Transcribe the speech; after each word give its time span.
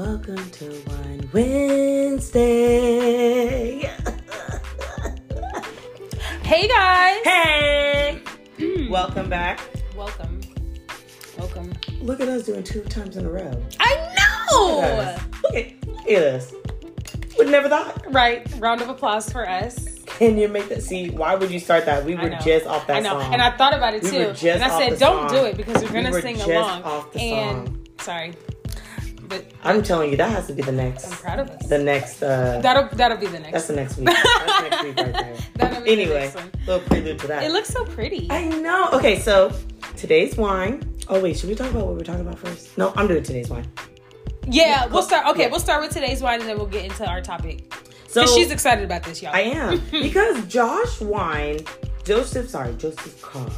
Welcome 0.00 0.48
to 0.52 0.82
Wine 0.86 1.28
Wednesday. 1.34 2.40
Hey 6.42 6.66
guys. 6.66 7.20
hey! 7.22 8.22
Mm. 8.56 8.88
Welcome 8.88 9.28
back. 9.28 9.60
Welcome. 9.94 10.40
Welcome. 11.36 11.74
Look 12.00 12.20
at 12.20 12.28
us 12.28 12.44
doing 12.46 12.64
two 12.64 12.80
times 12.84 13.18
in 13.18 13.26
a 13.26 13.30
row. 13.30 13.62
I 13.78 13.92
Look 13.92 14.84
at 14.84 14.96
know. 14.96 15.00
us. 15.02 15.20
Look 15.42 15.54
at, 15.54 15.86
look 15.86 16.08
at 16.08 16.22
us. 16.22 16.54
Would 17.36 17.48
never 17.50 17.68
thought. 17.68 18.10
Right. 18.10 18.50
Round 18.58 18.80
of 18.80 18.88
applause 18.88 19.30
for 19.30 19.46
us. 19.46 19.98
Can 20.06 20.38
you 20.38 20.48
make 20.48 20.70
that? 20.70 20.82
See, 20.82 21.10
why 21.10 21.34
would 21.34 21.50
you 21.50 21.60
start 21.60 21.84
that? 21.84 22.06
We 22.06 22.16
I 22.16 22.22
were 22.22 22.30
know. 22.30 22.38
just 22.38 22.64
off 22.66 22.86
that 22.86 22.96
I 22.96 23.00
know. 23.00 23.20
song. 23.20 23.34
And 23.34 23.42
I 23.42 23.54
thought 23.54 23.74
about 23.74 23.92
it 23.92 24.02
We 24.02 24.10
too. 24.12 24.18
were 24.28 24.32
just 24.32 24.44
and 24.46 24.62
I 24.64 24.70
off 24.70 24.80
said, 24.80 24.92
the 24.92 24.96
don't 24.96 25.28
song. 25.28 25.38
do 25.38 25.44
it 25.44 25.58
because 25.58 25.82
we're 25.82 25.88
We 25.88 25.94
gonna 25.94 26.10
were 26.10 26.22
sing 26.22 26.36
just 26.36 26.48
along. 26.48 26.84
off 26.84 27.12
the 27.12 27.20
and 27.20 27.66
song. 27.68 27.86
sorry. 28.00 28.32
But 29.30 29.50
I'm 29.64 29.82
telling 29.82 30.10
you, 30.10 30.16
that 30.18 30.30
has 30.30 30.46
to 30.48 30.52
be 30.52 30.60
the 30.62 30.72
next. 30.72 31.06
I'm 31.06 31.12
proud 31.18 31.38
of 31.38 31.48
us. 31.50 31.66
The 31.68 31.78
next. 31.78 32.22
uh 32.22 32.60
That'll 32.60 32.88
that'll 32.96 33.16
be 33.16 33.28
the 33.28 33.38
next. 33.38 33.52
That's 33.52 33.66
the 33.68 33.76
next 33.76 33.96
week. 33.96 34.06
That's 34.06 34.62
next 34.62 34.82
week 34.82 34.96
right 34.98 35.12
there. 35.14 35.36
That'll 35.54 35.82
be 35.82 35.94
the 35.96 36.02
Anyway, 36.02 36.20
next 36.20 36.34
one. 36.34 36.50
little 36.66 36.80
prelude 36.88 37.18
to 37.20 37.26
that. 37.28 37.42
It 37.44 37.52
looks 37.52 37.68
so 37.68 37.84
pretty. 37.86 38.26
I 38.30 38.48
know. 38.48 38.90
Okay, 38.92 39.18
so 39.20 39.52
today's 39.96 40.36
wine. 40.36 40.82
Oh 41.08 41.20
wait, 41.20 41.38
should 41.38 41.48
we 41.48 41.54
talk 41.54 41.70
about 41.70 41.86
what 41.86 41.94
we're 41.96 42.02
talking 42.04 42.22
about 42.26 42.38
first? 42.38 42.76
No, 42.76 42.92
I'm 42.96 43.06
doing 43.06 43.22
today's 43.22 43.48
wine. 43.48 43.66
yeah, 44.48 44.86
we'll 44.86 45.02
start. 45.02 45.26
Okay, 45.28 45.42
Yeah. 45.42 45.48
we'll 45.50 45.60
start 45.60 45.80
with 45.80 45.92
today's 45.92 46.20
wine 46.22 46.40
and 46.40 46.48
then 46.48 46.56
we'll 46.58 46.66
get 46.66 46.84
into 46.84 47.08
our 47.08 47.20
topic. 47.22 47.72
So 48.08 48.26
she's 48.26 48.50
excited 48.50 48.82
about 48.84 49.04
this, 49.04 49.22
y'all. 49.22 49.32
I 49.32 49.42
am 49.42 49.80
because 49.92 50.44
Josh 50.48 51.00
Wine, 51.00 51.58
Joseph. 52.04 52.48
Sorry, 52.50 52.74
Joseph 52.74 53.22
Carr. 53.22 53.48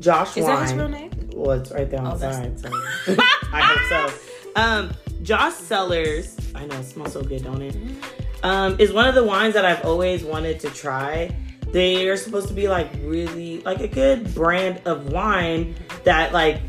Josh 0.00 0.36
Is 0.36 0.44
Wine. 0.44 0.54
that 0.56 0.62
his 0.64 0.74
real 0.74 0.88
name? 0.88 1.10
Well, 1.32 1.52
it's 1.60 1.70
right 1.70 1.88
there 1.88 2.00
on 2.00 2.08
Oh, 2.14 2.16
the 2.16 2.32
side. 2.32 2.58
So. 2.58 2.68
I 3.52 3.60
hope 3.62 4.10
so. 4.10 4.18
Um, 4.56 4.90
Josh 5.24 5.54
Cellars. 5.54 6.36
I 6.54 6.66
know 6.66 6.78
it 6.78 6.84
smells 6.84 7.14
so 7.14 7.22
good, 7.22 7.42
don't 7.42 7.62
it? 7.62 7.74
Mm-hmm. 7.74 8.46
Um, 8.46 8.76
is 8.78 8.92
one 8.92 9.08
of 9.08 9.14
the 9.14 9.24
wines 9.24 9.54
that 9.54 9.64
I've 9.64 9.84
always 9.86 10.22
wanted 10.22 10.60
to 10.60 10.70
try. 10.70 11.34
They 11.72 12.08
are 12.08 12.16
supposed 12.16 12.46
to 12.48 12.54
be 12.54 12.68
like 12.68 12.92
really 13.00 13.60
like 13.62 13.80
a 13.80 13.88
good 13.88 14.32
brand 14.34 14.82
of 14.84 15.10
wine 15.10 15.74
that 16.04 16.34
like 16.34 16.60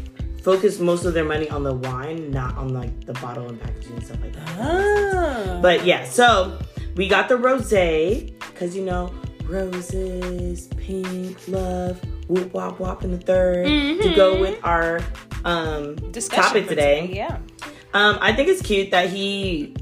focus 0.41 0.79
most 0.79 1.03
of 1.03 1.13
their 1.13 1.25
money 1.25 1.49
on 1.49 1.63
the 1.63 1.75
wine, 1.75 2.31
not 2.31 2.55
on 2.57 2.69
like 2.69 3.05
the 3.05 3.13
bottle 3.13 3.47
and 3.49 3.59
packaging 3.61 3.93
and 3.93 4.05
stuff 4.05 4.21
like 4.21 4.33
that. 4.33 4.49
Ah. 4.57 5.59
But 5.61 5.85
yeah, 5.85 6.05
so 6.05 6.57
we 6.95 7.09
got 7.09 7.27
the 7.27 7.35
rosé 7.35 8.39
because 8.39 8.73
you 8.73 8.85
know 8.85 9.13
roses, 9.43 10.67
pink, 10.77 11.45
love, 11.49 12.01
whoop 12.29 12.53
wop 12.53 12.79
wop 12.79 13.03
in 13.03 13.11
the 13.11 13.17
3rd 13.17 14.01
to 14.01 14.15
go 14.15 14.39
with 14.39 14.57
our 14.63 15.01
um 15.43 15.95
Discussion 16.11 16.43
topic 16.43 16.63
for 16.63 16.69
today. 16.69 17.09
Yeah. 17.11 17.37
Um, 17.95 18.17
I 18.19 18.33
think 18.33 18.49
it's 18.49 18.61
cute 18.61 18.91
that 18.91 19.09
he 19.09 19.73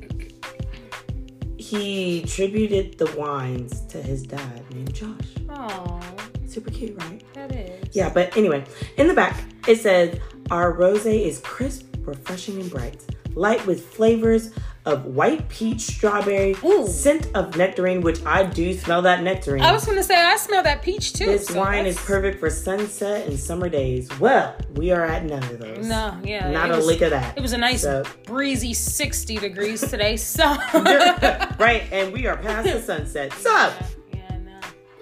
he 1.58 2.22
tributed 2.28 3.00
the 3.00 3.11
wines 3.17 3.81
to 3.88 4.00
his 4.00 4.22
dad 4.22 4.64
named 4.72 4.94
Josh. 4.94 5.33
Oh, 5.50 6.00
Super 6.47 6.69
cute, 6.69 6.95
right? 7.02 7.23
that 7.34 7.52
is. 7.56 7.95
Yeah, 7.95 8.11
but 8.14 8.38
anyway, 8.38 8.64
in 8.97 9.08
the 9.08 9.16
back 9.16 9.44
it 9.67 9.78
says 9.78 10.19
our 10.52 10.73
rosé 10.73 11.25
is 11.25 11.39
crisp, 11.39 11.88
refreshing, 12.02 12.61
and 12.61 12.69
bright, 12.69 13.03
light 13.34 13.66
with 13.66 13.84
flavors 13.84 14.52
of 14.85 15.05
white 15.05 15.47
peach, 15.47 15.79
strawberry, 15.79 16.55
Ooh. 16.65 16.85
scent 16.87 17.29
of 17.35 17.55
nectarine, 17.55 18.01
which 18.01 18.21
I 18.25 18.43
do 18.43 18.73
smell 18.73 19.01
that 19.03 19.23
nectarine. 19.23 19.63
I 19.63 19.71
was 19.71 19.85
gonna 19.85 20.03
say 20.03 20.15
I 20.15 20.35
smell 20.35 20.61
that 20.63 20.81
peach 20.81 21.13
too. 21.13 21.25
this 21.25 21.47
so 21.47 21.57
wine 21.57 21.85
is 21.85 21.97
perfect 21.97 22.39
for 22.39 22.49
sunset 22.49 23.25
and 23.27 23.39
summer 23.39 23.69
days. 23.69 24.09
Well, 24.19 24.53
we 24.75 24.91
are 24.91 25.05
at 25.05 25.23
none 25.23 25.41
of 25.43 25.59
those. 25.59 25.85
No, 25.87 26.17
yeah, 26.23 26.51
not 26.51 26.69
a 26.69 26.75
was, 26.75 26.85
lick 26.85 27.01
of 27.01 27.11
that. 27.11 27.37
It 27.37 27.41
was 27.41 27.53
a 27.53 27.57
nice 27.57 27.83
So- 27.83 28.03
breezy 28.25 28.73
sixty 28.73 29.37
degrees 29.37 29.79
today. 29.89 30.17
So 30.17 30.43
right, 30.73 31.83
and 31.93 32.11
we 32.11 32.27
are 32.27 32.35
past 32.35 32.69
the 32.72 32.81
sunset. 32.81 33.31
So, 33.38 33.73
Yeah, 34.13 34.38
no. 34.43 34.59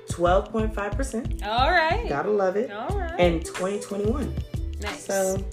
twelve 0.10 0.52
point 0.52 0.76
five 0.76 0.92
percent. 0.92 1.42
All 1.44 1.72
right. 1.72 2.08
Gotta 2.08 2.30
love 2.30 2.56
it. 2.56 2.70
All 2.72 2.96
right. 3.00 3.20
And 3.20 3.44
twenty 3.44 3.80
twenty 3.80 4.06
one. 4.06 4.32
nice. 4.80 5.06
So, 5.06 5.44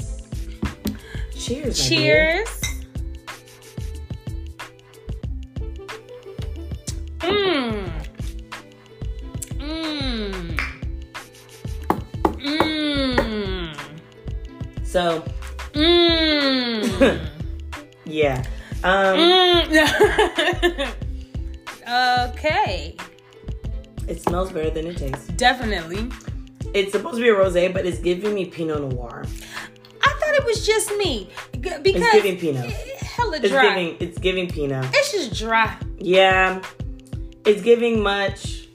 cheers. 1.35 1.89
Cheers. 1.89 2.61
Mmm. 7.29 7.91
Mmm. 9.59 10.59
Mmm. 12.39 13.77
So, 14.85 15.25
Mmm. 15.73 17.29
yeah. 18.05 18.45
Um, 18.85 19.19
Mm. 19.19 20.95
okay. 22.31 22.97
it 24.07 24.23
smells 24.23 24.53
better 24.53 24.71
than 24.71 24.87
it 24.87 24.97
tastes. 24.97 25.27
Definitely. 25.29 26.09
It's 26.75 26.93
supposed 26.93 27.17
to 27.17 27.23
be 27.23 27.29
a 27.29 27.35
rosé, 27.35 27.73
but 27.73 27.85
it's 27.87 27.99
giving 27.99 28.35
me 28.35 28.45
Pinot 28.47 28.81
Noir. 28.93 29.25
I 30.03 30.09
thought 30.21 30.35
it 30.35 30.45
was 30.45 30.65
just 30.67 30.95
me 30.97 31.29
because 31.53 31.81
It's 31.85 32.13
giving 32.13 32.39
Pinot. 32.39 32.67
it- 32.71 32.97
hella 33.03 33.37
It's 33.39 33.49
dry. 33.49 33.69
giving. 33.69 33.97
It's 34.01 34.19
giving 34.19 34.49
Pinot. 34.49 34.87
it's 34.95 35.11
just 35.13 35.35
dry. 35.35 35.77
Yeah, 35.99 36.63
it's 37.49 37.63
giving 37.63 38.03
much. 38.03 38.69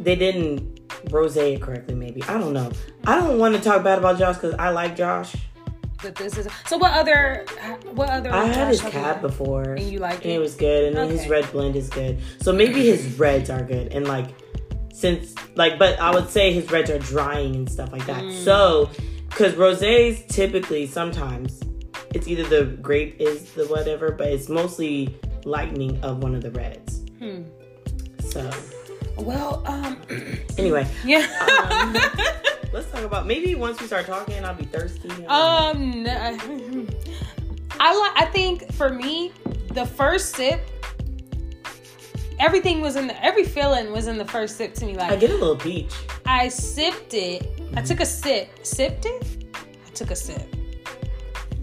They 0.00 0.16
didn't 0.16 0.88
rosé 1.06 1.54
it 1.54 1.62
correctly. 1.62 1.94
Maybe 1.94 2.22
I 2.24 2.38
don't 2.38 2.52
know. 2.52 2.70
I 3.06 3.16
don't 3.18 3.38
want 3.38 3.54
to 3.54 3.60
talk 3.60 3.82
bad 3.84 3.98
about 3.98 4.18
Josh 4.18 4.36
because 4.36 4.54
I 4.54 4.70
like 4.70 4.96
Josh. 4.96 5.34
But 6.02 6.14
this 6.14 6.36
is 6.38 6.48
so. 6.66 6.76
What 6.76 6.92
other? 6.92 7.44
What 7.92 8.10
other? 8.10 8.32
I 8.32 8.44
had 8.46 8.68
his 8.68 8.80
Josh 8.80 8.92
cab 8.92 9.20
before, 9.20 9.62
And 9.62 9.90
you 9.90 9.98
liked 9.98 10.22
and 10.22 10.32
it 10.32 10.36
it? 10.36 10.38
was 10.38 10.54
good. 10.54 10.84
And 10.84 10.96
then 10.96 11.08
his 11.08 11.28
red 11.28 11.50
blend 11.50 11.76
is 11.76 11.88
good. 11.88 12.20
So 12.40 12.52
maybe 12.52 12.86
his 12.86 13.04
reds 13.18 13.50
are 13.50 13.62
good. 13.62 13.92
And 13.92 14.06
like, 14.06 14.26
since 14.92 15.34
like, 15.56 15.78
but 15.78 15.98
I 15.98 16.12
would 16.12 16.28
say 16.28 16.52
his 16.52 16.70
reds 16.70 16.90
are 16.90 17.00
drying 17.00 17.54
and 17.56 17.70
stuff 17.70 17.92
like 17.92 18.06
that. 18.06 18.22
Mm. 18.22 18.44
So, 18.44 18.90
because 19.28 19.54
rosés 19.54 20.26
typically 20.28 20.86
sometimes 20.86 21.60
it's 22.14 22.28
either 22.28 22.44
the 22.44 22.76
grape 22.76 23.20
is 23.20 23.52
the 23.52 23.66
whatever, 23.66 24.12
but 24.12 24.28
it's 24.28 24.48
mostly 24.48 25.16
lightening 25.48 26.02
of 26.04 26.22
one 26.22 26.34
of 26.34 26.42
the 26.42 26.50
reds. 26.50 27.02
Hmm. 27.18 27.42
So 28.20 28.50
Well, 29.16 29.62
um, 29.66 29.98
anyway, 30.58 30.86
yeah. 31.04 31.26
Um, 31.70 31.94
let's 32.72 32.90
talk 32.90 33.02
about 33.02 33.26
maybe 33.26 33.54
once 33.54 33.80
we 33.80 33.86
start 33.86 34.06
talking, 34.06 34.44
I'll 34.44 34.54
be 34.54 34.64
thirsty. 34.66 35.08
um, 35.26 36.02
no. 36.04 36.12
I 37.80 37.96
like. 37.96 38.12
I 38.22 38.28
think 38.32 38.72
for 38.72 38.90
me, 38.90 39.32
the 39.72 39.86
first 39.86 40.34
sip, 40.36 40.60
everything 42.40 42.80
was 42.80 42.96
in 42.96 43.06
the. 43.06 43.24
Every 43.24 43.44
feeling 43.44 43.92
was 43.92 44.06
in 44.08 44.18
the 44.18 44.24
first 44.24 44.56
sip 44.56 44.74
to 44.74 44.86
me. 44.86 44.96
Like 44.96 45.12
I 45.12 45.16
get 45.16 45.30
a 45.30 45.34
little 45.34 45.56
peach. 45.56 45.94
I 46.26 46.48
sipped 46.48 47.14
it. 47.14 47.48
I 47.76 47.82
took 47.82 48.00
a 48.00 48.06
sip. 48.06 48.64
Sipped 48.66 49.06
it. 49.06 49.46
I 49.54 49.90
took 49.94 50.10
a 50.10 50.16
sip. 50.16 50.42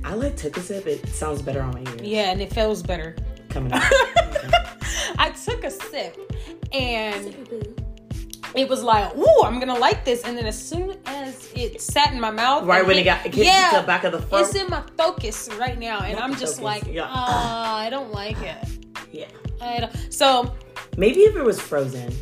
I 0.04 0.14
like 0.14 0.36
took 0.38 0.56
a 0.58 0.62
sip. 0.62 0.88
It 0.88 1.08
sounds 1.10 1.42
better 1.42 1.62
on 1.62 1.74
my 1.74 1.82
ears. 1.92 2.02
Yeah, 2.02 2.32
and 2.32 2.42
it 2.42 2.54
feels 2.54 2.82
better. 2.82 3.16
Coming 3.56 3.72
out. 3.72 3.82
I 5.18 5.30
took 5.46 5.64
a 5.64 5.72
sip 5.72 6.18
and 6.74 7.34
it 8.54 8.68
was 8.68 8.84
like, 8.84 9.16
ooh, 9.16 9.44
I'm 9.46 9.60
gonna 9.62 9.80
like 9.80 10.04
this. 10.04 10.24
And 10.26 10.38
then 10.38 10.46
as 10.46 10.62
soon 10.62 10.98
as 11.06 11.50
it 11.56 11.80
sat 11.80 12.12
in 12.12 12.20
my 12.20 12.32
mouth, 12.32 12.66
Right 12.66 12.80
and 12.80 12.88
when 12.90 12.98
it 12.98 13.04
got 13.06 13.26
it 13.26 13.34
hit 13.34 13.46
yeah, 13.46 13.80
the 13.80 13.88
back 13.88 14.04
of 14.04 14.12
the 14.12 14.22
throat. 14.22 14.42
it's 14.42 14.56
in 14.56 14.68
my 14.70 14.84
focus 14.98 15.50
right 15.58 15.80
now, 15.80 16.00
and 16.02 16.16
Not 16.20 16.24
I'm 16.24 16.36
just 16.36 16.60
focus, 16.60 16.84
like, 16.84 16.94
yeah. 16.94 17.06
ah, 17.08 17.78
I 17.78 17.90
don't 17.90 18.12
like 18.12 18.36
it. 18.42 18.58
Yeah. 19.14 19.28
I 19.62 19.80
don't. 19.80 20.14
So 20.14 20.54
Maybe 20.98 21.22
if 21.22 21.38
it 21.38 21.42
was 21.44 21.62
frozen, 21.62 22.14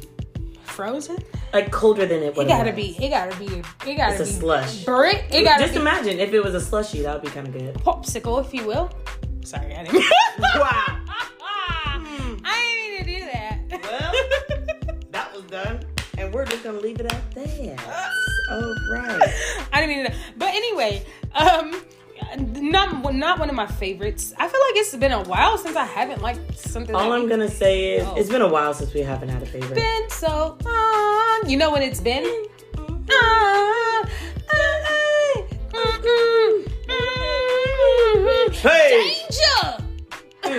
frozen, 0.66 1.18
like 1.52 1.72
colder 1.72 2.06
than 2.06 2.22
it 2.22 2.36
was. 2.36 2.46
it 2.46 2.50
gotta 2.50 2.72
be, 2.74 2.96
it 3.04 3.10
gotta 3.10 3.36
be, 3.40 3.64
it 3.90 3.96
gotta 3.98 4.14
It's 4.14 4.22
a 4.22 4.26
be 4.34 4.40
slush. 4.40 4.84
Brick, 4.86 5.26
it 5.32 5.44
gotta 5.44 5.64
Just 5.64 5.74
be 5.74 5.80
imagine 5.80 6.20
if 6.20 6.32
it 6.32 6.44
was 6.44 6.54
a 6.54 6.62
slushy, 6.62 7.02
that 7.02 7.16
would 7.16 7.24
be 7.24 7.30
kind 7.34 7.48
of 7.48 7.54
good. 7.54 7.74
popsicle, 7.76 8.46
if 8.46 8.54
you 8.54 8.68
will. 8.68 8.92
Sorry, 9.46 9.76
I 9.76 9.84
didn't. 9.84 10.04
Wow. 10.56 11.00
I 12.46 12.56
didn't 12.66 12.78
mean 12.82 12.98
to 12.98 13.20
do 13.20 13.20
that. 13.32 13.82
Well. 13.84 14.14
That 15.12 15.34
was 15.34 15.44
done, 15.44 15.80
and 16.18 16.34
we're 16.34 16.46
just 16.46 16.64
gonna 16.64 16.80
leave 16.80 17.00
it 17.00 17.06
at 17.12 17.32
that. 17.36 18.12
All 18.52 18.76
right. 18.92 19.22
I 19.72 19.82
didn't 19.82 19.96
mean 19.96 20.06
to. 20.12 20.14
But 20.38 20.50
anyway, 20.50 21.06
um, 21.36 21.82
not 22.38 23.14
not 23.14 23.40
one 23.40 23.50
of 23.50 23.56
my 23.56 23.68
favorites. 23.68 24.34
I 24.38 24.48
feel 24.48 24.60
like 24.60 24.76
it's 24.78 24.96
been 24.96 25.12
a 25.12 25.22
while 25.24 25.58
since 25.58 25.76
I 25.76 25.86
haven't 25.86 26.22
liked 26.22 26.58
something. 26.58 26.96
All 26.96 27.12
I'm 27.14 27.28
gonna 27.30 27.50
say 27.50 27.96
is 27.98 28.06
Oh. 28.08 28.16
it's 28.16 28.30
been 28.30 28.42
a 28.42 28.48
while 28.48 28.74
since 28.74 28.94
we 28.94 29.02
haven't 29.02 29.30
had 29.30 29.44
a 29.44 29.46
favorite. 29.46 29.76
been 29.76 30.10
so 30.10 30.58
long. 30.64 31.50
You 31.50 31.58
know 31.58 31.72
when 31.72 31.82
it's 31.84 32.00
been? 32.02 32.26
Ah, 32.76 32.82
ah, 32.82 34.06
ah, 34.06 34.10
mm, 34.52 34.58
mm, 34.58 34.90
mm, 34.90 35.03
Hey! 38.64 39.16
Danger! 39.30 39.84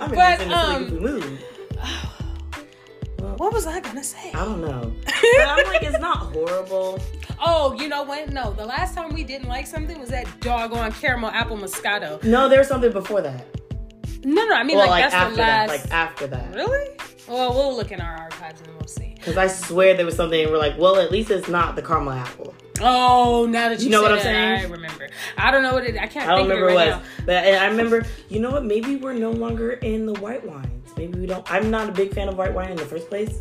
I'm 0.00 0.10
But, 0.14 0.40
in 0.40 0.52
um, 0.52 0.88
goofy 0.88 1.00
mood. 1.00 1.38
what 3.36 3.52
was 3.52 3.66
I 3.66 3.80
gonna 3.80 4.02
say? 4.02 4.30
I 4.32 4.44
don't 4.44 4.60
know. 4.62 4.92
But 5.04 5.48
I'm 5.48 5.66
like, 5.66 5.82
it's 5.82 5.98
not 5.98 6.18
horrible. 6.32 6.98
Oh, 7.44 7.74
you 7.74 7.88
know 7.88 8.02
what? 8.04 8.30
No, 8.32 8.52
the 8.52 8.64
last 8.64 8.94
time 8.94 9.12
we 9.12 9.22
didn't 9.22 9.48
like 9.48 9.66
something 9.66 10.00
was 10.00 10.08
that 10.08 10.26
doggone 10.40 10.92
caramel 10.92 11.30
apple 11.30 11.58
moscato. 11.58 12.22
No, 12.24 12.48
there 12.48 12.58
was 12.58 12.68
something 12.68 12.92
before 12.92 13.20
that. 13.20 13.44
No, 14.24 14.44
no, 14.46 14.54
I 14.54 14.62
mean 14.64 14.78
well, 14.78 14.88
like, 14.88 15.02
like, 15.02 15.10
that's 15.10 15.14
after 15.14 15.36
the 15.36 15.42
last. 15.42 15.68
that. 15.68 15.82
Like 15.84 15.92
after 15.92 16.26
that. 16.28 16.54
really? 16.54 16.88
Well, 17.28 17.52
we'll 17.52 17.76
look 17.76 17.92
in 17.92 18.00
our 18.00 18.16
archives 18.16 18.62
and 18.62 18.70
we'll 18.76 18.86
see. 18.88 19.12
Because 19.16 19.36
I 19.36 19.46
swear 19.48 19.94
there 19.94 20.06
was 20.06 20.16
something 20.16 20.40
and 20.40 20.50
we're 20.50 20.58
like, 20.58 20.78
well, 20.78 20.96
at 20.96 21.12
least 21.12 21.30
it's 21.30 21.48
not 21.48 21.76
the 21.76 21.82
caramel 21.82 22.14
apple. 22.14 22.54
Oh, 22.80 23.46
now 23.46 23.68
that 23.68 23.78
you, 23.80 23.86
You 23.86 23.90
know 23.90 24.02
what 24.02 24.12
I'm 24.12 24.20
saying? 24.20 24.60
I 24.60 24.62
remember. 24.64 25.08
I 25.36 25.50
don't 25.50 25.62
know 25.62 25.72
what 25.74 25.84
it. 25.84 25.96
I 25.98 26.06
can't 26.06 26.28
I 26.28 26.36
don't 26.36 26.48
think 26.48 26.60
remember 26.60 26.68
of 26.68 26.74
what 26.74 26.86
it 26.86 26.90
it 26.90 26.92
right 26.92 26.98
was. 27.00 27.08
now. 27.18 27.24
But 27.26 27.44
I 27.62 27.66
remember, 27.66 28.06
you 28.28 28.40
know 28.40 28.50
what? 28.50 28.64
Maybe 28.64 28.96
we're 28.96 29.12
no 29.14 29.30
longer 29.30 29.72
in 29.72 30.06
the 30.06 30.14
white 30.14 30.44
wines. 30.46 30.90
Maybe 30.96 31.18
we 31.20 31.26
don't. 31.26 31.50
I'm 31.50 31.70
not 31.70 31.88
a 31.88 31.92
big 31.92 32.12
fan 32.12 32.28
of 32.28 32.36
white 32.36 32.52
wine 32.54 32.70
in 32.70 32.76
the 32.76 32.84
first 32.86 33.08
place. 33.08 33.40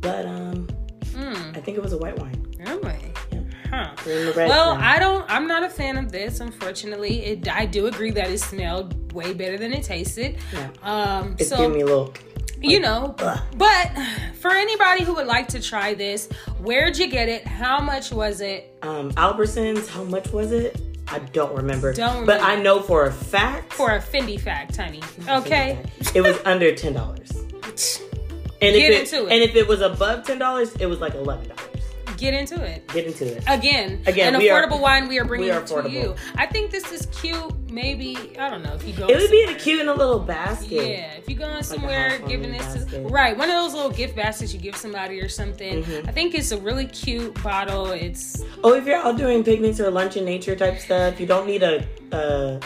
But 0.00 0.26
um, 0.26 0.66
Mm, 1.12 1.56
I 1.56 1.60
think 1.60 1.76
it 1.76 1.82
was 1.82 1.92
a 1.92 1.98
white 1.98 2.18
wine. 2.18 2.54
really? 2.58 3.12
Yeah. 3.30 3.40
Huh. 3.70 3.90
We're 4.06 4.18
in 4.20 4.26
the 4.26 4.32
red 4.32 4.48
Well, 4.48 4.74
now. 4.76 4.80
I 4.94 4.98
don't. 4.98 5.24
I'm 5.30 5.46
not 5.46 5.62
a 5.62 5.68
fan 5.68 5.96
of 5.98 6.10
this. 6.10 6.40
Unfortunately, 6.40 7.24
it. 7.24 7.48
I 7.48 7.66
do 7.66 7.86
agree 7.86 8.10
that 8.12 8.30
it 8.30 8.38
smelled 8.40 9.12
way 9.12 9.32
better 9.34 9.58
than 9.58 9.72
it 9.72 9.82
tasted. 9.84 10.38
Yeah. 10.52 10.68
Um. 10.82 11.36
It's 11.38 11.48
so 11.50 11.56
giving 11.58 11.74
me 11.74 11.80
a 11.82 11.86
little. 11.86 12.14
You 12.62 12.80
know, 12.80 13.14
but 13.56 13.90
for 14.40 14.50
anybody 14.50 15.04
who 15.04 15.14
would 15.14 15.26
like 15.26 15.48
to 15.48 15.60
try 15.60 15.94
this, 15.94 16.28
where'd 16.60 16.96
you 16.98 17.08
get 17.08 17.28
it? 17.28 17.46
How 17.46 17.80
much 17.80 18.12
was 18.12 18.40
it? 18.40 18.76
Um, 18.82 19.10
Albertsons, 19.12 19.88
how 19.88 20.04
much 20.04 20.30
was 20.32 20.52
it? 20.52 20.80
I 21.08 21.18
don't 21.18 21.54
remember. 21.54 21.92
Don't 21.92 22.24
But. 22.24 22.40
I 22.40 22.56
know 22.56 22.80
for 22.80 23.06
a 23.06 23.12
fact. 23.12 23.72
For 23.72 23.90
a 23.90 24.00
Fendi 24.00 24.40
fact, 24.40 24.76
honey. 24.76 25.02
Okay. 25.28 25.84
It 26.14 26.22
was 26.22 26.38
under 26.44 26.74
ten 26.74 26.94
dollars. 26.94 27.30
And 28.62 28.76
Get 28.76 28.92
if 28.92 29.12
into 29.12 29.26
it. 29.26 29.32
And 29.32 29.42
if 29.42 29.56
it 29.56 29.66
was 29.66 29.80
above 29.80 30.24
ten 30.24 30.38
dollars, 30.38 30.72
it 30.76 30.86
was 30.86 31.00
like 31.00 31.14
eleven 31.14 31.48
dollars. 31.48 31.71
Get 32.22 32.34
into 32.34 32.62
it. 32.62 32.86
Get 32.86 33.04
into 33.06 33.26
it. 33.36 33.42
Again, 33.48 34.00
Again, 34.06 34.34
an 34.36 34.40
we 34.40 34.48
are- 34.48 34.62
affordable 34.64 34.80
wine 34.80 35.08
we 35.08 35.18
are 35.18 35.24
bringing 35.24 35.46
we 35.48 35.50
are 35.50 35.60
to 35.60 35.74
affordable. 35.74 35.90
you. 35.92 36.14
I 36.36 36.46
think 36.46 36.70
this 36.70 36.92
is 36.92 37.06
cute. 37.06 37.52
Maybe 37.68 38.16
I 38.38 38.48
don't 38.48 38.62
know 38.62 38.74
if 38.74 38.86
you 38.86 38.92
go. 38.92 39.08
It 39.08 39.16
would 39.16 39.28
be 39.30 39.42
in 39.42 39.48
a 39.48 39.54
cute 39.56 39.80
in 39.80 39.88
a 39.88 39.92
little 39.94 40.20
basket. 40.20 40.70
Yeah, 40.88 41.14
if 41.14 41.28
you're 41.28 41.36
going 41.36 41.60
somewhere, 41.64 42.10
housewarming 42.10 42.28
giving 42.42 42.52
this 42.56 42.84
to, 42.92 43.00
right, 43.08 43.36
one 43.36 43.48
of 43.50 43.56
those 43.56 43.74
little 43.74 43.90
gift 43.90 44.14
baskets 44.14 44.54
you 44.54 44.60
give 44.60 44.76
somebody 44.76 45.20
or 45.20 45.28
something. 45.28 45.82
Mhm. 45.82 46.08
I 46.08 46.12
think 46.12 46.36
it's 46.36 46.52
a 46.52 46.58
really 46.58 46.86
cute 46.86 47.42
bottle. 47.42 47.90
It's 47.90 48.44
Oh, 48.62 48.74
if 48.74 48.86
you're 48.86 48.98
out 48.98 49.16
doing 49.16 49.42
picnics 49.42 49.80
or 49.80 49.90
lunch 49.90 50.16
in 50.16 50.24
nature 50.24 50.54
type 50.54 50.78
stuff, 50.78 51.18
you 51.18 51.26
don't 51.26 51.48
need 51.48 51.64
a 51.64 51.84
a, 52.12 52.60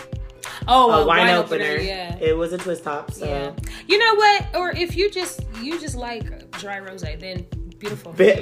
oh 0.68 0.90
a 0.90 1.02
a 1.02 1.06
wine, 1.06 1.30
opener. 1.34 1.76
Yeah, 1.78 2.14
It 2.20 2.36
was 2.36 2.52
a 2.52 2.58
twist 2.58 2.84
top, 2.84 3.10
so 3.12 3.24
yeah. 3.24 3.52
You 3.88 3.96
know 3.98 4.14
what? 4.16 4.46
Or 4.54 4.70
if 4.72 4.94
you 4.96 5.10
just 5.10 5.40
you 5.62 5.80
just 5.80 5.94
like 5.96 6.50
dry 6.58 6.78
rosé, 6.80 7.18
then 7.18 7.46
beautiful. 7.78 8.12
be, 8.12 8.34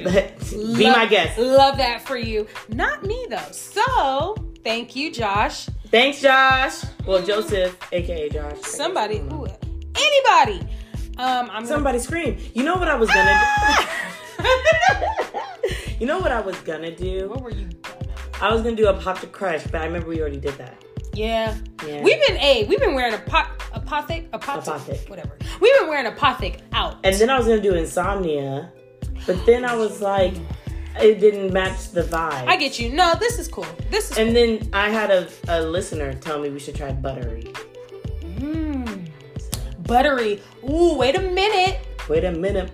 be 0.76 0.90
my 0.90 1.06
guest. 1.06 1.38
Love 1.38 1.76
that 1.78 2.02
for 2.06 2.16
you. 2.16 2.46
Not 2.68 3.04
me 3.04 3.26
though. 3.28 3.50
So 3.50 4.34
thank 4.62 4.94
you, 4.96 5.10
Josh. 5.12 5.68
Thanks, 5.90 6.20
Josh. 6.20 6.84
Well, 7.06 7.22
Joseph, 7.24 7.76
aka 7.92 8.28
Josh. 8.28 8.58
Somebody, 8.62 9.18
who, 9.18 9.46
anybody. 9.96 10.66
Um, 11.16 11.42
I'm 11.42 11.48
gonna 11.48 11.66
Somebody 11.66 11.98
scream. 12.00 12.38
You 12.54 12.64
know 12.64 12.74
what 12.76 12.88
I 12.88 12.96
was 12.96 13.08
gonna 13.08 13.40
do? 14.38 14.48
you 16.00 16.06
know 16.06 16.18
what 16.18 16.32
I 16.32 16.40
was 16.40 16.56
gonna 16.60 16.94
do? 16.94 17.28
What 17.28 17.40
were 17.42 17.50
you? 17.50 17.68
I 18.40 18.52
was 18.52 18.62
gonna 18.62 18.74
do 18.74 18.86
Apothic 18.86 19.30
Crush, 19.30 19.62
but 19.64 19.76
I 19.80 19.84
remember 19.84 20.08
we 20.08 20.20
already 20.20 20.40
did 20.40 20.54
that. 20.58 20.82
Yeah. 21.12 21.56
Yeah. 21.86 22.02
We've 22.02 22.20
been 22.26 22.36
a 22.38 22.64
we've 22.68 22.80
been 22.80 22.94
wearing 22.94 23.14
a 23.14 23.18
pot 23.18 23.56
apothic 23.72 24.28
apothic, 24.30 24.64
Apothic. 24.64 25.08
whatever. 25.10 25.38
We've 25.60 25.78
been 25.78 25.88
wearing 25.88 26.10
apothic 26.12 26.60
out. 26.72 26.96
And 27.04 27.14
then 27.14 27.30
I 27.30 27.38
was 27.38 27.46
gonna 27.46 27.60
do 27.60 27.74
insomnia, 27.74 28.72
but 29.26 29.44
then 29.46 29.64
I 29.64 29.74
was 29.74 30.00
like, 30.00 30.34
it 31.00 31.18
didn't 31.20 31.52
match 31.52 31.90
the 31.90 32.02
vibe. 32.02 32.46
I 32.46 32.56
get 32.56 32.78
you. 32.78 32.90
No, 32.92 33.14
this 33.18 33.38
is 33.38 33.48
cool. 33.48 33.66
This 33.90 34.10
is 34.10 34.18
and 34.18 34.34
then 34.34 34.68
I 34.72 34.90
had 34.90 35.10
a, 35.10 35.28
a 35.48 35.60
listener 35.62 36.14
tell 36.14 36.38
me 36.40 36.50
we 36.50 36.58
should 36.60 36.74
try 36.76 36.92
buttery. 36.92 37.52
Mm. 38.38 39.08
buttery. 39.86 40.40
Ooh, 40.68 40.94
wait 40.96 41.16
a 41.16 41.20
minute. 41.20 41.78
Wait 42.08 42.24
a 42.24 42.30
minute. 42.32 42.70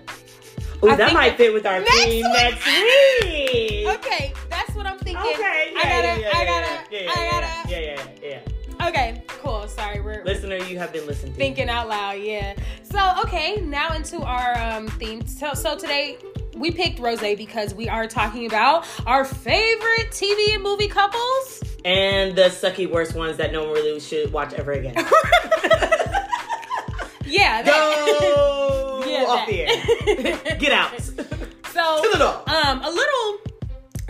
Ooh, 0.83 0.89
I 0.89 0.95
that 0.95 1.13
might 1.13 1.37
fit 1.37 1.53
with 1.53 1.65
our 1.65 1.79
Next 1.79 2.03
theme 2.03 2.25
week. 2.25 2.33
next 2.33 2.65
week. 2.65 3.67
Okay, 3.91 4.33
that's 4.49 4.73
what 4.75 4.85
I'm 4.85 4.97
thinking. 4.99 5.17
Okay, 5.17 5.71
yeah, 5.73 5.79
I 5.79 5.83
gotta, 5.83 6.07
yeah, 6.07 6.17
yeah, 6.19 6.29
I 6.37 6.45
gotta, 6.45 6.83
yeah, 6.91 7.01
yeah, 7.01 7.11
I 7.11 7.31
gotta. 7.31 7.69
yeah, 7.69 7.79
yeah, 7.79 8.03
yeah, 8.21 8.29
yeah. 8.29 8.39
Okay, 8.87 9.23
cool. 9.27 9.67
Sorry, 9.67 10.01
we're 10.01 10.23
Listener, 10.25 10.57
you 10.57 10.77
have 10.79 10.91
been 10.91 11.05
listening. 11.05 11.33
thinking 11.33 11.69
out 11.69 11.87
loud. 11.87 12.13
Yeah. 12.19 12.55
So 12.83 12.99
okay, 13.23 13.61
now 13.61 13.93
into 13.93 14.19
our 14.21 14.57
um 14.59 14.87
theme. 14.87 15.25
So 15.27 15.53
so 15.53 15.77
today 15.77 16.17
we 16.55 16.71
picked 16.71 16.99
rose 16.99 17.19
because 17.21 17.73
we 17.73 17.87
are 17.89 18.07
talking 18.07 18.45
about 18.47 18.85
our 19.07 19.23
favorite 19.23 20.09
TV 20.11 20.53
and 20.55 20.63
movie 20.63 20.87
couples. 20.87 21.63
and 21.85 22.35
the 22.35 22.43
sucky 22.49 22.89
worst 22.89 23.15
ones 23.15 23.37
that 23.37 23.51
no 23.51 23.63
one 23.65 23.73
really 23.73 23.99
should 23.99 24.31
watch 24.33 24.53
ever 24.53 24.71
again. 24.73 24.95
yeah. 27.25 27.63
Go 27.63 29.03
Yeah, 29.07 29.23
off 29.25 29.47
the 29.47 29.61
air. 29.61 30.55
Get 30.57 30.71
out. 30.71 30.99
So 31.73 32.01
To 32.03 32.09
the 32.13 32.17
door. 32.17 32.43
um, 32.47 32.81
a 32.83 32.89
little. 32.89 33.39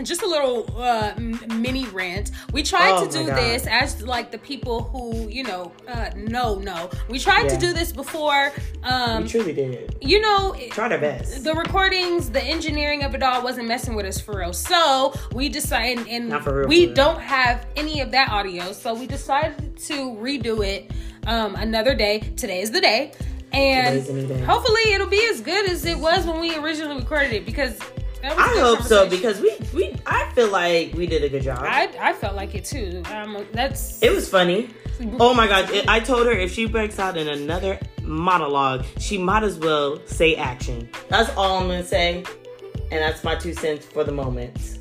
Just 0.04 0.22
a 0.22 0.26
little 0.26 0.66
uh, 0.76 1.14
mini 1.18 1.86
rant. 1.86 2.30
We 2.52 2.62
tried 2.62 2.92
Oh 2.92 3.06
to 3.06 3.12
do 3.12 3.26
God. 3.26 3.36
this 3.38 3.66
as 3.66 4.02
like 4.02 4.30
the 4.30 4.38
people 4.38 4.82
who 4.84 5.28
you 5.28 5.44
know 5.44 5.72
uh, 5.88 6.10
no 6.16 6.56
no. 6.58 6.90
We 7.08 7.18
tried 7.18 7.48
to 7.48 7.56
do 7.56 7.72
this 7.72 7.92
before. 7.92 8.52
Um, 8.82 9.22
we 9.24 9.28
truly 9.28 9.52
did. 9.52 9.96
you 10.00 10.20
know, 10.20 10.56
Tried 10.70 10.92
our 10.92 10.98
best. 10.98 11.44
the 11.44 11.54
recordings, 11.54 12.30
the 12.30 12.42
engineering 12.42 13.04
of 13.04 13.14
it 13.14 13.22
all 13.22 13.42
wasn't 13.42 13.68
messing 13.68 13.94
with 13.94 14.06
us 14.06 14.20
for 14.20 14.38
real. 14.38 14.52
So 14.52 15.14
we 15.32 15.48
decided, 15.48 16.06
and 16.08 16.28
Not 16.30 16.44
for 16.44 16.58
real, 16.60 16.68
we 16.68 16.86
don't 16.92 17.20
have 17.20 17.66
any 17.76 18.00
of 18.00 18.10
that 18.10 18.30
audio. 18.30 18.72
So 18.72 18.94
we 18.94 19.06
decided 19.06 19.76
to 19.78 19.94
redo 20.16 20.66
it 20.66 20.90
um, 21.26 21.54
another 21.56 21.94
day. 21.94 22.20
Today 22.36 22.60
is 22.60 22.70
the 22.70 22.80
day. 22.80 23.12
And 23.52 24.02
Today's 24.02 24.08
a 24.08 24.12
new 24.14 24.26
day. 24.26 24.40
hopefully 24.44 24.80
it'll 24.94 25.06
be 25.08 25.24
as 25.30 25.40
good 25.42 25.68
as 25.70 25.84
it 25.84 25.98
was 25.98 26.24
when 26.26 26.40
we 26.40 26.56
originally 26.56 26.96
recorded 26.96 27.32
it 27.34 27.44
because 27.44 27.78
that 27.78 27.84
was 27.84 27.98
a 27.98 28.01
I 28.24 28.58
hope 28.60 28.82
so 28.82 29.08
because 29.08 29.40
we 29.40 29.56
we 29.74 29.94
I 30.06 30.30
feel 30.34 30.48
like 30.50 30.94
we 30.94 31.06
did 31.06 31.24
a 31.24 31.28
good 31.28 31.42
job. 31.42 31.58
I, 31.62 31.88
I 32.00 32.12
felt 32.12 32.34
like 32.36 32.54
it 32.54 32.64
too. 32.64 33.02
Um, 33.12 33.44
that's 33.52 34.02
it 34.02 34.12
was 34.14 34.28
funny. 34.28 34.70
Oh 35.18 35.34
my 35.34 35.48
god! 35.48 35.70
I 35.88 35.98
told 36.00 36.26
her 36.26 36.32
if 36.32 36.52
she 36.52 36.66
breaks 36.66 36.98
out 37.00 37.16
in 37.16 37.26
another 37.28 37.78
monologue, 38.02 38.84
she 38.98 39.18
might 39.18 39.42
as 39.42 39.58
well 39.58 40.00
say 40.06 40.36
action. 40.36 40.88
That's 41.08 41.30
all 41.36 41.58
I'm 41.58 41.66
gonna 41.66 41.84
say, 41.84 42.24
and 42.92 43.00
that's 43.00 43.24
my 43.24 43.34
two 43.34 43.52
cents 43.54 43.84
for 43.86 44.04
the 44.04 44.12
moment. 44.12 44.78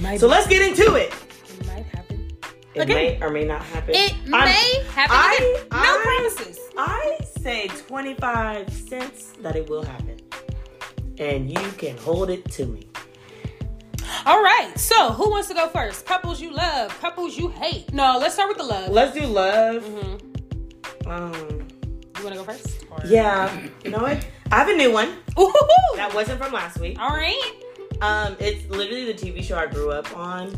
might, 0.00 0.20
So 0.20 0.26
let's 0.28 0.46
get 0.46 0.62
into 0.62 0.94
it. 0.94 1.12
it 1.58 1.66
might 1.66 1.84
happen. 1.86 2.28
It 2.74 2.82
Okay. 2.82 2.94
may 3.18 3.22
or 3.22 3.30
may 3.30 3.44
not 3.44 3.62
happen. 3.62 3.94
It 3.94 4.12
I'm- 4.32 4.44
may 4.44 4.82
happen. 4.94 5.16
I- 5.16 5.64
no 5.70 5.78
I- 5.78 6.00
promises. 6.02 6.58
I 6.76 7.18
say 7.40 7.68
25 7.68 8.72
cents 8.72 9.32
that 9.42 9.56
it 9.56 9.68
will 9.68 9.82
happen. 9.82 10.16
And 11.22 11.48
you 11.48 11.70
can 11.78 11.96
hold 11.98 12.30
it 12.30 12.44
to 12.52 12.66
me. 12.66 12.88
All 14.26 14.42
right. 14.42 14.72
So, 14.76 15.10
who 15.12 15.30
wants 15.30 15.46
to 15.48 15.54
go 15.54 15.68
first? 15.68 16.04
Couples 16.04 16.40
you 16.40 16.50
love, 16.52 16.98
couples 17.00 17.36
you 17.38 17.48
hate. 17.48 17.92
No, 17.92 18.18
let's 18.20 18.34
start 18.34 18.48
with 18.48 18.58
the 18.58 18.64
love. 18.64 18.90
Let's 18.90 19.14
do 19.16 19.24
love. 19.26 19.84
Mhm. 19.84 21.06
Um, 21.06 21.32
You 22.18 22.24
want 22.24 22.36
to 22.36 22.40
go 22.40 22.44
first? 22.44 22.84
Or- 22.90 23.00
yeah. 23.06 23.50
You 23.84 23.90
know 23.90 23.98
what? 23.98 24.24
I 24.50 24.56
have 24.56 24.68
a 24.68 24.74
new 24.74 24.92
one. 24.92 25.08
Ooh. 25.38 25.52
That 25.96 26.12
wasn't 26.14 26.42
from 26.42 26.52
last 26.52 26.78
week. 26.80 26.98
All 27.00 27.10
right. 27.10 27.52
Um, 28.00 28.36
it's 28.40 28.68
literally 28.68 29.04
the 29.12 29.14
TV 29.14 29.42
show 29.42 29.56
I 29.56 29.66
grew 29.66 29.90
up 29.92 30.16
on 30.16 30.52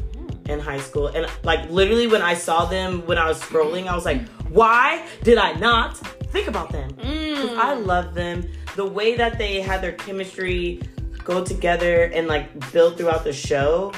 in 0.48 0.58
high 0.60 0.80
school. 0.80 1.08
And 1.08 1.26
like 1.42 1.68
literally 1.70 2.06
when 2.06 2.22
I 2.22 2.34
saw 2.34 2.64
them 2.66 3.06
when 3.06 3.18
I 3.18 3.26
was 3.28 3.38
scrolling, 3.40 3.86
I 3.86 3.94
was 3.94 4.04
like, 4.06 4.26
why 4.48 5.06
did 5.22 5.36
I 5.38 5.52
not 5.54 5.96
think 6.32 6.48
about 6.48 6.70
them? 6.72 6.90
Mm. 6.92 7.58
I 7.58 7.74
love 7.74 8.14
them. 8.14 8.50
The 8.76 8.84
way 8.86 9.14
that 9.16 9.38
they 9.38 9.60
had 9.60 9.80
their 9.82 9.92
chemistry 9.92 10.80
go 11.22 11.44
together 11.44 12.04
and 12.04 12.26
like 12.26 12.72
build 12.72 12.96
throughout 12.98 13.24
the 13.24 13.32
show. 13.32 13.92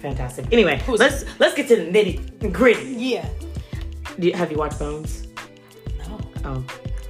Fantastic. 0.00 0.46
Anyway, 0.50 0.80
Who's 0.86 0.98
let's 1.00 1.24
let's 1.38 1.54
get 1.54 1.68
to 1.68 1.76
the 1.76 1.82
nitty 1.90 2.52
gritty. 2.52 2.92
Yeah. 2.92 3.28
Do 4.18 4.26
you- 4.28 4.32
Have 4.34 4.50
you 4.50 4.56
watched 4.58 4.78
Bones? 4.78 5.28
No. 6.08 6.18
Oh, 6.44 6.64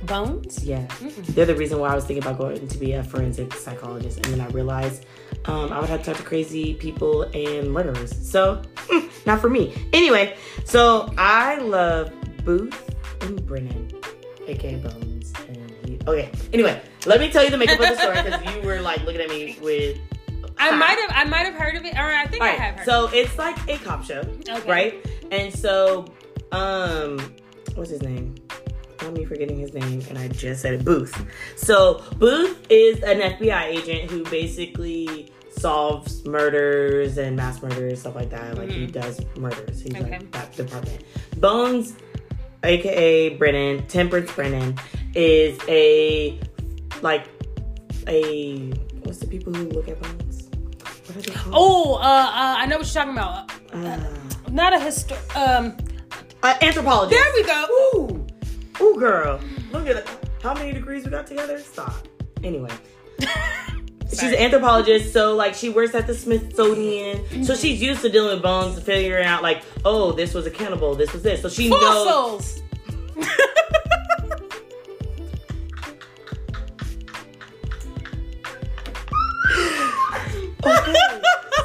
Bones. 0.07 0.65
yeah. 0.65 0.87
They're 1.31 1.47
the 1.47 1.55
reason 1.55 1.79
why 1.79 1.91
I 1.91 1.95
was 1.95 2.05
thinking 2.05 2.23
about 2.25 2.39
going 2.39 2.67
to 2.67 2.79
be 2.79 2.93
a 2.93 3.03
forensic 3.05 3.53
psychologist, 3.55 4.17
and 4.19 4.27
then 4.27 4.41
I 4.41 4.49
realized 4.49 5.07
um, 5.47 5.73
I 5.73 5.79
would 5.81 5.89
have 5.89 6.01
to 6.01 6.07
talk 6.07 6.17
to 6.17 6.23
crazy 6.23 6.75
people 6.75 7.23
and 7.33 7.73
murderers. 7.73 8.13
So, 8.29 8.61
mm, 8.89 9.09
not 9.27 9.41
for 9.41 9.49
me. 9.49 9.73
Anyway, 9.93 10.37
so 10.65 11.13
I 11.17 11.59
love 11.59 12.13
Booth 12.45 12.75
and 13.23 13.45
Brennan, 13.47 13.89
aka 14.49 14.77
Bones. 14.77 15.10
He, 16.05 16.09
okay. 16.11 16.31
Anyway, 16.53 16.81
let 17.07 17.21
me 17.21 17.31
tell 17.31 17.45
you 17.45 17.51
the 17.51 17.59
makeup 17.59 17.81
of 17.81 17.87
the 17.89 17.97
story 17.97 18.23
because 18.23 18.55
you 18.55 18.63
were 18.63 18.81
like 18.81 19.03
looking 19.05 19.21
at 19.21 19.29
me 19.29 19.59
with. 19.63 19.99
I 20.59 20.77
might 20.77 20.99
have. 20.99 21.11
I 21.15 21.25
might 21.25 21.47
have 21.47 21.55
heard 21.55 21.77
of 21.77 21.85
it. 21.85 21.95
Or 21.95 22.01
I 22.03 22.27
think 22.27 22.43
All 22.43 22.49
I 22.49 22.53
have 22.53 22.75
heard. 22.77 22.85
so 22.85 23.09
it's 23.13 23.37
like 23.39 23.57
a 23.69 23.79
cop 23.79 24.05
show, 24.05 24.21
Okay. 24.49 24.71
right? 24.71 25.07
And 25.31 25.53
so, 25.55 26.07
um, 26.53 27.19
what's 27.75 27.91
his 27.91 28.03
name? 28.03 28.35
Not 29.03 29.15
me 29.15 29.25
forgetting 29.25 29.59
his 29.59 29.73
name, 29.73 30.03
and 30.11 30.19
I 30.19 30.29
just 30.29 30.61
said 30.61 30.75
it. 30.75 30.85
Booth. 30.85 31.25
So 31.57 32.03
Booth 32.19 32.67
is 32.69 33.03
an 33.03 33.21
FBI 33.21 33.65
agent 33.69 34.11
who 34.11 34.25
basically 34.25 35.33
solves 35.57 36.25
murders 36.27 37.17
and 37.17 37.37
mass 37.37 37.63
murders 37.63 38.01
stuff 38.01 38.15
like 38.15 38.29
that. 38.31 38.59
Like 38.59 38.71
he 38.71 38.87
Mhm. 38.87 38.93
does 38.93 39.21
murders. 39.39 39.81
He's 39.81 39.95
Okay. 39.95 40.11
like 40.11 40.31
that 40.33 40.55
department. 40.57 41.03
Bones, 41.39 41.95
aka 42.63 43.31
Brennan, 43.31 43.87
Temperance 43.87 44.31
Brennan, 44.33 44.77
is 45.15 45.59
a 45.69 46.39
like 47.03 47.27
a 48.07 48.71
what's 49.03 49.19
the 49.19 49.27
people 49.27 49.53
who 49.53 49.69
look 49.71 49.89
at 49.89 50.01
bones? 50.01 50.49
What 51.07 51.17
are 51.17 51.21
they 51.21 51.33
called? 51.33 51.55
Oh, 51.57 51.95
uh, 51.97 51.99
uh, 51.99 52.55
I 52.59 52.67
know 52.67 52.79
what 52.79 52.87
you're 52.95 53.05
talking 53.05 53.13
about. 53.13 53.51
Uh, 53.73 54.51
Not 54.51 54.73
a 54.73 54.77
histo- 54.77 55.37
um 55.37 55.77
uh, 56.43 56.55
anthropologist. 56.63 57.11
There 57.21 57.33
we 57.35 57.45
go. 57.45 57.67
Ooh, 57.71 58.27
ooh, 58.85 58.99
girl, 58.99 59.41
look 59.73 59.87
at 59.87 59.97
it. 59.97 60.09
How 60.43 60.55
many 60.55 60.73
degrees 60.73 61.05
we 61.05 61.11
got 61.11 61.27
together? 61.27 61.59
Stop. 61.59 62.09
Anyway. 62.43 62.71
She's 64.11 64.33
an 64.33 64.37
anthropologist, 64.37 65.13
so 65.13 65.37
like 65.37 65.55
she 65.55 65.69
works 65.69 65.95
at 65.95 66.07
the 66.09 66.15
Smithsonian. 66.15 67.45
So 67.45 67.55
she's 67.55 67.81
used 67.81 68.03
to 68.03 68.09
dealing 68.09 68.35
with 68.35 68.43
bones 68.43 68.77
and 68.77 68.85
figuring 68.85 69.25
out 69.25 69.41
like, 69.41 69.63
oh, 69.85 70.11
this 70.11 70.35
was 70.35 70.47
a 70.47 70.51
cannibal, 70.51 70.97
this 70.97 71.13
was 71.13 71.23
this. 71.23 71.43
So 71.43 71.49
she 71.49 71.69
knows. 71.69 72.61
Okay. 80.65 80.95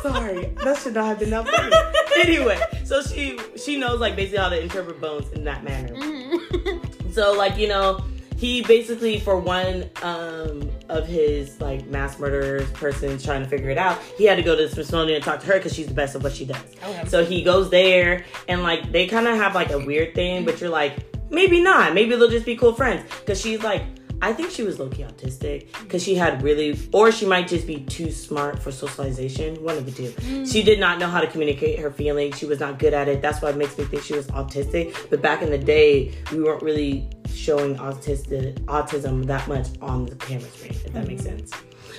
Sorry, 0.01 0.45
that 0.63 0.77
should 0.77 0.93
not 0.93 1.05
have 1.05 1.19
been 1.19 1.31
that 1.31 1.47
funny. 1.47 1.75
Anyway, 2.21 2.59
so 2.83 3.01
she 3.01 3.39
she 3.57 3.77
knows 3.77 3.99
like 3.99 4.15
basically 4.15 4.37
how 4.37 4.49
to 4.49 4.61
interpret 4.61 5.01
bones 5.01 5.31
in 5.31 5.43
that 5.43 5.63
manner. 5.63 5.95
Mm-hmm. 5.95 7.11
So 7.11 7.33
like 7.33 7.57
you 7.57 7.67
know, 7.67 8.03
he 8.37 8.61
basically 8.61 9.19
for 9.19 9.39
one 9.39 9.89
um 10.03 10.69
of 10.89 11.07
his 11.07 11.59
like 11.59 11.87
mass 11.87 12.19
murderers 12.19 12.69
persons 12.71 13.23
trying 13.25 13.41
to 13.43 13.49
figure 13.49 13.71
it 13.71 13.79
out, 13.79 13.99
he 14.17 14.25
had 14.25 14.35
to 14.35 14.43
go 14.43 14.55
to 14.55 14.67
the 14.67 14.69
Smithsonian 14.69 15.15
and 15.15 15.25
talk 15.25 15.39
to 15.39 15.47
her 15.47 15.57
because 15.57 15.73
she's 15.73 15.87
the 15.87 15.93
best 15.93 16.13
of 16.13 16.23
what 16.23 16.33
she 16.33 16.45
does. 16.45 16.75
Okay. 16.83 17.05
So 17.07 17.25
he 17.25 17.41
goes 17.41 17.71
there 17.71 18.25
and 18.47 18.61
like 18.61 18.91
they 18.91 19.07
kind 19.07 19.27
of 19.27 19.37
have 19.37 19.55
like 19.55 19.71
a 19.71 19.79
weird 19.79 20.13
thing, 20.13 20.45
but 20.45 20.61
you're 20.61 20.69
like 20.69 20.93
maybe 21.31 21.61
not. 21.61 21.95
Maybe 21.95 22.15
they'll 22.15 22.29
just 22.29 22.45
be 22.45 22.55
cool 22.55 22.73
friends 22.73 23.09
because 23.21 23.41
she's 23.41 23.63
like. 23.63 23.81
I 24.21 24.33
think 24.33 24.51
she 24.51 24.63
was 24.63 24.79
low 24.79 24.89
key 24.89 25.03
autistic 25.03 25.67
because 25.81 26.03
she 26.03 26.15
had 26.15 26.41
really, 26.41 26.79
or 26.93 27.11
she 27.11 27.25
might 27.25 27.47
just 27.47 27.67
be 27.67 27.81
too 27.85 28.11
smart 28.11 28.61
for 28.61 28.71
socialization. 28.71 29.63
One 29.63 29.77
of 29.77 29.85
the 29.85 29.91
two. 29.91 30.45
She 30.45 30.63
did 30.63 30.79
not 30.79 30.99
know 30.99 31.07
how 31.07 31.21
to 31.21 31.27
communicate 31.27 31.79
her 31.79 31.91
feelings. 31.91 32.37
She 32.37 32.45
was 32.45 32.59
not 32.59 32.79
good 32.79 32.93
at 32.93 33.07
it. 33.07 33.21
That's 33.21 33.41
why 33.41 33.49
it 33.49 33.57
makes 33.57 33.77
me 33.77 33.85
think 33.85 34.03
she 34.03 34.13
was 34.13 34.27
autistic. 34.27 34.95
But 35.09 35.21
back 35.21 35.41
in 35.41 35.49
the 35.49 35.57
day, 35.57 36.13
we 36.31 36.41
weren't 36.41 36.63
really 36.63 37.09
showing 37.33 37.75
autistic 37.75 38.57
autism 38.65 39.25
that 39.25 39.47
much 39.47 39.67
on 39.81 40.05
the 40.05 40.15
camera 40.15 40.49
screen. 40.49 40.71
If 40.71 40.93
that 40.93 41.07
makes 41.07 41.23
sense. 41.23 41.51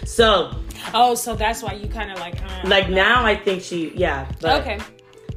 So, 0.05 0.53
Oh, 0.95 1.15
so 1.15 1.35
that's 1.35 1.63
why 1.63 1.73
you 1.73 1.89
kind 1.89 2.11
of 2.11 2.19
like. 2.19 2.41
Uh, 2.43 2.69
like 2.69 2.89
now, 2.89 3.25
I 3.25 3.37
think 3.37 3.63
she, 3.63 3.93
yeah. 3.95 4.31
But 4.41 4.61
okay. 4.63 4.79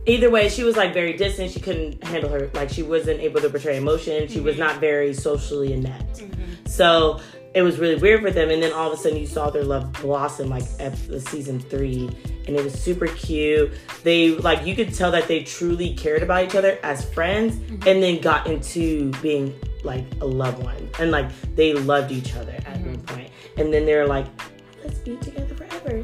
Either 0.05 0.29
way, 0.29 0.49
she 0.49 0.63
was 0.63 0.77
like 0.77 0.93
very 0.93 1.13
distant. 1.13 1.51
She 1.51 1.59
couldn't 1.59 2.03
handle 2.03 2.29
her, 2.29 2.49
like 2.53 2.69
she 2.69 2.83
wasn't 2.83 3.19
able 3.19 3.41
to 3.41 3.49
portray 3.49 3.77
emotion. 3.77 4.27
She 4.27 4.39
was 4.39 4.55
mm-hmm. 4.55 4.63
not 4.63 4.79
very 4.79 5.13
socially 5.13 5.73
inept. 5.73 6.19
Mm-hmm. 6.19 6.65
So 6.65 7.19
it 7.53 7.61
was 7.61 7.79
really 7.79 7.95
weird 7.95 8.21
for 8.21 8.31
them. 8.31 8.49
And 8.49 8.61
then 8.61 8.73
all 8.73 8.91
of 8.91 8.99
a 8.99 9.01
sudden, 9.01 9.17
you 9.17 9.27
saw 9.27 9.49
their 9.49 9.63
love 9.63 9.91
blossom 9.93 10.49
like 10.49 10.63
at 10.79 10.95
the 11.07 11.19
season 11.19 11.59
three, 11.59 12.09
and 12.47 12.55
it 12.55 12.63
was 12.63 12.73
super 12.73 13.07
cute. 13.07 13.71
They 14.03 14.31
like 14.31 14.65
you 14.65 14.75
could 14.75 14.93
tell 14.93 15.11
that 15.11 15.27
they 15.27 15.43
truly 15.43 15.93
cared 15.95 16.23
about 16.23 16.45
each 16.45 16.55
other 16.55 16.79
as 16.83 17.05
friends, 17.13 17.55
mm-hmm. 17.55 17.87
and 17.87 18.03
then 18.03 18.21
got 18.21 18.47
into 18.47 19.11
being 19.21 19.53
like 19.83 20.05
a 20.21 20.25
loved 20.25 20.61
one, 20.63 20.89
and 20.99 21.11
like 21.11 21.29
they 21.55 21.73
loved 21.73 22.11
each 22.11 22.35
other 22.35 22.53
at 22.65 22.79
one 22.81 23.01
point. 23.01 23.31
And 23.57 23.73
then 23.73 23.85
they're 23.85 24.07
like, 24.07 24.27
"Let's 24.83 24.99
be 24.99 25.17
together 25.17 25.55
forever." 25.55 26.01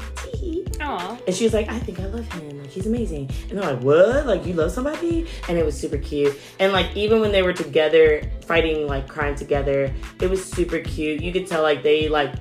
Tee. 0.86 0.92
Aw. 0.92 1.18
And 1.26 1.34
she 1.36 1.44
was 1.44 1.52
like, 1.54 1.68
I 1.68 1.78
think 1.78 2.00
I 2.00 2.06
love 2.06 2.30
him. 2.32 2.60
Like, 2.62 2.70
he's 2.70 2.86
amazing. 2.86 3.30
And 3.48 3.58
they're 3.58 3.72
like, 3.74 3.82
what? 3.82 4.26
Like, 4.26 4.46
you 4.46 4.54
love 4.54 4.70
somebody? 4.72 5.26
And 5.48 5.58
it 5.58 5.64
was 5.64 5.78
super 5.78 5.98
cute. 5.98 6.38
And, 6.58 6.72
like, 6.72 6.96
even 6.96 7.20
when 7.20 7.32
they 7.32 7.42
were 7.42 7.52
together, 7.52 8.22
fighting, 8.46 8.86
like, 8.86 9.08
crime 9.08 9.34
together, 9.34 9.92
it 10.20 10.30
was 10.30 10.44
super 10.44 10.78
cute. 10.78 11.22
You 11.22 11.32
could 11.32 11.46
tell, 11.46 11.62
like, 11.62 11.82
they, 11.82 12.08
like, 12.08 12.34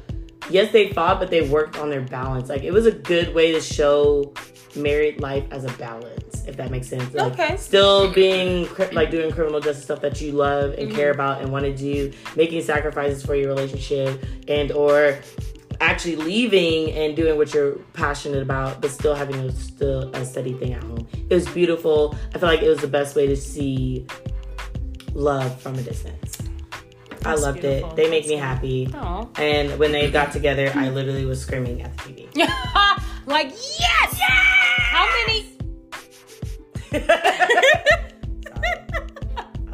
yes, 0.50 0.72
they 0.72 0.92
fought, 0.94 1.20
but 1.20 1.30
they 1.30 1.50
worked 1.50 1.78
on 1.78 1.90
their 1.90 2.02
balance. 2.02 2.50
Like, 2.50 2.64
it 2.64 2.72
was 2.72 2.86
a 2.86 2.92
good 2.92 3.34
way 3.34 3.52
to 3.52 3.62
show 3.62 4.34
married 4.76 5.22
life 5.22 5.46
as 5.52 5.64
a 5.64 5.72
balance, 5.74 6.44
if 6.46 6.58
that 6.58 6.70
makes 6.70 6.88
sense. 6.88 7.14
Like, 7.14 7.34
Okay. 7.34 7.58
Still 7.58 8.12
being, 8.12 8.68
like, 8.92 9.10
doing 9.10 9.32
criminal 9.32 9.60
justice 9.60 9.86
stuff 9.86 10.02
that 10.02 10.20
you 10.22 10.34
love 10.34 10.74
and 10.74 10.92
care 10.92 11.12
mm-hmm. 11.12 11.22
about 11.22 11.42
and 11.42 11.52
want 11.52 11.66
to 11.66 11.76
do, 11.76 12.12
making 12.36 12.62
sacrifices 12.62 13.26
for 13.26 13.36
your 13.36 13.48
relationship, 13.48 14.24
and, 14.48 14.72
or, 14.72 15.20
actually 15.82 16.16
leaving 16.16 16.92
and 16.92 17.16
doing 17.16 17.38
what 17.38 17.54
you're 17.54 17.74
passionate 17.94 18.42
about, 18.42 18.82
but 18.82 18.92
still 18.92 19.16
having 19.16 19.36
a 19.36 19.52
still 19.52 20.14
a 20.16 20.26
steady 20.26 20.54
thing 20.54 20.74
at 20.74 20.84
home. 20.84 21.08
It 21.30 21.34
was 21.34 21.48
beautiful. 21.48 22.16
I 22.34 22.38
feel 22.38 22.50
like 22.50 22.62
it 22.62 22.70
was 22.70 22.80
the 22.80 22.88
best 22.88 23.16
way 23.16 23.28
to 23.28 23.36
see 23.36 24.06
love 25.14 25.60
from 25.62 25.76
a 25.76 25.82
distance. 25.82 26.38
I 27.26 27.36
loved 27.36 27.62
beautiful. 27.62 27.90
it. 27.92 27.96
They 27.96 28.10
make 28.10 28.24
That's 28.24 28.34
me 28.34 28.38
happy. 28.38 28.90
Aw. 28.94 29.28
And 29.38 29.80
when 29.80 29.92
they 29.92 30.12
got 30.12 30.32
together, 30.32 30.72
I 30.76 30.90
literally 30.90 31.26
was 31.26 31.42
screaming 31.42 31.82
at 31.82 31.98
the 31.98 32.04
TV. 32.04 32.36
like 33.26 33.50
yes! 33.50 34.18
yes. 34.18 34.20
How 34.20 35.10
many? 35.26 35.52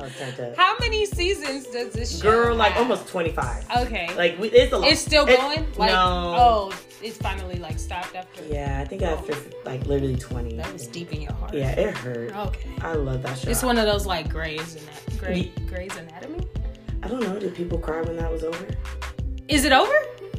Sorry. 0.01 0.23
I 0.23 0.27
was 0.27 0.35
trying 0.35 0.53
to. 0.53 0.61
How 0.61 0.77
many 0.79 1.05
seasons 1.05 1.67
does 1.67 1.93
this 1.93 2.19
show? 2.19 2.31
Girl, 2.31 2.55
like 2.55 2.73
have? 2.73 2.83
almost 2.83 3.07
25. 3.07 3.65
Okay. 3.85 4.13
Like, 4.15 4.39
we, 4.39 4.49
it's 4.49 4.73
a 4.73 4.77
lot. 4.77 4.89
it's 4.89 5.01
still 5.01 5.25
going. 5.25 5.65
Like 5.77 5.91
no. 5.91 6.33
oh, 6.37 6.73
it's 7.01 7.17
finally 7.17 7.57
like 7.57 7.79
stopped 7.79 8.15
after. 8.15 8.43
Yeah, 8.45 8.81
I 8.81 8.87
think 8.87 9.01
after 9.01 9.35
like 9.65 9.85
literally 9.85 10.15
20. 10.15 10.55
That 10.57 10.71
was 10.73 10.87
deep 10.87 11.11
in 11.13 11.21
your 11.21 11.33
heart. 11.33 11.53
Yeah, 11.53 11.71
it 11.71 11.95
hurt. 11.97 12.35
Okay. 12.35 12.69
I 12.81 12.93
love 12.93 13.23
that 13.23 13.37
show. 13.37 13.49
It's 13.49 13.63
one 13.63 13.77
of 13.77 13.85
those 13.85 14.05
like 14.05 14.29
Grey's 14.29 14.75
and 14.75 15.19
Grey, 15.19 15.51
Grey's 15.67 15.95
Anatomy. 15.95 16.47
I 17.03 17.07
don't 17.07 17.21
know. 17.21 17.39
Did 17.39 17.55
people 17.55 17.79
cry 17.79 18.01
when 18.01 18.17
that 18.17 18.31
was 18.31 18.43
over? 18.43 18.67
Is 19.47 19.65
it 19.65 19.71
over? 19.71 19.93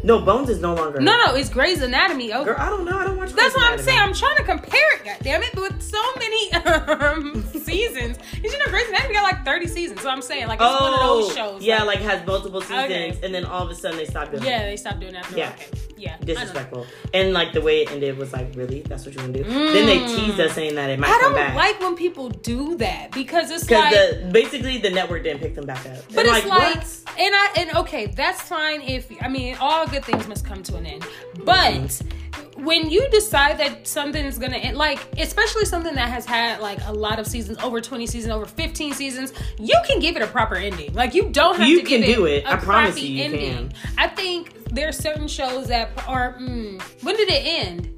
No, 0.05 0.21
Bones 0.21 0.49
is 0.49 0.61
no 0.61 0.75
longer. 0.75 1.01
No, 1.01 1.17
no, 1.27 1.35
it's 1.35 1.49
Grey's 1.49 1.81
Anatomy 1.81 2.33
over. 2.33 2.53
Girl, 2.55 2.61
I 2.61 2.69
don't 2.71 2.85
know. 2.85 2.99
I 2.99 3.05
don't 3.05 3.17
watch. 3.17 3.29
That. 3.31 3.37
That's 3.37 3.55
Grey's 3.55 3.65
what 3.65 3.73
I'm 3.73 3.79
saying. 3.85 3.99
I'm 4.01 4.13
trying 4.15 4.37
to 4.37 4.43
compare 4.45 4.97
it, 4.97 5.05
God 5.05 5.17
damn 5.23 5.43
it, 5.43 5.55
with 5.55 5.81
so 5.81 6.03
many 6.19 6.53
um, 6.65 7.45
seasons, 7.53 8.19
you 8.43 8.59
know, 8.59 8.65
Grey's 8.67 8.89
Anatomy 8.89 9.15
got 9.15 9.23
like 9.23 9.45
30 9.45 9.67
seasons. 9.69 10.01
So 10.01 10.09
I'm 10.11 10.23
saying, 10.23 10.49
like, 10.49 10.61
it's 10.61 10.81
one 10.81 10.93
of 10.95 11.01
those 11.01 11.35
shows. 11.35 11.61
Oh, 11.63 11.65
Yeah, 11.65 11.85
like, 11.85 12.01
has 12.01 12.27
multiple 12.27 12.61
seasons, 12.61 12.85
Okay. 12.85 13.19
and 13.23 13.33
then 13.35 13.45
all 13.45 13.63
of 13.65 13.71
a 13.71 13.75
sudden 13.75 13.97
they 13.97 14.07
stopped 14.07 14.33
doing 14.33 14.43
yeah, 14.43 14.63
it. 14.63 14.71
they 14.71 14.77
stopped 14.77 15.01
doing 15.01 15.13
that. 15.13 15.31
Yeah. 15.37 15.51
Okay. 15.51 15.67
Yeah. 16.03 16.17
Disrespectful. 16.25 16.85
And 17.15 17.33
like 17.33 17.53
the 17.53 17.61
way 17.61 17.83
it 17.83 17.93
ended 17.93 18.19
was 18.19 18.33
like, 18.33 18.49
really? 18.57 18.83
That's 18.83 19.07
what 19.07 19.15
you 19.15 19.21
want 19.21 19.35
to 19.35 19.45
do? 19.45 19.49
Then 19.49 19.87
they 19.87 19.99
teased 20.01 20.41
us 20.41 20.53
saying 20.53 20.75
that 20.75 20.91
it 20.91 20.99
might 20.99 21.09
Mm. 21.09 21.15
I 21.15 21.21
come 21.21 21.33
don't 21.33 21.35
back. 21.35 21.55
like 21.55 21.81
when 21.81 21.95
people 21.95 22.29
do 22.29 22.77
that 22.79 23.13
because 23.13 23.51
it's 23.53 23.71
like. 23.71 23.93
the 23.95 24.29
basically 24.33 24.79
the 24.79 24.91
network 24.91 25.23
didn't 25.23 25.41
pick 25.41 25.55
them 25.55 25.65
back 25.67 25.85
up. 25.87 25.99
But 26.15 26.27
And 26.27 26.37
it's 26.37 26.47
like, 26.47 26.75
what? 26.77 27.19
and 27.19 27.35
I 27.35 27.53
and 27.59 27.77
okay, 27.77 28.07
that's 28.07 28.43
fine 28.43 28.81
if 28.83 29.07
I 29.21 29.29
mean 29.29 29.57
all 29.61 29.87
good 29.87 30.05
things 30.05 30.27
must 30.27 30.45
come 30.45 30.63
to 30.65 30.77
an 30.77 30.87
end. 30.87 31.07
But 31.45 31.73
Mm-hmm. 31.75 32.65
when 32.65 32.91
you 32.91 33.09
decide 33.11 33.59
that 33.59 33.87
something 33.87 34.25
is 34.25 34.39
gonna 34.39 34.57
end, 34.57 34.77
like 34.77 34.99
especially 35.19 35.65
something 35.67 35.95
that 35.95 36.09
has 36.09 36.25
had 36.27 36.61
like 36.61 36.79
a 36.87 36.93
lot 36.93 37.19
of 37.21 37.27
seasons, 37.27 37.59
over 37.63 37.81
twenty 37.81 38.07
seasons, 38.07 38.33
over 38.33 38.47
fifteen 38.47 38.93
seasons, 38.93 39.33
you 39.59 39.77
can 39.87 40.01
give 40.01 40.17
it 40.17 40.23
a 40.23 40.27
proper 40.27 40.57
ending. 40.57 40.93
Like 40.95 41.15
you 41.15 41.29
don't 41.31 41.57
have 41.59 41.69
You 41.69 41.83
to 41.83 41.87
give 41.87 42.03
can 42.05 42.11
do 42.15 42.27
it. 42.27 42.45
I 42.47 42.57
promise 42.57 42.99
you, 43.01 43.09
you 43.09 43.25
ending. 43.25 43.69
can. 43.69 43.73
I 43.99 44.09
think 44.09 44.55
there's 44.73 44.97
certain 44.99 45.29
shows 45.29 45.69
that 45.69 45.91
are. 46.09 46.35
Mm, 46.39 46.81
when 47.03 47.17
did 47.17 47.29
it 47.29 47.43
end? 47.45 47.91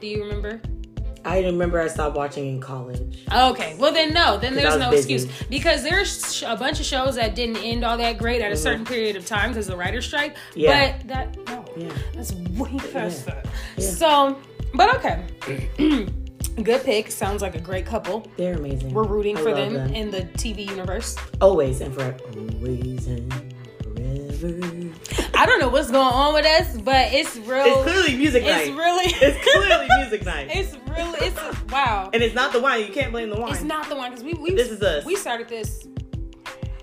Do 0.00 0.06
you 0.06 0.22
remember? 0.24 0.60
I 1.24 1.40
remember 1.42 1.80
I 1.80 1.88
stopped 1.88 2.16
watching 2.16 2.46
in 2.46 2.60
college. 2.60 3.24
Okay, 3.32 3.74
well 3.80 3.92
then 3.92 4.12
no, 4.14 4.36
then 4.38 4.54
there's 4.54 4.76
no 4.76 4.90
busy. 4.92 5.14
excuse 5.14 5.42
because 5.48 5.82
there's 5.82 6.44
a 6.46 6.54
bunch 6.56 6.78
of 6.78 6.86
shows 6.86 7.16
that 7.16 7.34
didn't 7.34 7.56
end 7.56 7.84
all 7.84 7.96
that 7.98 8.16
great 8.18 8.42
at 8.42 8.52
a 8.52 8.56
certain 8.56 8.84
period 8.84 9.16
of 9.16 9.26
time 9.26 9.50
because 9.50 9.66
the 9.66 9.76
writer's 9.76 10.06
strike. 10.06 10.34
Mm-hmm. 10.36 10.60
Yeah. 10.60 10.96
But 10.98 11.08
that 11.08 11.36
no, 11.48 11.64
Yeah. 11.76 11.92
that's 12.14 12.32
way 12.32 12.78
past 12.92 13.26
Yeah. 13.26 13.42
Yeah. 13.76 13.88
So, 13.90 14.38
but 14.74 14.94
okay, 14.96 15.24
good 16.62 16.84
pick. 16.84 17.10
Sounds 17.10 17.42
like 17.42 17.56
a 17.56 17.60
great 17.60 17.86
couple. 17.86 18.24
They're 18.36 18.54
amazing. 18.54 18.94
We're 18.94 19.02
rooting 19.08 19.36
I 19.36 19.40
for 19.42 19.50
love 19.52 19.72
them, 19.72 19.92
in 19.94 20.12
the 20.12 20.22
TV 20.38 20.68
universe. 20.68 21.16
always 21.40 21.80
and 21.80 21.92
forever. 21.92 22.18
Always 22.36 23.08
and 23.08 23.32
forever. 23.82 25.25
I 25.36 25.46
don't 25.46 25.60
know 25.60 25.68
what's 25.68 25.90
going 25.90 26.06
on 26.06 26.34
with 26.34 26.46
us, 26.46 26.76
but 26.78 27.12
it's 27.12 27.36
real. 27.36 27.64
It's 27.66 27.82
clearly 27.82 28.16
music 28.16 28.42
It's 28.44 28.68
night. 28.68 28.76
really. 28.76 29.04
It's 29.06 29.52
clearly 29.52 29.86
music 30.00 30.24
night. 30.32 30.48
It's 30.50 30.72
really. 30.88 31.26
It's 31.26 31.70
wow. 31.70 32.10
and 32.12 32.22
it's 32.22 32.34
not 32.34 32.52
the 32.52 32.60
wine. 32.60 32.86
You 32.86 32.92
can't 32.92 33.12
blame 33.12 33.30
the 33.30 33.38
wine. 33.40 33.52
It's 33.52 33.62
not 33.62 33.88
the 33.88 33.96
wine 33.96 34.10
because 34.12 34.24
we 34.24 34.34
we 34.34 34.54
This 34.54 34.70
is 34.70 34.82
us. 34.82 35.04
we 35.04 35.16
started 35.16 35.48
this 35.48 35.86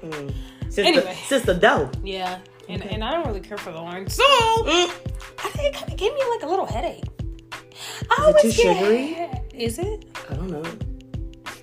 Mm. 0.03 0.33
Sister, 0.65 0.81
Anyway. 0.83 1.17
Sister 1.27 1.53
Doe. 1.53 1.89
Yeah, 2.03 2.39
and 2.67 2.81
Okay. 2.81 2.93
and 2.93 3.03
I 3.03 3.12
don't 3.12 3.25
really 3.25 3.39
care 3.39 3.57
for 3.57 3.72
the 3.72 3.81
wine, 3.81 4.10
so 4.10 4.24
Mm. 4.24 4.89
I 5.45 5.50
think 5.50 5.74
it 5.74 5.79
kind 5.79 5.91
of 5.93 5.98
gave 5.98 6.13
me 6.13 6.22
like 6.31 6.43
a 6.43 6.48
little 6.48 6.65
headache. 6.65 7.03
I 8.12 8.15
it 8.15 8.19
always 8.19 8.41
too 8.41 8.63
get- 8.63 8.77
sugary? 8.77 9.29
Is 9.53 9.79
it? 9.79 10.05
I 10.29 10.33
don't 10.33 10.50
know. 10.50 10.63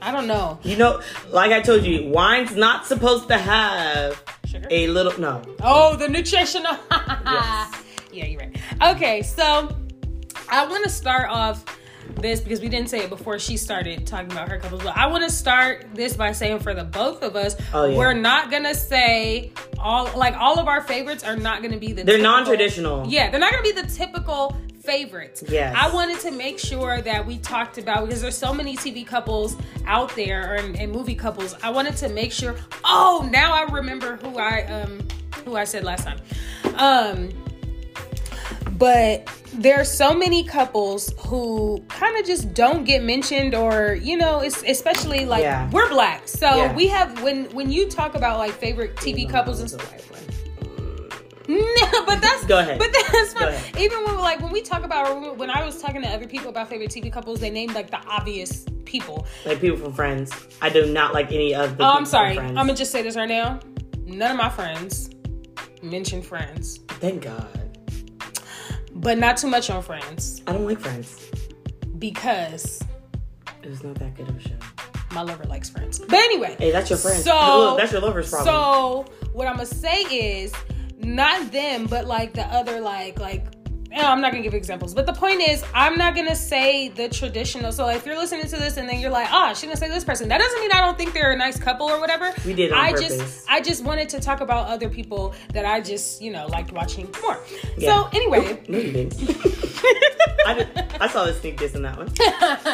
I 0.03 0.11
don't 0.13 0.27
know. 0.27 0.59
You 0.63 0.77
know, 0.77 1.01
like 1.31 1.53
I 1.53 1.61
told 1.61 1.85
you, 1.85 2.09
wine's 2.09 2.55
not 2.57 2.87
supposed 2.87 3.29
to 3.29 3.37
have 3.39 4.23
Sugar. 4.47 4.67
a 4.71 4.87
little. 4.89 5.19
No. 5.21 5.43
Oh, 5.63 5.97
the 5.97 6.09
nutritional. 6.09 6.77
Yes. 7.25 7.75
Yeah, 8.13 8.25
you're 8.27 8.41
right. 8.41 8.57
Okay, 8.97 9.23
so 9.23 9.69
I 10.51 10.67
want 10.67 10.83
to 10.85 10.91
start 10.91 11.29
off 11.31 11.65
this 12.17 12.41
because 12.41 12.61
we 12.61 12.69
didn't 12.69 12.89
say 12.91 13.05
it 13.05 13.09
before 13.09 13.39
she 13.39 13.57
started 13.57 14.05
talking 14.07 14.33
about 14.33 14.49
her 14.49 14.59
couples. 14.59 14.83
But 14.83 14.97
I 14.97 15.07
want 15.07 15.23
to 15.23 15.31
start 15.31 15.87
this 15.95 16.17
by 16.17 16.33
saying 16.33 16.59
for 16.59 16.75
the 16.75 16.83
both 16.83 17.23
of 17.23 17.37
us, 17.37 17.55
Oh, 17.73 17.85
yeah. 17.85 17.97
we're 17.97 18.15
not 18.15 18.51
gonna 18.51 18.75
say 18.75 19.53
all 19.79 20.11
like 20.17 20.35
all 20.35 20.59
of 20.59 20.67
our 20.67 20.81
favorites 20.81 21.23
are 21.23 21.37
not 21.37 21.63
gonna 21.63 21.79
be 21.79 21.89
the 21.93 22.03
They're 22.03 22.17
typical- 22.17 22.23
non-traditional. 22.33 23.07
Yeah, 23.07 23.31
they're 23.31 23.39
not 23.39 23.53
gonna 23.53 23.63
be 23.63 23.73
the 23.73 23.87
typical 23.87 24.57
favorites. 24.83 25.43
Yes. 25.49 25.75
I 25.79 25.93
wanted 25.93 26.21
to 26.21 26.31
make 26.31 26.59
sure 26.59 27.01
that 27.03 27.25
we 27.27 27.39
talked 27.39 27.79
about 27.79 28.07
because 28.07 28.23
there's 28.23 28.37
so 28.37 28.53
many 28.55 28.77
TV 28.77 29.07
couples 29.07 29.57
out 29.87 30.15
there 30.17 30.55
and, 30.57 30.77
and 30.77 30.91
movie 30.91 31.15
couples. 31.15 31.55
I 31.63 31.71
wanted 31.71 31.97
to 31.99 32.09
make 32.09 32.33
sure. 32.33 32.57
Oh, 32.85 33.29
now 33.31 33.53
I 33.53 33.65
remember 33.71 34.17
who 34.17 34.39
I 34.39 34.63
um 34.65 35.01
who 35.45 35.57
I 35.57 35.65
said 35.65 35.85
last 35.85 36.05
time. 36.05 36.19
Um, 36.77 37.31
but 38.79 39.29
there 39.55 39.79
are 39.81 39.85
so 39.85 40.15
many 40.15 40.45
couples 40.45 41.13
who 41.27 41.83
kind 41.89 42.17
of 42.19 42.25
just 42.25 42.55
don't 42.55 42.85
get 42.85 43.03
mentioned 43.03 43.55
or 43.55 43.95
you 44.01 44.17
know 44.17 44.41
it's 44.41 44.63
especially 44.63 45.27
like 45.27 45.43
Yeah. 45.43 45.69
we're 45.71 45.89
black 45.89 46.29
so 46.29 46.47
Yeah. 46.49 46.75
we 46.75 46.87
have 46.87 47.21
when 47.23 47.45
when 47.47 47.71
you 47.71 47.89
talk 47.89 48.15
about 48.15 48.39
like 48.39 48.53
favorite 48.53 48.95
tv 48.97 49.29
couples 49.29 49.61
and 49.61 49.69
stuff. 49.69 50.20
No, 51.51 52.05
but 52.07 52.21
that's 52.21 52.45
Go 52.47 52.59
ahead. 52.59 52.79
But 52.79 52.89
that's 52.93 53.35
Go 53.35 53.41
fine. 53.41 53.49
ahead. 53.49 53.77
Even 53.79 54.05
when 54.05 54.19
like 54.19 54.41
when 54.41 54.53
we 54.53 54.63
talk 54.63 54.85
about 54.85 55.37
when 55.37 55.51
I 55.51 55.65
was 55.65 55.81
talking 55.83 56.03
to 56.03 56.09
other 56.09 56.27
people 56.27 56.49
about 56.51 56.69
favorite 56.69 56.91
TV 56.91 57.13
couples, 57.13 57.41
they 57.41 57.51
named 57.51 57.75
like 57.75 57.91
the 57.91 57.99
obvious 58.07 58.65
people. 58.85 59.27
Like 59.45 59.61
people 59.61 59.79
from 59.79 59.93
Friends. 59.93 60.33
I 60.63 60.69
do 60.71 60.93
not 60.93 61.13
like 61.15 61.33
any 61.33 61.55
of 61.55 61.77
the. 61.77 61.85
Oh, 61.85 61.91
I'm 61.91 62.07
sorry. 62.07 62.39
I'm 62.39 62.55
gonna 62.55 62.75
just 62.75 62.93
say 62.93 63.03
this 63.03 63.17
right 63.17 63.29
now. 63.29 63.61
None 64.07 64.31
of 64.33 64.37
my 64.37 64.49
friends 64.49 65.11
mention 65.83 66.21
Friends, 66.23 66.79
Thank 66.89 67.23
God. 67.23 67.79
but 68.95 69.19
not 69.19 69.37
too 69.37 69.47
much 69.47 69.71
on 69.71 69.83
Friends 69.83 70.43
I 70.47 70.53
don't 70.53 70.67
like 70.67 70.79
Friends. 70.81 71.31
because 71.99 72.83
It 73.63 73.69
was 73.71 73.83
not 73.83 73.95
that 73.97 74.15
good 74.17 74.29
of 74.29 74.37
a 74.37 74.41
show. 74.41 74.57
my 75.13 75.23
lover 75.23 75.45
likes 75.45 75.71
Friends. 75.71 75.99
But 76.01 76.15
anyway, 76.15 76.57
Hey, 76.59 76.71
that's 76.71 76.91
your 76.91 76.99
friend. 76.99 77.23
So 77.23 77.59
Look, 77.71 77.79
that's 77.79 77.93
your 77.93 78.01
lover's 78.01 78.29
problem. 78.31 78.53
So 78.55 79.05
what 79.33 79.47
I'm 79.47 79.55
gonna 79.55 79.67
say 79.67 80.03
is 80.03 80.53
not 81.05 81.53
them, 81.53 81.87
but 81.87 82.07
like 82.07 82.33
the 82.35 82.43
other 82.43 82.81
like 82.81 83.19
like. 83.19 83.60
Eh, 83.93 84.03
I'm 84.05 84.21
not 84.21 84.33
gonna 84.33 84.43
give 84.43 84.55
examples, 84.55 84.95
but 84.95 85.07
the 85.07 85.13
point 85.13 85.41
is, 85.41 85.65
I'm 85.75 85.97
not 85.97 86.15
gonna 86.15 86.37
say 86.37 86.89
the 86.89 87.09
traditional. 87.09 87.73
So 87.73 87.89
if 87.89 88.05
you're 88.07 88.17
listening 88.17 88.47
to 88.47 88.57
this 88.57 88.77
and 88.77 88.89
then 88.89 89.01
you're 89.01 89.11
like, 89.11 89.29
"Ah, 89.33 89.53
she 89.53 89.67
didn't 89.67 89.79
say 89.79 89.89
this 89.89 90.05
person," 90.05 90.29
that 90.29 90.39
doesn't 90.39 90.61
mean 90.61 90.71
I 90.73 90.81
don't 90.81 90.97
think 90.97 91.13
they're 91.13 91.33
a 91.33 91.37
nice 91.37 91.59
couple 91.59 91.89
or 91.89 92.01
whatever. 92.01 92.33
We 92.45 92.55
did 92.55 92.73
I 92.73 92.93
purpose. 92.93 93.17
just, 93.19 93.51
I 93.51 93.61
just 93.61 93.85
wanted 93.85 94.09
to 94.11 94.21
talk 94.21 94.41
about 94.41 94.69
other 94.69 94.89
people 94.89 95.35
that 95.53 95.65
I 95.65 95.81
just, 95.81 96.21
you 96.23 96.31
know, 96.33 96.47
liked 96.47 96.73
watching 96.73 97.13
more. 97.23 97.39
Yeah. 97.77 98.03
So 98.03 98.09
anyway, 98.13 98.63
no, 98.69 98.79
you 98.79 98.93
didn't. 98.93 99.15
I, 100.47 100.55
did, 100.55 100.69
I 101.01 101.07
saw 101.09 101.25
the 101.27 101.35
sneak 101.35 101.59
diss 101.59 101.75
in 101.75 101.83
that 101.83 101.97
one. 101.97 102.09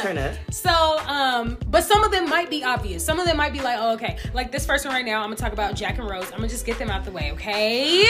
Turn 0.03 0.19
up. 0.19 0.35
So, 0.51 0.99
um, 1.07 1.59
but 1.69 1.85
some 1.85 2.03
of 2.03 2.11
them 2.11 2.29
might 2.29 2.51
be 2.51 2.65
obvious. 2.65 3.05
Some 3.05 3.21
of 3.21 3.27
them 3.27 3.37
might 3.37 3.53
be 3.53 3.61
like, 3.61 3.79
oh, 3.79 3.93
okay. 3.93 4.17
Like 4.35 4.51
this 4.51 4.67
person 4.67 4.91
right 4.91 5.05
now, 5.05 5.19
I'm 5.21 5.27
gonna 5.27 5.37
talk 5.37 5.53
about 5.53 5.75
Jack 5.75 5.99
and 5.99 6.09
Rose. 6.09 6.25
I'm 6.33 6.39
gonna 6.39 6.49
just 6.49 6.67
get 6.67 6.79
them 6.79 6.91
out 6.91 7.05
the 7.05 7.13
way, 7.13 7.31
okay? 7.33 8.05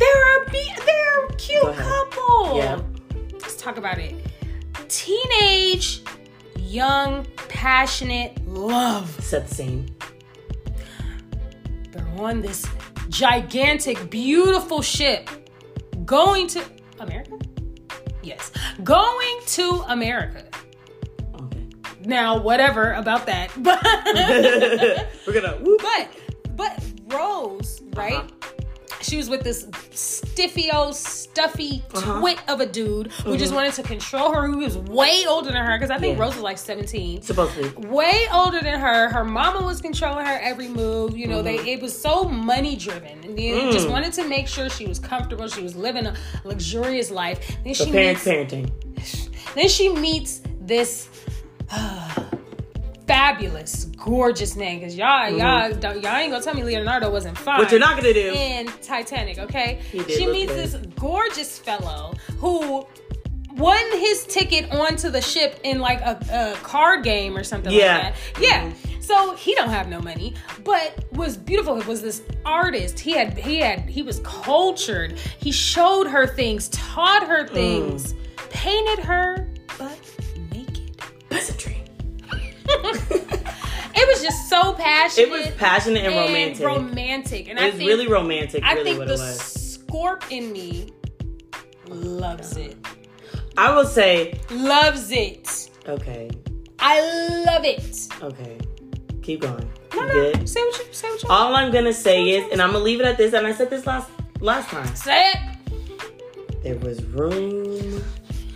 They're 0.00 0.42
a 0.42 0.50
be- 0.50 0.74
they're 0.84 1.26
a 1.26 1.32
cute 1.36 1.76
couple. 1.76 2.56
Yeah. 2.56 2.80
Let's 3.34 3.56
talk 3.56 3.76
about 3.76 3.98
it. 3.98 4.14
Teenage, 4.88 6.02
young, 6.56 7.26
passionate 7.48 8.44
love. 8.48 9.08
Set 9.22 9.46
the 9.48 9.54
scene. 9.54 9.94
They're 11.92 12.08
on 12.18 12.40
this 12.40 12.66
gigantic, 13.08 14.10
beautiful 14.10 14.80
ship 14.82 15.28
going 16.04 16.46
to 16.48 16.64
America. 16.98 17.38
Yes, 18.22 18.52
going 18.82 19.40
to 19.48 19.84
America. 19.88 20.44
Okay. 21.42 21.66
Now, 22.04 22.38
whatever 22.40 22.92
about 22.94 23.26
that, 23.26 23.50
but 23.58 23.82
We're 25.26 25.32
gonna 25.40 25.56
whoop. 25.62 25.80
but 25.82 26.08
but 26.56 26.82
Rose, 27.06 27.82
right? 27.94 28.14
Uh-huh. 28.14 28.28
She 29.02 29.16
was 29.16 29.28
with 29.30 29.42
this 29.42 29.66
stiffy 29.92 30.70
old 30.70 30.94
stuffy 30.94 31.82
Uh-huh. 31.94 32.20
twit 32.20 32.38
of 32.48 32.60
a 32.60 32.66
dude 32.66 33.10
who 33.24 33.36
just 33.36 33.54
wanted 33.54 33.72
to 33.74 33.82
control 33.82 34.32
her. 34.34 34.46
Who 34.46 34.58
was 34.58 34.76
way 34.76 35.24
older 35.26 35.50
than 35.52 35.64
her 35.64 35.78
because 35.78 35.90
I 35.90 35.98
think 35.98 36.16
Yeah. 36.18 36.24
Rose 36.24 36.34
was 36.34 36.42
like 36.42 36.58
seventeen. 36.58 37.22
Supposedly. 37.22 37.70
Way 37.88 38.26
older 38.32 38.60
than 38.60 38.78
her. 38.78 39.08
Her 39.08 39.24
mama 39.24 39.64
was 39.64 39.80
controlling 39.80 40.26
her 40.26 40.38
every 40.42 40.68
move. 40.68 41.16
You 41.16 41.28
know, 41.28 41.40
they 41.42 41.56
it 41.72 41.80
was 41.80 41.98
so 41.98 42.24
money 42.24 42.76
driven, 42.76 43.24
and 43.24 43.38
they 43.38 43.50
just 43.72 43.86
Mm. 43.86 43.90
wanted 43.92 44.12
to 44.14 44.24
make 44.28 44.46
sure 44.48 44.68
she 44.68 44.86
was 44.86 44.98
comfortable. 44.98 45.48
She 45.48 45.62
was 45.62 45.74
living 45.74 46.06
a 46.06 46.14
luxurious 46.44 47.10
life. 47.10 47.38
Then 47.64 47.74
So 47.74 47.84
she 47.86 47.92
parents 47.92 48.26
meets, 48.26 48.52
parenting. 48.52 48.70
then 49.54 49.68
she 49.68 49.88
meets 49.88 50.40
this 50.60 51.08
fabulous, 53.10 53.84
gorgeous 53.96 54.56
name. 54.56 54.78
Because 54.80 54.96
y'all, 54.96 55.28
y'all, 55.30 55.72
don't, 55.74 56.02
y'all 56.02 56.16
ain't 56.16 56.30
gonna 56.32 56.42
tell 56.44 56.54
me 56.54 56.62
Leonardo 56.64 57.10
wasn't 57.10 57.36
fine. 57.36 57.54
Mm-hmm. 57.54 57.62
What 57.62 57.70
you're 57.70 57.80
not 57.80 57.96
gonna 57.96 58.12
do. 58.14 58.32
in 58.32 58.66
Titanic, 58.82 59.38
okay? 59.38 59.80
She 60.08 60.26
meets 60.26 60.52
good. 60.52 60.58
this 60.68 60.74
gorgeous 60.96 61.58
fellow 61.58 62.14
who 62.38 62.86
won 63.56 63.98
his 63.98 64.24
ticket 64.26 64.70
onto 64.72 65.10
the 65.10 65.20
ship 65.20 65.58
in 65.64 65.80
like 65.80 66.00
a, 66.02 66.18
a 66.54 66.62
card 66.62 67.02
game 67.02 67.36
or 67.36 67.42
something 67.44 67.72
Yeah. 67.72 67.96
like 67.96 68.14
that. 68.34 68.40
Yeah. 68.40 68.72
So 69.00 69.34
he 69.34 69.54
don't 69.56 69.70
have 69.70 69.88
no 69.88 70.00
money, 70.00 70.34
but 70.62 71.04
was 71.12 71.36
beautiful. 71.36 71.80
He 71.80 71.88
was 71.88 72.00
this 72.00 72.22
artist. 72.44 73.00
He 73.00 73.10
had 73.12 73.36
he 73.36 73.56
had 73.58 73.80
he 73.80 74.02
was 74.02 74.20
cultured. 74.20 75.18
He 75.40 75.50
showed 75.50 76.06
her 76.06 76.28
things, 76.28 76.68
taught 76.68 77.26
her 77.26 77.44
Mm. 77.44 77.50
things, 77.52 78.14
painted 78.50 79.00
her 79.04 79.48
but 79.78 79.98
naked. 80.52 80.96
Peasantry. 81.28 81.79
It 83.92 84.08
was 84.08 84.22
just 84.22 84.48
so 84.48 84.72
passionate. 84.74 85.26
It 85.26 85.30
was 85.30 85.46
passionate 85.56 86.04
and 86.04 86.14
romantic. 86.14 86.66
romantic, 86.66 87.48
and 87.48 87.58
it 87.58 87.64
was 87.64 87.74
think 87.74 87.88
really 87.88 88.06
romantic. 88.06 88.62
I 88.64 88.74
really, 88.74 88.84
think 88.84 88.98
what 89.00 89.08
the 89.08 89.14
scorp 89.14 90.30
in 90.30 90.52
me 90.52 90.88
loves 91.88 92.56
it. 92.56 92.76
I 93.56 93.74
will 93.74 93.84
say, 93.84 94.40
Loves 94.50 95.10
it. 95.10 95.70
okay, 95.88 96.30
I 96.78 97.00
love 97.44 97.64
it. 97.64 98.08
okay, 98.22 98.58
keep 99.22 99.40
going. 99.42 99.68
No, 99.94 100.04
no. 100.04 100.12
good? 100.12 100.48
Say 100.48 100.60
what 100.62 100.78
you 100.78 100.92
say 100.92 101.08
what 101.10 101.22
you 101.22 101.28
All 101.28 101.54
I'm 101.54 101.72
gonna 101.72 101.92
say 101.92 102.30
is, 102.30 102.50
and 102.52 102.62
I'm 102.62 102.72
gonna 102.72 102.84
leave 102.84 103.00
it 103.00 103.06
at 103.06 103.16
this, 103.18 103.34
and 103.34 103.46
I 103.46 103.52
said 103.52 103.70
this 103.70 103.86
last 103.86 104.08
last 104.40 104.68
time. 104.68 104.94
say 104.94 105.32
it. 105.32 106.62
There 106.62 106.76
was 106.76 107.02
room 107.06 108.02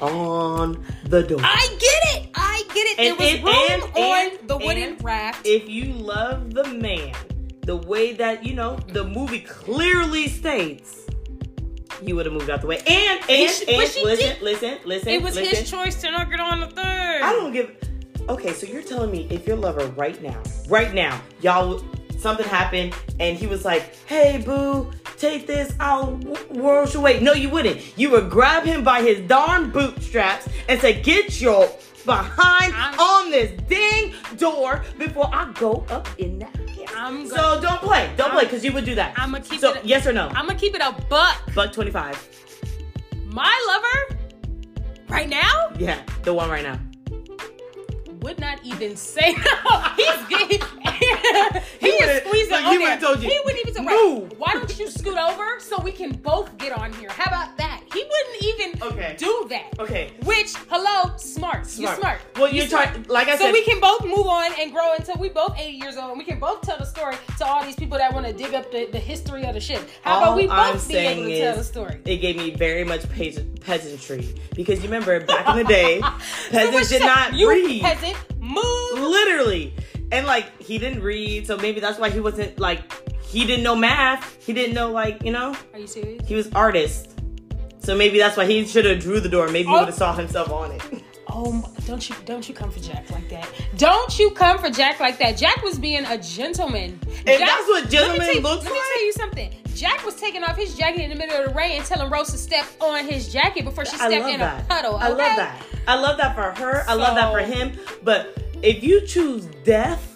on 0.01 0.85
the 1.05 1.23
door. 1.23 1.41
I 1.43 1.67
get 1.81 2.17
it. 2.23 2.31
I 2.35 2.63
get 2.75 2.87
it. 2.87 2.99
And- 2.99 3.19
there 3.19 3.27
was 3.27 3.35
and- 3.35 3.45
room 3.45 3.55
and- 3.95 4.05
on 4.05 4.39
and- 4.41 4.49
the 4.49 4.57
wooden 4.59 4.83
and 4.83 5.05
raft. 5.05 5.47
if 5.47 5.69
you 5.69 5.93
love 5.93 6.55
the 6.55 6.65
man 6.65 7.13
the 7.63 7.77
way 7.77 8.13
that 8.13 8.45
you 8.45 8.55
know 8.55 8.77
the 8.89 9.05
movie 9.05 9.41
clearly 9.41 10.29
states, 10.29 11.01
you 12.03 12.15
would 12.17 12.27
have 12.27 12.33
moved 12.35 12.51
out 12.51 12.61
the 12.61 12.67
way. 12.67 12.79
And 12.87 13.21
and 13.31 13.51
she- 13.51 13.67
and 13.69 13.79
listen, 13.79 14.05
did- 14.05 14.43
listen, 14.43 14.79
listen. 14.85 15.09
it 15.09 15.23
was 15.23 15.37
listen. 15.37 15.57
his 15.57 15.71
choice 15.71 15.95
to 16.03 16.11
not 16.11 16.31
get 16.31 16.41
on 16.41 16.61
the 16.61 16.67
thing. 16.67 16.85
I 16.85 17.33
don't 17.33 17.53
give. 17.53 17.71
Okay, 18.29 18.53
so 18.53 18.67
you're 18.67 18.83
telling 18.83 19.11
me 19.11 19.27
if 19.31 19.47
your 19.47 19.57
lover 19.57 19.87
right 19.97 20.21
now, 20.23 20.43
right 20.69 20.93
now, 20.95 21.21
y'all, 21.41 21.83
something 22.25 22.49
happened, 22.61 22.95
and 23.21 23.37
he 23.37 23.47
was 23.47 23.65
like, 23.71 23.83
"Hey, 24.07 24.43
boo, 24.45 24.91
take 25.19 25.47
this. 25.47 25.69
I'll 25.79 26.13
whirl 26.61 26.89
you 26.89 26.99
away." 26.99 27.21
No, 27.21 27.33
you 27.35 27.49
wouldn't. 27.55 27.79
You 28.01 28.09
would 28.13 28.29
grab 28.31 28.63
him 28.65 28.83
by 28.83 28.99
his 29.09 29.19
darn 29.35 29.71
bootstraps 29.71 30.49
and 30.69 30.81
say, 30.81 30.93
"Get 31.11 31.41
your 31.41 31.69
behind 32.07 32.71
I'm- 32.75 32.99
on 32.99 33.31
this 33.31 33.51
ding 33.69 34.15
door 34.45 34.83
before 34.99 35.29
I 35.33 35.43
go 35.65 35.85
up 35.97 36.09
in 36.19 36.39
that." 36.41 36.55
house." 36.57 36.63
I'm 36.97 37.29
so 37.29 37.37
gonna- 37.37 37.61
don't 37.67 37.81
play, 37.89 38.05
don't 38.17 38.31
play, 38.31 38.43
I'm- 38.43 38.47
because 38.49 38.65
you 38.65 38.73
would 38.73 38.85
do 38.85 38.95
that. 38.95 39.11
I'ma 39.17 39.39
keep 39.49 39.61
so, 39.61 39.73
it- 39.75 39.85
Yes 39.85 40.07
or 40.07 40.13
no? 40.13 40.27
I'm 40.37 40.47
gonna 40.47 40.59
keep 40.65 40.75
it 40.75 40.83
a 40.83 40.93
buck. 41.11 41.37
Buck 41.55 41.73
twenty 41.73 41.91
five. 41.91 42.17
My 43.41 43.53
lover, 43.71 43.99
right 45.09 45.29
now, 45.29 45.57
Yeah, 45.79 45.99
the 46.23 46.33
one 46.33 46.49
right 46.49 46.63
now. 46.71 46.79
Would 48.25 48.41
not 48.41 48.59
even 48.65 48.97
say 48.97 49.35
no. 49.71 49.81
He's 49.97 50.27
getting. 50.29 50.61
he 51.79 51.89
is 51.89 52.24
he 52.81 52.85
would've 52.85 53.01
told 53.01 53.23
you, 53.23 53.29
He 53.29 53.39
wouldn't 53.45 53.61
even 53.69 53.75
say, 53.75 53.83
"Move." 53.83 54.23
"Right, 54.31 54.39
Why 54.39 54.53
don't 54.55 54.79
you 54.79 54.91
scoot 54.91 55.17
over 55.19 55.61
so 55.61 55.81
we 55.81 55.93
can 55.93 56.13
both 56.13 56.57
get 56.59 56.73
on 56.73 56.93
here? 56.95 57.11
How 57.11 57.25
about 57.27 57.57
that? 57.59 57.81
He 57.93 58.03
wouldn't 58.05 58.43
even 58.43 58.83
Okay. 58.93 59.15
do 59.19 59.47
that. 59.51 59.67
Okay. 59.79 60.11
Which, 60.25 60.53
hello, 60.69 61.13
smart. 61.17 61.67
You're 61.79 61.95
smart. 61.95 62.21
Well, 62.37 62.49
You 62.49 62.59
you're 62.61 62.67
smart. 62.69 62.89
trying, 62.91 63.05
like 63.09 63.29
I 63.29 63.33
So 63.33 63.45
said, 63.45 63.47
So 63.49 63.53
we 63.53 63.65
can 63.65 63.81
both 63.81 64.05
move 64.05 64.27
on 64.27 64.51
and 64.61 64.73
grow 64.73 64.95
until 64.99 65.17
we 65.17 65.29
both 65.29 65.57
80 65.59 65.77
years 65.77 65.97
old, 65.97 66.11
and 66.11 66.19
we 66.19 66.25
can 66.25 66.39
both 66.41 66.63
tell 66.63 66.77
the 66.79 66.85
story 66.87 67.17
to 67.39 67.47
all 67.47 67.65
these 67.65 67.77
people 67.77 67.99
that 67.99 68.13
want 68.13 68.27
to 68.27 68.33
dig 68.33 68.53
up 68.55 68.71
the, 68.73 68.87
the 68.91 68.99
history 68.99 69.45
of 69.45 69.55
the 69.55 69.61
ship. 69.61 69.81
How 70.03 70.19
about 70.19 70.29
All 70.31 70.37
we 70.37 70.49
I'm 70.49 70.73
both 70.75 70.89
be 70.89 70.97
able 70.97 71.25
to 71.25 71.39
tell 71.41 71.57
the 71.57 71.65
story? 71.65 72.01
it 72.05 72.17
gave 72.19 72.37
me 72.37 72.51
very 72.51 72.85
much 72.85 73.03
peasantry 73.61 74.35
because 74.55 74.79
you 74.79 74.85
remember 74.85 75.21
back 75.25 75.49
in 75.49 75.57
the 75.57 75.65
day, 75.65 76.01
peasants 76.51 76.75
what's 76.75 76.89
did 76.89 77.03
not 77.03 77.35
you 77.35 77.49
read, 77.51 77.83
peasant, 77.83 78.17
move. 78.41 78.93
literally, 78.99 79.75
and 80.13 80.27
like 80.27 80.61
he 80.63 80.79
didn't 80.79 81.03
read, 81.03 81.47
so 81.47 81.57
maybe 81.57 81.81
that's 81.81 81.99
why 81.99 82.11
he 82.11 82.21
wasn't 82.21 82.59
like 82.59 82.81
he 83.23 83.45
didn't 83.47 83.65
know 83.65 83.75
math. 83.77 84.37
He 84.45 84.53
didn't 84.53 84.75
know 84.75 84.91
like 84.93 85.23
you 85.23 85.33
know 85.33 85.57
Are 85.73 85.79
you 85.79 85.87
serious? 85.87 86.27
he 86.29 86.35
was 86.35 86.51
artist. 86.53 87.11
So 87.81 87.95
maybe 87.95 88.19
that's 88.19 88.37
why 88.37 88.47
he 88.47 88.65
should 88.67 88.87
have 88.87 89.01
drew 89.01 89.21
the 89.21 89.29
door. 89.29 89.47
Maybe 89.49 89.69
he 89.69 89.75
Oh. 89.75 89.79
would 89.81 89.87
have 89.89 89.95
saw 89.95 90.15
himself 90.15 90.51
on 90.51 90.73
it. 90.73 90.83
Oh, 91.37 91.65
don't 91.87 92.09
you 92.09 92.15
don't 92.27 92.49
you 92.49 92.55
come 92.55 92.71
for 92.71 92.79
Jack 92.79 93.11
like 93.11 93.29
that? 93.31 93.49
Don't 93.77 94.17
you 94.21 94.31
come 94.31 94.57
for 94.59 94.71
Jack 94.71 95.01
like 95.01 95.19
that? 95.19 95.37
Jack 95.37 95.65
was 95.65 95.81
being 95.81 96.05
a 96.05 96.17
gentleman. 96.19 97.01
Jack- 97.27 97.41
that's 97.41 97.67
what 97.67 97.91
gentleman 97.91 98.29
you- 98.35 98.41
looks 98.41 98.63
Let 98.65 98.73
me 98.73 98.79
tell 98.93 99.05
you 99.05 99.13
something. 99.15 99.55
Jack 99.75 100.05
was 100.07 100.15
taking 100.15 100.45
off 100.45 100.57
his 100.57 100.77
jacket 100.77 101.01
in 101.01 101.11
the 101.11 101.17
middle 101.17 101.37
of 101.43 101.49
the 101.49 101.55
rain 101.55 101.79
and 101.79 101.85
telling 101.85 102.09
Rose 102.09 102.31
to 102.31 102.39
step 102.39 102.65
on 102.81 103.05
his 103.09 103.33
jacket 103.33 103.65
before 103.65 103.85
she 103.85 103.97
stepped 103.97 104.13
in 104.13 104.39
that. 104.39 104.63
a 104.63 104.65
puddle. 104.67 104.95
I 104.97 105.09
love 105.09 105.19
that. 105.19 105.63
I 105.89 105.97
love 105.99 106.19
that 106.19 106.37
for 106.37 106.53
her. 106.63 106.85
I 106.87 106.95
love 106.95 107.17
that 107.17 107.33
for 107.33 107.41
him. 107.41 107.73
But 108.05 108.39
if 108.63 108.83
you 108.83 109.01
choose 109.07 109.47
death 109.65 110.11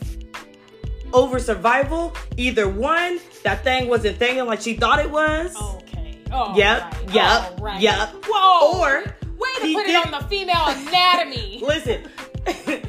over 1.12 1.38
survival, 1.38 2.14
either 2.36 2.68
one, 2.68 3.18
that 3.44 3.64
thing 3.64 3.88
wasn't 3.88 4.18
thinking 4.18 4.44
like 4.46 4.60
she 4.60 4.74
thought 4.74 4.98
it 4.98 5.10
was. 5.10 5.56
Okay. 5.56 6.18
Oh. 6.30 6.54
Yep, 6.56 6.82
right. 6.82 7.14
yep, 7.14 7.60
right. 7.60 7.80
yep. 7.80 8.10
Whoa. 8.26 8.78
Or 8.80 9.02
way 9.02 9.48
to 9.56 9.60
put 9.74 9.86
did- 9.86 9.88
it 9.90 10.06
on 10.06 10.10
the 10.22 10.28
female 10.28 10.64
anatomy. 10.66 11.62
Listen. 11.66 12.02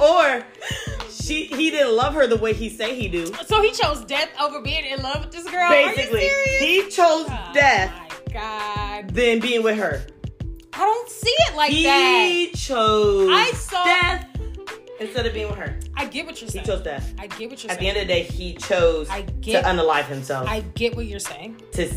or 0.00 0.44
she 1.10 1.44
he 1.46 1.70
didn't 1.70 1.94
love 1.96 2.14
her 2.14 2.26
the 2.26 2.36
way 2.36 2.52
he 2.52 2.68
say 2.70 2.94
he 2.94 3.08
do. 3.08 3.26
so 3.46 3.60
he 3.62 3.70
chose 3.72 4.04
death 4.04 4.28
over 4.40 4.60
being 4.60 4.84
in 4.84 5.02
love 5.02 5.20
with 5.24 5.32
this 5.32 5.44
girl. 5.50 5.68
Basically, 5.70 6.20
Are 6.20 6.22
you 6.22 6.44
serious? 6.44 6.60
he 6.60 6.90
chose 6.90 7.26
Oh, 7.28 7.50
death 7.54 7.92
My 8.26 8.32
God. 8.32 9.10
than 9.14 9.40
being 9.40 9.62
with 9.62 9.76
her. 9.78 10.02
I 10.78 10.82
don't 10.82 11.10
see 11.10 11.34
it 11.48 11.56
like 11.56 11.72
that. 11.72 12.28
He 12.30 12.50
chose 12.52 13.28
I 13.32 13.50
saw- 13.52 13.84
death 13.84 14.26
instead 15.00 15.26
of 15.26 15.34
being 15.34 15.48
with 15.48 15.58
her. 15.58 15.78
I 15.96 16.06
get 16.06 16.24
what 16.26 16.40
you're 16.40 16.48
saying. 16.48 16.64
He 16.64 16.70
chose 16.70 16.82
death. 16.82 17.12
I 17.18 17.26
get 17.26 17.50
what 17.50 17.62
you're 17.64 17.70
saying. 17.70 17.70
At 17.72 17.78
the 17.80 17.88
end 17.88 17.96
of 17.98 18.06
the 18.06 18.12
day, 18.14 18.22
he 18.22 18.54
chose 18.54 19.08
I 19.10 19.22
get- 19.22 19.62
to 19.64 19.68
unalive 19.68 20.06
himself 20.06 20.48
I 20.48 20.60
get 20.60 20.94
what 20.96 21.06
you're 21.06 21.18
saying. 21.18 21.60
to 21.72 21.90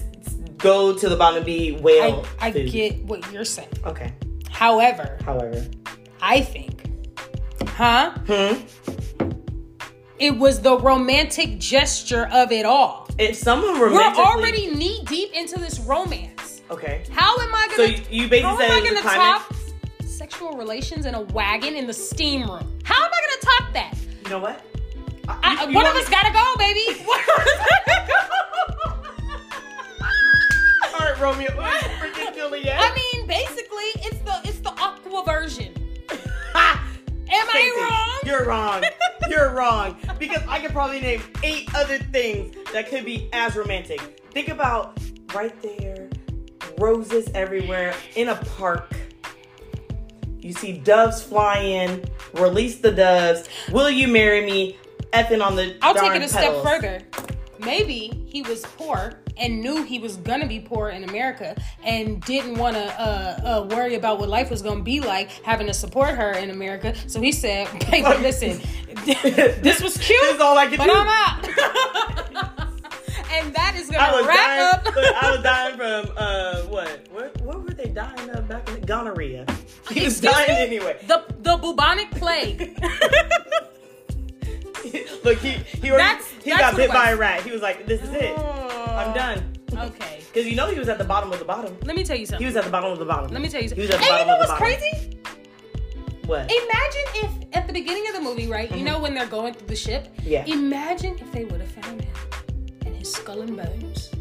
go 0.58 0.96
to 0.98 1.10
the 1.10 1.16
bottom 1.16 1.38
and 1.38 1.46
be 1.46 1.76
I, 1.78 1.80
whale. 1.80 2.26
I 2.40 2.52
food. 2.52 2.72
get 2.72 3.04
what 3.06 3.32
you're 3.32 3.46
saying. 3.46 3.70
Okay. 3.86 4.14
However, 4.50 5.18
However, 5.26 5.66
I 6.22 6.42
think, 6.42 6.84
huh? 7.70 8.12
hmm. 8.28 8.64
It 10.20 10.38
was 10.38 10.62
the 10.62 10.78
romantic 10.78 11.58
gesture 11.58 12.28
of 12.32 12.52
it 12.52 12.66
all. 12.66 13.08
If 13.18 13.36
someone 13.36 13.80
We're 13.80 13.94
already 13.94 14.68
knee 14.68 15.04
deep 15.08 15.32
into 15.34 15.58
this 15.60 15.80
romance. 15.80 16.51
Okay. 16.72 17.04
How 17.12 17.38
am 17.40 17.54
I 17.54 17.68
gonna? 17.76 17.90
you, 17.90 17.98
you 18.24 18.28
basically 18.30 18.42
how 18.42 18.52
am 18.54 18.60
said 18.60 18.72
I 18.72 18.82
gonna 18.82 19.02
top 19.02 19.54
sexual 20.06 20.54
relations 20.58 21.06
in 21.06 21.16
a 21.16 21.22
wagon 21.22 21.76
in 21.76 21.88
the 21.88 21.94
steam 21.94 22.42
room? 22.50 22.80
How 22.84 23.04
am 23.04 23.12
I 23.14 23.22
gonna 23.22 23.58
top 23.58 23.74
that? 23.74 23.98
You 24.24 24.30
know 24.30 24.40
what? 24.40 24.66
I, 25.28 25.66
You- 25.68 25.76
one 25.76 25.86
of 25.86 25.96
us 25.96 26.10
gotta 26.10 26.32
go, 26.34 26.56
baby. 26.58 27.00
One 27.04 27.20
of 27.20 27.30
us 27.30 27.46
gotta 27.88 28.08
go. 28.08 28.18
All 30.94 31.00
right, 31.08 31.20
Romeo. 31.20 31.50
Freaking 31.52 32.36
Juliet. 32.36 32.78
I 32.80 32.94
mean, 33.14 33.28
basically, 33.28 33.90
it's 34.08 34.20
the 34.20 34.40
it's 34.46 34.60
the 34.60 34.72
aqua 34.72 35.24
version. 35.26 35.74
Am 37.34 37.48
Stacey, 37.48 37.68
I 37.70 37.88
wrong? 37.90 38.30
You're 38.30 38.46
wrong. 38.46 38.84
You're 39.30 39.54
wrong. 39.54 39.96
Because 40.20 40.44
I 40.50 40.60
could 40.60 40.72
probably 40.72 41.00
name 41.00 41.22
eight 41.44 41.74
other 41.74 41.98
things 41.98 42.54
that 42.74 42.90
could 42.90 43.06
be 43.06 43.30
as 43.32 43.56
romantic. 43.56 44.22
Think 44.32 44.50
about 44.50 45.00
right 45.34 45.60
there, 45.62 46.10
roses 46.82 47.30
everywhere 47.34 47.94
in 48.16 48.30
a 48.30 48.36
park. 48.58 48.92
You 50.40 50.54
see 50.54 50.74
doves 50.74 51.22
fly 51.22 51.60
in, 51.60 52.04
release 52.34 52.80
the 52.80 52.92
doves. 52.92 53.48
Will 53.72 53.90
you 53.90 54.08
marry 54.08 54.44
me? 54.46 54.78
Effing 55.14 55.46
on 55.46 55.56
the 55.56 55.76
I'll 55.82 55.94
take 55.94 56.16
it 56.16 56.22
a 56.22 56.28
step 56.28 56.64
further. 56.64 57.02
Maybe 57.60 58.24
he 58.26 58.42
was 58.42 58.62
poor 58.78 59.20
and 59.38 59.62
knew 59.62 59.84
he 59.84 60.00
was 60.00 60.16
gonna 60.18 60.48
be 60.48 60.60
poor 60.60 60.90
in 60.90 61.04
America 61.04 61.56
and 61.84 62.22
didn't 62.22 62.56
want 62.58 62.76
to 62.76 62.84
uh, 63.00 63.64
uh, 63.70 63.76
worry 63.76 63.96
about 63.96 64.20
what 64.20 64.30
life 64.30 64.50
was 64.50 64.62
gonna 64.62 64.84
be 64.84 65.00
like 65.00 65.30
having 65.44 65.68
to 65.68 65.74
support 65.74 66.16
her 66.16 66.32
in 66.32 66.50
America. 66.50 66.96
So 67.08 67.20
he 67.22 67.32
said, 67.32 67.68
"Baby, 67.92 68.08
listen, 68.22 68.62
this 69.06 69.82
was 69.82 69.98
cute, 69.98 70.22
This 70.22 70.36
is 70.36 70.42
all 70.42 70.58
I 70.58 70.68
can 70.68 70.78
but 70.78 70.86
do. 70.86 70.94
I'm 70.96 71.08
out." 71.08 72.21
And 73.34 73.54
that 73.56 73.76
is 73.76 73.90
gonna 73.90 74.28
wrap 74.28 74.38
dying. 74.38 74.62
up. 74.74 74.86
look, 74.96 75.16
I 75.24 75.32
was 75.32 75.44
dying 75.44 75.78
from 75.78 76.14
uh 76.18 76.62
what? 76.64 77.08
What, 77.12 77.42
what 77.42 77.64
were 77.64 77.72
they 77.74 77.88
dying 77.88 78.30
of 78.32 78.48
back 78.48 78.68
in 78.70 78.80
the 78.80 78.86
gonorrhea? 78.86 79.46
He 79.90 80.04
was 80.06 80.20
dying 80.20 80.48
me? 80.50 80.78
anyway. 80.78 80.98
The 81.08 81.24
the 81.40 81.58
bubonic 81.58 82.12
plague. 82.12 82.78
Look, 85.24 85.38
he 85.38 85.50
he, 85.52 85.92
already, 85.92 86.04
That's- 86.04 86.32
he 86.44 86.50
that's 86.50 86.62
got 86.62 86.76
bit 86.76 86.90
it 86.90 86.94
by 86.94 87.12
a 87.12 87.16
rat. 87.18 87.44
He 87.44 87.52
was 87.52 87.62
like, 87.62 87.86
"This 87.86 88.02
is 88.02 88.10
it. 88.14 88.36
I'm 88.38 89.14
done." 89.14 89.54
Okay, 89.74 90.22
Because 90.34 90.48
you 90.50 90.56
know 90.56 90.70
he 90.70 90.78
was 90.78 90.90
at 90.90 90.98
the 90.98 91.04
bottom 91.06 91.32
of 91.32 91.40
the 91.40 91.46
bottom. 91.46 91.78
let 91.84 91.96
me 91.96 92.04
tell 92.04 92.18
you 92.18 92.26
something. 92.26 92.40
He 92.42 92.46
was 92.46 92.56
at 92.58 92.66
the 92.66 92.70
bottom 92.70 92.92
of 92.92 93.00
the 93.00 93.06
bottom. 93.06 93.32
Let 93.32 93.42
me 93.42 93.48
tell 93.48 93.62
you 93.62 93.70
He 93.70 93.86
something. 93.86 93.86
was 93.88 93.96
at 93.96 94.02
the 94.02 94.06
And 94.06 94.06
you 94.06 94.12
bottom 94.12 94.28
know 94.28 94.40
of 94.40 94.48
the 94.48 94.54
what's 94.54 94.60
crazy? 94.60 95.18
What? 96.26 96.42
Imagine 96.52 97.02
if 97.16 97.56
at 97.56 97.68
the 97.68 97.74
beginning 97.74 98.06
of 98.10 98.16
the 98.16 98.22
movie, 98.22 98.48
right? 98.48 98.70
You 98.76 98.84
know 98.84 99.00
when 99.00 99.14
they're 99.14 99.26
going 99.28 99.54
through 99.54 99.68
the 99.68 99.76
ship. 99.76 100.08
Mm-hmm. 100.18 100.30
Yeah. 100.30 100.46
Imagine 100.46 101.18
if 101.20 101.32
they 101.32 101.46
would 101.46 101.62
have 101.62 101.72
found 101.72 102.02
him 102.02 102.11
and 103.02 103.08
skull 103.08 103.42
and 103.42 103.58
bones. 103.58 104.12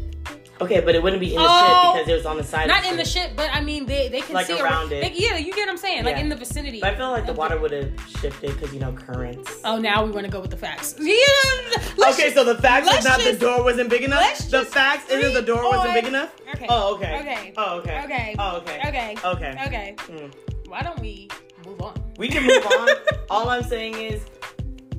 Okay, 0.59 0.79
but 0.79 0.93
it 0.93 1.01
wouldn't 1.01 1.19
be 1.19 1.33
in 1.33 1.41
the 1.41 1.47
Oh. 1.47 1.93
ship 1.93 1.93
because 2.03 2.09
it 2.09 2.15
was 2.17 2.25
on 2.27 2.37
the 2.37 2.43
side. 2.43 2.67
Not 2.67 2.83
of 2.85 2.91
in 2.91 2.97
the 2.97 3.05
ship, 3.05 3.31
but 3.35 3.49
I 3.51 3.61
mean 3.61 3.85
they 3.85 4.09
they 4.09 4.21
can 4.21 4.33
Like 4.35 4.45
see 4.47 4.59
around 4.59 4.91
it. 4.91 5.01
Like, 5.03 5.19
yeah, 5.19 5.35
you 5.37 5.51
get 5.53 5.61
what 5.61 5.69
I'm 5.69 5.77
saying. 5.77 6.03
Like 6.03 6.17
in 6.17 6.29
the 6.29 6.35
vicinity. 6.35 6.79
But 6.79 6.93
I 6.93 6.97
feel 6.97 7.09
like 7.11 7.25
the 7.27 7.33
water 7.33 7.57
would 7.59 7.71
have 7.71 7.91
shifted 8.19 8.53
because 8.53 8.71
you 8.73 8.79
know 8.79 8.91
currents. 8.93 9.59
Oh, 9.63 9.77
now 9.79 10.03
we 10.05 10.11
want 10.11 10.25
to 10.25 10.31
go 10.31 10.39
with 10.39 10.49
the 10.51 10.57
facts. 10.57 10.95
Yeah. 10.99 12.09
okay, 12.09 12.23
just- 12.23 12.35
so 12.35 12.43
the 12.43 12.59
fact 12.61 12.87
is 12.87 13.03
not 13.05 13.19
just- 13.19 13.39
the 13.39 13.45
door 13.45 13.63
wasn't 13.63 13.89
big 13.89 14.01
enough. 14.03 14.37
The 14.39 14.49
just 14.61 14.71
fact 14.73 15.09
isn't 15.11 15.33
the 15.33 15.41
door 15.43 15.63
wasn't 15.63 15.93
big 15.93 16.05
enough. 16.05 16.31
Okay. 16.55 16.65
Oh, 16.69 16.95
okay. 16.95 17.19
Okay. 17.21 17.53
Oh, 17.57 17.77
okay. 17.79 18.01
Okay. 18.05 18.35
Oh, 18.39 18.57
okay. 18.57 18.79
Okay. 18.87 19.15
Okay. 19.23 19.53
Okay. 19.67 19.95
Mm. 20.09 20.31
Why 20.67 20.81
don't 20.81 20.99
we 20.99 21.27
move 21.65 21.81
on? 21.81 21.93
We 22.17 22.27
can 22.29 22.43
move 22.45 22.65
on. 22.65 22.89
All 23.31 23.49
I'm 23.49 23.63
saying 23.63 23.95
is, 23.95 24.21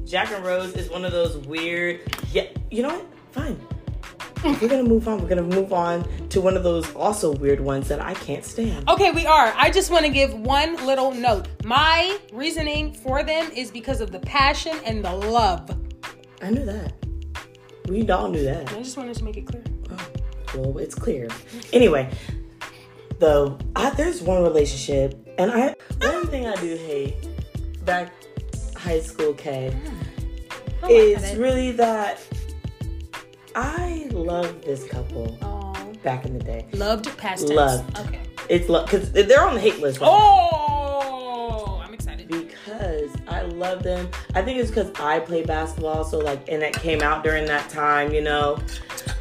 Jack 0.05 0.33
and 0.33 0.45
Rose 0.45 0.75
is 0.75 0.91
one 0.91 1.05
of 1.05 1.13
those 1.13 1.37
weird. 1.47 2.01
Yeah, 2.33 2.47
you 2.71 2.83
know 2.83 2.89
what? 2.97 3.07
Fine. 3.33 3.61
We're 4.45 4.69
gonna 4.69 4.83
move 4.83 5.07
on. 5.07 5.23
We're 5.23 5.29
gonna 5.29 5.43
move 5.43 5.73
on 5.73 6.07
to 6.31 6.41
one 6.41 6.57
of 6.57 6.65
those 6.65 6.93
also 6.97 7.33
weird 7.33 7.61
ones 7.61 7.87
that 7.89 8.01
I 8.01 8.15
can't 8.15 8.45
stand. 8.45 8.89
Okay, 8.89 9.13
we 9.13 9.25
are. 9.25 9.53
I 9.57 9.71
just 9.71 9.91
want 9.91 10.05
to 10.05 10.11
give 10.11 10.35
one 10.35 10.85
little 10.85 11.13
note. 11.13 11.47
My 11.65 12.19
reasoning 12.33 12.93
for 12.93 13.23
them 13.23 13.51
is 13.53 13.71
because 13.71 14.01
of 14.01 14.11
the 14.11 14.19
passion 14.21 14.77
and 14.85 15.05
the 15.05 15.13
love. 15.13 15.71
I 16.43 16.51
knew 16.51 16.65
that. 16.65 16.93
We 17.89 18.09
all 18.11 18.29
knew 18.29 18.45
that. 18.45 18.73
I 18.73 18.83
just 18.83 18.97
wanted 18.97 19.17
to 19.17 19.25
make 19.25 19.37
it 19.37 19.47
clear. 19.47 19.63
Oh, 19.91 20.09
well, 20.57 20.79
it's 20.79 20.95
clear. 20.95 21.29
Anyway, 21.73 22.11
though, 23.21 23.59
I, 23.77 23.91
there's 23.91 24.23
one 24.23 24.43
relationship, 24.43 25.35
and 25.39 25.53
I 25.53 25.75
one 26.01 26.27
thing 26.27 26.49
I 26.49 26.57
do 26.57 26.77
hate 26.77 27.15
back 27.85 28.13
high 28.77 29.01
school 29.01 29.35
K 29.35 29.73
mm. 29.73 29.93
I 30.83 30.89
is 30.91 31.23
it. 31.23 31.39
really 31.39 31.71
that 31.73 32.21
I 33.55 34.09
love 34.13 34.63
this 34.63 34.85
couple 34.85 35.37
Aw. 35.43 35.85
back 36.03 36.25
in 36.25 36.39
the 36.39 36.45
day. 36.45 36.67
loved 36.73 37.17
past 37.19 37.47
tense. 37.47 37.57
Loved. 37.57 37.99
Okay. 38.01 38.21
It's 38.49 38.69
love 38.69 38.87
because 38.87 39.13
they're 39.13 39.47
on 39.47 39.55
the 39.55 39.61
hate 39.61 39.79
list. 39.81 40.01
right. 40.01 40.09
Oh, 40.11 41.81
I'm 41.85 41.93
excited. 41.93 42.29
Because 42.29 43.11
I 43.29 43.43
love 43.43 43.83
them. 43.83 44.09
I 44.35 44.43
think 44.43 44.59
it's 44.59 44.71
because 44.71 44.91
I 44.99 45.21
play 45.21 45.45
basketball, 45.45 46.05
so 46.05 46.19
like, 46.19 46.49
and 46.49 46.63
it 46.63 46.75
came 46.75 47.03
out 47.03 47.23
during 47.25 47.45
that 47.47 47.69
time, 47.69 48.13
you 48.13 48.23
know. 48.23 48.59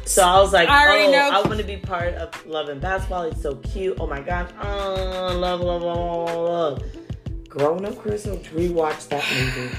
So 0.04 0.22
I 0.22 0.40
was 0.40 0.52
like, 0.52 0.68
I 0.68 1.06
oh, 1.06 1.12
know. 1.12 1.30
I 1.30 1.46
want 1.46 1.58
to 1.58 1.66
be 1.66 1.76
part 1.76 2.14
of 2.14 2.46
loving 2.46 2.78
basketball. 2.78 3.22
It's 3.22 3.40
so 3.40 3.56
cute. 3.56 3.98
Oh 4.00 4.06
my 4.06 4.20
gosh, 4.20 4.50
uh, 4.60 4.66
oh, 4.66 5.38
love, 5.38 5.60
love, 5.60 5.82
love, 5.82 6.28
love, 6.28 6.38
love. 6.38 6.82
Growing 7.48 7.84
up, 7.84 7.98
Crystal, 7.98 8.36
rewatched 8.38 9.08
that 9.08 9.24
movie. 9.32 9.76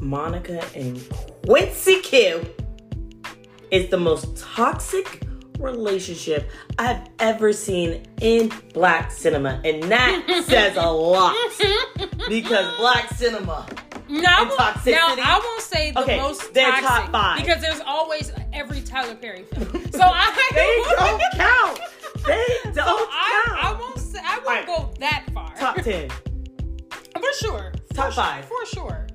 Monica 0.00 0.64
and 0.74 1.02
Quincy 1.44 2.00
Q 2.00 2.46
is 3.70 3.88
the 3.90 3.96
most 3.98 4.36
toxic 4.36 5.22
relationship 5.58 6.50
I've 6.78 7.02
ever 7.18 7.52
seen 7.52 8.06
in 8.20 8.50
black 8.72 9.10
cinema, 9.12 9.60
and 9.64 9.82
that 9.84 10.44
says 10.46 10.76
a 10.76 10.90
lot 10.90 11.34
because 12.28 12.76
black 12.78 13.10
cinema. 13.14 13.66
No, 14.08 14.22
I 14.26 14.80
now 14.86 15.14
I 15.22 15.40
won't 15.42 15.60
say 15.62 15.92
the 15.92 16.00
Okay, 16.02 16.16
most 16.16 16.52
they're 16.52 16.68
toxic 16.70 16.88
top 16.88 17.12
five. 17.12 17.38
because 17.44 17.62
there's 17.62 17.80
always 17.86 18.32
every 18.52 18.80
Tyler 18.80 19.14
Perry 19.14 19.44
film. 19.44 19.84
So 19.92 20.00
I 20.02 20.48
They 20.52 20.96
don't 20.96 21.22
count. 21.34 21.80
They 22.26 22.46
don't 22.64 22.74
So 22.74 22.82
I, 22.82 23.44
count. 23.46 23.64
I 23.64 23.76
won't 23.78 23.98
say 23.98 24.18
I 24.24 24.36
won't 24.38 24.46
Alright. 24.48 24.66
go 24.66 24.94
that 24.98 25.26
far. 25.32 25.54
Top 25.56 25.76
ten. 25.76 26.10
for 26.10 27.32
sure. 27.40 27.72
Top 27.94 28.06
for, 28.06 28.12
five. 28.12 28.44
for 28.46 28.66
sure. 28.66 29.06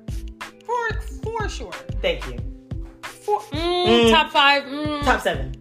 For 0.64 1.00
for 1.22 1.48
sure. 1.50 1.72
Thank 2.00 2.26
you. 2.28 2.38
For, 3.26 3.40
mm, 3.40 3.86
Mm. 3.86 4.10
Top 4.10 4.30
five. 4.32 4.62
Mm, 4.64 5.02
Top 5.04 5.20
seven. 5.20 5.52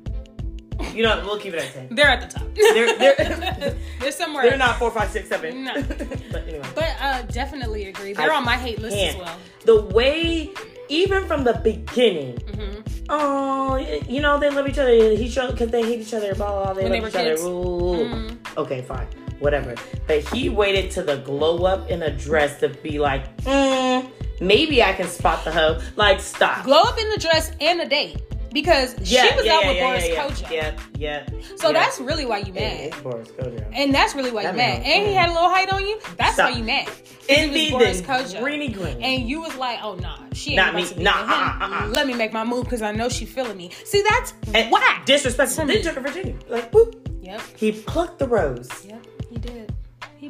You 0.94 1.04
know, 1.04 1.16
what, 1.16 1.26
we'll 1.26 1.40
keep 1.40 1.54
it 1.54 1.62
at 1.62 1.74
ten. 1.74 1.88
They're 1.92 2.08
at 2.08 2.22
the 2.22 2.40
top. 2.40 2.48
They're- 2.54 2.98
they're- 2.98 3.76
They're 4.00 4.12
somewhere. 4.12 4.44
They're 4.48 4.58
not 4.58 4.78
four, 4.78 4.92
five, 4.92 5.10
six, 5.10 5.28
seven. 5.30 5.64
No. 5.64 5.74
but 6.32 6.48
anyway. 6.48 6.68
But 6.76 6.96
uh, 7.02 7.22
definitely 7.24 7.88
agree. 7.88 8.14
They're 8.14 8.32
I 8.32 8.36
on 8.38 8.44
my 8.46 8.56
hate 8.58 8.80
list 8.80 8.96
as 8.96 9.14
can't. 9.16 9.26
well. 9.26 9.38
The 9.66 9.82
way, 9.96 10.52
even 10.90 11.26
from 11.26 11.44
the 11.44 11.54
beginning, 11.64 12.38
hmm 12.40 12.82
oh, 13.10 13.78
you 14.08 14.22
know 14.22 14.38
they 14.40 14.50
love 14.50 14.68
each 14.68 14.78
other. 14.78 14.92
He 15.16 15.28
showed 15.30 15.52
because 15.52 15.70
they 15.72 15.82
hate 15.84 16.02
each 16.02 16.14
other. 16.14 16.36
Blah 16.36 16.52
blah. 16.52 16.64
blah. 16.66 16.74
They 16.74 16.84
When 16.90 16.92
love 16.94 17.02
were 17.02 17.08
each 17.20 17.26
kids. 17.26 17.42
other. 17.42 17.50
Ooh. 17.52 18.10
Mhm. 18.10 18.38
Okay, 18.58 18.82
fine, 18.84 19.08
whatever. 19.40 19.76
But 20.08 20.20
he 20.30 20.50
waited 20.50 20.92
to 20.92 21.04
the 21.04 21.18
glow 21.18 21.64
up 21.66 21.90
in 21.90 22.04
a 22.04 22.12
dress 22.16 22.60
to 22.60 22.70
be 22.70 23.00
like, 23.00 23.36
mm, 23.44 24.10
maybe 24.40 24.84
I 24.84 24.94
can 24.94 25.08
spot 25.08 25.44
the 25.44 25.52
hoe. 25.52 25.80
Like, 25.96 26.20
stop. 26.20 26.64
Glow 26.66 26.82
up 26.82 27.00
in 27.00 27.10
the 27.12 27.18
dress 27.18 27.52
and 27.62 27.82
a 27.82 27.88
date 27.88 28.18
because 28.54 28.96
Yeah, 29.02 29.28
she 29.28 29.36
was 29.36 29.46
yeah, 29.46 29.54
out 29.54 29.64
yeah, 29.64 29.68
with 29.70 29.78
yeah, 29.78 29.88
Boris 29.88 30.08
yeah, 30.08 30.28
Kodjoe. 30.48 30.52
Yeah, 30.52 30.78
yeah. 30.98 31.58
So 31.58 31.68
yeah. 31.70 31.74
that's 31.74 32.00
really 32.00 32.26
why 32.26 32.38
you 32.40 32.54
Yeah, 32.54 32.62
mad. 32.70 32.80
it's 32.80 33.00
Boris 33.02 33.28
Kodjoe. 33.30 33.70
And 33.74 33.94
that's 33.94 34.16
really 34.16 34.32
why 34.32 34.42
you 34.44 34.48
That 34.48 34.56
mad. 34.56 34.82
man- 34.82 34.92
And 34.92 35.08
he 35.08 35.14
had 35.14 35.30
a 35.30 35.34
little 35.34 35.50
height 35.50 35.72
on 35.74 35.86
you. 35.86 36.00
That's 36.18 36.34
Stop. 36.36 36.52
why 36.52 36.58
you 36.58 36.64
mad. 36.64 36.88
'Cause 36.88 37.38
Envy 37.38 37.68
it 37.68 37.74
was 37.74 38.02
Boris 38.02 38.02
the 38.02 38.08
Kodjoe. 38.38 38.42
greeny 38.44 38.68
green. 38.70 39.02
And 39.02 39.28
you 39.28 39.42
was 39.42 39.56
like, 39.56 39.80
oh 39.82 39.96
nah, 39.96 40.18
she 40.34 40.52
ain't 40.52 40.58
Not 40.58 40.76
me. 40.76 40.86
to 40.86 41.02
Nah, 41.02 41.12
uh-uh, 41.12 41.66
uh-uh. 41.66 41.88
Let 41.88 42.06
me 42.08 42.14
make 42.14 42.32
my 42.34 42.44
move 42.44 42.66
because 42.66 42.82
I 42.84 42.92
know 42.92 43.10
she 43.10 43.26
feeling 43.26 43.58
me. 43.58 43.72
See, 43.84 44.04
that's 44.10 44.34
and 44.54 44.72
whack. 44.72 45.06
disrespectful. 45.06 45.66
Then 45.66 45.82
took 45.82 45.96
her 45.96 46.02
Virginia. 46.02 46.36
Like, 46.48 46.72
whoop. 46.74 47.02
Yep, 47.24 47.42
He 47.56 47.72
plucked 47.72 48.20
the 48.20 48.28
rose. 48.28 48.70
yep, 48.88 49.04
he 49.30 49.38
did. 49.40 49.65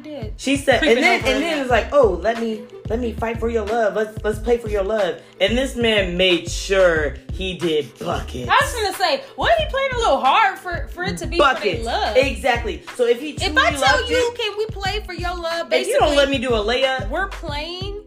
He 0.06 0.12
did. 0.14 0.34
She 0.36 0.56
said, 0.56 0.78
Creeping 0.80 0.98
and 0.98 1.04
then 1.04 1.20
and 1.34 1.42
then 1.42 1.58
it's 1.60 1.70
like, 1.70 1.88
oh, 1.92 2.10
let 2.22 2.40
me 2.40 2.62
let 2.88 3.00
me 3.00 3.12
fight 3.12 3.38
for 3.40 3.48
your 3.48 3.64
love. 3.66 3.94
Let's 3.94 4.22
let's 4.22 4.38
play 4.38 4.58
for 4.58 4.68
your 4.68 4.82
love. 4.84 5.20
And 5.40 5.56
this 5.58 5.74
man 5.76 6.16
made 6.16 6.48
sure 6.50 7.16
he 7.32 7.58
did 7.58 7.98
buckets. 7.98 8.48
I 8.48 8.54
was 8.62 8.74
gonna 8.74 8.94
say, 8.96 9.24
what 9.36 9.52
he 9.58 9.66
playing 9.66 9.90
a 9.94 9.98
little 9.98 10.20
hard 10.20 10.58
for 10.58 10.88
for 10.88 11.04
it 11.04 11.18
to 11.18 11.26
be 11.26 11.36
for 11.38 11.42
buckets. 11.44 11.84
their 11.84 11.84
love. 11.84 12.16
Exactly. 12.16 12.82
So 12.94 13.04
if 13.06 13.20
he 13.20 13.30
If 13.30 13.56
I 13.56 13.70
tell 13.72 13.80
loved 13.80 14.10
you, 14.10 14.16
it, 14.32 14.38
can 14.38 14.56
we 14.58 14.66
play 14.66 15.00
for 15.04 15.12
your 15.14 15.34
love? 15.34 15.66
if 15.66 15.70
Basically, 15.70 15.92
you 15.94 15.98
don't 16.00 16.16
let 16.16 16.30
me 16.30 16.38
do 16.38 16.54
a 16.54 16.58
layup, 16.58 17.08
we're 17.10 17.28
playing, 17.28 18.04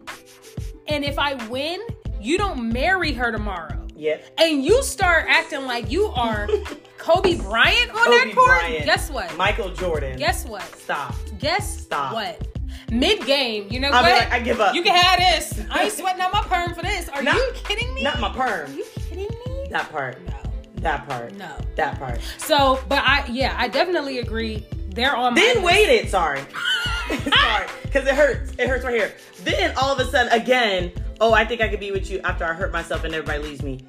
and 0.88 1.04
if 1.04 1.18
I 1.18 1.34
win, 1.48 1.80
you 2.20 2.38
don't 2.38 2.72
marry 2.72 3.12
her 3.12 3.30
tomorrow. 3.30 3.76
yeah. 3.96 4.18
and 4.38 4.64
you 4.64 4.82
start 4.82 5.26
acting 5.28 5.66
like 5.66 5.90
you 5.90 6.06
are 6.06 6.48
Kobe 6.98 7.36
Bryant 7.36 7.90
on 7.90 7.96
Kobe 8.04 8.10
that 8.16 8.32
court, 8.34 8.46
Bryant, 8.60 8.84
guess 8.84 9.10
what? 9.10 9.34
Michael 9.36 9.70
Jordan. 9.70 10.18
guess 10.18 10.44
what? 10.46 10.62
Stop. 10.76 11.14
Guess 11.40 11.82
Stop. 11.82 12.12
what? 12.14 12.46
Mid 12.90 13.24
game, 13.24 13.66
you 13.70 13.80
know 13.80 13.88
I'll 13.90 14.02
what? 14.02 14.12
like, 14.12 14.32
I 14.32 14.40
give 14.40 14.60
up. 14.60 14.74
you 14.74 14.82
can 14.82 14.94
have 14.94 15.18
this. 15.18 15.62
I 15.70 15.84
ain't 15.84 15.92
sweating 15.92 16.20
out 16.20 16.32
my 16.32 16.42
perm 16.42 16.74
for 16.74 16.82
this. 16.82 17.08
Are 17.08 17.22
Not- 17.22 17.36
you 17.36 17.52
kidding 17.64 17.92
me? 17.94 18.02
Not 18.02 18.20
my 18.20 18.30
perm. 18.30 18.70
Are 18.70 18.74
you 18.74 18.84
kidding 19.08 19.28
me? 19.46 19.66
That 19.70 19.90
part. 19.90 20.20
No, 20.26 20.34
That 20.76 21.08
part. 21.08 21.34
no. 21.36 21.56
That 21.76 21.98
part. 21.98 22.20
So, 22.38 22.80
but 22.88 23.02
I, 23.04 23.24
yeah, 23.30 23.54
I 23.58 23.68
definitely 23.68 24.18
agree. 24.18 24.66
They're 24.88 25.14
on 25.16 25.34
my 25.34 25.40
Then 25.40 25.62
waited. 25.62 26.10
Sorry. 26.10 26.40
sorry. 27.08 27.66
Because 27.82 28.06
it 28.06 28.14
hurts. 28.14 28.52
It 28.58 28.68
hurts 28.68 28.84
right 28.84 28.94
here. 28.94 29.14
Then 29.44 29.72
all 29.76 29.92
of 29.92 30.00
a 30.00 30.10
sudden, 30.10 30.32
again, 30.32 30.92
oh, 31.20 31.32
I 31.32 31.44
think 31.44 31.60
I 31.60 31.68
could 31.68 31.80
be 31.80 31.92
with 31.92 32.10
you 32.10 32.20
after 32.20 32.44
I 32.44 32.52
hurt 32.52 32.72
myself 32.72 33.04
and 33.04 33.14
everybody 33.14 33.42
leaves 33.42 33.62
me. 33.62 33.80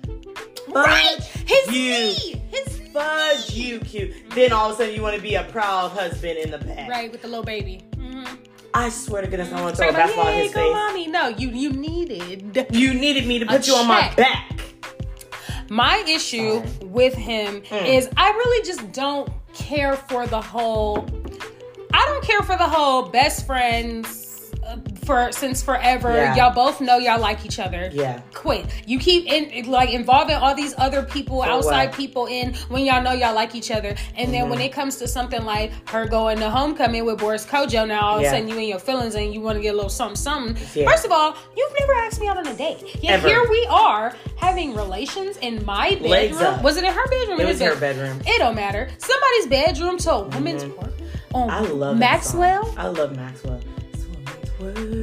Right, 0.70 1.18
his 1.48 1.68
You. 1.76 1.92
knee, 1.92 2.42
his 2.52 2.81
Fudge 2.93 3.51
you, 3.54 3.80
cute. 3.80 4.13
Then 4.32 4.51
all 4.51 4.67
of 4.69 4.73
a 4.75 4.77
sudden, 4.84 4.95
you 4.95 5.01
want 5.01 5.15
to 5.15 5.21
be 5.21 5.36
a 5.36 5.43
proud 5.45 5.91
husband 5.91 6.38
in 6.38 6.51
the 6.51 6.58
back. 6.58 6.89
right 6.89 7.12
with 7.12 7.21
the 7.21 7.27
little 7.27 7.43
baby. 7.43 7.84
Mm-hmm. 7.95 8.36
I 8.73 8.89
swear 8.89 9.21
to 9.21 9.27
goodness, 9.27 9.51
I 9.51 9.62
want 9.62 9.75
to 9.75 9.77
throw 9.77 9.88
a 9.88 9.89
about, 9.89 9.99
basketball 10.08 10.27
in 10.30 10.43
his 10.43 10.54
face. 10.54 10.73
mommy. 10.73 11.08
No, 11.08 11.27
you 11.30 11.49
you 11.49 11.71
needed 11.71 12.67
You 12.71 12.93
needed 12.93 13.25
me 13.27 13.39
to 13.39 13.45
put 13.45 13.67
you 13.67 13.75
on 13.75 13.88
my 13.88 14.13
back. 14.15 14.60
My 15.69 16.04
issue 16.08 16.63
Sorry. 16.63 16.69
with 16.88 17.13
him 17.13 17.62
Mm. 17.62 17.86
is 17.97 18.10
I 18.17 18.30
really 18.32 18.65
just 18.65 18.91
don't 18.91 19.30
care 19.54 19.95
for 19.95 20.25
the 20.27 20.41
whole. 20.41 21.06
I 21.93 22.06
don't 22.06 22.23
care 22.23 22.41
for 22.43 22.58
the 22.58 22.67
whole 22.67 23.04
best 23.10 23.45
friends 23.45 24.20
for 25.12 25.32
since 25.32 25.62
forever. 25.62 26.13
Yeah. 26.13 26.36
Y'all 26.36 26.54
both 26.54 26.80
know 26.82 26.97
y'all 26.97 27.19
like 27.19 27.45
each 27.45 27.60
other. 27.60 27.89
Yeah. 27.93 28.21
Quit. 28.34 28.65
You 28.86 28.97
keep 29.00 29.26
in 29.28 29.69
like 29.69 29.89
involving 29.91 30.36
all 30.36 30.56
these 30.56 30.74
other 30.78 31.04
people, 31.04 31.41
For 31.43 31.50
outside 31.50 31.88
what? 31.88 31.95
people 31.97 32.26
in 32.28 32.54
when 32.69 32.86
y'all 32.86 33.02
know 33.02 33.12
y'all 33.12 33.36
like 33.36 33.54
each 33.56 33.71
other, 33.71 33.95
and 34.15 34.34
then 34.34 34.50
when 34.50 34.60
Mhm. 34.60 34.65
it 34.67 34.74
comes 34.74 34.95
to 34.97 35.08
something 35.08 35.43
like 35.43 35.71
her 35.89 36.06
going 36.08 36.39
to 36.39 36.50
homecoming 36.50 37.04
with 37.06 37.17
Boris 37.19 37.45
Kodjoe, 37.45 37.88
now 37.88 38.02
all 38.02 38.17
of 38.19 38.24
a 38.24 38.30
sudden 38.30 38.47
you 38.47 38.58
in 38.58 38.67
your 38.67 38.80
feelings 38.80 39.15
and 39.15 39.34
you 39.34 39.41
want 39.41 39.58
to 39.58 39.62
get 39.62 39.74
a 39.74 39.76
little 39.76 39.89
something, 39.89 40.15
something. 40.15 40.58
Yeah. 40.74 40.89
First 40.89 41.06
of 41.06 41.12
all, 41.12 41.36
you've 41.58 41.74
never 41.80 41.93
asked 41.93 42.19
me 42.21 42.28
out 42.28 42.38
on 42.38 42.47
a 42.47 42.54
date. 42.54 42.80
Yet 43.02 43.13
Ever. 43.15 43.28
here 43.28 43.45
we 43.50 43.65
are 43.69 44.13
having 44.38 44.74
relations 44.76 45.38
in 45.38 45.65
my 45.65 45.95
bedroom. 45.95 46.62
Was 46.63 46.78
it 46.78 46.84
in 46.84 46.93
her 46.93 47.08
bedroom? 47.08 47.39
It 47.41 47.47
was 47.47 47.60
her 47.60 47.76
bedroom. 47.76 48.21
It 48.26 48.39
don't 48.39 48.56
matter. 48.56 48.88
Somebody's 48.97 49.47
bedroom 49.47 49.97
to 50.00 50.12
a 50.12 50.19
woman's 50.24 50.63
Mhm. 50.63 50.88
On 51.34 51.50
I 51.50 51.60
love 51.62 51.97
Maxwell. 51.97 52.74
I 52.78 52.88
love 52.88 53.15
Maxwell. 53.15 53.60
It's 53.93 54.04
woman's 54.04 54.60
word. 54.60 55.01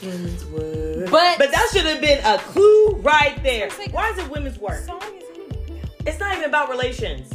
It's 0.00 0.02
women's 0.02 0.44
word. 0.46 1.10
But- 1.10 1.38
but 1.38 1.50
that 1.50 1.68
should 1.72 1.86
have 1.86 2.00
been 2.00 2.24
a 2.24 2.38
clue 2.38 2.94
right 2.96 3.40
there. 3.42 3.68
Like- 3.78 3.92
Why 3.92 4.10
is 4.10 4.18
it 4.18 4.28
women's 4.30 4.58
work? 4.58 4.84
Song 4.84 5.02
is 5.02 5.24
It's 6.06 6.20
not 6.20 6.32
even 6.36 6.44
about 6.44 6.68
relations. 6.70 7.30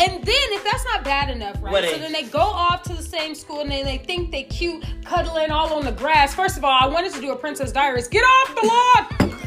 And 0.00 0.24
then 0.24 0.52
if 0.52 0.62
that's 0.64 0.84
not 0.84 1.02
bad 1.04 1.28
enough, 1.30 1.56
right? 1.60 1.72
What 1.72 1.82
so 1.84 1.90
age? 1.90 2.00
then 2.00 2.12
they 2.12 2.22
go 2.22 2.38
off 2.38 2.82
to 2.84 2.94
the 2.94 3.02
same 3.02 3.34
school 3.34 3.60
and 3.60 3.70
they, 3.70 3.82
they 3.82 3.98
think 3.98 4.30
they 4.30 4.44
cute, 4.44 4.84
cuddling 5.04 5.50
all 5.50 5.74
on 5.74 5.84
the 5.84 5.90
grass. 5.92 6.32
First 6.34 6.56
of 6.56 6.64
all, 6.64 6.78
I 6.80 6.86
wanted 6.86 7.12
to 7.14 7.20
do 7.20 7.32
a 7.32 7.36
Princess 7.36 7.72
Diaries. 7.72 8.06
Get 8.06 8.22
off 8.22 8.54
the 8.54 8.66
lawn! 8.66 9.06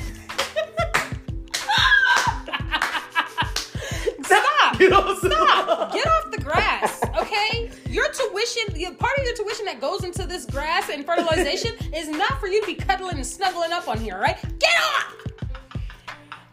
Stop! 4.23 4.47
You 4.79 4.89
know, 4.89 5.15
so- 5.21 5.29
Stop! 5.29 5.93
Get 5.93 6.07
off 6.07 6.31
the 6.31 6.37
grass, 6.41 7.01
okay? 7.19 7.70
Your 7.91 8.09
tuition, 8.13 8.95
part 8.95 9.17
of 9.17 9.25
your 9.25 9.35
tuition 9.35 9.65
that 9.65 9.81
goes 9.81 10.05
into 10.05 10.25
this 10.25 10.45
grass 10.45 10.89
and 10.89 11.05
fertilization 11.05 11.73
is 11.93 12.07
not 12.07 12.39
for 12.39 12.47
you 12.47 12.61
to 12.61 12.67
be 12.67 12.75
cuddling 12.75 13.17
and 13.17 13.27
snuggling 13.27 13.73
up 13.73 13.89
on 13.89 13.99
here, 13.99 14.17
right? 14.17 14.37
Get 14.59 14.71
off! 14.79 15.15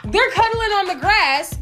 They're 0.03 0.31
cuddling 0.31 0.71
on 0.73 0.87
the 0.89 0.97
grass. 0.97 1.57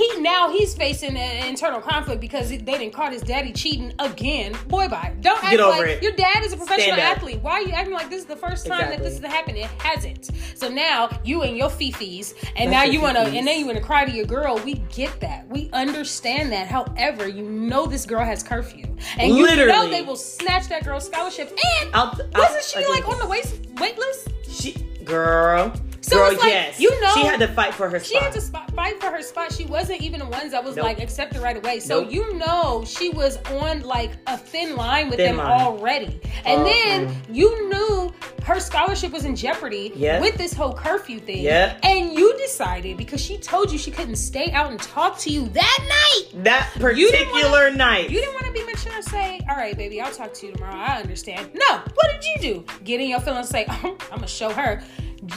He 0.00 0.20
now 0.20 0.50
he's 0.50 0.74
facing 0.74 1.14
an 1.14 1.46
internal 1.46 1.78
conflict 1.80 2.22
because 2.22 2.48
they 2.48 2.56
didn't 2.56 2.92
caught 2.92 3.12
his 3.12 3.20
daddy 3.20 3.52
cheating 3.52 3.92
again. 3.98 4.56
Boy, 4.66 4.88
bye. 4.88 5.14
Don't 5.20 5.36
act 5.44 5.50
Get 5.50 5.60
over 5.60 5.78
like 5.78 5.88
it. 5.88 6.02
your 6.02 6.12
dad 6.12 6.42
is 6.42 6.54
a 6.54 6.56
professional 6.56 6.98
athlete. 6.98 7.40
Why 7.42 7.52
are 7.52 7.62
you 7.62 7.72
acting 7.72 7.92
like 7.92 8.08
this 8.08 8.20
is 8.20 8.24
the 8.26 8.36
first 8.36 8.66
time 8.66 8.88
that 8.88 9.02
this 9.02 9.16
Exactly. 9.16 9.60
has 9.60 9.70
happened? 9.70 10.06
It 10.08 10.14
hasn't. 10.24 10.30
So 10.58 10.68
now 10.70 11.10
you 11.22 11.42
and 11.42 11.54
your 11.54 11.68
fifis, 11.68 12.32
and 12.56 12.72
That's 12.72 12.86
now 12.86 12.90
you 12.90 13.02
want 13.02 13.16
to, 13.16 13.24
and 13.24 13.46
then 13.46 13.58
you 13.58 13.66
want 13.66 13.76
to 13.76 13.84
cry 13.84 14.06
to 14.06 14.10
your 14.12 14.24
girl. 14.24 14.58
We 14.64 14.74
get 14.94 15.20
that. 15.20 15.46
We 15.48 15.68
understand 15.74 16.50
that. 16.52 16.66
However, 16.68 17.28
you 17.28 17.42
know 17.42 17.84
this 17.86 18.06
girl 18.06 18.24
has 18.24 18.42
curfew, 18.42 18.86
and 19.18 19.36
you 19.36 19.44
know 19.66 19.88
they 19.90 20.00
will 20.02 20.16
snatch 20.16 20.68
that 20.68 20.84
girl's 20.84 21.04
scholarship. 21.06 21.50
And 21.82 21.94
I'll- 21.94 22.18
I'll- 22.34 22.42
wasn't 22.42 22.64
she 22.64 22.78
I'll 22.84 22.90
like 22.90 23.06
on 23.06 23.18
the 23.18 23.26
wait 23.26 23.46
wait 23.78 23.98
list? 23.98 24.28
She, 24.48 24.72
girl. 25.04 25.72
So 26.02 26.16
girl, 26.16 26.30
it's 26.32 26.40
like, 26.40 26.50
yes. 26.50 26.80
you 26.80 26.98
know- 27.00 27.12
she 27.14 27.24
had 27.26 27.40
to 27.40 27.48
fight 27.48 27.74
for 27.74 27.88
her 27.88 27.98
Spot. 28.00 28.08
She 28.08 28.16
had 28.16 28.32
to 28.32 28.40
spot, 28.40 28.70
fight 28.74 28.98
for 29.00 29.10
her 29.10 29.20
spot. 29.22 29.52
She 29.52 29.64
wasn't 29.66 30.00
even 30.00 30.20
the 30.20 30.26
ones 30.26 30.52
that 30.52 30.64
was 30.64 30.76
Nope. 30.76 30.84
like 30.86 30.98
accepted 31.00 31.42
right 31.42 31.56
away. 31.56 31.78
So 31.80 32.00
Nope. 32.02 32.12
you 32.12 32.34
know 32.38 32.84
she 32.86 33.10
was 33.10 33.36
on 33.50 33.80
like 33.82 34.12
a 34.26 34.36
thin 34.38 34.76
line 34.76 35.08
with 35.10 35.18
Thin 35.18 35.36
them 35.36 35.46
line. 35.46 35.60
already. 35.60 36.20
And 36.46 36.62
Uh, 36.62 36.64
then 36.64 37.08
mm. 37.08 37.14
you 37.30 37.68
knew 37.68 38.12
her 38.44 38.58
scholarship 38.60 39.12
was 39.12 39.24
in 39.26 39.36
jeopardy 39.36 39.92
Yeah. 39.94 40.20
with 40.20 40.36
this 40.36 40.54
whole 40.54 40.72
curfew 40.72 41.20
thing. 41.20 41.42
Yeah. 41.42 41.76
And 41.82 42.14
you 42.14 42.34
decided 42.38 42.96
because 42.96 43.20
she 43.20 43.36
told 43.36 43.70
you 43.70 43.76
she 43.78 43.90
couldn't 43.90 44.16
stay 44.16 44.50
out 44.52 44.70
and 44.70 44.80
talk 44.80 45.18
to 45.20 45.30
you 45.30 45.48
that 45.50 45.78
night. 45.88 46.44
that 46.44 46.70
You 46.76 46.80
particular 47.10 47.64
wanna- 47.64 47.76
night. 47.76 48.08
You 48.10 48.20
didn't 48.20 48.34
want 48.34 48.46
to 48.46 48.52
be 48.52 48.64
mature 48.64 48.92
and 48.94 49.04
say, 49.04 49.40
"All 49.50 49.56
right, 49.56 49.76
baby, 49.76 50.00
I'll 50.00 50.10
talk 50.12 50.32
to 50.34 50.46
you 50.46 50.52
tomorrow. 50.52 50.74
I 50.76 50.98
understand." 51.00 51.50
No, 51.54 51.80
what 51.94 52.10
did 52.12 52.24
you 52.24 52.36
do? 52.54 52.64
Get 52.84 53.00
in 53.00 53.08
your 53.08 53.20
feelings, 53.20 53.52
and 53.52 53.68
say, 53.68 53.72
"I'm 53.84 53.96
gonna 54.10 54.26
show 54.26 54.50
her." 54.50 54.82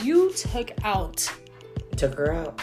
You 0.02 0.32
took 0.32 0.70
out 0.82 1.30
Took 1.96 2.14
her 2.14 2.32
out. 2.32 2.60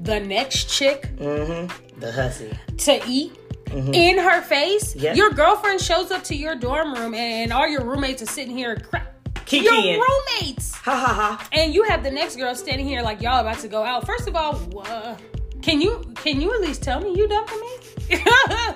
the 0.00 0.20
next 0.20 0.68
chick 0.70 1.10
Mm-hmm. 1.16 2.00
The 2.00 2.12
hussy. 2.12 2.58
to 2.78 3.00
eat 3.06 3.32
Mhm. 3.66 3.94
in 3.94 4.18
her 4.18 4.42
face. 4.42 4.94
Yeah. 4.96 5.14
Your 5.14 5.30
girlfriend 5.30 5.80
shows 5.80 6.10
up 6.10 6.24
to 6.24 6.34
your 6.34 6.54
dorm 6.54 6.92
room 6.94 7.14
and 7.14 7.52
all 7.52 7.66
your 7.66 7.84
roommates 7.84 8.20
are 8.22 8.26
sitting 8.26 8.54
here 8.56 8.76
cra- 8.76 9.08
Kikiing. 9.46 9.96
Your 9.96 10.04
roommates. 10.06 10.74
Ha 10.74 10.90
ha 10.94 11.14
ha. 11.14 11.48
And 11.52 11.72
you 11.74 11.82
have 11.84 12.02
the 12.02 12.10
next 12.10 12.36
girl 12.36 12.54
standing 12.54 12.86
here 12.86 13.02
like 13.02 13.20
y'all 13.22 13.40
about 13.40 13.58
to 13.60 13.68
go 13.68 13.82
out. 13.82 14.04
First 14.06 14.28
of 14.28 14.34
all, 14.36 14.60
uh, 14.86 15.16
can 15.62 15.80
you 15.80 16.02
can 16.16 16.40
you 16.40 16.52
at 16.54 16.60
least 16.60 16.82
tell 16.82 17.00
me 17.00 17.14
you 17.14 17.26
done 17.28 17.46
for 17.46 17.56
me? 17.56 18.18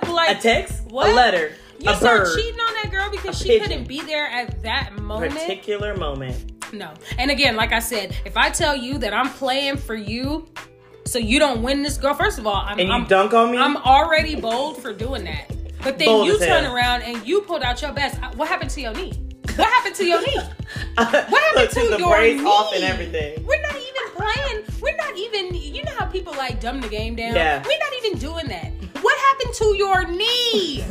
A 0.03 0.11
like 0.11 0.41
text. 0.41 0.83
What? 0.89 1.09
A 1.09 1.13
letter. 1.13 1.51
you 1.79 1.89
a 1.91 1.95
start 1.95 2.23
bird. 2.23 2.35
cheating 2.37 2.59
on 2.59 2.73
that 2.81 2.91
girl 2.91 3.09
because 3.11 3.39
A 3.39 3.43
she 3.43 3.49
pigeon. 3.49 3.67
couldn't 3.67 3.87
be 3.87 4.01
there 4.01 4.27
at 4.27 4.61
that 4.63 4.97
moment. 4.99 5.33
Particular 5.33 5.95
moment. 5.95 6.56
No. 6.73 6.93
And 7.17 7.31
again, 7.31 7.55
like 7.55 7.71
I 7.71 7.79
said, 7.79 8.15
if 8.25 8.37
I 8.37 8.49
tell 8.49 8.75
you 8.75 8.97
that 8.99 9.13
I'm 9.13 9.29
playing 9.29 9.77
for 9.77 9.95
you, 9.95 10.47
so 11.05 11.19
you 11.19 11.39
don't 11.39 11.61
win 11.63 11.83
this 11.83 11.97
girl. 11.97 12.13
First 12.13 12.37
of 12.37 12.45
all, 12.45 12.55
I'm, 12.55 12.79
And 12.79 12.89
you 12.89 12.93
I'm 12.93 13.05
dunk 13.05 13.33
on 13.33 13.51
me. 13.51 13.57
I'm 13.57 13.77
already 13.77 14.35
bold 14.35 14.81
for 14.81 14.91
doing 14.93 15.23
that. 15.23 15.49
But 15.83 15.97
then 15.99 16.07
Bold 16.07 16.27
you 16.27 16.37
turn 16.39 16.65
hell. 16.65 16.75
around 16.75 17.03
and 17.03 17.25
you 17.25 17.41
pulled 17.41 17.61
out 17.63 17.81
your 17.81 17.93
best. 17.93 18.19
What 18.35 18.49
happened 18.49 18.71
to 18.71 18.81
your 18.81 18.93
knee? 18.93 19.13
What 19.55 19.67
happened 19.69 19.95
to 19.95 20.05
your 20.05 20.21
knee? 20.21 20.35
what 20.95 21.07
happened 21.07 21.69
to 21.69 21.87
the 21.91 21.97
your 21.97 22.09
braids 22.15 22.43
off 22.43 22.73
and 22.73 22.81
knee? 22.81 22.87
everything. 22.87 23.45
We're 23.45 23.61
not 23.61 23.75
even 23.75 24.11
playing. 24.15 24.63
We're 24.81 24.97
not 24.97 25.17
even. 25.17 25.55
You 25.55 25.83
know 25.83 25.93
how 25.97 26.05
people 26.07 26.33
like 26.33 26.59
dumb 26.59 26.81
the 26.81 26.89
game 26.89 27.15
down. 27.15 27.35
Yeah. 27.35 27.63
We're 27.65 27.79
not 27.79 28.05
even 28.05 28.19
doing 28.19 28.47
that. 28.49 28.71
What 29.01 29.17
happened 29.17 29.53
to 29.55 29.75
your 29.77 30.07
knee? 30.07 30.83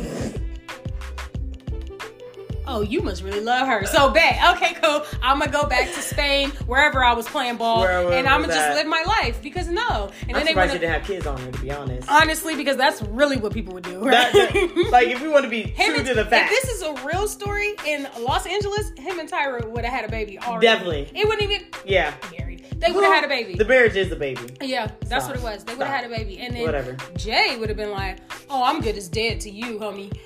Oh, 2.67 2.81
you 2.81 3.01
must 3.01 3.23
really 3.23 3.39
love 3.41 3.67
her. 3.67 3.85
So 3.85 4.09
bet. 4.11 4.55
Okay, 4.57 4.73
cool. 4.81 5.03
I'm 5.21 5.39
gonna 5.39 5.51
go 5.51 5.65
back 5.67 5.87
to 5.93 6.01
Spain, 6.01 6.49
wherever 6.65 7.03
I 7.03 7.13
was 7.13 7.27
playing 7.27 7.57
ball, 7.57 7.81
Wherever 7.81 8.11
and 8.11 8.27
I'm 8.27 8.41
gonna 8.41 8.53
just 8.53 8.75
live 8.75 8.87
my 8.87 9.03
life 9.03 9.41
because 9.41 9.67
no. 9.69 10.11
And 10.27 10.29
I'm 10.29 10.33
then 10.33 10.45
they 10.45 10.51
surprised 10.51 10.55
want 10.55 10.73
you 10.73 10.79
didn't 10.79 10.93
have 10.93 11.03
kids 11.03 11.25
on 11.25 11.37
her, 11.39 11.51
to 11.51 11.59
be 11.61 11.71
honest. 11.71 12.09
honestly 12.09 12.55
because 12.55 12.77
that's 12.77 13.01
really 13.03 13.37
what 13.37 13.53
people 13.53 13.73
would 13.73 13.83
do. 13.83 13.99
Right? 14.07 14.31
that- 14.33 14.87
like, 14.91 15.07
if 15.07 15.21
we 15.21 15.27
want 15.29 15.43
to 15.45 15.49
be 15.49 15.63
Him 15.63 15.87
true 15.87 15.95
and- 15.97 16.07
to 16.07 16.13
the 16.13 16.25
fact. 16.25 16.51
If 16.51 16.61
this 16.63 16.75
is 16.75 16.81
a 16.83 16.93
real 17.05 17.27
story 17.27 17.73
in 17.85 18.07
Los 18.19 18.45
Angeles, 18.45 18.91
him 18.97 19.19
and 19.19 19.29
Tyra 19.29 19.65
would 19.69 19.83
have 19.85 19.93
had 19.93 20.05
a 20.05 20.11
baby 20.11 20.37
already. 20.39 20.65
Definitely. 20.67 21.11
It 21.15 21.27
wouldn't 21.27 21.49
even 21.51 21.67
yeah. 21.85 22.13
married. 22.37 22.65
They 22.79 22.91
would 22.91 23.03
have 23.03 23.13
had 23.13 23.23
a 23.23 23.27
baby. 23.27 23.55
The 23.55 23.65
marriage 23.65 23.95
is 23.95 24.09
the 24.09 24.15
baby. 24.15 24.55
yeah, 24.61 24.91
that's 25.05 25.25
Stop. 25.25 25.35
what 25.35 25.35
it 25.37 25.41
was. 25.43 25.63
They 25.63 25.73
would 25.73 25.87
have 25.87 26.01
had 26.03 26.11
a 26.11 26.15
baby, 26.15 26.37
and 26.39 26.55
then 26.55 26.61
Whatever. 26.63 26.95
Jay 27.15 27.57
would 27.57 27.69
have 27.69 27.77
been 27.77 27.89
like, 27.89 28.19
"Oh, 28.51 28.63
I'm 28.63 28.81
good 28.81 28.95
as 28.97 29.07
dead 29.09 29.39
to 29.41 29.49
you, 29.49 29.79
homie. 29.79 30.13
You 30.13 30.21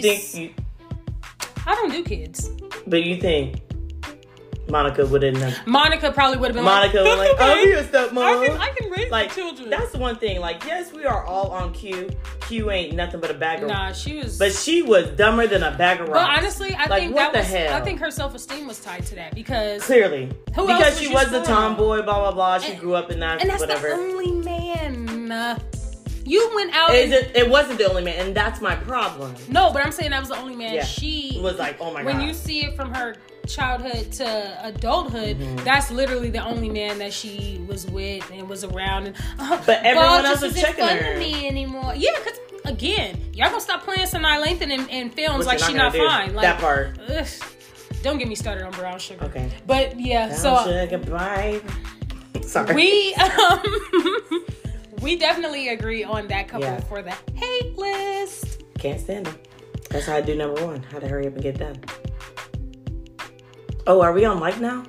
Peace." 0.00 0.32
think, 0.32 0.56
you, 0.58 0.64
I 1.66 1.74
don't 1.74 1.90
do 1.90 2.02
kids. 2.02 2.50
but 2.86 3.02
you 3.04 3.20
think 3.20 3.60
Monica 4.68 5.04
wouldn't 5.04 5.36
have. 5.38 5.66
Monica 5.66 6.12
probably 6.12 6.38
would 6.38 6.46
have 6.48 6.54
been 6.54 6.64
Monica 6.64 7.00
like, 7.02 7.18
like, 7.18 7.36
"That's 7.38 7.60
oh, 7.60 7.64
be 7.64 7.72
a 7.72 7.84
stepmom. 7.84 8.22
I 8.22 8.46
can, 8.46 8.58
I 8.58 8.68
can 8.70 8.90
raise 8.90 9.10
like, 9.10 9.28
the 9.30 9.34
children." 9.34 9.70
that's 9.70 9.90
the 9.92 9.98
one 9.98 10.16
thing. 10.16 10.40
Like, 10.40 10.64
yes, 10.64 10.92
we 10.92 11.04
are 11.04 11.24
all 11.24 11.50
on 11.50 11.72
Q. 11.72 12.08
Q 12.42 12.70
ain't 12.70 12.94
nothing 12.94 13.20
but 13.20 13.30
a 13.30 13.34
bag 13.34 13.62
of 13.62 13.68
nah, 13.68 13.92
she 13.92 14.16
was. 14.18 14.38
But 14.38 14.52
she 14.52 14.80
was 14.82 15.08
dumber 15.10 15.46
than 15.46 15.62
a 15.62 15.76
bag 15.76 16.00
of 16.00 16.08
rocks. 16.08 16.20
But 16.26 16.38
honestly, 16.38 16.74
I 16.74 16.86
Like, 16.86 17.02
think 17.02 17.14
what 17.14 17.32
that 17.32 17.32
the 17.32 17.38
was. 17.40 17.48
hell? 17.48 17.74
I 17.74 17.84
think 17.84 18.00
her 18.00 18.10
self 18.10 18.34
esteem 18.34 18.66
was 18.66 18.78
tied 18.80 19.04
to 19.06 19.14
that 19.16 19.34
because, 19.34 19.82
Clearly. 19.84 20.26
Who 20.54 20.66
because 20.66 20.94
was 20.94 21.00
she 21.00 21.12
was 21.12 21.30
the 21.30 21.42
tomboy, 21.42 22.02
blah, 22.02 22.18
blah, 22.20 22.32
blah. 22.32 22.58
She 22.58 22.72
And- 22.72 22.80
grew 22.80 22.94
up 22.94 23.10
in 23.10 23.18
that, 23.20 23.40
and 23.40 23.50
that's 23.50 23.60
whatever. 23.60 23.88
the 23.88 23.94
only 23.94 24.32
man. 24.32 25.30
uh, 25.32 25.58
You 26.24 26.50
went 26.54 26.74
out. 26.74 26.94
It, 26.94 27.04
and- 27.04 27.12
it, 27.14 27.36
it 27.36 27.48
wasn't 27.50 27.78
the 27.78 27.88
only 27.88 28.02
man, 28.02 28.26
and 28.26 28.34
that's 28.34 28.60
my 28.60 28.74
problem. 28.76 29.34
no, 29.48 29.72
but 29.72 29.84
I'm 29.84 29.92
saying 29.92 30.10
that 30.12 30.20
was 30.20 30.28
the 30.28 30.36
only 30.38 30.54
man. 30.56 30.74
Yeah. 30.74 30.84
She 30.84 31.38
was 31.42 31.58
like, 31.58 31.78
oh 31.80 31.92
my 31.92 32.02
when 32.02 32.14
god. 32.14 32.18
When 32.18 32.28
you 32.28 32.34
see 32.34 32.64
it 32.64 32.76
from 32.76 32.94
her 32.94 33.16
childhood 33.48 34.12
to 34.12 34.58
adulthood, 34.66 35.38
Mm-hmm. 35.38 35.64
that's 35.64 35.90
literally 35.90 36.30
the 36.30 36.44
only 36.44 36.68
man 36.68 36.98
that 36.98 37.12
she 37.12 37.60
was 37.66 37.86
with 37.90 38.30
and 38.32 38.48
was 38.48 38.62
around. 38.64 39.08
And 39.08 39.16
uh, 39.38 39.60
But 39.66 39.82
everyone 39.84 40.24
else 40.24 40.42
was 40.42 40.54
checking 40.60 40.84
fun 40.86 40.96
her. 40.98 41.18
me 41.18 41.46
anymore. 41.48 41.92
Yeah, 41.96 42.10
because 42.22 42.38
again, 42.66 43.20
y'all 43.34 43.48
gonna 43.48 43.60
stop 43.60 43.82
playing 43.82 44.02
Sanaa 44.06 44.44
Lathan 44.44 44.70
in, 44.70 44.88
in 44.88 45.10
films 45.10 45.38
Which 45.40 45.46
like 45.48 45.58
she 45.58 45.74
not 45.74 45.92
gonna 45.92 46.08
fine. 46.08 46.34
Like 46.34 46.42
that 46.44 46.60
part. 46.60 46.98
ugh. 47.10 47.26
don't 48.02 48.18
get 48.18 48.28
me 48.28 48.36
started 48.36 48.62
on 48.64 48.70
brown 48.72 48.98
sugar. 49.00 49.24
Okay. 49.24 49.50
But 49.66 49.98
yeah, 49.98 50.28
Down 50.28 50.38
so 50.38 50.64
sugar 50.64 50.98
bye. 51.10 51.60
Sorry. 52.42 52.74
we 52.76 53.14
um 53.14 54.44
we 55.02 55.16
definitely 55.16 55.68
agree 55.68 56.04
on 56.04 56.28
that 56.28 56.48
couple 56.48 56.66
Yeah. 56.66 56.80
for 56.80 57.02
the 57.02 57.14
hate 57.34 57.76
list. 57.76 58.62
Can't 58.78 59.00
stand 59.00 59.26
them. 59.26 59.38
That's 59.90 60.06
how 60.06 60.16
I 60.16 60.20
do 60.22 60.34
number 60.34 60.64
one. 60.64 60.82
How 60.84 60.98
to 60.98 61.06
hurry 61.08 61.26
up 61.26 61.34
and 61.34 61.42
get 61.42 61.58
done. 61.58 61.76
Oh, 63.86 64.00
are 64.00 64.12
we 64.12 64.24
on 64.24 64.38
like 64.40 64.60
now? 64.60 64.84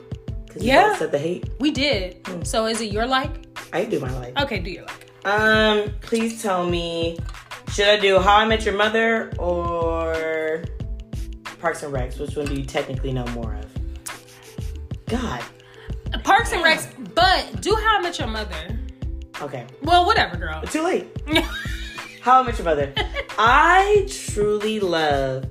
Because 0.45 0.63
Yeah. 0.63 0.95
said 0.97 1.11
the 1.11 1.17
hate. 1.19 1.49
We 1.59 1.71
did. 1.71 2.17
Hmm. 2.27 2.43
So 2.43 2.65
is 2.67 2.79
it 2.79 2.91
your 2.91 3.05
like? 3.05 3.31
I 3.73 3.85
do 3.85 3.99
my 3.99 4.11
like. 4.19 4.39
Okay, 4.39 4.59
do 4.59 4.69
your 4.69 4.85
like. 4.85 5.09
Um, 5.25 5.93
please 6.01 6.41
tell 6.41 6.65
me, 6.65 7.17
should 7.71 7.87
I 7.87 7.97
do 7.99 8.19
How 8.19 8.37
I 8.37 8.45
Met 8.45 8.65
Your 8.65 8.75
Mother 8.75 9.31
or 9.39 10.63
Parks 11.59 11.81
and 11.81 11.93
Recs? 11.93 12.19
Which 12.19 12.35
one 12.35 12.45
do 12.45 12.53
you 12.55 12.65
technically 12.65 13.13
know 13.13 13.25
more 13.27 13.55
of? 13.55 13.65
God. 15.07 15.41
Parks 16.23 16.51
and 16.51 16.63
Recs, 16.63 16.87
but 17.15 17.61
do 17.61 17.73
How 17.75 17.97
I 17.97 18.01
Met 18.01 18.19
Your 18.19 18.27
Mother. 18.27 18.79
Okay. 19.41 19.65
Well, 19.81 20.05
whatever, 20.05 20.37
girl. 20.37 20.61
Too 20.63 20.83
late. 20.83 21.07
How 22.21 22.39
I 22.41 22.43
Met 22.43 22.57
Your 22.57 22.65
Mother. 22.65 22.93
I 23.37 24.07
truly 24.09 24.79
love. 24.79 25.49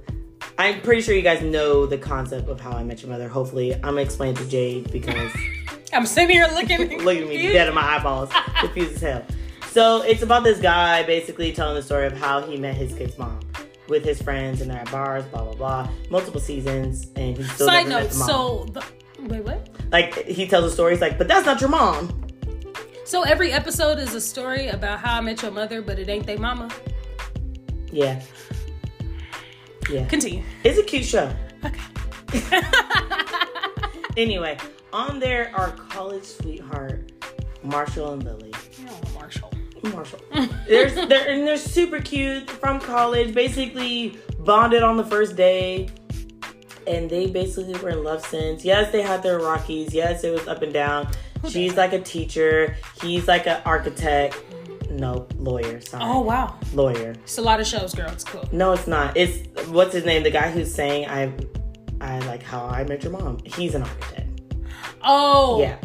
I'm 0.58 0.80
pretty 0.80 1.02
sure 1.02 1.14
you 1.14 1.22
guys 1.22 1.42
know 1.42 1.86
the 1.86 1.98
concept 1.98 2.48
of 2.48 2.60
How 2.60 2.72
I 2.72 2.82
Met 2.84 3.02
Your 3.02 3.10
Mother. 3.10 3.28
Hopefully, 3.28 3.74
I'm 3.74 3.80
gonna 3.80 4.00
explain 4.02 4.34
to 4.36 4.44
Jade 4.48 4.90
because 4.90 5.30
I'm 5.92 6.06
sitting 6.06 6.30
here 6.30 6.46
looking. 6.54 7.00
look 7.04 7.18
at 7.18 7.28
me 7.28 7.52
dead 7.52 7.68
in 7.68 7.74
my 7.74 7.82
eyeballs, 7.96 8.30
confused 8.60 8.94
as 8.94 9.00
hell. 9.02 9.26
So 9.70 10.02
it's 10.02 10.22
about 10.22 10.44
this 10.44 10.60
guy 10.60 11.02
basically 11.02 11.52
telling 11.52 11.74
the 11.74 11.82
story 11.82 12.06
of 12.06 12.12
how 12.12 12.42
he 12.42 12.56
met 12.56 12.74
his 12.74 12.94
kid's 12.94 13.18
mom 13.18 13.40
with 13.88 14.04
his 14.04 14.20
friends 14.22 14.60
and 14.60 14.70
they're 14.70 14.78
at 14.80 14.90
bars, 14.90 15.24
blah 15.26 15.42
blah 15.44 15.54
blah, 15.54 15.88
multiple 16.10 16.40
seasons, 16.40 17.08
and 17.16 17.36
he 17.36 17.42
still 17.44 17.66
Side 17.66 17.88
never 17.88 18.04
met 18.04 18.04
note. 18.04 18.10
the 18.12 18.18
mom. 18.18 18.28
So 18.28 18.64
the, 18.72 18.84
wait, 19.28 19.44
what? 19.44 19.68
like 19.90 20.26
he 20.26 20.46
tells 20.46 20.64
the 20.64 20.70
story, 20.70 20.92
he's 20.92 21.00
like, 21.00 21.18
but 21.18 21.28
that's 21.28 21.44
not 21.44 21.60
your 21.60 21.70
mom. 21.70 22.21
So 23.04 23.22
every 23.22 23.52
episode 23.52 23.98
is 23.98 24.14
a 24.14 24.20
story 24.20 24.68
about 24.68 25.00
how 25.00 25.18
I 25.18 25.20
met 25.20 25.42
your 25.42 25.50
mother, 25.50 25.82
but 25.82 25.98
it 25.98 26.08
ain't 26.08 26.26
they 26.26 26.36
mama. 26.36 26.70
Yeah, 27.90 28.22
yeah. 29.90 30.06
Continue. 30.06 30.42
It's 30.64 30.78
a 30.78 30.82
cute 30.82 31.04
show. 31.04 31.34
Okay. 31.64 32.60
Anyway, 34.16 34.58
on 34.92 35.18
there 35.18 35.50
are 35.54 35.70
college 35.70 36.24
sweetheart 36.24 37.12
Marshall 37.62 38.12
and 38.12 38.22
Lily. 38.24 38.52
Oh, 38.86 39.00
Marshall. 39.14 39.50
Marshall. 39.84 40.20
There's 40.68 40.94
they're 40.94 41.28
and 41.28 41.46
they're 41.46 41.56
super 41.56 41.98
cute 42.00 42.50
from 42.50 42.78
college. 42.78 43.34
Basically 43.34 44.18
bonded 44.40 44.82
on 44.82 44.98
the 44.98 45.04
first 45.04 45.34
day, 45.34 45.88
and 46.86 47.08
they 47.08 47.26
basically 47.26 47.74
were 47.80 47.88
in 47.88 48.04
love 48.04 48.24
since. 48.26 48.64
Yes, 48.64 48.92
they 48.92 49.00
had 49.00 49.22
their 49.22 49.38
Rockies. 49.38 49.94
Yes, 49.94 50.24
it 50.24 50.30
was 50.30 50.46
up 50.46 50.60
and 50.60 50.74
down. 50.74 51.08
She's 51.48 51.76
like 51.76 51.92
a 51.92 52.00
teacher. 52.00 52.76
He's 53.00 53.26
like 53.28 53.46
an 53.46 53.60
architect. 53.64 54.36
No, 54.90 55.26
lawyer. 55.36 55.80
Sorry, 55.80 56.04
Oh 56.06 56.20
wow, 56.20 56.58
lawyer. 56.74 57.10
it's 57.22 57.38
a 57.38 57.42
lot 57.42 57.60
of 57.60 57.66
shows, 57.66 57.94
girl. 57.94 58.10
It's 58.10 58.24
cool. 58.24 58.46
No, 58.52 58.72
it's 58.72 58.86
not. 58.86 59.16
It's 59.16 59.48
what's 59.68 59.94
his 59.94 60.04
name? 60.04 60.22
The 60.22 60.30
guy 60.30 60.50
who's 60.50 60.72
saying 60.72 61.08
I, 61.08 61.32
I 62.00 62.18
like 62.20 62.42
how 62.42 62.66
I 62.66 62.84
met 62.84 63.02
your 63.02 63.12
mom. 63.12 63.38
He's 63.44 63.74
an 63.74 63.82
architect. 63.82 64.28
Oh 65.02 65.60
Yeah. 65.60 65.78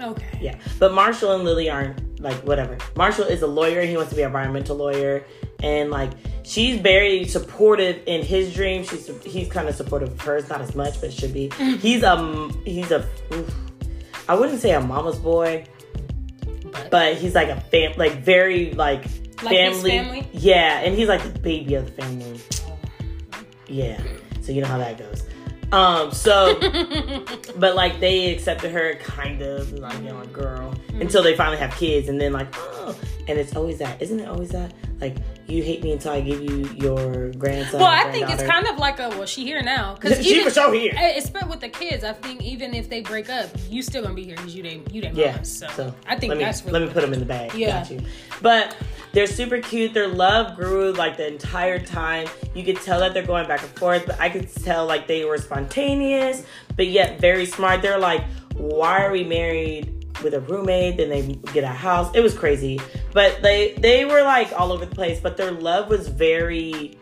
Okay. 0.00 0.38
Yeah, 0.40 0.58
but 0.78 0.92
Marshall 0.92 1.32
and 1.36 1.44
Lily 1.44 1.70
aren't 1.70 2.20
like 2.20 2.36
whatever. 2.46 2.76
Marshall 2.96 3.24
is 3.24 3.42
a 3.42 3.46
lawyer. 3.46 3.82
He 3.82 3.96
wants 3.96 4.10
to 4.10 4.16
be 4.16 4.22
an 4.22 4.26
environmental 4.26 4.76
lawyer, 4.76 5.24
and 5.62 5.90
like 5.90 6.10
she's 6.42 6.80
very 6.80 7.24
supportive 7.26 8.02
in 8.06 8.22
his 8.22 8.52
dreams. 8.52 8.88
She's 8.90 9.08
he's 9.24 9.48
kind 9.48 9.68
of 9.68 9.74
supportive 9.74 10.10
of 10.12 10.20
hers, 10.20 10.48
not 10.50 10.60
as 10.60 10.74
much, 10.74 11.00
but 11.00 11.12
should 11.12 11.32
be. 11.32 11.48
He's 11.78 12.02
um 12.02 12.60
he's 12.66 12.90
a 12.90 13.08
oof, 13.32 13.54
I 14.28 14.34
wouldn't 14.34 14.60
say 14.60 14.72
a 14.72 14.80
mama's 14.80 15.18
boy, 15.18 15.66
But, 16.72 16.90
but 16.90 17.16
he's 17.16 17.34
like 17.34 17.48
a 17.48 17.60
fam 17.60 17.92
like 17.96 18.22
very 18.22 18.72
like 18.72 19.04
Like 19.42 19.56
his 19.56 19.76
family. 19.82 19.90
family? 19.90 20.28
Yeah, 20.32 20.80
and 20.80 20.96
he's 20.96 21.08
like 21.08 21.22
the 21.22 21.38
baby 21.38 21.74
of 21.74 21.86
the 21.86 21.92
family. 22.02 22.40
Yeah, 23.66 24.02
so 24.40 24.52
you 24.52 24.60
know 24.60 24.68
how 24.68 24.78
that 24.78 24.98
goes. 24.98 25.24
Um, 25.72 26.12
so 26.12 26.58
but 27.56 27.74
like 27.74 27.98
they 28.00 28.32
accepted 28.34 28.70
her 28.70 28.94
kind 28.96 29.42
of 29.42 29.72
like 29.72 29.96
you 29.98 30.04
know 30.10 30.20
a 30.20 30.26
girl 30.26 30.74
Mm-hmm. 30.94 31.00
until 31.02 31.24
they 31.24 31.34
finally 31.36 31.56
have 31.58 31.74
kids 31.76 32.08
and 32.08 32.20
then 32.20 32.32
like 32.32 32.46
oh 32.56 32.96
and 33.28 33.38
it's 33.38 33.56
always 33.56 33.78
that. 33.78 34.00
Isn't 34.00 34.20
it 34.20 34.28
always 34.28 34.50
that? 34.50 34.72
Like 35.00 35.16
you 35.46 35.62
hate 35.62 35.82
me 35.82 35.92
until 35.92 36.12
I 36.12 36.20
give 36.20 36.40
you 36.40 36.68
your 36.74 37.30
grandson 37.32 37.80
well, 37.80 37.90
I 37.90 38.10
think 38.10 38.30
it's 38.30 38.42
kind 38.42 38.66
of 38.66 38.78
like 38.78 39.00
a 39.00 39.10
well, 39.10 39.26
she 39.26 39.44
here 39.44 39.62
now. 39.62 39.94
Because 39.94 40.24
she 40.24 40.42
for 40.42 40.50
sure 40.50 40.72
here. 40.72 40.92
It's 40.94 41.26
spent 41.26 41.48
with 41.48 41.60
the 41.60 41.68
kids. 41.68 42.04
I 42.04 42.12
think 42.12 42.42
even 42.42 42.74
if 42.74 42.88
they 42.88 43.00
break 43.00 43.28
up, 43.28 43.50
you 43.68 43.82
still 43.82 44.02
gonna 44.02 44.14
be 44.14 44.24
here 44.24 44.36
because 44.36 44.54
you 44.54 44.62
didn't 44.62 44.94
you 44.94 45.02
didn't 45.02 45.16
yeah 45.16 45.32
mama. 45.32 45.44
So, 45.44 45.66
so 45.68 45.94
I 46.06 46.16
think 46.16 46.30
let 46.30 46.38
me, 46.38 46.44
that's 46.44 46.64
really 46.64 46.80
let 46.80 46.88
me 46.88 46.92
put 46.92 47.00
them 47.02 47.12
in 47.12 47.20
the 47.20 47.26
bag. 47.26 47.54
Yeah. 47.54 47.80
got 47.80 47.90
you. 47.90 48.00
But 48.40 48.76
they're 49.12 49.26
super 49.26 49.60
cute. 49.60 49.94
Their 49.94 50.08
love 50.08 50.56
grew 50.56 50.92
like 50.92 51.16
the 51.16 51.26
entire 51.26 51.78
time. 51.78 52.28
You 52.54 52.64
could 52.64 52.80
tell 52.80 53.00
that 53.00 53.14
they're 53.14 53.26
going 53.26 53.46
back 53.46 53.62
and 53.62 53.70
forth 53.78 54.06
but 54.06 54.18
I 54.20 54.28
could 54.28 54.48
tell 54.54 54.86
like 54.86 55.06
they 55.06 55.24
were 55.24 55.38
spontaneous 55.38 56.44
but 56.76 56.86
yet 56.86 57.20
very 57.20 57.46
smart. 57.46 57.82
They're 57.82 57.98
like 57.98 58.24
why 58.54 59.04
are 59.04 59.10
we 59.10 59.24
married 59.24 60.03
with 60.22 60.34
a 60.34 60.40
roommate 60.40 60.96
then 60.96 61.08
they 61.08 61.22
get 61.52 61.64
a 61.64 61.68
house. 61.68 62.10
It 62.14 62.20
was 62.20 62.36
crazy. 62.36 62.80
But 63.12 63.42
they 63.42 63.74
they 63.74 64.04
were 64.04 64.22
like 64.22 64.52
all 64.58 64.72
over 64.72 64.84
the 64.84 64.94
place 64.94 65.20
but 65.20 65.36
their 65.36 65.50
love 65.50 65.88
was 65.88 66.08
very 66.08 66.98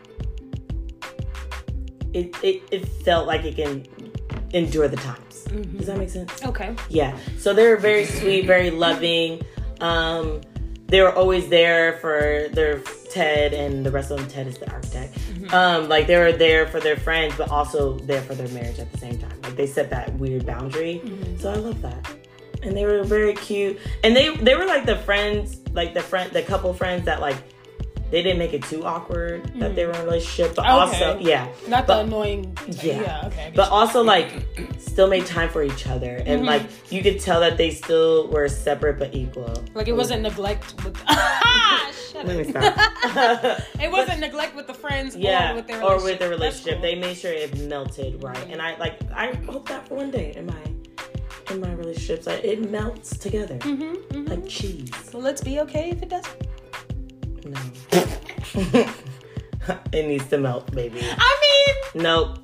it 2.13 2.37
it, 2.43 2.63
it 2.71 2.89
felt 3.05 3.27
like 3.27 3.45
it 3.45 3.57
can 3.57 3.87
endure 4.53 4.89
the 4.89 4.97
times. 4.97 5.45
Does 5.77 5.87
that 5.87 5.99
make 5.99 6.11
sense? 6.11 6.43
Okay. 6.45 6.75
yeah. 6.89 7.17
So 7.39 7.53
they 7.53 7.69
were 7.69 7.77
very 7.77 8.05
sweet 8.07 8.47
very 8.47 8.71
loving. 8.71 9.43
Um 9.81 10.41
they 10.87 11.01
were 11.01 11.15
always 11.15 11.49
there 11.49 11.99
for 11.99 12.49
their 12.53 12.81
ted 13.11 13.55
and 13.55 13.85
the 13.85 13.91
rest 13.91 14.11
of 14.11 14.19
them. 14.19 14.29
Ted 14.29 14.47
is 14.47 14.59
the 14.59 14.71
architect. 14.71 15.17
Um 15.53 15.89
like 15.89 16.07
they 16.07 16.19
were 16.19 16.33
there 16.33 16.67
for 16.67 16.81
their 16.81 16.97
friends 16.97 17.35
but 17.37 17.51
also 17.51 17.99
there 18.01 18.23
for 18.23 18.35
their 18.35 18.49
marriage 18.49 18.79
at 18.79 18.91
the 18.93 18.99
same 18.99 19.19
time. 19.19 19.39
Like 19.43 19.57
they 19.57 19.67
set 19.67 19.91
that 19.91 20.13
weird 20.15 20.45
boundary. 20.47 21.01
So 21.39 21.51
i 21.51 21.55
love 21.57 21.81
that 21.83 22.22
and 22.63 22.77
they 22.77 22.85
were 22.85 23.03
very 23.03 23.35
cute 23.35 23.79
and 24.05 24.15
they 24.17 24.35
they 24.37 24.55
were 24.55 24.67
like 24.67 24.85
the 24.87 24.97
friends 24.97 25.61
like 25.73 25.95
the 25.95 26.01
friend 26.03 26.31
the 26.33 26.43
couple 26.43 26.73
friends 26.75 27.05
that 27.07 27.21
like 27.21 27.37
they 28.11 28.23
didn't 28.23 28.39
make 28.39 28.53
it 28.53 28.63
too 28.65 28.85
awkward 28.85 29.43
that 29.59 29.75
they 29.75 29.87
were 29.87 29.93
in 29.93 30.01
a 30.01 30.05
relationship, 30.05 30.55
but 30.55 30.67
Okay. 30.67 30.71
also 30.71 31.19
yeah, 31.19 31.49
Not 31.67 31.87
the 31.87 32.01
annoying. 32.01 32.55
Yeah. 32.69 33.01
Yeah. 33.01 33.27
Okay. 33.29 33.53
But 33.57 33.71
also 33.71 34.03
like 34.03 34.29
still 34.79 35.09
made 35.09 35.25
time 35.25 35.49
for 35.49 35.63
each 35.63 35.87
other, 35.87 36.17
and 36.17 36.41
Mm-hmm. 36.41 36.45
like 36.45 36.63
you 36.93 37.03
could 37.03 37.21
tell 37.21 37.41
that 37.41 37.57
they 37.57 37.71
still 37.71 38.29
were 38.29 38.49
separate 38.51 38.99
but 38.99 39.15
equal. 39.15 39.65
like 39.73 39.89
it 39.89 39.97
wasn't 39.97 40.21
neglect 40.21 40.75
with. 40.85 40.95
Let 42.15 42.37
me 42.37 42.45
stop. 42.45 42.77
It 43.81 43.91
wasn't 43.91 44.21
neglect 44.21 44.55
with 44.57 44.67
the 44.67 44.75
friends 44.75 45.17
yeah, 45.17 45.53
or 45.53 45.55
with 45.57 45.67
their 45.69 45.83
or 45.83 45.95
relationship. 45.97 46.05
with 46.11 46.19
the 46.21 46.29
relationship. 46.29 46.73
cool. 46.75 46.83
They 46.83 46.95
made 46.97 47.17
sure 47.17 47.33
it 47.33 47.59
melted 47.63 48.23
right, 48.23 48.47
and 48.51 48.61
I 48.61 48.77
like 48.77 49.01
I 49.15 49.33
hope 49.51 49.69
that 49.69 49.89
for 49.89 49.95
one 49.95 50.11
day 50.11 50.35
in 50.37 50.45
my 50.45 50.63
in 51.51 51.61
my 51.61 51.73
relationships, 51.73 52.27
like, 52.27 52.45
it 52.45 52.71
melts 52.71 53.17
together 53.19 53.57
Mhm, 53.59 53.97
mhm. 54.09 54.29
like 54.29 54.47
cheese. 54.49 54.91
So 55.11 55.19
let's 55.19 55.41
be 55.43 55.61
okay 55.61 55.91
if 55.91 56.03
it 56.03 56.09
doesn't. 56.09 56.47
No, 57.45 57.61
it 59.93 60.07
needs 60.07 60.27
to 60.29 60.39
melt, 60.39 60.71
baby. 60.73 61.01
I 61.03 61.39
mean, 61.95 62.03
Nope. 62.03 62.39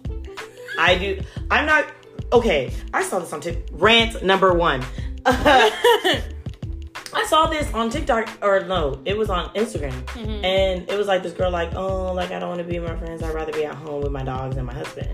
I 0.78 0.94
do. 0.96 1.20
I'm 1.51 1.66
not. 1.66 1.86
Okay, 2.32 2.72
I 2.92 3.03
saw 3.03 3.18
this 3.18 3.32
on 3.32 3.40
TikTok. 3.40 3.64
Rant 3.80 4.22
number 4.22 4.53
one. 4.53 4.84
I 5.26 7.24
saw 7.26 7.46
this 7.46 7.72
on 7.74 7.90
TikTok, 7.90 8.28
or 8.42 8.61
no, 8.61 9.01
it 9.05 9.16
was 9.16 9.30
on 9.30 9.49
Instagram, 9.55 9.92
Mm-hmm. 10.12 10.44
and 10.44 10.88
it 10.90 10.96
was 10.96 11.07
like 11.07 11.22
this 11.22 11.32
girl, 11.32 11.51
like, 11.51 11.74
oh, 11.74 12.12
like 12.12 12.30
I 12.30 12.38
don't 12.38 12.49
want 12.51 12.61
to 12.61 12.64
be 12.66 12.78
with 12.78 12.90
my 12.90 12.96
friends. 12.96 13.22
I'd 13.22 13.34
rather 13.34 13.53
be 13.53 13.64
at 13.64 13.74
home 13.74 14.03
with 14.03 14.12
my 14.12 14.22
dogs 14.22 14.57
and 14.57 14.66
my 14.66 14.74
husband. 14.74 15.09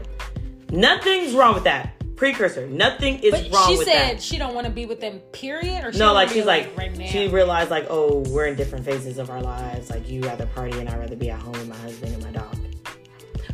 Nothing's 0.71 1.35
wrong 1.35 1.55
with 1.55 1.65
that. 1.65 1.93
Precursor. 2.17 2.67
Nothing 2.69 3.19
is 3.21 3.33
wrong. 3.33 3.43
but 3.51 3.53
wrong 3.57 3.69
she 3.69 3.77
said 3.79 4.17
that. 4.17 4.23
she 4.23 4.39
don't 4.39 4.55
want 4.55 4.67
to 4.67 4.73
be 4.73 4.87
with 4.87 5.01
them. 5.01 5.19
Period. 5.33 5.85
Or 5.85 5.93
she 5.93 5.99
No, 5.99 6.13
like 6.13 6.29
she's 6.29 6.45
like, 6.45 6.77
right 6.77 6.97
now. 6.97 7.07
she 7.07 7.29
realized 7.29 7.71
like, 7.71 7.87
oh, 7.91 8.19
we're 8.29 8.47
in 8.47 8.55
different 8.57 8.85
phases 8.85 9.19
of 9.19 9.31
our 9.31 9.43
lives. 9.43 9.91
Like 9.91 10.09
you 10.09 10.21
rather 10.23 10.47
party 10.47 10.79
and 10.79 10.89
I 10.89 10.97
rather 10.97 11.17
be 11.17 11.31
at 11.31 11.41
home 11.41 11.53
with 11.53 11.69
my 11.69 11.77
husband 11.77 12.15
and 12.15 12.23
my 12.23 12.31
dog, 12.31 12.57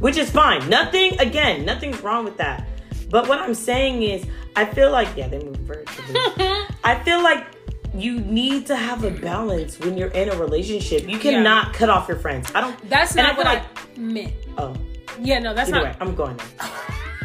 which 0.00 0.16
is 0.18 0.30
fine. 0.30 0.68
Nothing 0.68 1.18
again, 1.20 1.64
nothing's 1.64 2.00
wrong 2.02 2.24
with 2.24 2.36
that. 2.36 2.68
But 3.08 3.28
what 3.28 3.38
I'm 3.40 3.54
saying 3.54 4.02
is, 4.02 4.24
I 4.56 4.64
feel 4.66 4.90
like 4.90 5.08
yeah, 5.16 5.28
they 5.28 5.42
move 5.42 5.56
virtually. 5.56 6.14
I 6.84 7.00
feel 7.04 7.22
like 7.22 7.46
you 7.94 8.20
need 8.20 8.66
to 8.66 8.76
have 8.76 9.02
a 9.04 9.11
balance 9.11 9.80
when 9.80 9.96
you're 9.98 10.11
in 10.11 10.28
a 10.28 10.36
relationship. 10.36 11.08
You 11.08 11.18
cannot 11.18 11.72
cut 11.74 11.88
off 11.88 12.06
your 12.08 12.18
friends. 12.18 12.52
I 12.54 12.61
don't. 12.61 12.88
That's 12.88 13.12
and 13.12 13.20
I 13.22 13.30
not 13.32 13.36
what 13.36 13.46
feel 13.48 13.62
I 13.96 13.98
meant. 13.98 14.34
Oh, 14.58 14.76
Yeah, 15.20 15.38
no, 15.40 15.54
that's 15.54 15.70
either 15.70 15.82
not. 15.82 15.92
way, 15.92 15.96
I'm 16.00 16.14
going 16.14 16.36
there. 16.36 16.46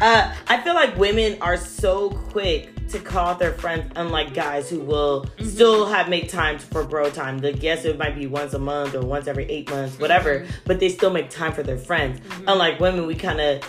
Uh, 0.00 0.34
I 0.48 0.60
feel 0.62 0.74
like 0.74 0.96
women 0.96 1.38
are 1.40 1.56
so 1.56 2.10
quick 2.10 2.70
to 2.88 2.98
call 3.00 3.28
out 3.28 3.38
their 3.38 3.52
friends, 3.52 3.90
unlike 3.96 4.32
guys 4.34 4.68
who 4.70 4.80
will 4.80 5.22
Mm-hmm. 5.36 5.46
still 5.48 5.86
have 5.86 6.08
make 6.08 6.28
time 6.28 6.58
for 6.58 6.84
bro 6.84 7.10
time. 7.10 7.38
The 7.38 7.52
guess 7.52 7.84
it 7.84 7.98
might 7.98 8.14
be 8.14 8.26
once 8.26 8.54
a 8.54 8.58
month 8.58 8.94
or 8.94 9.00
once 9.00 9.26
every 9.26 9.44
eight 9.50 9.68
months, 9.70 9.98
whatever. 9.98 10.40
Mm-hmm. 10.40 10.50
But 10.66 10.80
they 10.80 10.88
still 10.88 11.10
make 11.10 11.30
time 11.30 11.52
for 11.52 11.62
their 11.62 11.78
friends. 11.78 12.20
Unlike 12.46 12.80
women, 12.80 13.06
we 13.06 13.14
kind 13.14 13.40
of 13.40 13.62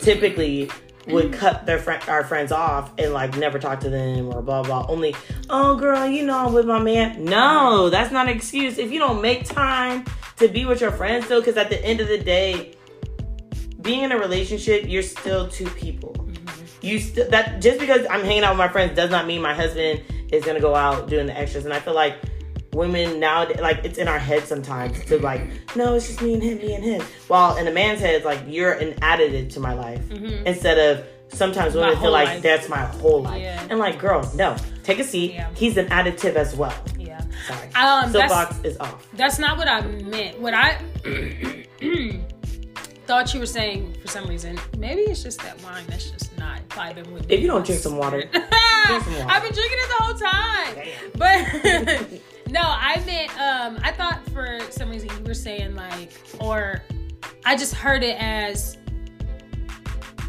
typically 0.00 0.70
would 1.08 1.24
Mm-hmm. 1.32 1.34
cut 1.40 1.66
their 1.66 1.78
friend 1.80 2.00
our 2.08 2.22
friends 2.22 2.52
off 2.52 2.92
and 2.96 3.12
like 3.12 3.36
never 3.36 3.58
talk 3.58 3.80
to 3.80 3.90
them 3.90 4.28
or 4.32 4.40
blah 4.40 4.62
blah. 4.62 4.86
Only, 4.88 5.16
oh 5.50 5.74
girl, 5.76 6.06
you 6.06 6.24
know 6.24 6.46
I'm 6.46 6.52
with 6.52 6.66
my 6.66 6.78
man. 6.80 7.24
No, 7.24 7.90
that's 7.90 8.12
not 8.12 8.28
an 8.28 8.36
excuse. 8.36 8.78
If 8.78 8.92
you 8.92 9.00
don't 9.00 9.20
make 9.20 9.44
time 9.44 10.04
to 10.36 10.46
be 10.46 10.64
with 10.64 10.80
your 10.80 10.92
friends, 10.92 11.26
though, 11.28 11.40
because 11.40 11.56
at 11.56 11.70
the 11.70 11.84
end 11.84 12.00
of 12.00 12.06
the 12.08 12.18
day, 12.18 12.74
being 13.82 14.04
in 14.04 14.12
a 14.12 14.18
relationship, 14.18 14.84
you're 14.88 15.02
still 15.02 15.48
two 15.48 15.68
people. 15.70 16.14
You 16.80 16.98
still 16.98 17.28
that 17.30 17.60
just 17.62 17.78
because 17.78 18.06
I'm 18.10 18.24
hanging 18.24 18.42
out 18.42 18.50
with 18.52 18.58
my 18.58 18.68
friends 18.68 18.96
does 18.96 19.10
not 19.10 19.26
mean 19.26 19.40
my 19.42 19.54
husband 19.54 20.02
is 20.32 20.44
gonna 20.44 20.60
go 20.60 20.74
out 20.74 21.08
doing 21.08 21.26
the 21.26 21.36
extras. 21.38 21.64
And 21.64 21.72
I 21.74 21.78
feel 21.80 21.94
like 21.94 22.16
women 22.72 23.20
now, 23.20 23.46
like 23.60 23.84
it's 23.84 23.98
in 23.98 24.08
our 24.08 24.18
head 24.18 24.44
sometimes 24.44 25.04
to 25.04 25.18
like, 25.20 25.42
no, 25.76 25.94
it's 25.94 26.06
just 26.08 26.22
me 26.22 26.34
and 26.34 26.42
him, 26.42 26.58
me 26.58 26.74
and 26.74 26.82
him. 26.82 27.02
While 27.28 27.56
in 27.56 27.68
a 27.68 27.70
man's 27.70 28.00
head, 28.00 28.14
it's 28.14 28.24
like 28.24 28.40
you're 28.46 28.72
an 28.72 28.94
additive 28.94 29.52
to 29.54 29.60
my 29.60 29.74
life 29.74 30.10
instead 30.10 30.78
of 30.78 31.04
sometimes 31.28 31.74
women 31.74 31.96
feel 31.98 32.10
like 32.10 32.28
life. 32.28 32.42
that's 32.42 32.68
my 32.68 32.78
whole 32.80 33.22
life. 33.22 33.40
Yeah. 33.42 33.66
And 33.70 33.78
like, 33.78 33.98
girl, 33.98 34.28
no, 34.34 34.56
take 34.82 34.98
a 34.98 35.04
seat. 35.04 35.34
Yeah. 35.34 35.48
He's 35.54 35.76
an 35.76 35.86
additive 35.86 36.34
as 36.34 36.56
well. 36.56 36.74
Yeah. 36.98 37.20
Sorry, 37.46 37.68
Um, 37.74 38.10
soapbox 38.12 38.58
is 38.64 38.76
off. 38.78 39.06
That's 39.14 39.38
not 39.38 39.56
what 39.56 39.68
I 39.68 39.82
meant. 39.82 40.40
What 40.40 40.52
I 40.54 40.78
thought 43.06 43.32
you 43.34 43.40
were 43.40 43.46
saying 43.46 43.96
for 44.00 44.08
some 44.08 44.26
reason, 44.26 44.58
maybe 44.78 45.02
it's 45.02 45.22
just 45.22 45.40
that 45.42 45.62
wine 45.62 45.84
that's 45.88 46.10
just 46.10 46.36
not 46.38 46.66
vibing 46.70 47.10
with 47.12 47.28
me. 47.28 47.34
If 47.34 47.40
you 47.40 47.46
don't 47.46 47.64
drink 47.64 47.80
some 47.80 47.96
water, 47.96 48.22
some 48.32 48.42
water. 48.42 49.26
I've 49.28 49.42
been 49.42 49.52
drinking 49.52 49.78
it 49.80 49.88
the 49.88 50.02
whole 50.04 50.14
time. 50.14 50.74
Damn. 50.74 51.10
But 52.08 52.20
no, 52.52 52.60
I 52.62 53.02
meant 53.06 53.30
um 53.40 53.78
I 53.82 53.92
thought 53.92 54.24
for 54.30 54.60
some 54.70 54.90
reason 54.90 55.08
you 55.18 55.24
were 55.24 55.34
saying 55.34 55.74
like 55.74 56.12
or 56.40 56.82
I 57.44 57.56
just 57.56 57.74
heard 57.74 58.02
it 58.02 58.16
as 58.20 58.78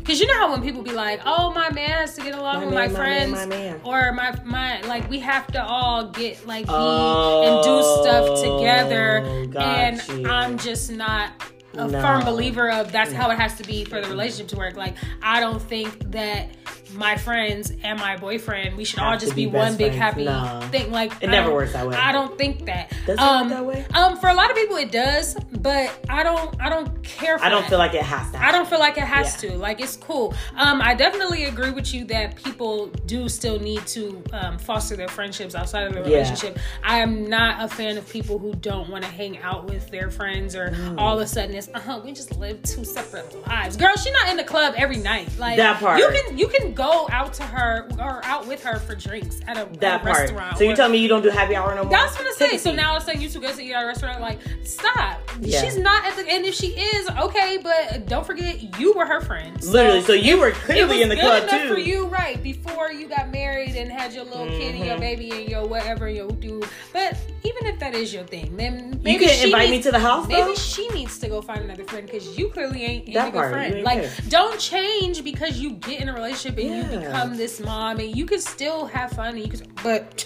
Cause 0.05 0.19
you 0.19 0.28
know 0.28 0.34
how 0.38 0.51
when 0.51 0.61
people 0.61 0.82
be 0.82 0.91
like, 0.91 1.21
"Oh, 1.26 1.53
my 1.53 1.69
man 1.71 1.89
has 1.91 2.13
to 2.17 2.21
get 2.21 2.36
along 2.38 2.55
My 2.57 2.65
with 2.65 2.74
man, 2.76 2.91
my 2.91 2.97
my 2.99 2.99
man, 3.05 3.30
friends," 3.32 3.32
my 3.32 3.45
man. 3.45 3.82
or 3.86 4.11
my 4.11 4.38
my 4.43 4.82
like 4.82 5.09
we 5.09 5.17
have 5.19 5.47
to 5.53 5.63
all 5.63 6.09
get 6.09 6.45
like 6.45 6.65
be 6.65 6.71
Oh, 6.76 7.45
and 7.45 7.63
do 7.63 8.03
stuff 8.03 8.41
together, 8.43 9.19
and 9.63 10.05
you. 10.09 10.28
I'm 10.30 10.57
just 10.57 10.91
not 10.91 11.32
a 11.74 11.88
No. 11.88 12.01
firm 12.01 12.24
believer 12.24 12.69
of 12.71 12.91
that's 12.91 13.11
mm. 13.11 13.15
how 13.15 13.30
it 13.32 13.38
has 13.38 13.55
to 13.55 13.63
be 13.63 13.84
for 13.84 14.01
the 14.01 14.07
relationship 14.07 14.47
to 14.49 14.57
work. 14.57 14.76
Like 14.76 14.95
I 15.21 15.39
don't 15.39 15.61
think 15.61 16.11
that 16.11 16.49
my 16.94 17.18
friends 17.18 17.72
and 17.84 18.00
my 18.00 18.18
boyfriend 18.18 18.76
we 18.78 18.86
should 18.86 19.00
all 19.00 19.18
just 19.18 19.36
be 19.36 19.46
be, 19.46 19.52
one 19.52 19.76
big 19.78 19.94
friends. 19.94 19.98
happy 20.02 20.26
No. 20.26 20.62
thing. 20.72 20.91
Like 20.91 21.12
It 21.22 21.30
I 21.30 21.32
never 21.32 21.48
don't- 21.48 21.56
works 21.56 21.74
that 21.74 21.88
way. 21.88 21.96
I 21.96 22.12
don't 22.12 22.38
think 22.38 22.66
that. 22.66 22.91
Does 23.06 23.16
it 23.16 23.20
um, 23.20 23.50
work 23.50 23.50
that 23.58 23.66
way? 23.66 23.86
Um, 23.94 24.18
for 24.18 24.30
a 24.30 24.34
lot 24.34 24.50
of 24.50 24.56
people 24.56 24.78
it 24.78 24.91
does, 24.91 25.36
but 25.60 25.91
I 26.10 26.24
don't. 26.24 26.56
I 26.62 26.70
don't 26.70 27.04
care. 27.04 27.38
for 27.38 27.46
I 27.46 27.50
don't 27.50 27.62
that. 27.62 27.70
feel 27.70 27.80
like 27.80 27.94
it 27.94 28.02
has 28.04 28.32
to. 28.32 28.44
I 28.44 28.52
don't 28.52 28.68
feel 28.68 28.80
like 28.80 28.98
it 28.98 29.04
has 29.04 29.44
Yeah. 29.44 29.52
to. 29.52 29.58
Like 29.58 29.80
it's 29.82 29.96
cool. 29.98 30.34
Um, 30.56 30.82
I 30.82 30.94
definitely 30.94 31.46
agree 31.46 31.72
with 31.72 31.94
you 31.94 32.06
that 32.06 32.36
people 32.36 32.88
do 33.06 33.28
still 33.30 33.60
need 33.60 33.86
to 33.88 34.24
um, 34.34 34.58
foster 34.58 34.96
their 34.96 35.08
friendships 35.08 35.56
outside 35.56 35.88
of 35.88 35.94
the 35.94 36.00
Yeah. 36.02 36.18
relationship. 36.18 36.60
I 36.84 37.00
am 37.00 37.30
not 37.30 37.64
a 37.64 37.68
fan 37.68 37.98
of 37.98 38.08
people 38.10 38.39
who 38.39 38.54
don't 38.56 38.89
want 38.89 39.04
to 39.04 39.10
hang 39.10 39.39
out 39.39 39.66
with 39.66 39.89
their 39.89 40.10
friends 40.10 40.56
or 40.56 40.70
Mm. 40.70 40.96
all 41.00 41.16
of 41.18 41.22
a 41.24 41.28
sudden 41.28 41.56
it's 41.56 41.70
uh 41.74 41.80
huh 41.80 42.02
we 42.04 42.12
just 42.12 42.38
live 42.39 42.62
two 42.64 42.84
separate 42.86 43.48
lives. 43.48 43.78
Girl, 43.78 43.96
she's 43.96 44.14
not 44.14 44.30
in 44.30 44.38
the 44.38 44.44
club 44.44 44.74
every 44.78 44.98
night. 44.98 45.30
Like 45.38 45.58
That 45.58 45.80
part. 45.80 46.00
You 46.00 46.10
can 46.10 46.38
you 46.38 46.48
can 46.48 46.74
go 46.74 46.82
out 47.09 47.34
to 47.34 47.43
her 47.43 47.88
or 47.99 48.21
out 48.25 48.47
with 48.47 48.63
her 48.63 48.79
for 48.79 48.95
drinks 48.95 49.39
at 49.47 49.57
a, 49.57 49.65
that 49.79 49.84
at 49.84 50.01
a 50.01 50.03
part. 50.03 50.17
restaurant. 50.19 50.57
So 50.57 50.63
you 50.63 50.75
tell 50.75 50.89
me 50.89 50.97
you 50.97 51.07
don't 51.07 51.21
do 51.21 51.29
happy 51.29 51.55
hour 51.55 51.73
no 51.75 51.84
more? 51.84 51.91
that's 51.91 52.17
what 52.17 52.27
I 52.27 52.31
say. 52.31 52.57
So 52.57 52.71
now 52.73 52.97
a 52.97 53.01
sudden 53.01 53.21
you 53.21 53.29
two 53.29 53.39
go 53.39 53.51
to 53.53 53.61
eat 53.61 53.73
at 53.73 53.84
a 53.84 53.88
restaurant. 53.88 54.21
Like, 54.21 54.39
stop. 54.63 55.19
Yeah. 55.41 55.61
She's 55.61 55.77
not 55.77 56.05
at 56.05 56.15
the. 56.15 56.29
And 56.29 56.45
if 56.45 56.53
she 56.55 56.67
is, 56.67 57.09
okay, 57.09 57.57
but 57.61 58.07
don't 58.07 58.25
forget 58.25 58.79
you 58.79 58.93
were 58.93 59.05
her 59.05 59.21
friend. 59.21 59.61
So 59.63 59.71
literally. 59.71 60.01
So 60.01 60.13
you 60.13 60.39
were 60.39 60.51
clearly 60.51 61.01
in 61.01 61.09
the 61.09 61.15
club 61.17 61.49
too. 61.49 61.67
for 61.73 61.77
you, 61.79 62.07
right? 62.07 62.41
Before 62.41 62.91
you 62.91 63.07
got 63.07 63.31
married 63.31 63.75
and 63.75 63.91
had 63.91 64.13
your 64.13 64.25
little 64.25 64.47
kid 64.47 64.75
and 64.75 64.86
your 64.86 64.97
Mhm. 64.97 64.99
baby 64.99 65.31
and 65.31 65.49
your 65.49 65.65
whatever 65.67 66.09
your 66.09 66.29
do. 66.31 66.61
But 66.91 67.17
even 67.43 67.65
if 67.67 67.79
that 67.79 67.93
is 67.95 68.13
your 68.13 68.23
thing, 68.23 68.55
then 68.57 68.93
You 68.93 68.99
maybe 69.03 69.25
can 69.25 69.36
she 69.36 69.45
invite 69.45 69.69
me 69.69 69.81
to 69.81 69.91
the 69.91 69.99
house 69.99 70.27
Maybe 70.27 70.41
though. 70.41 70.55
she 70.55 70.88
needs 70.89 71.17
to 71.19 71.27
go 71.27 71.41
find 71.41 71.61
another 71.61 71.84
friend 71.84 72.05
because 72.05 72.38
you 72.38 72.49
clearly 72.49 72.84
ain't, 72.84 73.13
That 73.13 73.27
a 73.29 73.31
good 73.31 73.38
part, 73.38 73.51
friend. 73.51 73.84
Like, 73.84 74.01
there. 74.01 74.11
don't 74.29 74.59
change 74.59 75.23
because 75.23 75.59
you 75.59 75.71
get 75.71 76.01
in 76.01 76.09
a 76.09 76.13
relationship 76.13 76.57
and 76.59 76.72
you 76.76 76.99
become 76.99 77.36
this 77.38 77.59
mom 77.59 77.99
and 77.99 78.15
you 78.15 78.26
can 78.26 78.39
still 78.39 78.86
have 78.86 79.11
fun 79.11 79.36
and 79.36 79.39
you 79.39 79.47
can, 79.49 79.61
but 79.84 80.26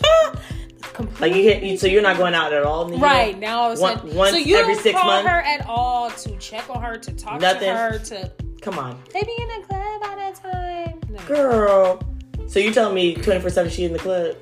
Like 1.20 1.34
you 1.36 1.44
can't. 1.44 1.64
You, 1.64 1.78
so 1.78 1.88
you're 1.88 2.02
not 2.02 2.18
going 2.18 2.34
out 2.34 2.54
at 2.54 2.64
all. 2.64 2.86
in 2.88 2.94
year? 2.94 3.02
Right 3.02 3.38
now, 3.38 3.60
all 3.62 3.68
of 3.72 3.74
a 3.74 3.78
sudden, 3.78 4.16
once 4.16 4.32
so 4.32 4.38
you 4.38 4.58
every 4.58 4.74
don't 4.74 4.84
six 4.84 4.98
call 5.00 5.08
months? 5.08 5.30
her 5.30 5.38
at 5.42 5.66
all 5.68 6.10
to 6.12 6.38
check 6.38 6.70
on 6.70 6.82
her, 6.82 6.98
to 6.98 7.12
talk 7.14 7.40
Nothing? 7.42 7.70
to 7.70 7.76
her, 7.76 8.00
to 8.00 8.32
Come 8.62 8.80
on, 8.80 9.00
they 9.14 9.22
be 9.24 9.36
in 9.40 9.62
the 9.62 9.68
club 9.68 10.02
all 10.04 10.16
that 10.16 10.36
time. 10.36 11.00
No. 11.10 11.20
girl. 11.28 12.00
So 12.48 12.60
you 12.60 12.72
telling 12.74 12.96
me 12.96 13.14
24 13.16 13.50
seven 13.52 13.72
she 13.72 13.86
in 13.86 13.94
the 13.94 14.00
club? 14.00 14.36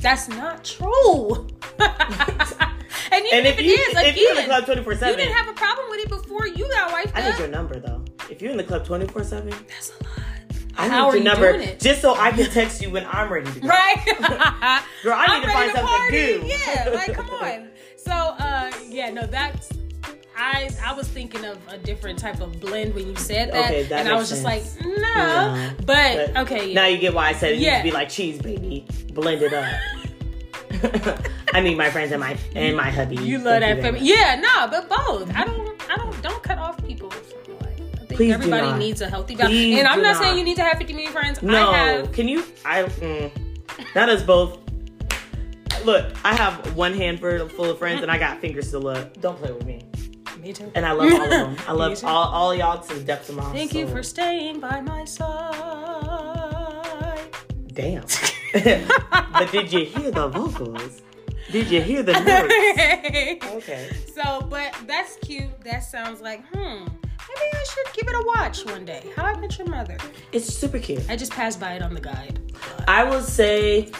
That's 0.00 0.28
not 0.28 0.64
true. 0.64 1.48
and 1.80 3.24
even 3.26 3.38
And 3.38 3.46
if, 3.46 3.58
if 3.58 3.64
you 3.64 3.72
is, 3.72 3.96
if 3.96 4.16
you 4.16 4.30
in 4.30 4.36
the 4.36 4.42
club 4.44 4.64
24 4.66 4.94
seven, 4.96 5.08
you 5.18 5.24
didn't 5.24 5.36
have 5.36 5.48
a 5.48 5.52
problem 5.54 5.88
with 5.90 6.00
it 6.00 6.08
before 6.08 6.46
you 6.46 6.68
got 6.70 6.90
wifed 6.92 7.12
I 7.14 7.22
need 7.24 7.32
up. 7.32 7.38
your 7.40 7.48
number 7.48 7.80
though. 7.80 8.04
If 8.30 8.40
you're 8.42 8.50
in 8.52 8.56
the 8.58 8.64
club 8.64 8.84
24 8.84 9.24
seven, 9.24 9.50
That's 9.68 9.90
a 10.00 10.04
lot. 10.04 10.07
I 10.78 10.84
need 10.86 10.90
How 10.94 11.06
are 11.08 11.16
your 11.16 11.18
you 11.18 11.24
number 11.24 11.74
just 11.76 12.00
so 12.00 12.14
I 12.14 12.30
can 12.30 12.48
text 12.50 12.80
you 12.80 12.90
when 12.90 13.04
I'm 13.06 13.30
ready 13.32 13.50
to 13.52 13.60
go. 13.60 13.68
Right? 13.68 13.96
Girl, 15.02 15.12
I 15.14 15.26
I'm 15.26 15.40
need 15.40 15.46
to 15.48 15.52
ready 15.52 15.52
find 15.52 15.72
something 15.72 15.84
party. 15.84 16.16
to 16.16 16.40
do. 16.40 16.46
Yeah, 16.46 16.90
like 16.94 17.12
come 17.14 17.30
on. 17.42 17.68
So 17.96 18.12
uh 18.12 18.70
yeah, 18.88 19.10
no, 19.10 19.26
that's 19.26 19.70
I 20.36 20.70
I 20.84 20.92
was 20.94 21.08
thinking 21.08 21.44
of 21.44 21.58
a 21.68 21.78
different 21.78 22.16
type 22.18 22.40
of 22.40 22.60
blend 22.60 22.94
when 22.94 23.08
you 23.08 23.16
said 23.16 23.52
that, 23.52 23.64
Okay, 23.66 23.82
that 23.84 24.00
and 24.00 24.08
I 24.08 24.14
was 24.16 24.28
just 24.28 24.42
sense. 24.42 24.76
like, 24.80 24.86
no. 24.86 24.94
No, 25.16 25.70
But, 25.84 26.32
but 26.34 26.36
okay, 26.42 26.72
Now 26.74 26.86
you 26.86 26.98
get 26.98 27.12
why 27.12 27.28
I 27.30 27.32
said 27.32 27.52
it 27.54 27.58
Yeah. 27.58 27.70
needs 27.70 27.78
to 27.80 27.82
be 27.84 27.90
like 27.90 28.08
cheese, 28.08 28.38
baby. 28.40 28.86
Blend 29.12 29.42
it 29.42 29.52
up. 29.52 29.74
I 31.54 31.60
mean, 31.60 31.76
my 31.76 31.90
friends 31.90 32.12
and 32.12 32.20
my 32.20 32.38
and 32.54 32.76
my 32.76 32.88
hubby. 32.90 33.16
you 33.16 33.38
love 33.38 33.60
Thank 33.62 33.80
that 33.80 33.82
family. 33.82 34.00
Yeah, 34.08 34.36
no, 34.40 34.68
but 34.70 34.88
both. 34.88 35.34
I 35.34 35.44
don't 35.44 35.90
I 35.90 35.96
don't 35.96 36.22
don't 36.22 36.42
cut 36.42 36.58
off 36.58 36.76
people 36.86 37.10
Please 38.18 38.30
do 38.30 38.34
everybody 38.34 38.66
not. 38.66 38.78
needs 38.78 39.00
a 39.00 39.08
healthy 39.08 39.36
balance. 39.36 39.54
Please 39.54 39.78
And 39.78 39.86
I'm 39.86 40.02
not, 40.02 40.14
not. 40.14 40.22
saying 40.22 40.38
you 40.38 40.44
need 40.44 40.56
to 40.56 40.64
have 40.64 40.76
50 40.76 40.92
million 40.92 41.12
friends. 41.12 41.40
No, 41.40 41.70
I 41.70 41.76
have 41.76 42.10
can 42.10 42.26
you? 42.26 42.42
I 42.64 42.82
mm, 42.82 43.30
not 43.94 44.08
us 44.08 44.24
both. 44.24 44.58
Look, 45.84 46.12
I 46.24 46.34
have 46.34 46.74
one 46.74 46.94
hand 46.94 47.20
full 47.20 47.48
full 47.48 47.70
of 47.70 47.78
friends, 47.78 48.02
and 48.02 48.10
I 48.10 48.18
got 48.18 48.40
fingers 48.40 48.66
still 48.66 48.88
up. 48.88 49.20
Don't 49.20 49.38
play 49.38 49.52
with 49.52 49.64
me. 49.64 49.84
Me 50.42 50.52
too. 50.52 50.68
and 50.74 50.84
I 50.84 50.90
love 50.90 51.12
all 51.12 51.22
of 51.22 51.30
them. 51.30 51.56
I 51.68 51.72
love 51.72 52.04
all, 52.04 52.24
all 52.24 52.52
y'all 52.52 52.82
to 52.82 52.94
the 52.94 53.04
depths 53.04 53.28
of 53.28 53.36
my 53.36 53.42
heart. 53.42 53.54
Thank 53.54 53.70
soul. 53.70 53.82
you 53.82 53.86
for 53.86 54.02
staying 54.02 54.58
by 54.58 54.80
my 54.80 55.04
side. 55.04 55.28
Damn. 57.72 58.02
but 59.32 59.52
did 59.52 59.72
you 59.72 59.84
hear 59.84 60.10
the 60.10 60.26
vocals? 60.26 61.02
Did 61.52 61.70
you 61.70 61.80
hear 61.80 62.02
the 62.02 62.14
notes? 62.14 62.52
Okay. 63.58 63.90
so, 64.12 64.40
but 64.50 64.74
that's 64.88 65.16
cute. 65.18 65.60
That 65.62 65.84
sounds 65.84 66.20
like, 66.20 66.44
hmm, 66.52 66.86
maybe 67.28 67.50
I 67.54 67.64
should 67.64 67.94
give 67.94 68.08
it 68.08 68.14
a 68.14 68.24
watch 68.36 68.64
one 68.66 68.84
day. 68.84 69.02
How 69.16 69.24
I 69.24 69.38
Met 69.38 69.58
Your 69.58 69.68
Mother. 69.68 69.96
It's 70.32 70.46
super 70.46 70.78
cute. 70.78 71.08
I 71.08 71.16
just 71.16 71.32
passed 71.32 71.58
by 71.60 71.72
it 71.74 71.82
on 71.82 71.94
the 71.94 72.00
guide. 72.00 72.38
I 72.86 73.04
will 73.04 73.22
say, 73.22 73.90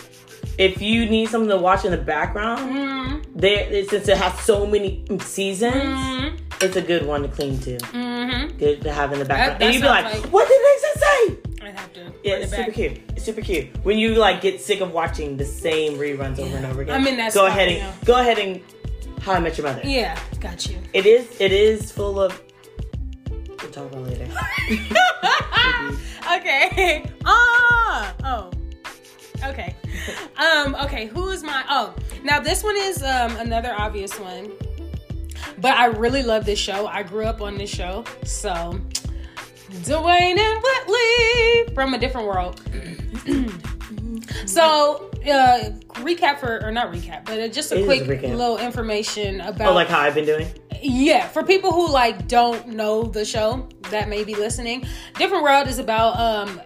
if 0.59 0.81
you 0.83 1.07
need 1.07 1.29
something 1.29 1.51
to 1.51 1.57
watch 1.57 1.85
in 1.85 1.91
the 1.91 1.97
background, 1.99 2.71
Mm, 2.71 3.25
there 3.35 3.85
since 3.87 4.09
it 4.09 4.17
has 4.17 4.39
so 4.41 4.67
many 4.67 5.05
seasons, 5.21 5.75
mm, 5.75 6.39
it's 6.61 6.77
a 6.77 6.83
good 6.83 7.07
one 7.07 7.23
to 7.23 7.29
clean 7.29 7.59
to. 7.61 7.77
mm-hmm. 7.79 8.57
Good 8.59 8.83
to 8.83 8.93
have 8.93 9.13
in 9.13 9.19
the 9.21 9.25
background. 9.25 9.61
that 9.61 9.65
and 9.67 9.75
you'd 9.75 9.83
be 9.83 9.89
like, 9.89 10.05
like- 10.05 10.33
"What 10.33 10.49
did 10.49 10.61
they 10.61 11.01
say?" 11.01 11.37
I 11.67 11.71
have 11.71 11.93
to. 11.95 12.01
Yeah, 12.25 12.35
it's 12.37 12.55
super 12.55 12.73
cute. 12.73 13.01
It's 13.15 13.25
super 13.25 13.41
cute. 13.41 13.69
When 13.85 13.99
you 13.99 14.15
like 14.15 14.41
get 14.41 14.61
sick 14.61 14.81
of 14.81 14.93
watching 14.93 15.37
the 15.37 15.45
same 15.45 15.95
reruns 15.99 16.39
over 16.39 16.57
and 16.57 16.67
over 16.67 16.83
again, 16.83 16.95
I'm 17.01 17.07
in 17.07 17.17
that 17.19 17.33
Go 17.35 17.47
ahead 17.47 17.69
and 17.69 18.05
go 18.07 18.19
ahead 18.19 18.39
and 18.39 18.61
How 19.21 19.35
I 19.35 19.41
Met 19.41 19.57
Your 19.59 19.67
Mother. 19.67 19.83
Yeah, 19.85 20.19
got 20.41 20.67
you. 20.69 20.79
It 20.93 21.07
is. 21.07 21.29
It 21.41 21.53
is 21.53 21.93
full 21.93 22.19
of. 22.21 22.43
We'll 23.63 23.71
talk 23.71 23.91
about 23.93 24.05
later. 24.05 24.29
okay. 26.37 27.05
Ah. 27.25 28.15
Oh. 28.25 28.51
Okay. 29.51 29.75
Um. 30.39 30.75
Okay. 30.77 31.07
Who 31.07 31.31
is 31.31 31.43
my? 31.43 31.65
Oh. 31.69 31.95
Now 32.23 32.39
this 32.41 32.63
one 32.63 32.77
is 32.77 33.03
um 33.03 33.37
another 33.37 33.75
obvious 33.77 34.19
one, 34.19 34.53
but 35.59 35.77
I 35.77 35.87
really 35.87 36.23
love 36.23 36.45
this 36.45 36.59
show. 36.59 36.87
I 36.87 37.03
grew 37.03 37.25
up 37.25 37.41
on 37.43 37.59
this 37.59 37.69
show, 37.71 38.05
so 38.25 38.81
Dwayne 39.83 40.39
and 40.39 40.63
Whitley 40.63 41.75
from 41.75 41.95
a 41.95 41.99
different 41.99 42.27
world. 42.29 42.61
so 44.47 45.11
uh 45.27 45.71
recap 46.01 46.39
for 46.39 46.65
or 46.65 46.71
not 46.71 46.93
recap, 46.93 47.25
but 47.25 47.53
just 47.53 47.73
a 47.73 47.79
is 47.79 47.87
quick 47.87 48.23
a 48.23 48.29
little 48.29 48.59
information 48.59 49.41
about 49.41 49.69
oh, 49.69 49.75
like 49.75 49.89
how 49.89 50.01
I've 50.01 50.15
been 50.15 50.27
doing. 50.27 50.47
yeah, 50.83 51.27
for 51.29 51.43
people 51.43 51.73
who 51.73 51.89
like 51.91 52.29
don't 52.29 52.69
know 52.69 53.03
the 53.03 53.25
show 53.25 53.69
that 53.91 54.09
may 54.09 54.25
be 54.25 54.35
listening, 54.35 54.87
Different 55.17 55.43
World 55.43 55.69
is 55.69 55.79
about 55.79 56.19
um 56.19 56.61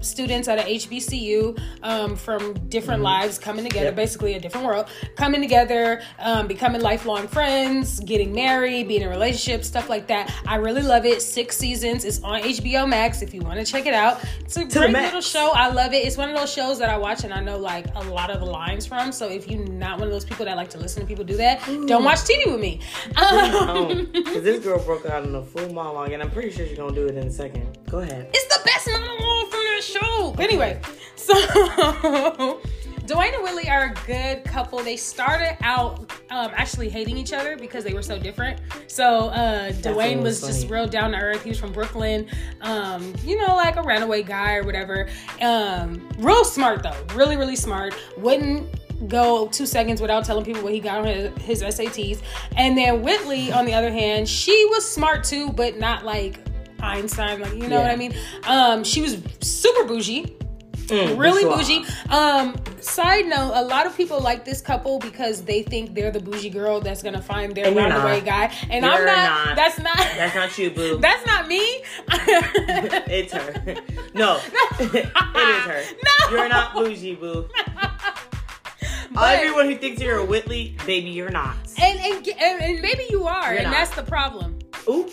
students 0.00 0.48
at 0.48 0.58
a 0.58 0.62
HBCU 0.62 1.58
um, 1.82 2.16
from 2.16 2.54
different 2.68 3.02
lives 3.02 3.38
coming 3.38 3.64
together, 3.64 3.86
Yep. 3.86 3.96
basically 3.96 4.34
a 4.34 4.40
different 4.40 4.66
world, 4.66 4.86
coming 5.16 5.40
together, 5.40 6.00
um, 6.18 6.46
becoming 6.46 6.80
lifelong 6.80 7.28
friends, 7.28 8.00
getting 8.00 8.32
married, 8.34 8.88
being 8.88 9.02
in 9.02 9.08
relationships, 9.08 9.66
stuff 9.66 9.88
like 9.88 10.06
that. 10.08 10.32
I 10.46 10.56
really 10.56 10.82
love 10.82 11.04
it. 11.04 11.22
Six 11.22 11.56
seasons. 11.56 12.04
It's 12.04 12.22
on 12.22 12.40
HBO 12.42 12.86
Max 12.88 13.22
if 13.22 13.32
you 13.34 13.40
want 13.40 13.58
to 13.58 13.64
check 13.64 13.86
it 13.86 13.94
out. 13.94 14.20
It's 14.40 14.56
a 14.56 14.64
the 14.64 14.78
great 14.80 14.92
little 14.92 15.20
show. 15.20 15.52
I 15.54 15.68
love 15.70 15.92
it. 15.92 16.06
It's 16.06 16.16
one 16.16 16.28
of 16.30 16.36
those 16.36 16.52
shows 16.52 16.78
that 16.78 16.88
I 16.88 16.96
watch 16.98 17.24
and 17.24 17.32
I 17.32 17.40
know 17.40 17.58
like 17.58 17.86
a 17.94 18.00
lot 18.00 18.30
of 18.30 18.40
the 18.40 18.46
lines 18.46 18.86
from. 18.86 19.12
So 19.12 19.28
if 19.28 19.48
you're 19.48 19.64
not 19.66 19.98
one 19.98 20.08
of 20.08 20.12
those 20.12 20.24
people 20.24 20.44
that 20.46 20.56
like 20.56 20.70
to 20.70 20.78
listen 20.78 21.00
to 21.02 21.06
people 21.06 21.24
do 21.24 21.36
that, 21.36 21.64
don't 21.86 22.04
watch 22.04 22.18
TV 22.20 22.50
with 22.50 22.60
me. 22.60 22.80
Um, 23.16 24.08
Because 24.28 24.42
this 24.42 24.62
girl 24.64 24.78
broke 24.84 25.06
out 25.06 25.24
in 25.24 25.34
a 25.34 25.42
full 25.42 25.72
monologue, 25.72 26.12
and 26.12 26.22
I'm 26.22 26.30
pretty 26.30 26.50
sure 26.50 26.66
she's 26.66 26.76
gonna 26.76 26.94
do 26.94 27.06
it 27.06 27.16
in 27.16 27.26
a 27.26 27.30
second. 27.30 27.78
Go 27.90 27.98
ahead. 28.00 28.30
It's 28.34 28.56
the 28.56 28.62
best 28.64 28.86
monologue 28.88 29.50
show. 29.82 30.34
Anyway, 30.38 30.80
so 31.16 31.34
Dwayne 33.08 33.34
and 33.34 33.42
Whitley 33.42 33.70
are 33.70 33.86
a 33.86 33.94
good 34.06 34.44
couple. 34.44 34.80
They 34.80 34.96
started 34.96 35.56
out 35.62 36.12
um, 36.28 36.50
actually 36.54 36.90
hating 36.90 37.16
each 37.16 37.32
other 37.32 37.56
because 37.56 37.82
they 37.82 37.94
were 37.94 38.02
so 38.02 38.18
different. 38.18 38.60
So 38.86 39.28
uh, 39.28 39.72
Dwayne 39.72 40.22
was 40.22 40.42
was 40.42 40.58
just 40.58 40.70
real 40.70 40.86
down 40.86 41.12
to 41.12 41.18
earth. 41.18 41.42
He 41.42 41.48
was 41.48 41.58
from 41.58 41.72
Brooklyn, 41.72 42.26
um, 42.60 43.14
you 43.24 43.38
know, 43.38 43.56
like 43.56 43.76
a 43.76 43.82
runaway 43.82 44.22
guy 44.22 44.56
or 44.56 44.62
whatever. 44.62 45.08
Um, 45.40 46.06
real 46.18 46.44
smart 46.44 46.82
though, 46.82 46.96
really, 47.14 47.36
really 47.36 47.56
smart. 47.56 47.94
Wouldn't 48.18 48.68
go 49.06 49.48
two 49.48 49.64
seconds 49.64 50.00
without 50.00 50.24
telling 50.24 50.44
people 50.44 50.62
what 50.62 50.72
he 50.72 50.80
got 50.80 50.98
on 50.98 51.04
his, 51.06 51.62
his 51.62 51.62
SATs. 51.62 52.20
And 52.56 52.76
then 52.76 53.02
Whitley, 53.02 53.52
on 53.52 53.64
the 53.64 53.72
other 53.74 53.90
hand, 53.90 54.28
she 54.28 54.66
was 54.66 54.88
smart 54.88 55.24
too, 55.24 55.50
but 55.52 55.78
not 55.78 56.04
like 56.04 56.40
Einstein, 56.80 57.40
like 57.40 57.54
you 57.54 57.68
know 57.68 57.80
what 57.80 57.90
I 57.90 57.96
mean. 57.96 58.14
Um, 58.46 58.84
she 58.84 59.00
was 59.02 59.18
super 59.40 59.84
bougie, 59.86 60.34
Mm, 60.88 61.18
really 61.18 61.44
bougie. 61.44 61.84
Um, 62.08 62.56
side 62.80 63.26
note, 63.26 63.52
a 63.54 63.62
lot 63.62 63.84
of 63.86 63.94
people 63.94 64.20
like 64.20 64.46
this 64.46 64.62
couple 64.62 64.98
because 64.98 65.42
they 65.42 65.62
think 65.62 65.94
they're 65.94 66.10
the 66.10 66.20
bougie 66.20 66.48
girl 66.48 66.80
that's 66.80 67.02
gonna 67.02 67.20
find 67.20 67.54
their 67.54 67.66
you're 67.70 67.74
runaway 67.74 68.22
guy, 68.22 68.50
and 68.70 68.86
I'm 68.86 69.04
not, 69.04 69.46
not. 69.46 69.56
That's 69.56 69.78
not. 69.78 69.96
That's 69.98 70.34
not 70.34 70.56
you, 70.58 70.70
boo. 70.70 70.96
That's 71.00 71.26
not 71.26 71.46
me. 71.46 71.58
it's 72.08 73.32
her. 73.34 73.52
No, 74.14 74.40
it 74.80 75.04
is 75.04 75.64
her. 75.66 75.82
No. 76.02 76.36
You're 76.38 76.48
not 76.48 76.72
bougie, 76.74 77.16
boo. 77.16 77.48
But- 79.12 79.38
Everyone 79.40 79.66
who 79.66 79.76
thinks 79.76 80.00
you're 80.00 80.18
a 80.18 80.24
Whitley, 80.24 80.76
baby, 80.86 81.10
you're 81.10 81.30
not. 81.30 81.56
and, 81.80 81.98
and 81.98 82.28
and 82.28 82.62
and 82.62 82.80
maybe 82.80 83.04
you 83.10 83.24
are, 83.26 83.50
You're 83.52 83.62
and 83.62 83.64
not. 83.64 83.72
that's 83.72 83.90
the 83.94 84.02
problem 84.02 84.58
Ooh, 84.88 85.10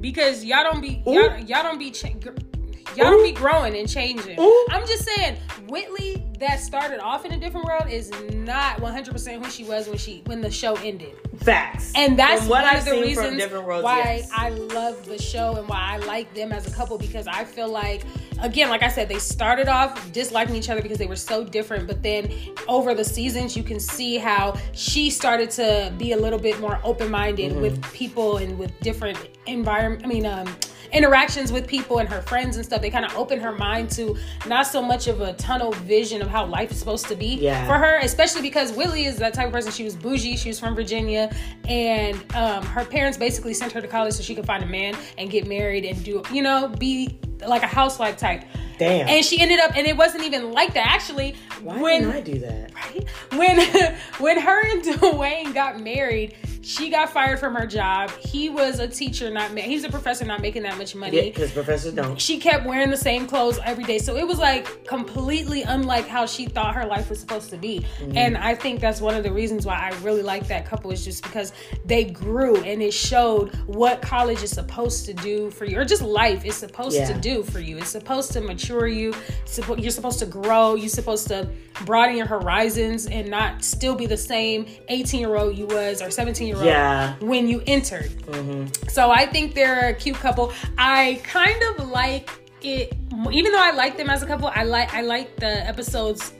because 0.00 0.44
y'all 0.44 0.62
don't 0.64 0.80
be 0.80 1.02
y'all, 1.06 1.38
y'all 1.38 1.62
don't 1.62 1.78
be 1.78 1.90
cha- 1.90 2.08
y'all 2.08 2.32
Ooh. 2.32 2.96
don't 2.96 3.22
be 3.24 3.32
growing 3.32 3.76
and 3.76 3.88
changing. 3.88 4.38
Ooh. 4.40 4.66
I'm 4.70 4.86
just 4.86 5.04
saying, 5.04 5.36
Whitley 5.68 6.22
that 6.38 6.60
started 6.60 7.00
off 7.00 7.24
in 7.24 7.32
a 7.32 7.38
different 7.38 7.66
world 7.66 7.88
is 7.90 8.10
not 8.34 8.80
100 8.80 9.12
percent 9.12 9.44
who 9.44 9.50
she 9.50 9.64
was 9.64 9.88
when 9.88 9.98
she 9.98 10.22
when 10.26 10.40
the 10.40 10.50
show 10.50 10.74
ended. 10.76 11.14
facts. 11.38 11.92
And 11.96 12.18
that's 12.18 12.40
From 12.42 12.50
what 12.50 12.64
one 12.64 12.74
I've 12.74 12.78
of 12.80 12.84
the 12.84 12.90
seen 12.90 13.14
from 13.14 13.24
reasons 13.24 13.36
different 13.42 13.66
worlds, 13.66 13.84
why 13.84 13.98
yes. 13.98 14.30
I 14.32 14.50
love 14.50 15.04
the 15.06 15.18
show 15.18 15.56
and 15.56 15.68
why 15.68 15.78
I 15.94 15.96
like 15.98 16.32
them 16.34 16.52
as 16.52 16.66
a 16.66 16.70
couple 16.74 16.98
because 16.98 17.26
I 17.26 17.44
feel 17.44 17.68
like, 17.68 18.02
again, 18.42 18.68
like 18.68 18.82
I 18.82 18.88
said, 18.88 19.08
they 19.08 19.18
started 19.18 19.68
off 19.68 20.12
disliking 20.12 20.54
each 20.54 20.68
other 20.70 20.82
because 20.82 20.98
they 20.98 21.06
were 21.06 21.16
so 21.16 21.44
different. 21.44 21.86
But 21.86 22.02
then 22.02 22.30
over 22.68 22.94
the 22.94 23.04
seasons, 23.04 23.56
you 23.56 23.62
can 23.62 23.80
see 23.80 24.16
how 24.18 24.56
she 24.72 25.10
started 25.10 25.50
to 25.52 25.92
be 25.98 26.12
a 26.12 26.16
little 26.16 26.38
bit 26.38 26.60
more 26.60 26.80
open 26.84 27.10
minded 27.10 27.52
Mm-hmm. 27.52 27.60
with 27.60 27.92
people 27.92 28.38
and 28.38 28.58
with 28.58 28.78
different 28.80 29.18
environment. 29.46 30.02
I 30.04 30.08
mean, 30.08 30.26
um, 30.26 30.46
interactions 30.92 31.50
with 31.52 31.66
people 31.66 31.98
and 31.98 32.08
her 32.08 32.22
friends 32.22 32.56
and 32.56 32.64
stuff. 32.64 32.80
They 32.80 32.90
kind 32.90 33.04
of 33.04 33.14
opened 33.16 33.42
her 33.42 33.52
mind 33.52 33.90
to 33.90 34.16
not 34.46 34.66
so 34.66 34.80
much 34.80 35.08
of 35.08 35.20
a 35.20 35.32
tunnel 35.34 35.72
vision 35.72 36.22
of 36.22 36.28
how 36.28 36.46
life 36.46 36.70
is 36.70 36.78
supposed 36.78 37.06
to 37.08 37.16
be 37.16 37.34
Yeah. 37.40 37.66
for 37.66 37.74
her, 37.74 37.98
especially 37.98 38.40
because 38.42 38.72
Willie 38.72 39.04
is 39.04 39.16
that 39.16 39.34
type 39.34 39.48
of 39.48 39.52
person. 39.52 39.72
She 39.72 39.82
was 39.84 39.96
bougie. 39.96 40.36
She 40.36 40.48
was 40.48 40.60
from 40.60 40.74
Virginia, 40.76 41.34
and 41.68 42.16
um, 42.34 42.64
her 42.64 42.84
parents 42.84 43.18
basically 43.18 43.52
sent 43.52 43.72
her 43.72 43.80
to 43.80 43.88
college 43.88 44.14
so 44.14 44.22
she 44.22 44.34
could 44.34 44.46
find 44.46 44.62
a 44.62 44.66
man 44.66 44.96
and 45.18 45.28
get 45.30 45.46
married 45.46 45.84
and 45.84 46.02
do, 46.04 46.22
you 46.32 46.42
know, 46.42 46.68
be 46.78 47.18
like 47.46 47.62
a 47.62 47.66
housewife 47.66 48.16
type. 48.16 48.44
Damn. 48.78 49.08
And 49.08 49.24
she 49.24 49.40
ended 49.40 49.60
up, 49.60 49.76
and 49.76 49.86
it 49.86 49.96
wasn't 49.96 50.24
even 50.24 50.52
like 50.52 50.74
that. 50.74 50.86
Actually, 50.86 51.36
Why 51.62 51.80
when 51.80 52.02
didn't 52.02 52.16
I 52.16 52.20
do 52.20 52.38
that? 52.40 52.74
right? 52.74 53.08
When 53.32 53.94
when 54.18 54.40
her 54.40 54.70
and 54.70 54.82
Dwayne 55.00 55.54
got 55.54 55.80
married, 55.80 56.34
she 56.62 56.90
got 56.90 57.10
fired 57.10 57.38
from 57.38 57.54
her 57.54 57.64
job. 57.66 58.10
He 58.18 58.50
was 58.50 58.80
a 58.80 58.88
teacher, 58.88 59.30
not 59.30 59.54
ma- 59.54 59.60
he's 59.60 59.84
a 59.84 59.88
professor, 59.88 60.24
not 60.24 60.40
making 60.42 60.64
that 60.64 60.76
much 60.76 60.96
money 60.96 61.16
Yeah, 61.16 61.22
because 61.22 61.52
professors 61.52 61.92
don't. 61.94 62.20
she 62.20 62.38
kept 62.40 62.66
wearing 62.66 62.90
the 62.90 62.96
same 62.96 63.28
clothes 63.28 63.60
every 63.64 63.84
day. 63.84 63.98
So 64.00 64.16
it 64.16 64.26
was 64.26 64.38
like 64.40 64.84
completely 64.84 65.62
unlike 65.62 66.08
how 66.08 66.26
she 66.26 66.46
thought 66.46 66.74
her 66.74 66.84
life 66.84 67.08
was 67.08 67.20
supposed 67.20 67.50
to 67.50 67.56
be. 67.56 67.86
Mm-hmm. 68.00 68.16
And 68.18 68.36
I 68.36 68.56
think 68.56 68.80
that's 68.80 69.00
one 69.00 69.14
of 69.14 69.22
the 69.22 69.32
reasons 69.32 69.64
why 69.64 69.76
I 69.76 69.96
really 70.02 70.22
like 70.22 70.48
that 70.48 70.66
couple 70.66 70.90
is 70.90 71.04
just 71.04 71.22
because 71.22 71.52
they 71.84 72.04
grew 72.04 72.56
and 72.56 72.82
it 72.82 72.92
showed 72.92 73.54
what 73.66 74.02
college 74.02 74.42
is 74.42 74.50
supposed 74.50 75.04
to 75.06 75.14
do 75.14 75.50
for 75.52 75.66
you, 75.66 75.78
or 75.78 75.84
just 75.84 76.02
life 76.02 76.44
is 76.44 76.56
supposed 76.56 76.96
to 77.06 77.14
do 77.14 77.44
for 77.44 77.60
you. 77.60 77.78
It's 77.78 77.90
supposed 77.90 78.32
to 78.32 78.40
mature 78.40 78.65
you. 78.86 79.12
Suppo- 79.44 79.80
You're 79.80 79.90
supposed 79.90 80.18
to 80.20 80.26
grow. 80.26 80.74
You're 80.74 80.88
supposed 80.88 81.28
to 81.28 81.48
broaden 81.84 82.16
your 82.16 82.26
horizons 82.26 83.06
and 83.06 83.28
not 83.30 83.62
still 83.64 83.94
be 83.94 84.06
the 84.06 84.16
same 84.16 84.66
18 84.88 85.20
year 85.20 85.36
old 85.36 85.56
you 85.56 85.66
was 85.66 86.00
or 86.02 86.10
17 86.10 86.46
year 86.46 86.56
old 86.56 86.64
Yeah. 86.66 87.14
when 87.20 87.48
you 87.48 87.62
entered. 87.66 88.10
Mm-hmm. 88.22 88.88
So 88.88 89.10
I 89.10 89.26
think 89.26 89.54
they're 89.54 89.88
a 89.90 89.94
cute 89.94 90.16
couple. 90.16 90.52
I 90.78 91.20
kind 91.24 91.62
of 91.62 91.88
like 91.90 92.30
it, 92.62 92.94
even 93.32 93.52
though 93.52 93.62
I 93.62 93.72
like 93.72 93.96
them 93.96 94.10
as 94.10 94.22
a 94.22 94.26
couple. 94.26 94.48
I 94.48 94.64
like 94.64 94.92
I 94.94 95.02
like 95.02 95.36
the 95.36 95.66
episodes 95.66 96.32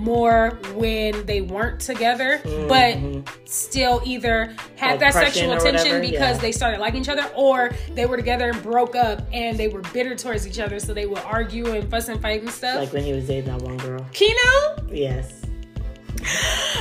more 0.00 0.58
when 0.74 1.24
they 1.26 1.40
weren't 1.40 1.80
together, 1.80 2.40
but 2.68 2.98
still 3.44 4.00
either 4.04 4.54
had 4.76 4.92
Like 4.92 5.00
that 5.00 5.12
sexual 5.14 5.48
whatever, 5.50 6.00
because 6.00 6.36
yeah. 6.36 6.38
they 6.38 6.52
started 6.52 6.80
liking 6.80 7.00
each 7.02 7.08
other, 7.08 7.30
or 7.34 7.70
they 7.94 8.06
were 8.06 8.16
together 8.16 8.50
and 8.50 8.62
broke 8.62 8.94
up 8.96 9.22
and 9.32 9.58
they 9.58 9.68
were 9.68 9.82
bitter 9.92 10.14
towards 10.14 10.46
each 10.46 10.58
other, 10.58 10.78
so 10.80 10.94
they 10.94 11.06
would 11.06 11.18
argue 11.20 11.72
and 11.72 11.90
fuss 11.90 12.08
and 12.08 12.20
fight 12.22 12.40
and 12.42 12.50
stuff. 12.50 12.76
Like 12.78 12.92
when 12.92 13.04
he 13.04 13.12
was 13.12 13.26
dating 13.26 13.46
that 13.56 13.62
one 13.62 13.76
girl. 13.78 14.00
Kinu, 14.12 14.90
Yes. 14.96 15.42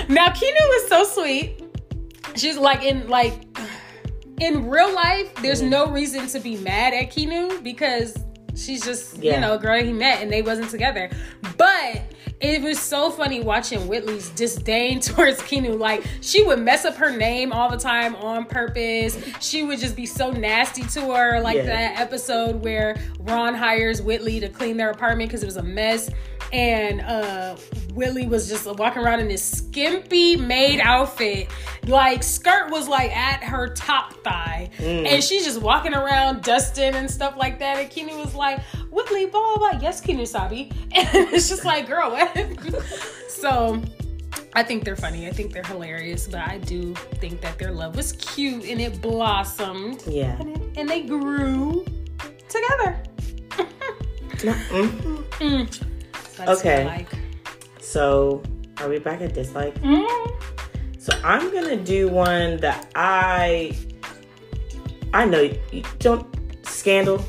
Now 0.09 0.29
Kinu 0.29 0.75
is 0.83 0.87
so 0.87 1.03
sweet. 1.03 1.61
She's 2.35 2.57
like 2.57 2.83
in 2.83 3.07
like 3.07 3.33
in 4.39 4.67
real 4.69 4.93
life, 4.93 5.33
there's 5.41 5.61
Mm-hmm. 5.61 5.69
no 5.69 5.87
reason 5.91 6.27
to 6.27 6.39
be 6.39 6.57
mad 6.57 6.93
at 6.93 7.11
Kinu 7.11 7.63
because 7.63 8.17
she's 8.55 8.83
just 8.83 9.21
you 9.23 9.39
know 9.39 9.53
a 9.55 9.57
girl 9.59 9.81
he 9.83 9.93
met 9.93 10.21
and 10.21 10.31
they 10.31 10.41
wasn't 10.41 10.69
together. 10.69 11.09
But 11.57 12.01
it 12.39 12.61
was 12.61 12.79
so 12.79 13.09
funny 13.09 13.41
watching 13.41 13.87
Whitley's 13.87 14.29
disdain 14.29 14.99
towards 15.01 15.41
Keanu. 15.41 15.79
Like 15.79 16.03
she 16.21 16.43
would 16.43 16.59
mess 16.59 16.85
up 16.85 16.95
her 16.95 17.15
name 17.15 17.51
all 17.51 17.69
the 17.69 17.77
time 17.77 18.15
on 18.17 18.45
purpose. 18.45 19.17
She 19.41 19.63
would 19.63 19.79
just 19.79 19.95
be 19.95 20.05
so 20.05 20.31
nasty 20.31 20.83
to 20.83 21.13
her. 21.13 21.39
Like 21.41 21.57
Yeah. 21.57 21.65
that 21.65 21.99
episode 21.99 22.63
where 22.63 22.95
Ron 23.19 23.55
hires 23.55 24.01
Whitley 24.01 24.39
to 24.39 24.49
clean 24.49 24.77
their 24.77 24.91
apartment 24.91 25.29
because 25.29 25.41
it 25.41 25.47
was 25.47 25.57
a 25.57 25.63
mess. 25.63 26.09
And 26.53 27.01
uh 27.01 27.55
Whitley 27.93 28.27
was 28.27 28.47
just 28.47 28.65
walking 28.77 29.01
around 29.01 29.19
in 29.21 29.27
this 29.27 29.43
skimpy 29.43 30.35
made 30.37 30.79
outfit. 30.79 31.49
Like 31.87 32.21
skirt 32.23 32.69
was 32.71 32.87
like 32.87 33.15
at 33.15 33.43
her 33.43 33.73
top 33.73 34.13
thigh. 34.23 34.69
And 34.79 35.23
she's 35.23 35.43
just 35.45 35.61
walking 35.61 35.93
around 35.93 36.43
dusting 36.43 36.93
and 36.95 37.09
stuff 37.09 37.35
like 37.37 37.59
that. 37.59 37.77
And 37.77 37.89
Keanu 37.89 38.17
was 38.23 38.35
like, 38.35 38.61
Whitley, 38.91 39.25
blah 39.25 39.41
blah 39.57 39.71
blah. 39.71 39.79
Yes, 39.81 39.99
Keanu 40.01 40.27
Sabi. 40.27 40.71
And 40.95 41.07
it's 41.33 41.49
just 41.49 41.65
like, 41.65 41.87
girl, 41.87 42.11
what? 42.11 42.83
so 43.29 43.81
I 44.53 44.63
think 44.63 44.83
they're 44.85 44.95
funny. 44.95 45.27
I 45.27 45.31
think 45.31 45.53
they're 45.53 45.63
hilarious. 45.63 46.27
But 46.27 46.41
I 46.41 46.59
do 46.59 46.93
think 47.15 47.41
that 47.41 47.57
their 47.57 47.71
love 47.71 47.95
was 47.95 48.13
cute 48.13 48.65
and 48.65 48.79
it 48.79 49.01
blossomed. 49.01 50.03
Yeah. 50.07 50.39
And, 50.39 50.55
it, 50.57 50.77
and 50.77 50.89
they 50.89 51.01
grew 51.03 51.83
together. 52.47 53.03
Mhm. 54.37 55.23
Mm. 55.39 55.86
That's 56.37 56.59
Okay. 56.59 56.85
like. 56.85 57.07
So, 57.81 58.43
are 58.79 58.89
we 58.89 58.99
back 58.99 59.21
at 59.21 59.33
dislike? 59.33 59.75
Mm. 59.81 60.07
So 60.99 61.13
I'm 61.23 61.51
gonna 61.53 61.77
do 61.77 62.09
one 62.09 62.57
that 62.57 62.91
I 62.95 63.71
I 65.13 65.25
know 65.25 65.49
you 65.71 65.83
don't 65.99 66.27
scandal. 66.65 67.23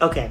Okay, 0.00 0.30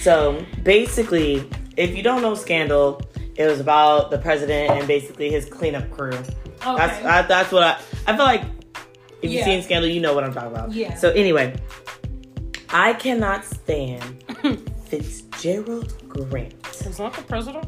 so 0.00 0.44
basically, 0.62 1.48
if 1.76 1.96
you 1.96 2.02
don't 2.02 2.20
know 2.22 2.34
scandal, 2.34 3.00
it 3.36 3.46
was 3.46 3.60
about 3.60 4.10
the 4.10 4.18
president 4.18 4.70
and 4.72 4.86
basically 4.86 5.30
his 5.30 5.46
cleanup 5.46 5.90
crew. 5.90 6.12
That's 6.12 6.98
Okay. 6.98 7.06
I, 7.08 7.22
that's 7.22 7.50
what 7.50 7.62
I 7.62 7.78
I 8.06 8.16
feel 8.16 8.26
like. 8.26 8.42
If 9.22 9.30
you've 9.30 9.44
seen 9.44 9.62
Scandal, 9.62 9.88
you 9.88 10.00
know 10.00 10.14
what 10.14 10.24
I'm 10.24 10.34
talking 10.34 10.50
about. 10.50 10.72
Yeah. 10.72 10.96
So 10.96 11.10
anyway, 11.10 11.54
I 12.70 12.92
cannot 12.94 13.44
stand 13.44 14.24
Fitzgerald 15.42 16.08
Grant. 16.08 16.54
Was 16.86 16.98
that 16.98 17.14
the 17.14 17.22
president? 17.22 17.66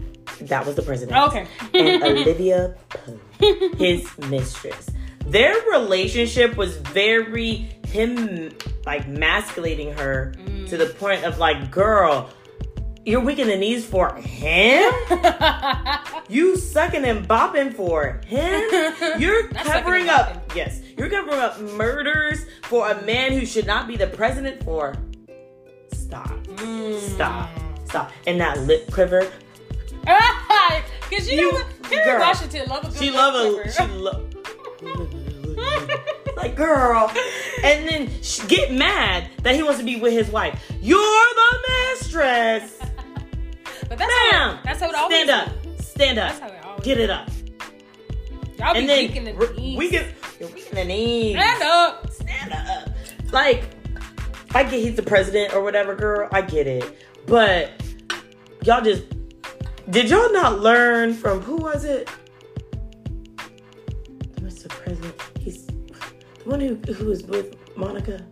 That 0.48 0.64
was 0.64 0.76
the 0.76 0.82
president 0.82 1.20
Okay. 1.26 1.46
and 1.74 2.04
Olivia 2.04 2.76
Pope, 2.88 3.20
his 3.76 4.16
mistress. 4.28 4.90
Their 5.26 5.60
relationship 5.72 6.56
was 6.56 6.76
very 6.76 7.68
him 7.88 8.52
like 8.86 9.08
masculating 9.08 9.92
her 9.94 10.34
mm. 10.36 10.68
to 10.68 10.76
the 10.76 10.86
point 10.86 11.24
of 11.24 11.38
like, 11.38 11.72
girl, 11.72 12.30
you're 13.04 13.20
weak 13.20 13.40
in 13.40 13.48
the 13.48 13.56
knees 13.56 13.84
for 13.84 14.14
him? 14.16 14.92
You 16.26 16.56
sucking 16.56 17.04
and 17.04 17.28
bopping 17.28 17.74
for 17.74 18.18
him? 18.24 18.62
You're 19.20 19.48
covering 19.48 20.08
up 20.08 20.56
yes, 20.56 20.80
you're 20.96 21.10
covering 21.10 21.38
up 21.38 21.60
murders 21.60 22.46
for 22.62 22.90
a 22.90 23.02
man 23.02 23.32
who 23.32 23.44
should 23.44 23.66
not 23.66 23.86
be 23.86 23.96
the 23.98 24.06
president 24.06 24.64
for 24.64 24.94
stop. 25.92 26.30
Mm. 26.46 26.98
Stop. 26.98 27.50
Stop. 27.94 28.10
And 28.26 28.40
that 28.40 28.58
lip 28.60 28.90
quiver. 28.92 29.30
Because 31.08 31.30
you, 31.30 31.36
You- 31.38 31.52
know 31.52 31.58
what? 31.58 31.66
Kerry 31.84 32.04
girl. 32.04 32.20
Washington 32.20 32.68
love 32.68 32.84
a 32.84 32.88
good 32.88 32.98
She 32.98 33.10
lip 33.10 33.14
love 33.14 33.34
a 33.34 33.52
quiver. 33.54 33.70
she 33.70 33.86
love 33.86 34.34
like 36.36 36.56
girl, 36.56 37.12
and 37.62 37.86
then 37.88 38.10
get 38.48 38.72
mad 38.72 39.28
that 39.42 39.54
he 39.54 39.62
wants 39.62 39.78
to 39.78 39.84
be 39.84 39.96
with 40.00 40.12
his 40.12 40.28
wife. 40.30 40.58
You're 40.80 40.98
the 40.98 41.58
mistress. 41.92 42.78
But 43.88 43.98
that's 43.98 44.12
Bam. 44.30 44.56
how, 44.56 44.60
that's 44.64 44.80
how 44.80 44.88
it 44.88 44.94
always 44.94 45.14
Stand 45.24 45.30
up. 45.30 45.48
Stand 45.80 46.18
That's 46.18 46.38
how 46.40 46.46
up. 46.48 46.78
it 46.78 46.84
Get 46.84 46.98
it 46.98 47.10
up. 47.10 47.28
Y'all 48.58 48.72
be 48.72 48.80
And 48.80 48.88
then 48.88 49.06
weak 49.08 49.16
in 49.16 49.24
the 49.24 49.32
knees. 49.54 49.78
we 49.78 49.90
can 49.90 50.06
you're 50.40 50.48
weak 50.48 50.68
in 50.70 50.74
the 50.76 50.84
knees. 50.84 51.36
Stand 51.36 51.62
up. 51.62 52.10
Stand 52.10 52.52
up. 52.54 52.88
Like 53.30 53.64
I 54.54 54.62
get 54.64 54.72
he's 54.80 54.96
the 54.96 55.02
president 55.02 55.52
or 55.54 55.62
whatever, 55.62 55.94
girl. 55.94 56.28
I 56.32 56.40
get 56.40 56.66
it, 56.66 56.96
but 57.26 57.70
y'all 58.64 58.82
just 58.82 59.04
did 59.90 60.08
y'all 60.10 60.32
not 60.32 60.60
learn 60.60 61.14
from 61.14 61.40
who 61.42 61.56
was 61.56 61.84
it? 61.84 62.08
Mr. 64.40 64.68
President. 64.68 65.14
He's 65.38 65.66
the 65.66 65.74
one 66.44 66.60
who 66.60 66.74
who 66.92 67.06
was 67.06 67.22
with 67.24 67.56
Monica, 67.76 68.24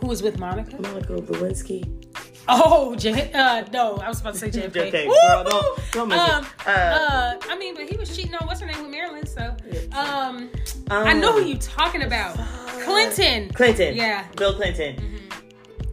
Who 0.00 0.06
was 0.06 0.22
with 0.22 0.38
Monica? 0.38 0.80
Monica 0.80 1.12
Lewinsky. 1.14 1.98
Oh, 2.48 2.96
J- 2.96 3.30
uh, 3.32 3.64
no, 3.72 3.96
I 3.98 4.08
was 4.08 4.20
about 4.20 4.34
to 4.34 4.40
say 4.40 4.50
JFK. 4.50 4.90
JFK, 4.90 5.04
girl, 5.06 5.44
don't- 5.44 5.92
don't 5.92 6.12
it. 6.12 6.18
um, 6.18 6.46
Uh, 6.66 6.70
uh, 6.70 7.34
I 7.48 7.56
mean, 7.56 7.74
but 7.76 7.88
he 7.88 7.96
was 7.96 8.14
cheating 8.16 8.34
on 8.34 8.46
what's 8.48 8.60
her 8.60 8.66
name 8.66 8.82
with 8.82 8.90
Marilyn, 8.90 9.26
so. 9.26 9.54
Um, 9.92 10.50
Um, 10.90 11.06
I 11.06 11.12
know 11.12 11.32
who 11.32 11.44
you're 11.46 11.56
talking 11.58 12.02
about. 12.02 12.36
Clinton. 12.82 13.48
Clinton. 13.54 13.94
Yeah. 13.94 14.24
Mm-hmm. 14.24 14.34
Bill 14.34 14.54
Clinton. 14.54 15.11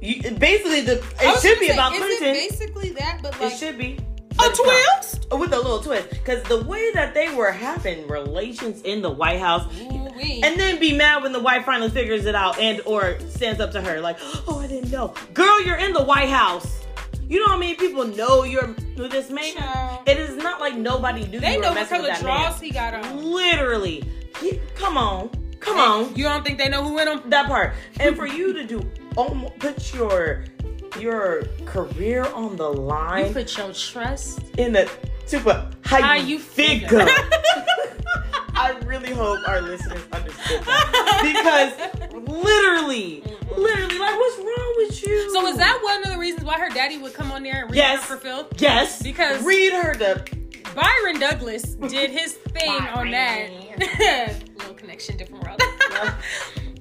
You, 0.02 0.32
basically, 0.32 0.82
the 0.82 1.04
it 1.20 1.42
should 1.42 1.60
be 1.60 1.68
say, 1.68 1.74
about 1.74 1.92
Clinton. 1.94 2.28
It 2.30 2.50
basically 2.50 2.90
that, 2.92 3.20
but 3.22 3.40
like 3.40 3.52
it 3.54 3.58
should 3.58 3.78
be. 3.78 3.98
a 3.98 4.44
it's 4.46 4.60
not. 4.60 5.04
twist. 5.04 5.28
with 5.32 5.52
a 5.54 5.58
little 5.58 5.82
twist 5.82 6.10
because 6.12 6.42
the 6.44 6.64
way 6.64 6.92
that 6.94 7.14
they 7.14 7.34
were 7.36 7.52
having 7.52 8.08
relations 8.08 8.82
in 8.84 9.02
the 9.02 9.10
white 9.10 9.40
house 9.40 9.66
Ooh-wee. 9.82 10.42
and 10.44 10.58
then 10.60 10.80
be 10.80 10.96
mad 10.96 11.22
when 11.24 11.34
the 11.34 11.40
wife 11.42 11.66
finally 11.66 11.90
figures 11.92 12.26
it 12.26 12.36
out 12.36 12.58
and 12.58 12.80
or 12.86 13.20
stands 13.30 13.60
up 13.60 13.72
to 13.74 13.82
her 13.82 14.00
like 14.00 14.18
oh 14.48 14.60
i 14.64 14.68
didn't 14.68 14.90
know 14.92 15.14
girl 15.34 15.62
you're 15.62 15.76
in 15.78 15.92
the 15.92 16.02
white 16.04 16.30
house 16.30 16.84
you 17.28 17.40
know 17.40 17.48
how 17.48 17.58
many 17.58 17.76
people 17.76 18.06
know 18.08 18.44
you're 18.46 18.68
with 18.98 19.12
this 19.12 19.30
man 19.30 19.54
Child. 19.56 20.08
it 20.08 20.18
is 20.18 20.36
not 20.38 20.62
like 20.62 20.76
nobody 20.76 21.28
knew 21.28 21.40
they 21.42 21.60
know 21.60 21.74
what 21.74 21.90
color 21.90 22.10
draws 22.20 22.22
man 22.22 22.64
he 22.64 22.72
got 22.72 22.94
on. 22.94 23.22
literally 23.24 24.04
he, 24.40 24.60
come 24.76 24.96
on 24.98 25.30
come 25.60 25.78
on 25.78 26.16
You 26.16 26.24
don't 26.24 26.46
think 26.46 26.58
they 26.58 26.70
know 26.70 26.82
who 26.84 26.98
in 27.00 27.06
them? 27.06 27.30
that 27.30 27.48
part 27.48 27.74
and 28.00 28.16
for 28.16 28.26
you 28.26 28.54
to 28.54 28.64
do 28.66 28.80
almost 29.18 29.60
put 29.60 29.94
your 29.94 30.46
your 31.00 31.44
career 31.66 32.24
on 32.34 32.56
the 32.58 32.68
line. 32.70 33.20
You 33.20 33.24
line 33.26 33.34
put 33.34 33.58
your 33.58 33.72
trust. 33.74 34.42
in 34.58 34.76
a 34.76 34.88
super 35.26 35.70
high 35.86 36.02
How 36.02 36.14
you 36.16 36.40
figure. 36.40 36.88
figure. 36.88 37.06
I 38.56 38.78
really 38.84 39.12
hope 39.12 39.40
our 39.48 39.62
listeners 39.62 40.02
understood 40.12 40.62
that 40.66 41.20
because 42.12 42.18
literally, 42.28 43.24
literally, 43.56 43.98
like, 44.00 44.16
what's 44.18 44.38
wrong 44.38 44.74
with 44.78 45.08
you? 45.08 45.32
So 45.34 45.48
is 45.48 45.56
that 45.58 45.80
one 45.82 46.04
of 46.04 46.12
the 46.12 46.18
reasons 46.20 46.44
why 46.44 46.60
her 46.60 46.70
daddy 46.70 46.98
would 46.98 47.14
come 47.14 47.32
on 47.32 47.44
there 47.44 47.62
and 47.62 47.72
read 47.72 47.78
Yes. 47.78 48.02
her 48.08 48.18
for 48.18 48.22
filth? 48.22 48.48
yes? 48.62 49.02
Because- 49.02 49.42
read 49.44 49.72
her 49.74 49.96
the 49.96 50.28
Byron 50.76 51.20
Douglas 51.20 51.64
did 51.76 52.12
his 52.12 52.34
thing 52.34 52.70
on 52.94 53.12
that. 53.12 53.50
Little 54.58 54.74
connection, 54.76 55.16
different 55.18 55.44
world. 55.44 55.62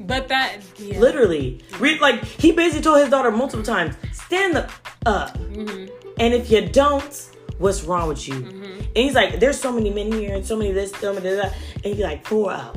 But 0.08 0.26
that, 0.28 0.56
yeah. 0.78 0.98
literally 0.98 1.60
read 1.78 2.00
like 2.00 2.24
he 2.24 2.50
basically 2.50 2.82
told 2.82 2.98
his 2.98 3.08
daughter 3.10 3.30
multiple 3.30 3.64
times, 3.64 3.94
stand 4.12 4.56
the 4.56 4.68
up, 5.06 5.38
Mhm. 5.38 5.88
and 6.18 6.34
if 6.34 6.50
you 6.50 6.66
don't, 6.66 7.28
what's 7.58 7.84
wrong 7.84 8.08
with 8.08 8.26
you? 8.26 8.34
Mm-hmm. 8.34 8.64
And 8.64 8.96
he's 8.96 9.14
like, 9.14 9.38
there's 9.38 9.60
so 9.60 9.70
many 9.70 9.90
men 9.90 10.10
here 10.10 10.34
and 10.34 10.44
so 10.44 10.56
many 10.56 10.72
this, 10.72 10.90
so 10.92 11.12
many 11.14 11.28
that, 11.36 11.54
and 11.84 11.94
he's 11.94 12.02
like, 12.02 12.26
four 12.26 12.50
up. 12.50 12.76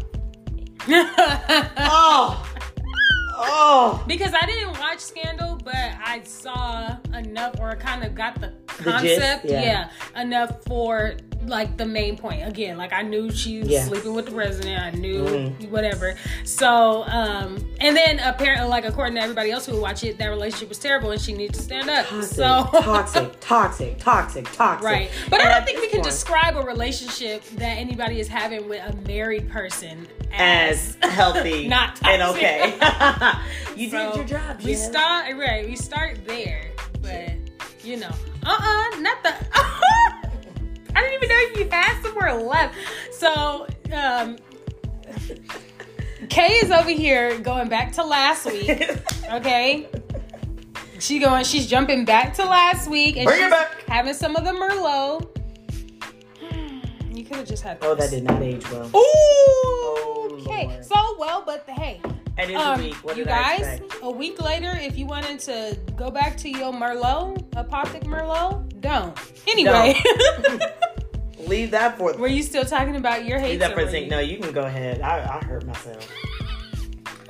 Oh, 1.77 2.45
oh. 3.38 4.03
because 4.07 4.34
I 4.39 4.45
didn't 4.45 4.77
watch 4.79 4.99
Scandal, 4.99 5.59
but 5.63 5.75
I 5.75 6.21
saw 6.23 6.95
enough 7.13 7.55
or 7.59 7.75
kind 7.75 8.03
of 8.03 8.15
got 8.15 8.39
the 8.39 8.53
The 8.84 8.91
gist, 8.99 9.19
concept. 9.21 9.45
yeah. 9.45 9.61
yeah. 10.13 10.21
enough 10.21 10.63
for 10.65 11.13
like 11.48 11.78
the 11.78 11.86
main 11.86 12.18
point. 12.18 12.48
Again, 12.48 12.78
like 12.78 12.94
I 12.94 13.02
knew 13.02 13.32
she 13.32 13.60
was 13.60 13.70
Yeah. 13.70 13.84
sleeping 13.86 14.14
with 14.14 14.26
the 14.26 14.32
president. 14.32 14.80
I 14.82 14.92
knew 14.92 15.24
Mhm. 15.24 15.70
whatever. 15.70 16.16
So, 16.44 17.04
um, 17.08 17.58
and 17.80 17.96
then 17.98 18.20
apparently, 18.20 18.68
like 18.70 18.86
according 18.86 19.16
to 19.16 19.22
everybody 19.22 19.52
else 19.52 19.66
who 19.66 19.74
would 19.74 19.82
watch 19.82 20.04
it, 20.04 20.18
that 20.20 20.28
relationship 20.28 20.70
was 20.70 20.78
terrible, 20.80 21.12
and 21.12 21.22
she 21.22 21.34
needed 21.34 21.56
to 21.56 21.62
stand 21.62 21.89
up. 21.89 22.06
Toxic, 22.08 22.36
so 22.36 22.70
toxic, 22.82 23.32
toxic, 23.39 23.98
toxic, 24.00 24.52
toxic. 24.52 24.86
Right. 24.86 25.10
But 25.30 25.39
And 25.42 25.50
I 25.50 25.56
don't 25.56 25.66
think 25.66 25.80
we 25.82 25.88
can 25.88 26.02
point- 26.02 26.06
describe 26.12 26.56
a 26.58 26.62
relationship 26.62 27.44
that 27.58 27.78
anybody 27.78 28.20
is 28.20 28.28
having 28.28 28.70
with 28.70 28.82
a 28.86 28.96
married 29.08 29.50
person 29.50 30.08
as 30.34 30.96
healthy 31.04 31.68
Not 31.70 32.00
and 32.06 32.22
toxic. 32.22 32.44
okay. 32.44 33.32
you 33.76 33.89
So, 33.89 34.08
did 34.10 34.16
your 34.30 34.39
job. 34.39 34.62
We 34.64 34.76
start 34.76 35.36
right. 35.38 35.66
We 35.68 35.76
start 35.76 36.26
there, 36.28 36.66
but 37.02 37.32
you 37.84 37.98
know, 37.98 38.12
uh, 38.46 38.58
uh 38.94 39.00
not 39.00 39.24
the. 39.24 39.34
I 40.96 41.02
didn't 41.02 41.14
even 41.24 41.30
know 41.30 41.64
you 41.64 41.70
had 41.70 42.02
somewhere 42.02 42.34
left. 42.34 42.76
So, 43.14 43.68
um, 43.94 44.38
Kay 46.30 46.54
is 46.54 46.72
over 46.72 46.89
here 46.89 47.38
going 47.39 47.68
back 47.70 47.92
to 47.94 48.04
last 48.04 48.46
week. 48.46 48.89
Okay, 49.32 49.88
she 51.00 51.18
going. 51.20 51.46
She's 51.46 51.66
jumping 51.66 52.04
back 52.04 52.34
to 52.34 52.44
last 52.44 52.89
week, 52.89 53.16
and 53.16 53.26
Bring 53.26 53.39
it 53.39 53.44
she's 53.44 53.50
back. 53.50 53.82
having 53.88 54.14
some 54.14 54.36
of 54.36 54.44
the 54.44 54.52
Merlot. 54.52 55.26
You 57.16 57.24
could 57.24 57.38
have 57.38 57.48
just 57.48 57.64
had. 57.64 57.78
Oh, 57.82 57.96
that 57.96 58.10
did 58.10 58.24
not 58.26 58.42
age 58.42 58.70
well. 58.70 58.92
Ooh. 58.94 60.36
Okay. 60.42 60.68
Lord. 60.68 60.84
So 60.84 61.16
well, 61.18 61.44
but 61.46 61.66
the, 61.66 61.72
hey, 61.72 62.02
And 62.42 62.50
it's 62.50 62.60
um, 62.60 62.80
a 62.80 62.84
week. 62.84 62.96
What 63.04 63.18
you 63.18 63.24
guys, 63.26 63.82
a 64.02 64.10
week 64.10 64.42
later, 64.42 64.72
if 64.76 64.98
you 64.98 65.06
wanted 65.06 65.39
to 65.42 65.78
go 65.96 66.10
back 66.10 66.36
to 66.38 66.50
your 66.50 66.74
Merlot, 66.74 67.48
Apothic 67.52 68.04
Merlot, 68.06 68.82
Don't. 68.82 69.16
Anyway. 69.48 70.02
Leave 71.48 71.70
that 71.70 72.00
for. 72.00 72.14
Were 72.18 72.28
you 72.28 72.42
still 72.42 72.66
talking 72.66 72.96
about 72.96 73.26
your 73.26 73.38
hate? 73.38 73.52
Leave 73.52 73.60
that 73.60 73.76
for 73.76 73.86
the 73.86 74.08
No, 74.08 74.18
you 74.18 74.39
can 74.39 74.52
go 74.54 74.62
ahead. 74.62 75.02
I, 75.02 75.38
I 75.38 75.46
hurt 75.46 75.68
myself. 75.68 76.08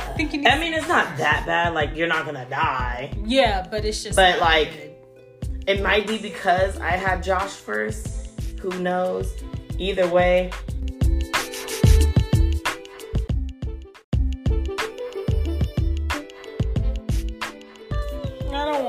I 0.00 0.16
think 0.16 0.32
you 0.32 0.40
need 0.40 0.48
I 0.48 0.58
mean, 0.58 0.74
it's 0.74 0.88
not 0.88 1.16
that 1.18 1.44
bad. 1.46 1.74
Like 1.74 1.94
you're 1.94 2.08
not 2.08 2.26
gonna 2.26 2.48
die, 2.50 3.12
Yeah, 3.24 3.66
but 3.70 3.84
it's 3.84 4.02
just. 4.02 4.16
but 4.16 4.40
like 4.40 4.72
good. 4.72 5.60
it 5.68 5.82
might 5.82 6.08
be 6.08 6.18
because 6.18 6.76
I 6.80 6.90
had 6.90 7.22
Josh 7.22 7.52
first. 7.52 8.30
Who 8.60 8.70
knows? 8.80 9.32
Either 9.78 10.08
way, 10.08 10.50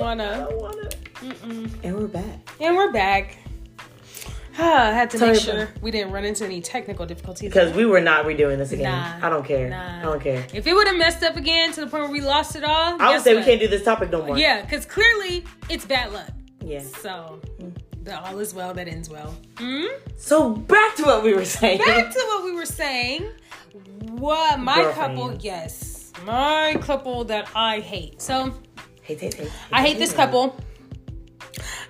wanna. 0.06 0.48
don't 0.50 0.62
wanna. 0.62 0.90
Mm-mm. 1.22 1.70
And 1.84 1.96
we're 1.98 2.08
back. 2.08 2.50
And 2.62 2.76
we're 2.76 2.92
back. 2.92 3.38
I 4.58 4.92
had 4.92 5.10
to 5.10 5.18
Tell 5.18 5.32
make 5.32 5.42
sure 5.42 5.64
about- 5.64 5.82
we 5.82 5.90
didn't 5.92 6.12
run 6.14 6.24
into 6.24 6.46
any 6.46 6.62
technical 6.62 7.06
difficulties. 7.06 7.50
Because 7.50 7.74
we 7.76 7.86
were 7.86 8.00
not 8.02 8.26
redoing 8.26 8.58
this 8.58 8.72
again. 8.72 8.92
Nah. 8.92 9.26
I 9.26 9.30
don't 9.30 9.44
care. 9.46 9.70
Nah. 9.70 10.00
I 10.00 10.02
don't 10.04 10.22
care. 10.22 10.46
if 10.54 10.66
it 10.68 10.74
would 10.74 10.88
have 10.88 10.96
messed 10.98 11.24
up 11.24 11.36
again 11.36 11.72
to 11.74 11.82
the 11.82 11.88
point 11.88 12.04
where 12.04 12.12
we 12.12 12.22
lost 12.22 12.56
it 12.56 12.64
all, 12.64 12.72
I 12.72 12.92
would 12.92 13.00
guess 13.16 13.24
say 13.24 13.36
we 13.36 13.44
can't 13.44 13.60
do 13.60 13.68
this 13.68 13.84
topic 13.84 14.12
no 14.12 14.24
more. 14.26 14.38
Yeah, 14.38 14.62
because 14.62 14.86
clearly 14.86 15.44
it's 15.70 15.86
bad 15.86 16.14
luck. 16.14 16.30
Yeah. 16.64 16.82
So 17.02 17.42
the 18.04 18.20
all 18.20 18.38
is 18.40 18.54
well 18.54 18.74
that 18.76 18.88
ends 18.88 19.10
well. 19.10 19.36
Mm? 19.56 19.90
So 20.18 20.52
back 20.52 20.96
to 20.98 21.04
what 21.04 21.24
we 21.24 21.34
were 21.34 21.46
saying. 21.46 21.80
Back 21.80 22.12
to 22.14 22.20
what 22.28 22.44
we 22.46 22.52
were 22.54 22.66
saying. 22.66 23.28
What 24.12 24.60
my 24.60 24.76
Girlfriends. 24.84 25.20
couple? 25.20 25.38
Yes, 25.42 26.14
my 26.26 26.78
couple 26.82 27.24
that 27.26 27.50
I 27.56 27.80
hate. 27.82 28.22
So 28.22 28.54
Hate, 29.06 29.20
hate, 29.22 29.34
hate, 29.36 29.52
I 29.72 29.84
hate 29.84 30.00
this 30.00 30.14
couple, 30.14 30.60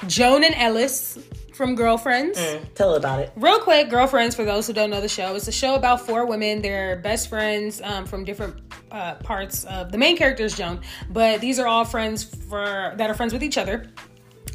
Joan 0.05 0.43
and 0.43 0.53
Ellis 0.53 1.17
from 1.53 1.73
Girlfriends. 1.73 2.37
Mm, 2.37 2.73
tell 2.73 2.95
about 2.95 3.21
it. 3.21 3.31
Real 3.37 3.59
quick, 3.59 3.89
Girlfriends, 3.89 4.35
for 4.35 4.43
those 4.43 4.67
who 4.67 4.73
don't 4.73 4.89
know 4.89 4.99
the 4.99 5.07
show, 5.07 5.33
it's 5.33 5.47
a 5.47 5.51
show 5.53 5.75
about 5.75 6.05
four 6.05 6.25
women. 6.25 6.61
They're 6.61 6.97
best 6.97 7.29
friends 7.29 7.81
um, 7.81 8.05
from 8.05 8.25
different 8.25 8.61
uh, 8.91 9.15
parts 9.15 9.63
of 9.63 9.93
the 9.93 9.97
main 9.97 10.17
character 10.17 10.43
is 10.43 10.57
Joan, 10.57 10.81
but 11.09 11.39
these 11.39 11.57
are 11.57 11.67
all 11.67 11.85
friends 11.85 12.21
for 12.23 12.93
that 12.97 13.09
are 13.09 13.13
friends 13.13 13.31
with 13.31 13.43
each 13.43 13.57
other, 13.57 13.87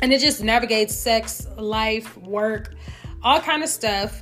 and 0.03 0.13
it 0.13 0.21
just 0.21 0.45
navigates 0.45 0.95
sex, 0.95 1.47
life, 1.57 2.15
work, 2.19 2.75
all 3.23 3.41
kind 3.41 3.63
of 3.63 3.71
stuff, 3.71 4.21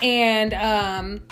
and 0.00 0.54
um, 0.54 1.22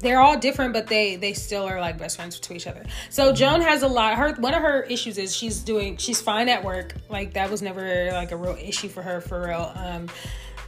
they're 0.00 0.20
all 0.20 0.38
different, 0.38 0.72
but 0.72 0.86
they 0.86 1.16
they 1.16 1.32
still 1.32 1.64
are 1.64 1.80
like 1.80 1.98
best 1.98 2.16
friends 2.16 2.38
to 2.38 2.54
each 2.54 2.66
other. 2.66 2.84
So 3.10 3.32
Joan 3.32 3.60
has 3.60 3.82
a 3.82 3.88
lot. 3.88 4.16
Her 4.16 4.34
one 4.34 4.54
of 4.54 4.62
her 4.62 4.82
issues 4.82 5.18
is 5.18 5.34
she's 5.34 5.60
doing 5.60 5.96
she's 5.96 6.20
fine 6.20 6.48
at 6.48 6.62
work. 6.62 6.94
Like 7.08 7.34
that 7.34 7.50
was 7.50 7.62
never 7.62 8.10
like 8.12 8.32
a 8.32 8.36
real 8.36 8.56
issue 8.60 8.88
for 8.88 9.02
her 9.02 9.20
for 9.20 9.46
real. 9.46 9.72
Um, 9.74 10.08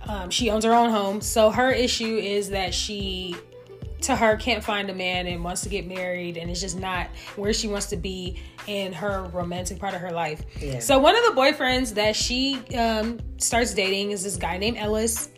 um, 0.06 0.30
she 0.30 0.50
owns 0.50 0.64
her 0.64 0.72
own 0.72 0.90
home, 0.90 1.20
so 1.20 1.50
her 1.50 1.70
issue 1.70 2.16
is 2.16 2.50
that 2.50 2.72
she 2.72 3.36
to 4.00 4.14
her 4.14 4.36
can't 4.36 4.62
find 4.62 4.90
a 4.90 4.94
man 4.94 5.26
and 5.26 5.42
wants 5.42 5.62
to 5.62 5.68
get 5.68 5.86
married 5.86 6.36
and 6.36 6.50
it's 6.50 6.60
just 6.60 6.78
not 6.78 7.08
where 7.34 7.52
she 7.52 7.66
wants 7.66 7.86
to 7.86 7.96
be 7.96 8.40
in 8.68 8.92
her 8.92 9.24
romantic 9.32 9.78
part 9.78 9.94
of 9.94 10.00
her 10.00 10.12
life. 10.12 10.42
Yeah. 10.60 10.78
So 10.78 10.98
one 10.98 11.16
of 11.16 11.24
the 11.24 11.40
boyfriends 11.40 11.94
that 11.94 12.14
she 12.14 12.60
um, 12.76 13.18
starts 13.38 13.74
dating 13.74 14.12
is 14.12 14.22
this 14.22 14.36
guy 14.36 14.56
named 14.56 14.76
Ellis, 14.76 15.30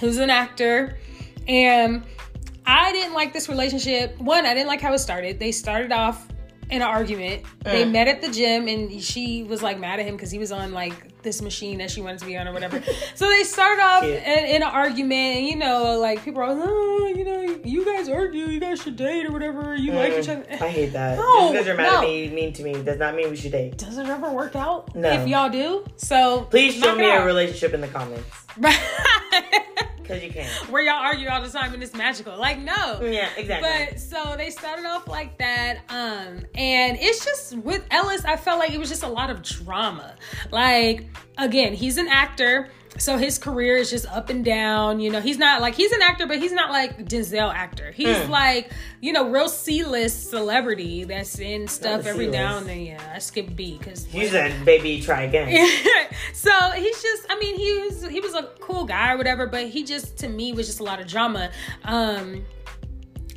who's 0.00 0.18
an 0.18 0.28
actor, 0.28 0.98
and 1.46 2.04
I 2.70 2.92
didn't 2.92 3.14
like 3.14 3.32
this 3.32 3.48
relationship. 3.48 4.18
One, 4.18 4.44
I 4.44 4.52
didn't 4.52 4.68
like 4.68 4.80
how 4.82 4.92
it 4.92 4.98
started. 4.98 5.40
They 5.40 5.52
started 5.52 5.90
off 5.90 6.28
in 6.70 6.82
an 6.82 6.88
argument. 6.88 7.44
They 7.64 7.84
Mm. 7.84 7.92
met 7.92 8.08
at 8.08 8.20
the 8.20 8.28
gym, 8.28 8.68
and 8.68 9.02
she 9.02 9.42
was 9.42 9.62
like 9.62 9.78
mad 9.78 10.00
at 10.00 10.06
him 10.06 10.16
because 10.16 10.30
he 10.30 10.38
was 10.38 10.52
on 10.52 10.72
like 10.72 11.22
this 11.22 11.40
machine 11.40 11.78
that 11.78 11.90
she 11.90 12.02
wanted 12.02 12.18
to 12.20 12.26
be 12.26 12.36
on 12.36 12.46
or 12.46 12.52
whatever. 12.52 12.82
so 13.14 13.26
they 13.26 13.42
started 13.42 13.82
off 13.82 14.04
in, 14.04 14.10
in 14.12 14.62
an 14.62 14.68
argument, 14.68 15.38
and 15.38 15.46
you 15.46 15.56
know, 15.56 15.98
like 15.98 16.22
people 16.22 16.42
are, 16.42 16.52
like, 16.54 16.68
oh, 16.68 17.06
you 17.16 17.24
know, 17.24 17.40
you 17.64 17.86
guys 17.86 18.10
argue, 18.10 18.44
you 18.48 18.60
guys 18.60 18.82
should 18.82 18.96
date 18.96 19.24
or 19.24 19.32
whatever. 19.32 19.74
You 19.74 19.92
like 19.92 20.12
each 20.12 20.28
other. 20.28 20.42
Mm, 20.42 20.60
I 20.60 20.68
hate 20.68 20.92
that. 20.92 21.16
No, 21.16 21.24
Just 21.40 21.52
because 21.52 21.66
you're 21.68 21.76
mad 21.76 21.90
no. 21.92 21.98
at 22.00 22.02
me, 22.02 22.28
mean 22.28 22.52
to 22.52 22.62
me, 22.62 22.74
does 22.82 22.98
not 22.98 23.14
mean 23.14 23.30
we 23.30 23.36
should 23.36 23.52
date. 23.52 23.78
Does 23.78 23.96
it 23.96 24.06
ever 24.06 24.30
work 24.30 24.54
out? 24.54 24.94
No. 24.94 25.08
If 25.10 25.26
y'all 25.26 25.48
do, 25.48 25.86
so 25.96 26.42
Please 26.50 26.74
show 26.74 26.94
me 26.94 27.06
a 27.08 27.24
relationship 27.24 27.72
in 27.72 27.80
the 27.80 27.88
comments. 27.88 28.28
Because 30.08 30.24
you 30.24 30.30
can. 30.30 30.48
Where 30.70 30.82
y'all 30.82 30.94
argue 31.04 31.28
all 31.28 31.42
the 31.42 31.50
time 31.50 31.74
and 31.74 31.82
it's 31.82 31.94
magical. 31.94 32.36
Like, 32.38 32.58
no. 32.58 33.00
Yeah, 33.02 33.28
exactly. 33.36 33.68
But 33.90 34.00
so 34.00 34.36
they 34.36 34.48
started 34.48 34.86
off 34.86 35.06
like 35.06 35.36
that. 35.38 35.80
Um, 35.90 36.46
and 36.54 36.96
it's 36.98 37.24
just 37.24 37.58
with 37.58 37.84
Ellis, 37.90 38.24
I 38.24 38.36
felt 38.36 38.58
like 38.58 38.72
it 38.72 38.78
was 38.78 38.88
just 38.88 39.02
a 39.02 39.08
lot 39.08 39.28
of 39.28 39.42
drama. 39.42 40.16
Like, 40.50 41.06
again, 41.36 41.74
he's 41.74 41.98
an 41.98 42.08
actor. 42.08 42.70
So 42.98 43.16
his 43.16 43.38
career 43.38 43.76
is 43.76 43.90
just 43.90 44.06
up 44.06 44.28
and 44.28 44.44
down. 44.44 45.00
You 45.00 45.10
know, 45.10 45.20
he's 45.20 45.38
not 45.38 45.60
like 45.60 45.74
he's 45.74 45.92
an 45.92 46.02
actor, 46.02 46.26
but 46.26 46.38
he's 46.38 46.52
not 46.52 46.70
like 46.70 46.98
Denzel 47.06 47.52
actor. 47.52 47.90
He's 47.92 48.08
Mm. 48.08 48.28
like, 48.28 48.72
you 49.00 49.12
know, 49.12 49.28
real 49.30 49.48
C 49.48 49.84
list 49.84 50.30
celebrity 50.30 51.04
that's 51.04 51.38
in 51.38 51.68
stuff 51.68 52.06
every 52.06 52.26
C-list. 52.26 52.32
now 52.32 52.58
and 52.58 52.66
then. 52.66 52.80
Yeah, 52.80 53.12
I 53.14 53.18
skip 53.18 53.54
B 53.54 53.78
because 53.78 54.04
he's 54.04 54.30
said, 54.32 54.64
baby, 54.64 55.00
try 55.00 55.22
again. 55.22 55.48
so 56.32 56.50
he's 56.72 57.00
just 57.02 57.26
i 57.30 57.38
mean 57.38 57.56
he 57.56 57.72
was 57.80 58.06
he 58.08 58.20
was 58.20 58.34
a 58.34 58.42
cool 58.60 58.84
guy 58.84 59.12
or 59.12 59.16
whatever 59.16 59.46
but 59.46 59.66
he 59.68 59.82
just 59.84 60.16
to 60.18 60.28
me 60.28 60.52
was 60.52 60.66
just 60.66 60.80
a 60.80 60.82
lot 60.82 61.00
of 61.00 61.06
drama 61.06 61.50
um 61.84 62.44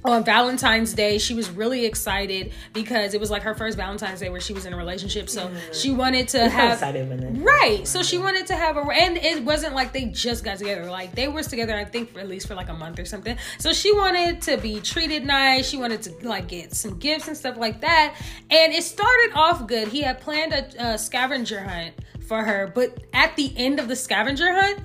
on 0.04 0.24
Valentine's 0.24 0.94
Day, 0.94 1.18
she 1.18 1.34
was 1.34 1.50
really 1.52 1.86
excited 1.86 2.54
because 2.74 3.14
it 3.14 3.20
was 3.20 3.30
like 3.30 3.44
her 3.44 3.54
first 3.54 3.78
Valentine's 3.78 4.20
Day 4.20 4.30
where 4.30 4.42
she 4.42 4.54
was 4.54 4.66
in 4.66 4.74
a 4.74 4.78
relationship. 4.78 5.30
So 5.30 5.48
mm. 5.48 5.74
she 5.74 5.92
wanted 5.92 6.28
to 6.30 6.44
I'm 6.46 6.52
have 6.52 6.74
excited 6.74 7.08
when 7.08 7.20
then. 7.20 7.44
Right. 7.44 7.88
So 7.88 8.02
she 8.02 8.18
wanted 8.18 8.48
to 8.48 8.56
have 8.56 8.78
a, 8.78 8.82
and 8.82 9.18
it 9.18 9.44
wasn't 9.44 9.76
like 9.76 9.94
they 9.94 10.06
just 10.06 10.44
got 10.44 10.58
together. 10.58 10.90
Like 10.90 11.14
they 11.14 11.28
were 11.28 11.44
together, 11.44 11.76
I 11.76 11.86
think, 11.86 12.14
for 12.14 12.20
at 12.20 12.28
least 12.28 12.48
for 12.48 12.56
like 12.56 12.70
a 12.70 12.74
month 12.74 13.00
or 13.00 13.06
something. 13.06 13.38
So 13.60 13.74
she 13.74 13.94
wanted 13.94 14.42
to 14.44 14.58
be 14.58 14.80
treated 14.80 15.26
nice. 15.26 15.70
She 15.70 15.78
wanted 15.78 16.02
to 16.04 16.28
like 16.28 16.48
get 16.48 16.74
some 16.74 16.98
gifts 16.98 17.28
and 17.28 17.38
stuff 17.38 17.58
like 17.58 17.82
that. 17.82 18.16
And 18.50 18.74
it 18.74 18.84
started 18.84 19.32
off 19.36 19.68
good. 19.68 19.88
He 19.88 20.02
had 20.02 20.20
planned 20.20 20.54
a, 20.54 20.94
a 20.94 20.98
scavenger 20.98 21.62
hunt 21.62 21.94
for 22.28 22.44
her, 22.44 22.72
but 22.74 22.98
at 23.14 23.36
the 23.36 23.54
end 23.56 23.80
of 23.80 23.88
the 23.88 23.96
scavenger 23.96 24.52
hunt, 24.52 24.80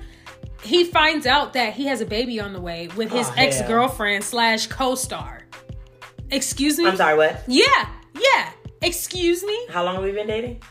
he 0.63 0.83
finds 0.85 1.25
out 1.25 1.53
that 1.53 1.73
he 1.73 1.85
has 1.87 2.01
a 2.01 2.05
baby 2.05 2.39
on 2.39 2.53
the 2.53 2.61
way 2.61 2.87
with 2.95 3.11
his 3.11 3.27
Oh, 3.29 3.33
ex 3.37 3.61
girlfriend 3.63 4.23
slash 4.23 4.67
co 4.67 4.95
star. 4.95 5.43
Excuse 6.31 6.77
me. 6.77 6.87
I'm 6.87 6.97
sorry, 6.97 7.17
what? 7.17 7.43
Yeah, 7.47 7.65
yeah. 8.19 8.51
Excuse 8.81 9.43
me. 9.43 9.67
How 9.69 9.83
long 9.83 9.95
have 9.95 10.03
we 10.03 10.11
been 10.11 10.27
dating? 10.27 10.61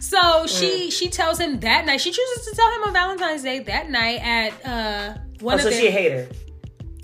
So 0.00 0.46
she 0.46 0.90
she 0.90 1.08
tells 1.08 1.38
him 1.40 1.60
that 1.60 1.86
night. 1.86 2.00
She 2.00 2.10
chooses 2.10 2.46
to 2.46 2.54
tell 2.54 2.70
him 2.72 2.84
on 2.84 2.92
Valentine's 2.92 3.42
Day 3.42 3.60
that 3.60 3.90
night 3.90 4.20
at 4.22 4.66
uh 4.66 5.18
one 5.40 5.54
Oh, 5.54 5.56
of 5.56 5.62
so 5.62 5.70
their 5.70 5.80
she 5.80 5.88
a 5.88 5.90
hater. 5.90 6.28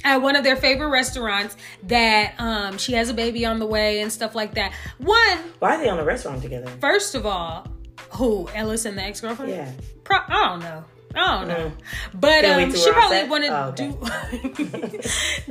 at 0.05 0.19
one 0.23 0.37
of 0.37 0.45
their 0.45 0.57
favorite 0.57 0.89
restaurants 0.89 1.57
that 1.85 2.35
um 2.39 2.79
she 2.79 2.93
has 2.93 3.09
a 3.11 3.15
baby 3.15 3.45
on 3.47 3.59
the 3.59 3.67
way 3.67 4.01
and 4.01 4.13
stuff 4.13 4.35
like 4.35 4.55
that. 4.55 4.73
One, 4.99 5.39
Why 5.59 5.75
are 5.77 5.79
they 5.79 5.89
on 5.89 5.99
a 5.99 6.05
restaurant 6.05 6.43
together? 6.43 6.69
first 6.81 7.15
of 7.15 7.27
all, 7.27 7.67
who 8.11 8.49
Ellis 8.55 8.85
and 8.85 8.97
the 8.97 9.03
ex 9.03 9.21
girlfriend? 9.21 9.51
Yeah. 9.53 9.73
Pro- 10.05 10.19
I 10.29 10.49
don't 10.49 10.61
know. 10.61 10.85
I 11.15 11.39
don't 11.39 11.49
know. 11.49 11.55
Mm. 11.55 11.73
But 12.21 12.45
um, 12.45 12.75
she 12.75 12.93
probably 12.93 13.17
set? 13.19 13.29
wanted 13.29 13.51
Oh, 13.51 13.73
to 13.73 15.01
do 15.01 15.01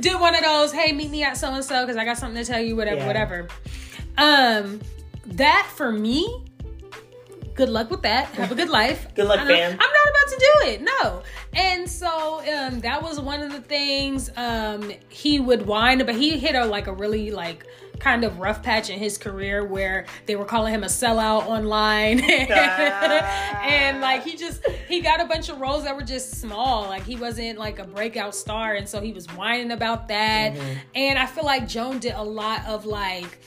do 0.00 0.18
one 0.18 0.34
of 0.34 0.42
those. 0.42 0.72
Hey, 0.72 0.92
meet 0.92 1.10
me 1.10 1.22
at 1.24 1.36
so 1.36 1.52
and 1.52 1.64
so 1.64 1.82
because 1.84 1.96
I 1.96 2.04
got 2.04 2.16
something 2.18 2.42
to 2.42 2.50
tell 2.50 2.60
you. 2.60 2.76
Whatever, 2.76 2.96
Yeah. 3.00 3.06
whatever. 3.06 3.48
Um, 4.16 4.80
that 5.26 5.68
for 5.74 5.90
me. 5.92 6.44
Good 7.58 7.70
luck 7.70 7.90
with 7.90 8.02
that. 8.02 8.26
Have 8.36 8.52
a 8.52 8.54
good 8.54 8.68
life. 8.68 9.08
Good 9.16 9.26
luck, 9.26 9.44
fam. 9.44 9.72
I'm 9.72 9.76
not 9.76 9.80
about 9.80 10.28
to 10.28 10.38
do 10.38 10.70
it. 10.70 10.80
No. 10.80 11.22
And 11.54 11.90
so 11.90 12.38
um, 12.56 12.78
that 12.82 13.02
was 13.02 13.18
one 13.18 13.42
of 13.42 13.50
the 13.50 13.60
things 13.60 14.30
um, 14.36 14.92
he 15.08 15.40
would 15.40 15.66
whine 15.66 16.00
about. 16.00 16.14
He 16.14 16.38
hit 16.38 16.54
a 16.54 16.64
like 16.64 16.86
a 16.86 16.92
really 16.92 17.32
like 17.32 17.66
kind 17.98 18.22
of 18.22 18.38
rough 18.38 18.62
patch 18.62 18.90
in 18.90 19.00
his 19.00 19.18
career 19.18 19.64
where 19.64 20.06
they 20.26 20.36
were 20.36 20.44
calling 20.44 20.72
him 20.72 20.84
a 20.84 20.86
sellout 20.86 21.46
online 21.46 22.20
and 22.30 24.00
like 24.00 24.22
he 24.22 24.36
just 24.36 24.64
he 24.86 25.00
got 25.00 25.20
a 25.20 25.24
bunch 25.24 25.48
of 25.48 25.60
roles 25.60 25.82
that 25.82 25.96
were 25.96 26.02
just 26.02 26.40
small 26.40 26.82
like 26.82 27.02
he 27.02 27.16
wasn't 27.16 27.58
like 27.58 27.80
a 27.80 27.84
breakout 27.84 28.36
star 28.36 28.74
and 28.74 28.88
so 28.88 29.00
he 29.00 29.12
was 29.12 29.26
whining 29.34 29.72
about 29.72 30.06
that 30.06 30.56
and 30.94 31.18
i 31.18 31.26
feel 31.26 31.44
like 31.44 31.66
joan 31.66 31.98
did 31.98 32.14
a 32.14 32.22
lot 32.22 32.64
of 32.68 32.86
like 32.86 33.40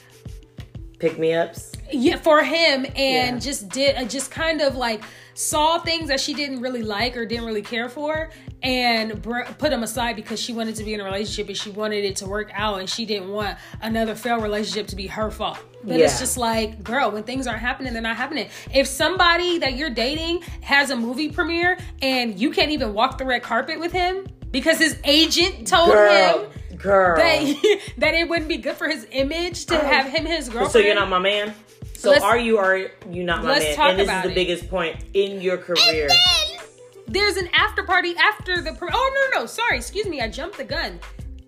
Pick 1.01 1.17
me 1.17 1.33
ups. 1.33 1.70
Yeah 1.91 2.15
for 2.17 2.43
him 2.43 2.85
and 2.95 3.35
Yeah. 3.35 3.39
just 3.39 3.69
did 3.69 3.95
uh, 3.97 4.05
just 4.05 4.31
kind 4.31 4.61
of 4.61 4.75
like 4.75 5.03
saw 5.33 5.79
things 5.79 6.09
that 6.09 6.19
she 6.19 6.33
didn't 6.33 6.61
really 6.61 6.83
like 6.83 7.15
or 7.17 7.25
didn't 7.25 7.45
really 7.45 7.61
care 7.61 7.87
for 7.89 8.29
and 8.63 9.21
br- 9.21 9.43
put 9.57 9.69
them 9.71 9.81
aside 9.81 10.15
because 10.15 10.39
she 10.39 10.53
wanted 10.53 10.75
to 10.75 10.83
be 10.83 10.93
in 10.93 10.99
a 10.99 11.03
relationship 11.03 11.47
and 11.47 11.57
she 11.57 11.69
wanted 11.69 12.03
it 12.05 12.15
to 12.17 12.25
work 12.27 12.51
out 12.53 12.79
and 12.79 12.89
she 12.89 13.05
didn't 13.05 13.29
want 13.29 13.57
another 13.81 14.13
failed 14.13 14.43
relationship 14.43 14.87
to 14.87 14.95
be 14.95 15.07
her 15.07 15.31
fault 15.31 15.57
but 15.83 15.99
it's 15.99 16.19
just 16.19 16.37
like 16.37 16.83
girl 16.83 17.09
when 17.11 17.23
things 17.23 17.47
aren't 17.47 17.61
happening 17.61 17.93
they're 17.93 18.01
not 18.01 18.17
happening 18.17 18.47
if 18.73 18.85
somebody 18.87 19.57
that 19.57 19.73
you're 19.75 19.89
dating 19.89 20.41
has 20.61 20.89
a 20.91 20.95
movie 20.95 21.29
premiere 21.29 21.77
and 22.01 22.39
you 22.39 22.51
can't 22.51 22.71
even 22.71 22.93
walk 22.93 23.17
the 23.17 23.25
red 23.25 23.41
carpet 23.41 23.79
with 23.79 23.91
him 23.91 24.27
because 24.51 24.77
his 24.77 24.97
agent 25.05 25.65
told 25.67 25.89
Girl. 25.91 26.39
him 26.43 26.77
Girl. 26.77 27.15
that, 27.15 27.79
that 27.99 28.13
it 28.13 28.27
wouldn't 28.27 28.49
be 28.49 28.57
good 28.57 28.75
for 28.75 28.87
his 28.89 29.07
image 29.11 29.65
to 29.67 29.77
have 29.77 30.07
him 30.07 30.25
his 30.25 30.49
girlfriend 30.49 30.71
so 30.71 30.79
you're 30.79 30.93
not 30.95 31.09
my 31.09 31.19
man? 31.19 31.53
So 32.01 32.09
Let's- 32.09 32.23
are 32.23 32.37
you 32.39 32.57
are 32.57 32.77
you 33.11 33.23
not 33.23 33.43
my 33.43 33.49
let's 33.49 33.65
man? 33.65 33.75
talk 33.75 33.89
and 33.91 33.99
this 33.99 34.07
about 34.07 34.25
is 34.25 34.29
the 34.29 34.31
it. 34.31 34.35
biggest 34.47 34.69
point 34.71 34.97
in 35.13 35.39
your 35.39 35.57
career. 35.57 36.07
And 36.09 36.09
then 36.09 36.65
there's 37.07 37.37
an 37.37 37.47
after 37.53 37.83
party 37.83 38.15
after 38.17 38.59
the. 38.59 38.73
Pre- 38.73 38.89
oh 38.91 39.11
no, 39.31 39.37
no, 39.37 39.41
no, 39.41 39.45
sorry, 39.45 39.77
excuse 39.77 40.07
me, 40.07 40.19
I 40.19 40.27
jumped 40.27 40.57
the 40.57 40.63
gun. 40.63 40.99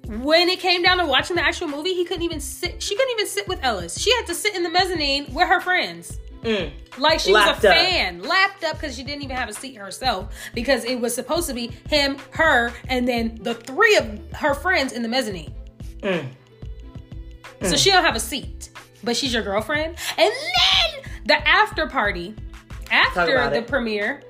When 0.05 0.49
it 0.49 0.59
came 0.59 0.83
down 0.83 0.97
to 0.99 1.07
watching 1.07 1.37
the 1.37 1.43
actual 1.43 1.69
movie, 1.69 1.95
he 1.95 2.05
couldn't 2.05 2.21
even 2.21 2.39
sit. 2.39 2.83
She 2.83 2.95
couldn't 2.95 3.13
even 3.13 3.25
sit 3.25 3.47
with 3.47 3.63
Ellis. 3.63 3.97
She 3.99 4.13
had 4.15 4.27
to 4.27 4.35
sit 4.35 4.55
in 4.55 4.61
the 4.61 4.69
mezzanine 4.69 5.33
with 5.33 5.47
her 5.47 5.59
friends. 5.59 6.19
Mm. 6.43 6.71
Like 6.99 7.19
she 7.19 7.31
Lapped 7.31 7.63
was 7.63 7.63
a 7.65 7.69
up. 7.69 7.75
fan, 7.75 8.21
lapped 8.21 8.63
up 8.63 8.73
because 8.79 8.95
she 8.95 9.03
didn't 9.03 9.23
even 9.23 9.35
have 9.35 9.49
a 9.49 9.53
seat 9.53 9.75
herself 9.75 10.35
because 10.53 10.83
it 10.85 10.99
was 10.99 11.15
supposed 11.15 11.47
to 11.47 11.55
be 11.55 11.71
him, 11.89 12.17
her, 12.31 12.71
and 12.89 13.07
then 13.07 13.39
the 13.41 13.55
three 13.55 13.95
of 13.97 14.19
her 14.33 14.53
friends 14.53 14.93
in 14.93 15.01
the 15.01 15.09
mezzanine. 15.09 15.51
Mm. 16.01 16.27
So 17.63 17.75
she 17.77 17.89
don't 17.89 18.03
have 18.03 18.15
a 18.15 18.19
seat, 18.19 18.69
but 19.03 19.15
she's 19.15 19.33
your 19.33 19.43
girlfriend. 19.43 19.95
And 20.17 20.31
then 20.31 21.11
the 21.25 21.47
after 21.47 21.87
party, 21.87 22.35
after 22.91 23.25
the 23.49 23.57
it. 23.57 23.67
premiere, 23.67 24.21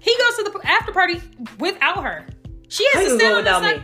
he 0.00 0.16
goes 0.18 0.36
to 0.36 0.50
the 0.52 0.60
after 0.64 0.92
party 0.92 1.20
without 1.58 2.02
her. 2.04 2.26
She 2.68 2.86
has 2.94 3.06
How 3.06 3.12
to 3.12 3.18
go 3.18 3.38
on 3.38 3.44
the 3.44 3.60
side. 3.60 3.76
me? 3.78 3.82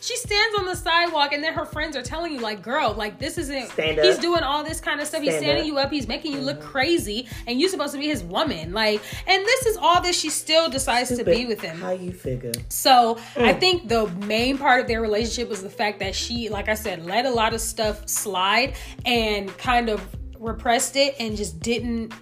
She 0.00 0.16
stands 0.16 0.58
on 0.58 0.64
the 0.64 0.74
sidewalk, 0.74 1.32
and 1.32 1.44
then 1.44 1.52
her 1.52 1.64
friends 1.66 1.94
are 1.96 2.02
telling 2.02 2.32
you, 2.32 2.40
like, 2.40 2.62
girl, 2.62 2.94
like 2.94 3.18
this 3.18 3.36
isn't. 3.38 3.68
Stand 3.68 3.98
he's 4.00 4.18
doing 4.18 4.42
all 4.42 4.64
this 4.64 4.80
kind 4.80 5.00
of 5.00 5.06
stuff. 5.06 5.22
he's 5.22 5.36
standing 5.36 5.60
up. 5.62 5.66
you 5.66 5.78
up. 5.78 5.90
He's 5.92 6.08
making 6.08 6.32
you 6.32 6.40
look 6.40 6.60
crazy, 6.60 7.28
and 7.46 7.60
you're 7.60 7.68
supposed 7.68 7.92
to 7.92 7.98
be 7.98 8.06
his 8.06 8.22
woman. 8.22 8.72
Like, 8.72 9.02
and 9.26 9.44
this 9.44 9.66
is 9.66 9.76
all 9.76 10.00
that 10.02 10.14
she 10.14 10.30
still 10.30 10.70
decides 10.70 11.14
to 11.16 11.24
be 11.24 11.44
with 11.46 11.60
him. 11.60 11.78
How 11.80 11.90
you 11.92 12.12
figure? 12.12 12.52
So 12.68 13.18
I 13.36 13.52
Mm. 13.54 13.60
think 13.60 13.88
the 13.88 14.06
main 14.26 14.56
part 14.58 14.80
of 14.80 14.86
their 14.86 15.00
relationship 15.02 15.48
was 15.48 15.62
the 15.62 15.70
fact 15.70 15.98
that 16.00 16.14
she, 16.14 16.48
like 16.48 16.68
I 16.68 16.74
said, 16.74 17.04
let 17.04 17.26
a 17.26 17.30
lot 17.30 17.52
of 17.54 17.60
stuff 17.60 18.08
slide 18.08 18.74
and 19.04 19.56
kind 19.58 19.88
of 19.90 20.00
repressed 20.38 20.96
it 20.96 21.14
and 21.20 21.36
just 21.36 21.60
didn't 21.60 22.12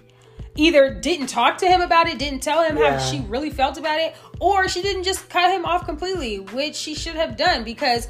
either 0.59 0.93
didn't 0.93 1.27
talk 1.27 1.57
to 1.59 1.67
him 1.67 1.81
about 1.81 2.07
it, 2.07 2.17
didn't 2.19 2.41
tell 2.41 2.63
him 2.63 2.77
Yeah. 2.77 2.97
how 2.99 2.99
she 2.99 3.19
really 3.21 3.49
felt 3.49 3.77
about 3.77 3.99
it, 3.99 4.15
or 4.39 4.67
she 4.67 4.81
didn't 4.81 5.03
just 5.03 5.29
cut 5.29 5.51
him 5.51 5.65
off 5.65 5.85
completely, 5.85 6.39
which 6.39 6.75
she 6.75 6.95
should 6.95 7.15
have 7.15 7.37
done 7.37 7.63
because 7.63 8.07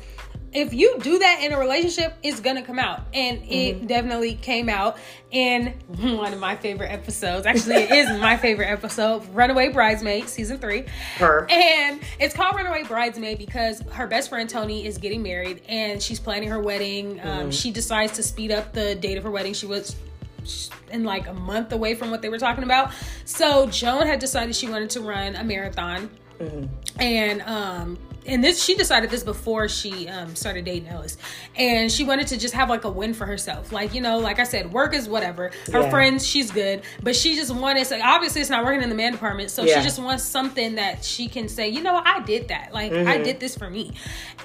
if 0.52 0.74
you 0.74 0.98
do 1.04 1.20
that 1.20 1.42
in 1.44 1.54
a 1.54 1.60
relationship, 1.60 2.12
it's 2.24 2.40
gonna 2.40 2.64
come 2.64 2.80
out. 2.80 3.02
And 3.14 3.44
it 3.48 3.76
Mm-hmm. 3.78 3.86
definitely 3.86 4.34
came 4.34 4.68
out 4.68 4.98
in 5.30 5.68
one 6.18 6.34
of 6.34 6.40
my 6.40 6.56
favorite 6.56 6.88
episodes. 6.92 7.46
Actually, 7.46 7.76
it 7.84 7.92
is 7.92 8.20
my 8.20 8.36
favorite 8.36 8.66
episode, 8.66 9.24
Runaway 9.36 9.70
Bridesmaid, 9.70 10.28
season 10.28 10.58
three. 10.58 10.86
Her. 11.18 11.46
And 11.52 12.00
it's 12.20 12.34
called 12.34 12.56
Runaway 12.56 12.82
Bridesmaid 12.84 13.38
because 13.38 13.82
her 13.92 14.08
best 14.08 14.30
friend 14.30 14.50
Toni 14.50 14.88
is 14.88 14.98
getting 14.98 15.22
married 15.22 15.62
and 15.70 16.02
she's 16.02 16.20
planning 16.20 16.50
her 16.50 16.60
wedding. 16.60 17.20
Um, 17.24 17.52
she 17.52 17.70
decides 17.70 18.14
to 18.14 18.24
speed 18.24 18.52
up 18.52 18.74
the 18.74 18.96
date 18.96 19.20
of 19.20 19.24
her 19.26 19.32
wedding. 19.32 19.54
She 19.54 19.68
was 19.68 19.96
in 20.92 21.04
like 21.04 21.28
a 21.28 21.34
month 21.34 21.72
away 21.72 21.96
from 21.96 22.12
what 22.12 22.22
they 22.22 22.30
were 22.30 22.40
talking 22.40 22.64
about. 22.64 22.92
So 23.26 23.68
Joan 23.68 24.08
had 24.08 24.20
decided 24.20 24.56
she 24.56 24.70
wanted 24.70 24.90
to 24.92 25.02
run 25.02 25.36
a 25.36 25.44
marathon. 25.44 26.10
And 27.00 27.42
um 27.44 27.98
and 28.26 28.44
this 28.44 28.64
she 28.64 28.76
decided 28.76 29.10
this 29.10 29.24
before 29.24 29.68
she 29.70 30.08
um 30.08 30.36
started 30.36 30.66
dating 30.66 30.88
Ellis. 30.90 31.18
And 31.56 31.92
she 31.92 32.04
wanted 32.04 32.28
to 32.28 32.38
just 32.38 32.54
have 32.54 32.70
like 32.70 32.84
a 32.84 32.90
win 32.90 33.14
for 33.14 33.26
herself. 33.26 33.72
Like, 33.72 33.94
you 33.94 34.02
know, 34.02 34.18
like 34.20 34.40
I 34.40 34.44
said, 34.44 34.72
work 34.72 34.94
is 34.94 35.08
whatever. 35.10 35.52
Her 35.72 35.82
Yeah. 35.82 35.90
friends, 35.90 36.26
she's 36.28 36.52
good. 36.52 36.82
But 37.04 37.16
she 37.16 37.36
just 37.36 37.54
wanted 37.54 37.86
so 37.88 38.00
obviously 38.04 38.42
it's 38.42 38.50
not 38.50 38.64
working 38.66 38.82
in 38.84 38.90
the 38.90 38.96
man 38.96 39.12
department. 39.14 39.52
So 39.52 39.64
Yeah. 39.64 39.78
she 39.78 39.84
just 39.84 40.00
wants 40.00 40.24
something 40.24 40.76
that 40.76 41.04
she 41.04 41.28
can 41.28 41.48
say, 41.50 41.70
you 41.70 41.82
know 41.82 42.02
I 42.04 42.22
did 42.22 42.48
that. 42.50 42.74
Like 42.74 42.92
I 42.92 42.96
Mm-hmm. 42.96 43.24
did 43.24 43.40
this 43.40 43.58
for 43.58 43.70
me. 43.70 43.94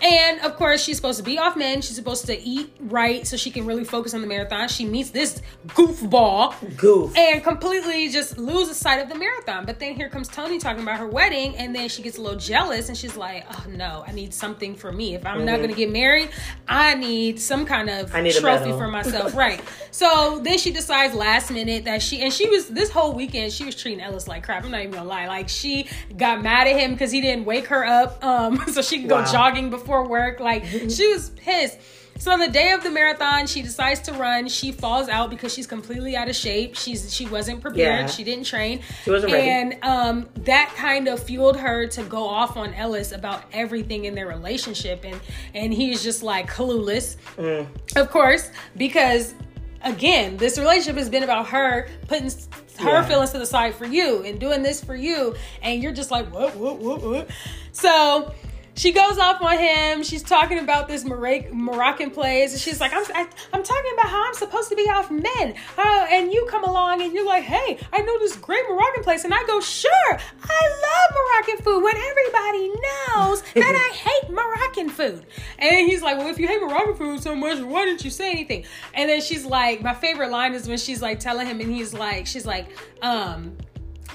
And 0.03 0.41
of 0.41 0.57
course 0.57 0.83
she's 0.83 0.97
supposed 0.97 1.19
to 1.19 1.25
be 1.25 1.39
off 1.39 1.57
men. 1.57 1.83
She's 1.83 1.97
supposed 1.97 2.27
to 2.27 2.39
eat 2.41 2.73
right 2.81 3.27
so 3.27 3.37
she 3.37 3.51
can 3.51 3.67
really 3.67 3.85
focus 3.85 4.15
on 4.15 4.21
the 4.21 4.27
marathon. 4.27 4.69
She 4.69 4.85
meets 4.85 5.11
this 5.11 5.41
goofball 5.69 6.55
Goof. 6.77 7.17
and 7.17 7.43
completely 7.43 8.09
just 8.09 8.39
loses 8.39 8.77
sight 8.77 9.01
of 9.01 9.09
the 9.09 9.15
marathon. 9.15 9.65
But 9.65 9.79
then 9.79 9.95
here 9.95 10.09
comes 10.09 10.29
Toni 10.29 10.59
talking 10.59 10.83
about 10.83 10.99
her 10.99 11.07
wedding, 11.07 11.57
and 11.57 11.75
then 11.75 11.89
she 11.89 12.03
gets 12.03 12.19
a 12.19 12.23
little 12.23 12.39
jealous 12.39 12.89
and 12.89 12.97
she's 12.97 13.17
like, 13.17 13.45
"Oh 13.51 13.64
no, 13.69 14.05
I 14.07 14.13
need 14.13 14.33
something 14.35 14.75
for 14.75 14.93
me. 14.93 15.15
If 15.15 15.25
I'm 15.27 15.45
not 15.45 15.59
going 15.59 15.71
to 15.71 15.75
get 15.77 15.91
married, 15.91 16.31
I 16.69 16.95
need 16.95 17.41
some 17.41 17.65
kind 17.67 17.89
of 17.91 18.11
Mm-hmm. 18.11 18.23
Need 18.25 18.35
trophy 18.37 18.71
for 18.73 18.89
myself." 18.99 19.35
right. 19.35 19.61
So 19.91 20.41
then 20.43 20.59
she 20.59 20.71
decides 20.73 21.15
last 21.15 21.51
minute 21.51 21.85
that 21.85 22.03
she 22.03 22.21
and 22.23 22.33
she 22.33 22.49
was 22.49 22.69
this 22.69 22.91
whole 22.91 23.13
weekend 23.15 23.53
she 23.53 23.65
was 23.65 23.75
treating 23.77 24.01
Ellis 24.03 24.27
like 24.29 24.43
crap. 24.45 24.65
I'm 24.65 24.71
not 24.71 24.81
even 24.81 24.93
gonna 24.93 25.09
lie. 25.09 25.27
Like 25.29 25.49
she 25.49 25.89
got 26.17 26.43
mad 26.43 26.67
at 26.67 26.77
him 26.79 26.93
because 26.93 27.11
he 27.13 27.21
didn't 27.21 27.45
wake 27.45 27.67
her 27.67 27.85
up, 27.85 28.23
um, 28.25 28.59
so 28.73 28.83
she 28.83 29.01
could 29.01 29.09
go 29.09 29.17
Wow. 29.21 29.33
jogging 29.33 29.71
before 29.71 30.07
work. 30.09 30.41
Like 30.41 30.65
she 30.91 31.09
was 31.13 31.31
pissed. 31.31 31.79
So 32.19 32.31
on 32.31 32.39
the 32.39 32.49
day 32.49 32.71
of 32.73 32.83
the 32.83 32.91
marathon, 32.91 33.47
she 33.47 33.61
decides 33.61 34.01
to 34.03 34.13
run. 34.13 34.49
She 34.49 34.73
falls 34.73 35.09
out 35.09 35.31
because 35.31 35.53
she's 35.53 35.67
completely 35.67 36.17
out 36.17 36.29
of 36.29 36.37
shape. 36.37 36.77
She's 36.77 37.13
she 37.13 37.27
wasn't 37.27 37.61
prepared. 37.61 38.01
Yeah. 38.03 38.07
She 38.07 38.25
didn't 38.25 38.45
train. 38.45 38.81
She 39.05 39.11
wasn't 39.11 39.33
ready. 39.33 39.49
And 39.49 39.77
um, 39.83 40.29
that 40.45 40.73
kind 40.77 41.09
of 41.09 41.23
fueled 41.23 41.57
her 41.59 41.87
to 41.89 42.03
go 42.05 42.25
off 42.27 42.57
on 42.57 42.73
Ellis 42.75 43.13
about 43.13 43.43
everything 43.53 44.05
in 44.07 44.15
their 44.15 44.27
relationship, 44.29 45.05
and 45.05 45.21
and 45.55 45.75
he's 45.75 46.03
just 46.03 46.23
like 46.23 46.49
clueless, 46.49 47.17
Mm. 47.37 47.67
of 47.97 48.11
course, 48.11 48.51
because 48.77 49.35
again, 49.83 50.37
this 50.39 50.59
relationship 50.59 50.97
has 50.97 51.11
been 51.11 51.25
about 51.25 51.49
her 51.49 51.89
putting 52.09 52.31
her 52.79 52.87
Yeah. 52.87 53.05
feelings 53.07 53.31
to 53.33 53.39
the 53.39 53.47
side 53.47 53.75
for 53.75 53.85
you 53.87 54.23
and 54.23 54.39
doing 54.41 54.63
this 54.63 54.83
for 54.83 54.97
you, 54.97 55.35
and 55.63 55.83
you're 55.83 55.93
just 55.93 56.11
like 56.11 56.33
what 56.33 56.55
what 56.57 56.79
what 56.79 57.03
what. 57.03 57.29
So 57.73 58.33
she 58.75 58.93
goes 58.93 59.19
off 59.19 59.41
on 59.41 59.59
him. 59.59 60.03
She's 60.03 60.23
talking 60.23 60.59
about 60.59 60.89
this 60.89 61.05
Mora- 61.05 61.53
Moroccan 61.53 62.11
place. 62.11 62.53
And 62.53 62.61
she's 62.61 62.81
like, 62.81 62.93
I'm, 62.93 63.05
I, 63.15 63.29
I'm 63.53 63.63
talking 63.63 63.93
about 63.95 64.07
how 64.09 64.27
I'm 64.27 64.35
supposed 64.35 64.69
to 64.71 64.77
be 64.77 64.83
off 64.83 65.11
men. 65.11 65.55
Uh, 65.79 66.07
and 66.11 66.33
you 66.33 66.47
come 66.51 66.65
along 66.65 67.03
and 67.03 67.13
you're 67.13 67.27
like, 67.27 67.45
hey, 67.45 67.79
I 67.93 68.03
know 68.03 68.19
this 68.19 68.37
great 68.37 68.65
Moroccan 68.69 69.05
place. 69.05 69.25
And 69.25 69.33
I 69.33 69.45
go, 69.47 69.61
sure, 69.61 69.91
I 70.11 70.69
love 70.83 71.47
Moroccan 71.47 71.65
food 71.65 71.83
when 71.83 71.97
everybody 71.97 72.69
knows 72.69 73.43
that 73.55 73.91
I 73.93 73.95
hate 73.97 74.31
Moroccan 74.31 74.91
food. 74.91 75.25
And 75.59 75.89
he's 75.89 76.03
like, 76.03 76.19
well, 76.19 76.29
if 76.29 76.39
you 76.39 76.49
hate 76.49 76.61
Moroccan 76.61 76.97
food 76.97 77.23
so 77.23 77.35
much, 77.35 77.61
why 77.61 77.85
didn't 77.85 78.05
you 78.05 78.11
say 78.11 78.31
anything? 78.31 78.65
And 78.93 79.09
then 79.09 79.21
she's 79.21 79.45
like, 79.45 79.83
my 79.83 79.95
favorite 79.95 80.31
line 80.31 80.55
is 80.55 80.67
when 80.69 80.79
she's 80.79 81.01
like 81.01 81.21
telling 81.21 81.47
him, 81.47 81.61
and 81.61 81.73
he's 81.73 81.95
like, 81.95 82.27
she's 82.27 82.47
like, 82.47 82.67
um, 83.03 83.57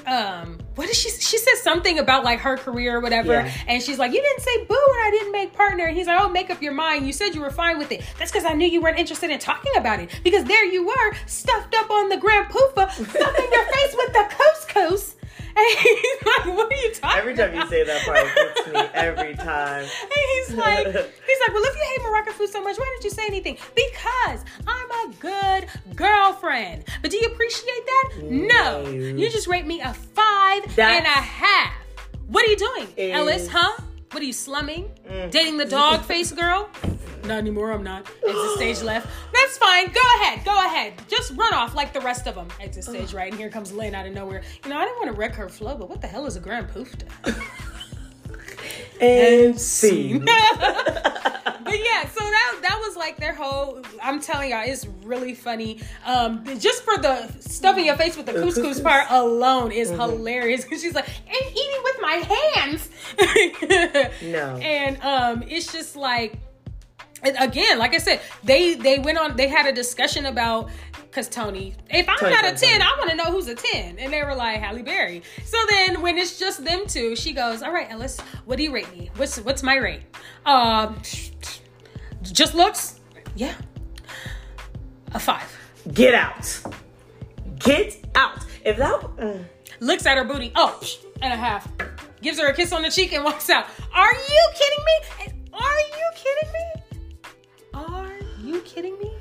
um 0.10 0.58
what 0.76 0.88
did 0.88 0.96
she 0.96 1.10
she 1.10 1.38
said 1.38 1.56
something 1.62 2.00
about 2.00 2.24
like 2.24 2.40
her 2.40 2.58
career 2.58 2.98
or 2.98 3.00
whatever 3.00 3.34
Yeah. 3.34 3.52
and 3.68 3.84
she's 3.84 4.00
like 4.00 4.12
you 4.14 4.22
didn't 4.22 4.42
say 4.42 4.66
boo 4.66 4.76
and 4.94 5.04
i 5.08 5.10
didn't 5.12 5.32
make 5.32 5.54
partner 5.54 5.86
and 5.86 5.96
he's 5.96 6.08
like 6.08 6.20
oh 6.22 6.30
make 6.30 6.50
up 6.50 6.62
your 6.62 6.74
mind 6.74 7.06
you 7.06 7.14
said 7.14 7.36
you 7.36 7.42
were 7.42 7.50
fine 7.52 7.78
with 7.78 7.92
it 7.92 8.02
that's 8.18 8.32
because 8.32 8.46
i 8.46 8.54
knew 8.54 8.66
you 8.68 8.82
weren't 8.82 8.98
interested 8.98 9.30
in 9.30 9.40
talking 9.40 9.74
about 9.78 10.00
it 10.00 10.10
because 10.24 10.44
there 10.46 10.66
you 10.66 10.86
were 10.86 11.14
stuffed 11.28 11.76
up 11.76 11.90
on 11.92 12.10
the 12.10 12.18
grand 12.18 12.48
poofa 12.52 12.90
stuffing 12.92 13.48
your 13.52 13.66
face 13.66 13.96
with 13.96 14.14
the 14.14 14.26
couscous 14.30 15.16
and 15.56 15.80
he's 15.80 16.26
like 16.26 16.46
what 16.58 16.72
are 16.72 16.76
you 16.76 16.94
talking 16.94 17.20
Every 17.20 17.36
time 17.36 17.54
you 17.54 17.68
say 17.68 17.84
that 17.84 18.06
part, 18.06 18.18
it 18.20 18.56
gets 18.56 18.68
me 18.74 18.80
every 18.94 19.36
time. 19.36 19.82
And 19.84 20.24
he's 20.34 20.54
like, 20.56 20.86
he's 21.28 21.40
like, 21.42 21.54
well, 21.54 21.64
if 21.66 21.76
you 21.76 21.84
hate 21.98 22.02
Moroccan 22.04 22.34
food 22.34 22.50
so 22.50 22.62
much, 22.64 22.78
why 22.78 22.86
didn't 22.94 23.04
you 23.04 23.10
say 23.10 23.26
anything? 23.26 23.58
Because 23.76 24.46
I'm 24.66 24.92
a 25.10 25.14
good 25.20 25.29
girlfriend. 26.50 26.86
But 27.02 27.12
do 27.12 27.18
you 27.18 27.28
appreciate 27.28 27.86
that? 27.86 28.14
No. 28.24 28.84
No. 28.84 28.90
You 28.90 29.30
just 29.30 29.48
rate 29.48 29.66
me 29.66 29.82
a 29.82 29.94
five 29.94 30.64
and 30.78 31.06
a 31.06 31.10
half. 31.10 31.74
What 32.28 32.46
are 32.46 32.50
you 32.50 32.58
doing, 32.58 32.88
Is- 32.98 33.16
Ellis? 33.16 33.48
Huh? 33.48 33.82
What 34.12 34.24
are 34.24 34.26
you 34.26 34.34
slumming? 34.34 34.90
Mm. 35.08 35.30
Dating 35.30 35.58
the 35.58 35.66
dog 35.66 36.02
face 36.04 36.32
girl? 36.32 36.68
Not 37.26 37.38
anymore. 37.38 37.72
I'm 37.72 37.84
not. 37.84 38.10
Exit 38.28 38.52
stage 38.56 38.82
left. 38.82 39.08
That's 39.32 39.58
fine. 39.60 39.92
Go 39.92 40.02
ahead. 40.16 40.44
Go 40.44 40.66
ahead. 40.66 40.94
Just 41.08 41.32
run 41.38 41.54
off 41.54 41.76
like 41.76 41.94
the 41.94 42.02
rest 42.02 42.26
of 42.26 42.34
them. 42.34 42.48
Exit 42.60 42.86
stage 42.86 43.14
right. 43.14 43.30
And 43.32 43.40
here 43.40 43.50
comes 43.52 43.72
Lynn 43.72 43.94
out 43.94 44.08
of 44.08 44.14
nowhere. 44.14 44.42
You 44.64 44.70
know, 44.72 44.78
I 44.78 44.86
didn't 44.86 44.98
want 44.98 45.12
to 45.14 45.20
wreck 45.20 45.36
her 45.36 45.48
flow, 45.48 45.76
but 45.78 45.90
what 45.90 46.02
the 46.02 46.08
hell 46.08 46.26
is 46.26 46.38
a 46.38 46.40
grand 46.40 46.70
poofta? 46.70 47.06
And 49.02 49.58
scene. 49.62 50.26
but 51.70 51.80
yeah, 51.80 52.10
so 52.10 52.20
that 52.24 52.60
that 52.62 52.80
was 52.80 52.96
like 52.96 53.18
their 53.18 53.34
whole. 53.34 53.82
I'm 54.02 54.20
telling 54.20 54.52
y'all, 54.52 54.64
it's 54.66 54.86
really 55.04 55.34
funny. 55.34 55.80
Um, 56.06 56.44
just 56.60 56.84
for 56.84 56.98
the 56.98 57.28
stuffing 57.40 57.86
your 57.86 57.96
face 57.96 58.18
with 58.18 58.26
the 58.26 58.34
couscous 58.34 58.82
part 58.82 59.06
alone 59.10 59.72
is 59.72 59.90
hilarious. 59.90 60.64
Because 60.64 60.82
she's 60.82 60.96
like, 60.96 61.08
and 61.08 61.52
eating 61.52 61.82
with 61.84 61.98
my 62.02 62.14
hands. 62.56 62.90
No. 64.22 64.58
and 64.58 65.02
um, 65.02 65.44
it's 65.48 65.72
just 65.72 65.96
like 65.96 66.38
and 67.24 67.36
again, 67.40 67.80
like 67.80 67.94
I 67.94 67.98
said, 67.98 68.22
they 68.44 68.76
they 68.76 69.00
went 69.00 69.18
on. 69.18 69.36
They 69.36 69.48
had 69.48 69.66
a 69.66 69.74
discussion 69.74 70.26
about 70.26 70.70
because 71.10 71.28
Toni, 71.28 71.74
if 71.90 72.08
I'm 72.08 72.18
Toni, 72.18 72.32
not 72.34 72.46
a 72.46 72.52
ten, 72.54 72.80
Toni. 72.80 72.84
I 72.84 72.96
want 72.98 73.10
to 73.10 73.16
know 73.16 73.32
who's 73.32 73.48
a 73.48 73.56
ten, 73.56 73.98
and 73.98 74.14
they 74.14 74.24
were 74.24 74.36
like 74.36 74.60
Halle 74.60 74.84
Berry. 74.84 75.24
So 75.44 75.58
then 75.70 76.02
when 76.02 76.18
it's 76.18 76.38
just 76.38 76.64
them 76.64 76.86
two, 76.88 77.16
she 77.16 77.34
goes, 77.34 77.62
"All 77.64 77.72
right, 77.72 77.90
Ellis, 77.90 78.20
what 78.46 78.58
do 78.58 78.64
you 78.64 78.72
rate 78.72 78.92
me? 78.96 79.10
What's 79.16 79.40
what's 79.40 79.64
my 79.64 79.76
rate? 79.76 80.02
Um, 80.46 81.02
just 82.22 82.54
looks, 82.54 83.00
yeah, 83.36 83.56
a 85.14 85.20
five. 85.20 85.58
Get 85.94 86.14
out. 86.14 86.62
Get 87.60 87.98
out. 88.16 88.46
If 88.64 88.78
that. 88.78 89.02
mm. 89.02 89.46
Looks 89.80 90.06
at 90.06 90.18
her 90.18 90.26
booty, 90.26 90.52
oh, 90.56 90.80
and 91.22 91.34
a 91.34 91.38
half. 91.38 91.68
Gives 92.22 92.38
her 92.40 92.48
a 92.48 92.54
kiss 92.54 92.74
on 92.74 92.82
the 92.82 92.90
cheek 92.90 93.14
and 93.14 93.24
walks 93.24 93.50
out. 93.50 93.66
Are 93.94 94.14
you 94.14 94.50
kidding 94.54 94.86
me? 94.86 95.30
Are 95.54 95.80
you 95.80 96.12
kidding 96.16 96.54
me? 96.54 96.84
Are 97.74 98.18
you 98.44 98.62
kidding 98.62 98.98
me? 99.00 99.14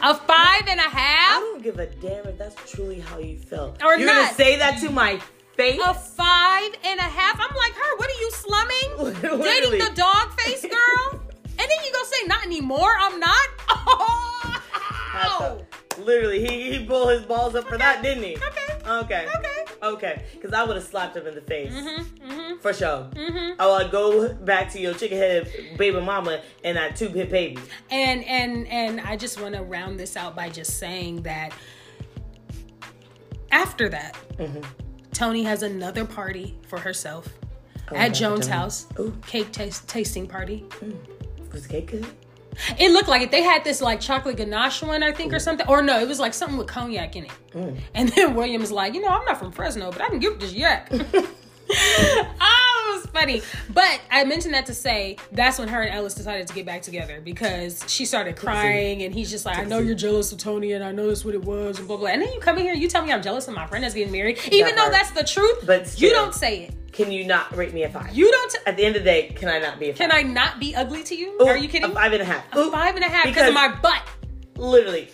A 0.00 0.14
five 0.14 0.68
and 0.68 0.78
a 0.78 0.82
half? 0.82 1.36
I 1.36 1.40
don't 1.40 1.62
give 1.62 1.68
give 1.76 1.78
a 1.80 1.86
damn 2.00 2.26
if 2.26 2.38
that's 2.38 2.70
truly 2.70 3.00
how 3.00 3.18
you 3.18 3.36
felt. 3.36 3.82
Or 3.82 3.96
You're 3.98 4.06
not. 4.06 4.14
gonna 4.14 4.34
say 4.34 4.56
that 4.56 4.80
to 4.80 4.90
my 4.90 5.20
face? 5.54 5.80
A 5.84 5.92
five 5.92 6.72
and 6.84 6.98
a 6.98 7.02
half. 7.02 7.38
I'm 7.38 7.54
like, 7.56 7.72
her, 7.74 7.96
what 7.96 8.08
are 8.08 8.20
you 8.20 8.30
slumming? 8.30 9.42
Dating 9.44 9.78
the 9.78 9.92
dog 9.94 10.32
face 10.40 10.62
girl? 10.62 11.20
and 11.58 11.58
then 11.58 11.78
you 11.84 11.92
go 11.92 12.02
say, 12.04 12.26
not 12.26 12.44
anymore, 12.46 12.94
I'm 12.98 13.18
not? 13.20 13.48
Oh! 15.20 15.60
Literally, 15.98 16.44
he, 16.46 16.72
he 16.78 16.84
pulled 16.84 17.10
his 17.10 17.22
balls 17.22 17.54
up 17.54 17.66
for 17.68 17.76
that, 17.78 18.02
didn't 18.02 18.22
he? 18.24 18.36
Okay. 18.36 18.88
Okay. 18.88 19.28
Okay. 19.38 19.64
Okay. 19.82 20.22
Because 20.34 20.52
I 20.52 20.64
would 20.64 20.76
have 20.76 20.84
slapped 20.84 21.16
him 21.16 21.26
in 21.26 21.34
the 21.34 21.40
face. 21.42 21.72
Mm-hmm, 21.72 22.30
mm-hmm, 22.30 22.58
For 22.60 22.72
sure. 22.72 23.08
mm-hmm. 23.12 23.60
I 23.60 23.66
would 23.66 23.90
go 23.90 24.32
back 24.32 24.70
to 24.72 24.80
your 24.80 24.94
chicken 24.94 25.18
head 25.18 25.50
baby 25.76 26.00
mama 26.00 26.40
and 26.64 26.76
that 26.76 26.96
two 26.96 27.08
hit 27.08 27.30
baby. 27.30 27.58
And 27.90 28.24
and 28.24 28.66
and 28.68 29.00
I 29.00 29.16
just 29.16 29.40
want 29.40 29.54
to 29.54 29.62
round 29.62 30.00
this 30.00 30.16
out 30.16 30.34
by 30.34 30.48
just 30.48 30.78
saying 30.78 31.22
that 31.22 31.52
after 33.50 33.88
that, 33.90 34.16
Mm-hmm. 34.38 34.60
Toni 35.12 35.42
has 35.42 35.64
another 35.64 36.04
party 36.04 36.56
for 36.68 36.78
herself 36.78 37.26
Oh, 37.90 37.96
at. 37.96 38.10
Joan's 38.10 38.46
house. 38.46 38.86
Ooh. 39.00 39.12
Cake 39.26 39.50
taste, 39.50 39.88
tasting 39.88 40.28
party. 40.28 40.64
Was 41.52 41.62
the 41.64 41.68
cake 41.68 41.90
good? 41.90 42.06
It 42.78 42.92
looked 42.92 43.08
like 43.08 43.22
it. 43.22 43.30
They 43.30 43.42
had 43.42 43.64
this 43.64 43.80
like 43.80 44.00
chocolate 44.00 44.36
ganache 44.36 44.82
one, 44.82 45.02
I 45.02 45.12
think, 45.12 45.32
or 45.32 45.38
something. 45.38 45.66
Or 45.68 45.82
no, 45.82 46.00
it 46.00 46.08
was 46.08 46.20
like 46.20 46.34
something 46.34 46.58
with 46.58 46.66
cognac 46.66 47.16
in 47.16 47.24
it. 47.24 47.30
Mm. 47.52 47.78
And 47.94 48.08
then 48.14 48.34
William's 48.34 48.72
like, 48.72 48.94
you 48.94 49.00
know, 49.00 49.08
I'm 49.08 49.24
not 49.24 49.38
from 49.38 49.52
Fresno, 49.52 49.90
but 49.90 50.02
I 50.02 50.08
can 50.08 50.18
give 50.18 50.38
this 50.40 50.52
yak. 50.54 50.88
oh, 51.70 52.24
it 52.90 53.02
was 53.02 53.06
funny. 53.12 53.42
But 53.70 54.00
I 54.10 54.24
mentioned 54.24 54.54
that 54.54 54.66
to 54.66 54.74
say 54.74 55.16
that's 55.32 55.58
when 55.58 55.68
her 55.68 55.82
and 55.82 55.94
Ellis 55.94 56.14
decided 56.14 56.46
to 56.48 56.54
get 56.54 56.66
back 56.66 56.82
together 56.82 57.20
because 57.22 57.84
she 57.86 58.04
started 58.04 58.36
crying 58.36 59.02
and 59.02 59.14
he's 59.14 59.30
just 59.30 59.44
like, 59.44 59.58
I 59.58 59.64
know 59.64 59.78
you're 59.78 59.94
jealous 59.94 60.32
of 60.32 60.38
Toni 60.38 60.72
and 60.72 60.82
I 60.82 60.92
know 60.92 61.08
that's 61.08 61.24
what 61.24 61.34
it 61.34 61.44
was 61.44 61.78
and 61.78 61.86
blah 61.86 61.96
blah. 61.96 62.08
And 62.08 62.22
then 62.22 62.32
you 62.32 62.40
come 62.40 62.56
in 62.58 62.64
here, 62.64 62.74
you 62.74 62.88
tell 62.88 63.04
me 63.04 63.12
I'm 63.12 63.22
jealous 63.22 63.48
of 63.48 63.54
my 63.54 63.66
friend 63.66 63.84
that's 63.84 63.94
getting 63.94 64.12
married, 64.12 64.38
even 64.50 64.74
though 64.76 64.82
part. 64.82 64.92
that's 64.92 65.10
the 65.10 65.24
truth. 65.24 65.64
But 65.66 66.00
you 66.00 66.10
don't 66.10 66.34
say 66.34 66.64
it. 66.64 66.74
Can 66.92 67.12
you 67.12 67.26
not 67.26 67.54
rate 67.56 67.72
me 67.74 67.82
a 67.84 67.88
five? 67.88 68.14
You 68.14 68.30
don't. 68.30 68.50
T- 68.50 68.58
At 68.66 68.76
the 68.76 68.84
end 68.84 68.96
of 68.96 69.02
the 69.04 69.10
day, 69.10 69.28
can 69.28 69.48
I 69.48 69.58
not 69.58 69.78
be 69.78 69.90
a 69.90 69.92
five? 69.92 69.98
can 69.98 70.12
I 70.12 70.22
not 70.22 70.58
be 70.58 70.74
ugly 70.74 71.02
to 71.04 71.14
you? 71.14 71.36
Ooh, 71.40 71.46
Are 71.46 71.56
you 71.56 71.68
kidding? 71.68 71.90
A 71.90 71.94
five 71.94 72.12
and 72.12 72.22
a 72.22 72.24
half. 72.24 72.44
A 72.54 72.58
Ooh, 72.58 72.70
five 72.70 72.94
and 72.96 73.04
a 73.04 73.08
half 73.08 73.24
because 73.24 73.48
of 73.48 73.54
my 73.54 73.68
butt. 73.80 74.02
literally, 74.56 75.08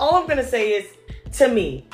all 0.00 0.14
I'm 0.16 0.26
gonna 0.26 0.42
say 0.46 0.70
is 0.72 0.86
to 1.38 1.48
me, 1.48 1.86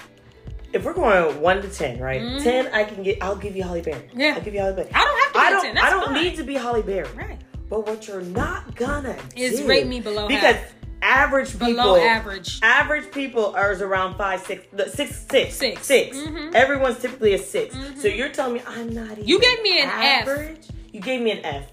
if 0.73 0.85
we're 0.85 0.95
going 0.95 1.41
one 1.41 1.61
to 1.63 1.69
ten, 1.69 1.99
right? 2.01 2.41
Ten, 2.43 2.69
I 2.73 2.85
can 2.85 3.03
get. 3.03 3.19
I'll 3.23 3.37
give 3.37 3.57
you 3.57 3.63
Halle 3.65 3.83
Berry. 3.83 4.01
Mm-hmm. 4.09 4.21
Yeah. 4.21 4.35
I'll 4.37 4.41
give 4.43 4.55
you 4.55 4.61
Halle 4.61 4.75
Berry. 4.75 4.89
I 4.95 5.05
don't 5.05 5.19
have 5.25 5.33
to 5.33 5.39
I 5.39 5.51
don't. 5.51 5.63
10. 5.65 5.75
That's 5.75 5.87
I 5.87 5.91
don't 5.91 6.05
fine. 6.07 6.23
need 6.25 6.37
to 6.37 6.43
be 6.45 6.55
Halle 6.55 6.83
Berry. 6.83 7.09
Right. 7.15 7.41
But 7.69 7.87
what 7.87 8.07
you're 8.07 8.21
not 8.23 8.75
gonna 8.77 9.17
Is 9.37 9.61
do 9.61 9.67
rate 9.67 9.87
me 9.87 10.01
below 10.01 10.29
because 10.29 10.57
half. 10.57 10.75
Average 11.05 11.53
people 11.53 11.67
Below 11.69 11.97
average. 11.97 12.59
Average 12.63 13.13
people 13.13 13.55
are 13.55 13.73
around 13.73 14.17
five, 14.17 14.41
six, 14.41 14.65
six, 14.95 15.27
six, 15.29 15.55
Six. 15.55 15.87
six. 15.87 16.17
Mhm. 16.17 16.55
Everyone's 16.55 16.99
typically 16.99 17.35
a 17.35 17.39
6 17.39 17.77
So 18.01 18.09
you're 18.09 18.31
telling 18.31 18.55
me 18.55 18.63
I'm 18.67 18.93
not 18.93 19.13
even. 19.13 19.27
You 19.29 19.39
gave 19.41 19.63
me 19.63 19.81
an 19.83 19.89
F. 19.89 20.29
average? 20.29 20.67
You 20.93 21.01
gave 21.01 21.21
me 21.21 21.31
an 21.33 21.45
F. 21.45 21.65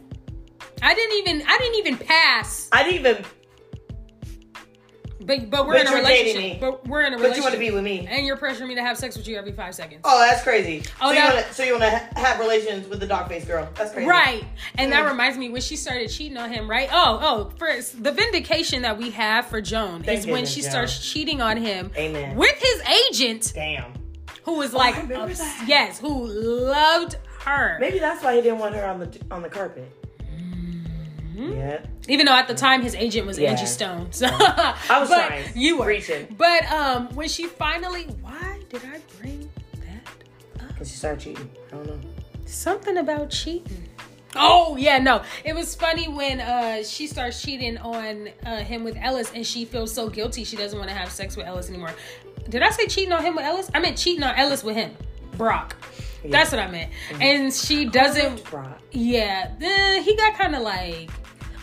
I 0.84 0.94
didn't 0.94 1.18
even. 1.20 1.44
I 1.48 1.58
didn't 1.58 1.76
even 1.76 1.98
pass. 1.98 2.68
I 2.72 2.84
didn't 2.84 3.00
even. 3.06 3.26
But 5.24 5.50
but 5.50 5.68
we're 5.68 5.74
But 5.74 5.88
in 5.88 5.94
a 5.94 5.96
relationship. 5.98 6.42
me. 6.42 6.58
But 6.60 6.88
we're 6.88 7.02
in 7.04 7.14
a 7.14 7.18
But 7.20 7.36
you 7.36 7.42
want 7.44 7.54
to 7.54 7.60
be 7.60 7.70
with 7.72 7.84
me. 7.84 8.08
and 8.10 8.26
you're 8.26 8.38
pressuring 8.38 8.68
me 8.68 8.76
to 8.76 8.82
have 8.82 8.98
sex 8.98 9.16
with 9.16 9.28
you 9.28 9.38
every 9.38 9.52
five 9.52 9.76
seconds. 9.76 10.02
Oh, 10.04 10.20
that's 10.20 10.42
crazy. 10.44 10.84
Oh, 11.02 11.10
so, 11.10 11.14
that- 11.16 11.28
you 11.30 11.36
wanna, 11.36 11.54
so 11.54 11.64
you 11.64 11.72
want 11.74 11.84
to 11.84 11.90
ha- 11.92 12.08
have 12.16 12.40
relations 12.40 12.88
with 12.88 13.00
the 13.00 13.06
dog 13.08 13.28
face 13.30 13.46
girl? 13.46 13.70
That's 13.76 13.92
crazy. 13.94 14.10
Right. 14.10 14.44
And 14.76 14.92
that 14.92 15.06
Mm. 15.06 15.10
reminds 15.12 15.38
me 15.38 15.50
when 15.50 15.62
she 15.62 15.76
started 15.76 16.10
cheating 16.10 16.38
on 16.38 16.52
him, 16.52 16.70
right? 16.70 16.90
Oh, 16.92 17.20
oh, 17.22 17.52
first 17.58 18.04
the 18.04 18.12
vindication 18.12 18.82
that 18.82 18.98
we 18.98 19.12
have 19.12 19.46
for 19.48 19.62
Joan 19.62 20.02
Thank 20.04 20.20
is 20.20 20.26
when 20.28 20.46
she 20.46 20.62
Joan. 20.62 20.72
starts 20.72 21.12
cheating 21.12 21.42
on 21.42 21.58
him 21.58 21.92
Amen. 21.98 22.36
with 22.36 22.56
his 22.60 22.82
agent 23.12 23.52
Damn. 23.54 23.94
who 24.44 24.54
was 24.58 24.74
like 24.74 24.96
I 24.98 25.02
remember 25.02 25.34
that. 25.34 25.64
yes, 25.68 26.00
who 26.00 26.26
loved 26.28 27.18
her. 27.42 27.78
Maybe 27.80 28.00
that's 28.00 28.24
why 28.24 28.36
he 28.36 28.42
didn't 28.42 28.60
want 28.60 28.76
her 28.76 28.86
on 28.86 29.00
the 29.00 29.10
on 29.30 29.42
the 29.42 29.50
carpet. 29.50 29.92
Mm-hmm. 31.42 31.58
Yeah. 31.58 31.86
Even 32.08 32.26
though 32.26 32.34
at 32.36 32.48
the 32.48 32.54
time 32.54 32.82
his 32.82 32.96
agent 32.96 33.26
was 33.28 33.38
Yeah. 33.40 33.52
Angie 33.52 33.66
Stone. 33.66 34.12
So 34.12 34.28
I 34.30 34.98
was 35.00 35.10
but 35.16 35.28
trying. 35.28 35.46
You 35.56 35.78
were. 35.80 35.88
Reaching. 35.88 36.36
But 36.38 36.64
um 36.72 37.08
when 37.16 37.28
she 37.30 37.46
finally 37.48 38.04
why 38.22 38.60
did 38.70 38.82
I 38.86 39.00
bring 39.20 39.50
that 39.82 40.68
Because 40.70 40.90
she 40.90 40.96
started 40.98 41.20
cheating. 41.22 41.50
I 41.72 41.76
don't 41.76 41.88
know. 41.88 42.00
Something 42.46 42.98
about 42.98 43.30
cheating. 43.30 43.88
Oh 44.36 44.78
yeah, 44.78 44.98
no. 44.98 45.24
It 45.44 45.54
was 45.54 45.76
funny 45.76 46.08
when 46.08 46.40
uh 46.40 46.84
she 46.84 47.08
starts 47.08 47.42
cheating 47.42 47.78
on 47.80 48.30
uh, 48.46 48.58
him 48.58 48.84
with 48.84 48.96
Ellis, 48.98 49.32
and 49.36 49.46
she 49.46 49.66
feels 49.66 49.94
so 49.94 50.10
guilty 50.10 50.44
she 50.46 50.56
doesn't 50.56 50.78
want 50.78 50.90
to 50.90 50.96
have 50.96 51.12
sex 51.12 51.36
with 51.36 51.46
Ellis 51.48 51.70
anymore. 51.70 51.92
Did 52.50 52.62
I 52.64 52.70
say 52.70 52.88
cheating 52.88 53.12
on 53.14 53.24
him 53.24 53.36
with 53.36 53.46
Ellis? 53.46 53.70
I 53.74 53.80
meant 53.80 53.98
cheating 53.98 54.24
on 54.24 54.34
Ellis 54.36 54.64
with 54.64 54.76
him, 54.76 54.92
Brock. 55.38 55.76
That's 56.24 56.52
what 56.52 56.60
I 56.62 56.70
meant. 56.70 56.92
And 57.20 57.52
she 57.54 57.86
doesn't. 57.86 58.44
Brock. 58.46 58.80
Yeah, 58.92 59.52
eh, 59.62 60.02
he 60.02 60.16
got 60.16 60.36
kind 60.38 60.56
of 60.56 60.62
like 60.62 61.10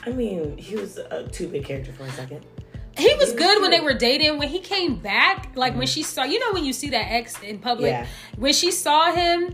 I 0.09 0.13
mean, 0.13 0.57
he 0.57 0.75
was 0.77 0.97
a 0.99 1.29
too 1.29 1.49
big 1.49 1.65
character 1.67 1.93
for 1.93 2.05
a 2.05 2.11
second. 2.13 2.45
he 2.97 3.15
was 3.17 3.33
good 3.33 3.61
when 3.61 3.71
they 3.71 3.81
were 3.81 3.95
dating. 3.95 4.39
When 4.39 4.49
he 4.49 4.59
came 4.61 4.97
back, 4.97 5.53
like 5.55 5.77
when 5.77 5.87
she 5.87 6.03
saw, 6.03 6.25
you 6.25 6.41
know, 6.41 6.53
when 6.53 6.65
you 6.65 6.73
see 6.73 6.89
that 6.91 7.13
ex 7.13 7.41
in 7.43 7.59
public, 7.59 7.91
Yeah. 7.91 8.07
when 8.37 8.53
she 8.55 8.71
saw 8.71 9.13
him, 9.13 9.53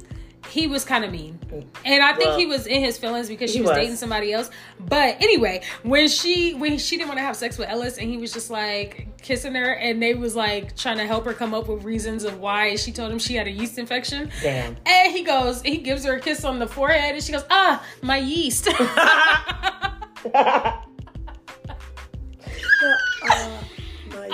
he 0.50 0.66
was 0.66 0.84
kind 0.84 1.04
of 1.06 1.10
mean, 1.10 1.38
and 1.86 2.02
I 2.04 2.12
think 2.12 2.28
Well, 2.28 2.38
he 2.38 2.44
was 2.46 2.66
in 2.66 2.82
his 2.82 2.98
feelings 2.98 3.28
because 3.28 3.50
she 3.50 3.60
was, 3.62 3.70
was. 3.70 3.78
dating 3.78 3.96
somebody 3.96 4.30
else. 4.32 4.50
But 4.78 5.16
anyway, 5.22 5.62
when 5.82 6.06
she 6.06 6.52
when 6.52 6.76
she 6.76 6.96
didn't 6.98 7.08
want 7.08 7.18
to 7.18 7.24
have 7.24 7.34
sex 7.34 7.56
with 7.56 7.68
Ellis, 7.70 7.96
and 7.96 8.10
he 8.10 8.18
was 8.18 8.30
just 8.30 8.50
like 8.50 9.08
kissing 9.22 9.54
her, 9.54 9.72
and 9.72 10.02
they 10.02 10.12
was 10.14 10.36
like 10.36 10.76
trying 10.76 10.98
to 10.98 11.06
help 11.06 11.24
her 11.24 11.32
come 11.32 11.54
up 11.54 11.66
with 11.68 11.82
reasons 11.82 12.24
of 12.24 12.38
why 12.40 12.76
she 12.76 12.92
told 12.92 13.10
him 13.10 13.18
she 13.18 13.34
had 13.34 13.46
a 13.46 13.50
yeast 13.50 13.78
infection. 13.78 14.30
Damn. 14.42 14.76
And 14.84 15.12
he 15.12 15.22
goes, 15.24 15.62
he 15.62 15.78
gives 15.78 16.04
her 16.04 16.16
a 16.16 16.20
kiss 16.20 16.44
on 16.44 16.58
the 16.58 16.68
forehead, 16.68 17.14
and 17.14 17.24
she 17.24 17.32
goes, 17.32 17.44
ah, 17.50 17.82
my 18.02 18.18
yeast. 18.18 18.68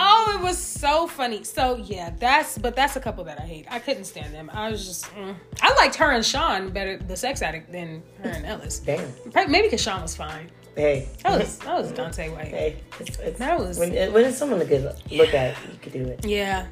Oh, 0.02 0.36
it 0.38 0.42
was 0.42 0.56
so 0.58 1.06
funny. 1.06 1.42
So 1.44 1.76
yeah, 1.76 2.10
that's 2.18 2.58
but 2.58 2.76
that's 2.76 2.96
a 2.96 3.00
couple 3.00 3.24
that 3.24 3.38
I 3.40 3.44
hate. 3.44 3.66
I 3.70 3.78
couldn't 3.78 4.04
stand 4.04 4.34
them. 4.34 4.50
I 4.52 4.70
was 4.70 4.86
just 4.86 5.04
mm. 5.14 5.34
I 5.62 5.74
liked 5.74 5.96
her 5.96 6.10
and 6.10 6.24
Sean 6.24 6.70
better, 6.70 6.96
the 6.98 7.16
sex 7.16 7.42
addict, 7.42 7.72
than 7.72 8.02
her 8.22 8.30
and 8.30 8.46
Ellis. 8.46 8.78
Damn. 8.78 9.08
Maybe 9.34 9.62
because 9.62 9.80
Sean 9.82 10.02
was 10.02 10.14
fine. 10.14 10.50
Hey. 10.76 11.08
That 11.22 11.38
was 11.40 11.58
that 11.58 11.74
was 11.76 11.92
Dondré 11.92 12.30
Whitfield. 12.30 12.48
Hey. 12.54 12.76
It's, 13.00 13.18
it's, 13.18 13.38
That 13.38 13.58
was- 13.58 13.78
when, 13.78 13.90
when 14.12 14.24
it's 14.24 14.38
someone 14.38 14.58
to 14.60 14.64
good 14.64 14.84
look 15.10 15.34
at, 15.34 15.56
you 15.72 15.78
could 15.82 15.92
do 15.92 16.02
it. 16.04 16.24
Yeah. 16.24 16.66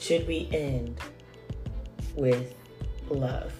Should 0.00 0.26
we 0.26 0.48
end 0.52 0.98
with 2.16 2.54
love? 3.08 3.52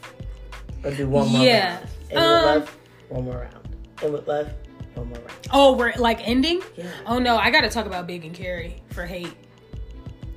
Or 0.83 0.91
do 0.91 1.09
one 1.09 1.29
more 1.29 1.43
Yeah. 1.45 1.77
round? 1.77 1.89
And 2.11 2.19
Um, 2.19 2.35
with 2.35 2.45
love, 2.45 2.79
one 3.11 3.25
more 3.25 3.37
round. 3.37 3.69
And 4.03 4.13
with 4.13 4.27
love, 4.29 4.51
one 4.97 5.09
more. 5.09 5.19
Oh, 5.53 5.77
we're 5.77 5.93
like 5.97 6.27
ending. 6.27 6.63
Yeah. 6.77 6.87
Oh 7.07 7.19
no, 7.19 7.37
I 7.37 7.51
got 7.51 7.63
to 7.63 7.71
talk 7.71 7.87
about 7.87 8.07
Big 8.07 8.25
and 8.25 8.35
Carrie 8.35 8.83
for 8.91 9.05
hate. 9.07 9.33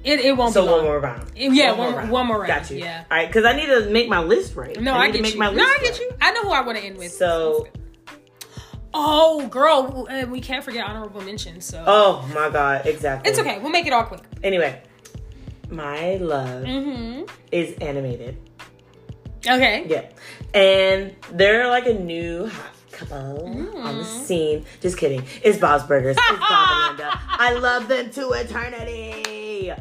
It 0.03 0.19
it 0.21 0.37
won't 0.37 0.51
be. 0.51 0.53
So 0.53 0.65
be 0.65 0.71
one 0.71 0.83
more 0.83 0.99
round. 0.99 1.31
Yeah, 1.35 1.71
one 1.73 1.91
more- 1.91 2.05
one 2.05 2.27
more 2.27 2.37
round, 2.37 2.47
Got 2.47 2.69
you. 2.71 2.77
yeah. 2.77 3.03
All 3.11 3.17
right, 3.17 3.27
because 3.27 3.45
I 3.45 3.53
need 3.55 3.65
to 3.65 3.89
make 3.89 4.07
my 4.07 4.21
list 4.21 4.55
right. 4.55 4.79
No, 4.79 4.93
I, 4.93 4.97
I, 4.99 5.07
need 5.07 5.13
to 5.13 5.17
get 5.17 5.21
make 5.23 5.33
you. 5.33 5.39
my 5.39 5.49
No, 5.51 5.63
list 5.63 5.79
I 5.79 5.81
get 5.83 5.91
right. 5.91 5.99
you. 6.01 6.09
I 6.21 6.31
know 6.31 6.43
who 6.43 6.51
I 6.51 6.61
want 6.61 6.77
to 6.77 6.83
end 6.83 6.97
with. 6.97 7.11
So, 7.11 7.67
oh, 8.93 9.47
girl, 9.47 10.07
we 10.29 10.39
can't 10.39 10.63
forget 10.63 10.85
honorable 10.87 11.21
mentions. 11.21 11.65
So 11.65 11.83
oh 11.85 12.29
my 12.33 12.49
god, 12.49 12.85
exactly. 12.85 13.29
it's 13.29 13.39
okay. 13.39 13.59
We'll 13.59 13.71
make 13.71 13.85
it 13.87 13.93
all 13.93 14.03
quick. 14.03 14.21
Anyway, 14.43 14.81
my 15.69 16.15
love 16.15 16.63
Mm-hmm. 16.63 17.23
is 17.51 17.73
animated. 17.81 18.37
Okay. 19.45 19.85
Yeah. 19.87 20.09
And 20.53 21.15
they're 21.31 21.67
like 21.69 21.85
a 21.85 21.93
new 21.93 22.47
hot 22.47 22.71
couple 22.97 23.45
on 23.77 23.97
the 23.97 24.03
Mm. 24.03 24.25
scene. 24.25 24.65
Just 24.81 24.97
kidding. 24.97 25.23
It's 25.43 25.57
Bob's 25.59 25.83
Burgers. 25.85 26.17
It's 26.17 26.39
Bob 26.39 26.69
and 26.69 26.97
Linda. 26.99 27.19
I 27.29 27.53
love 27.53 27.87
them 27.87 28.09
to 28.11 28.31
eternity. 28.31 29.71
Um, 29.71 29.77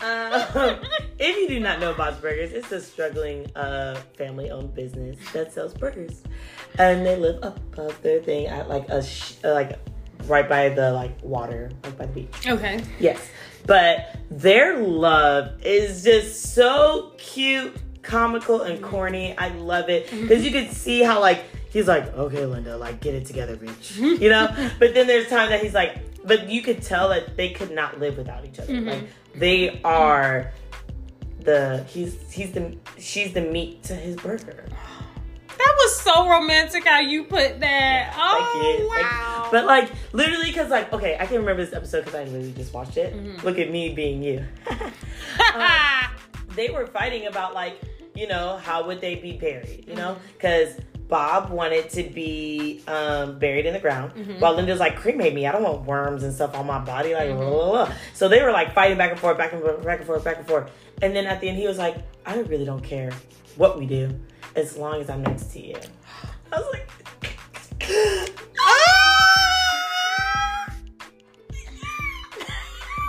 if 1.18 1.36
you 1.36 1.48
do 1.48 1.60
not 1.60 1.80
know 1.80 1.92
Bob's 1.94 2.18
Burgers, 2.18 2.52
it's 2.52 2.70
a 2.72 2.80
struggling 2.80 3.46
uh, 3.56 3.96
family-owned 4.16 4.74
business 4.74 5.16
that 5.32 5.52
sells 5.52 5.74
burgers, 5.74 6.22
and 6.78 7.04
they 7.06 7.16
live 7.16 7.38
above 7.42 8.00
their 8.02 8.20
thing 8.20 8.46
at 8.46 8.68
like 8.68 8.88
a 8.88 9.02
sh- 9.02 9.34
like 9.44 9.78
right 10.26 10.48
by 10.48 10.70
the 10.70 10.92
like 10.92 11.12
water, 11.22 11.70
like 11.82 11.98
by 11.98 12.06
the 12.06 12.12
beach. 12.12 12.46
Okay. 12.48 12.82
Yes. 12.98 13.20
But 13.66 14.16
their 14.30 14.78
love 14.78 15.62
is 15.64 16.02
just 16.04 16.54
so 16.54 17.12
cute, 17.18 17.74
comical, 18.02 18.62
and 18.62 18.82
corny. 18.82 19.34
I 19.38 19.48
love 19.48 19.88
it. 19.88 20.10
Because 20.10 20.44
you 20.44 20.50
could 20.50 20.70
see 20.72 21.02
how, 21.02 21.18
like, 21.20 21.44
he's 21.74 21.86
like, 21.88 22.06
okay, 22.16 22.46
Linda, 22.46 22.78
like, 22.78 23.00
get 23.00 23.14
it 23.14 23.26
together, 23.26 23.56
bitch. 23.56 23.98
You 24.20 24.30
know? 24.30 24.48
but 24.78 24.94
then 24.94 25.06
there's 25.06 25.28
times 25.28 25.50
that 25.50 25.62
he's 25.62 25.74
like, 25.74 25.98
but 26.24 26.48
you 26.48 26.62
could 26.62 26.80
tell 26.80 27.10
that 27.10 27.36
they 27.36 27.50
could 27.50 27.72
not 27.72 28.00
live 28.00 28.16
without 28.16 28.46
each 28.46 28.58
other. 28.58 28.80
Like, 28.80 29.08
they 29.34 29.82
are 29.82 30.52
the, 31.40 31.84
he's, 31.88 32.16
he's 32.32 32.52
the, 32.52 32.78
she's 32.98 33.34
the 33.34 33.42
meat 33.42 33.82
to 33.84 33.94
his 33.94 34.16
burger. 34.16 34.64
That 35.56 35.74
was 35.78 36.00
so 36.00 36.28
romantic 36.28 36.84
how 36.84 36.98
you 36.98 37.24
put 37.24 37.60
that. 37.60 38.12
Oh 38.18 38.60
you. 38.60 38.62
Thank 38.62 38.80
you. 38.80 38.88
wow. 38.88 39.48
But 39.52 39.66
like 39.66 39.88
literally, 40.12 40.46
because 40.46 40.68
like 40.68 40.92
okay, 40.92 41.16
I 41.18 41.26
can 41.26 41.36
remember 41.36 41.64
this 41.64 41.72
episode 41.72 42.00
because 42.00 42.16
I 42.16 42.24
literally 42.24 42.52
just 42.54 42.74
watched 42.74 42.96
it. 42.96 43.14
Mm-hmm. 43.14 43.46
Look 43.46 43.60
at 43.60 43.70
me 43.70 43.94
being 43.94 44.20
you. 44.20 44.44
they 46.56 46.70
were 46.70 46.88
fighting 46.88 47.28
about 47.28 47.54
like 47.54 47.80
you 48.14 48.26
know 48.26 48.56
how 48.58 48.86
would 48.86 49.00
they 49.00 49.14
be 49.16 49.32
buried 49.32 49.84
you 49.88 49.94
know 49.94 50.14
Mm-hmm. 50.14 50.93
Bob 51.14 51.50
wanted 51.50 51.88
to 51.90 52.02
be 52.02 52.82
um, 52.88 53.38
buried 53.38 53.66
in 53.66 53.72
the 53.72 53.78
ground 53.86 54.12
Mm-hmm. 54.14 54.40
while 54.40 54.54
linda's 54.54 54.80
like 54.80 54.96
cremate 54.96 55.32
me 55.38 55.46
i 55.46 55.52
don't 55.52 55.62
want 55.62 55.84
worms 55.86 56.22
and 56.24 56.32
stuff 56.34 56.54
on 56.56 56.66
my 56.66 56.78
body 56.92 57.14
like 57.14 57.28
Mm-hmm. 57.28 57.38
blah, 57.38 57.70
blah, 57.70 57.84
blah. 57.86 57.94
so 58.14 58.28
they 58.28 58.42
were 58.42 58.50
like 58.60 58.74
fighting 58.74 58.98
back 58.98 59.10
and 59.12 59.20
forth 59.20 59.38
back 59.38 59.52
and 59.52 59.62
forth 59.62 59.84
back 59.84 59.98
and 59.98 60.06
forth 60.06 60.24
back 60.24 60.38
and 60.38 60.46
forth 60.46 60.70
and 61.02 61.14
then 61.14 61.26
at 61.26 61.40
the 61.40 61.48
end 61.48 61.58
he 61.58 61.66
was 61.66 61.78
like 61.78 61.96
i 62.26 62.34
really 62.52 62.64
don't 62.64 62.82
care 62.82 63.12
what 63.56 63.78
we 63.78 63.86
do 63.86 64.10
as 64.56 64.76
long 64.76 65.00
as 65.00 65.08
i'm 65.08 65.22
next 65.22 65.52
to 65.52 65.60
you 65.64 65.76
i 66.52 66.58
was 66.58 66.66
like 66.72 66.88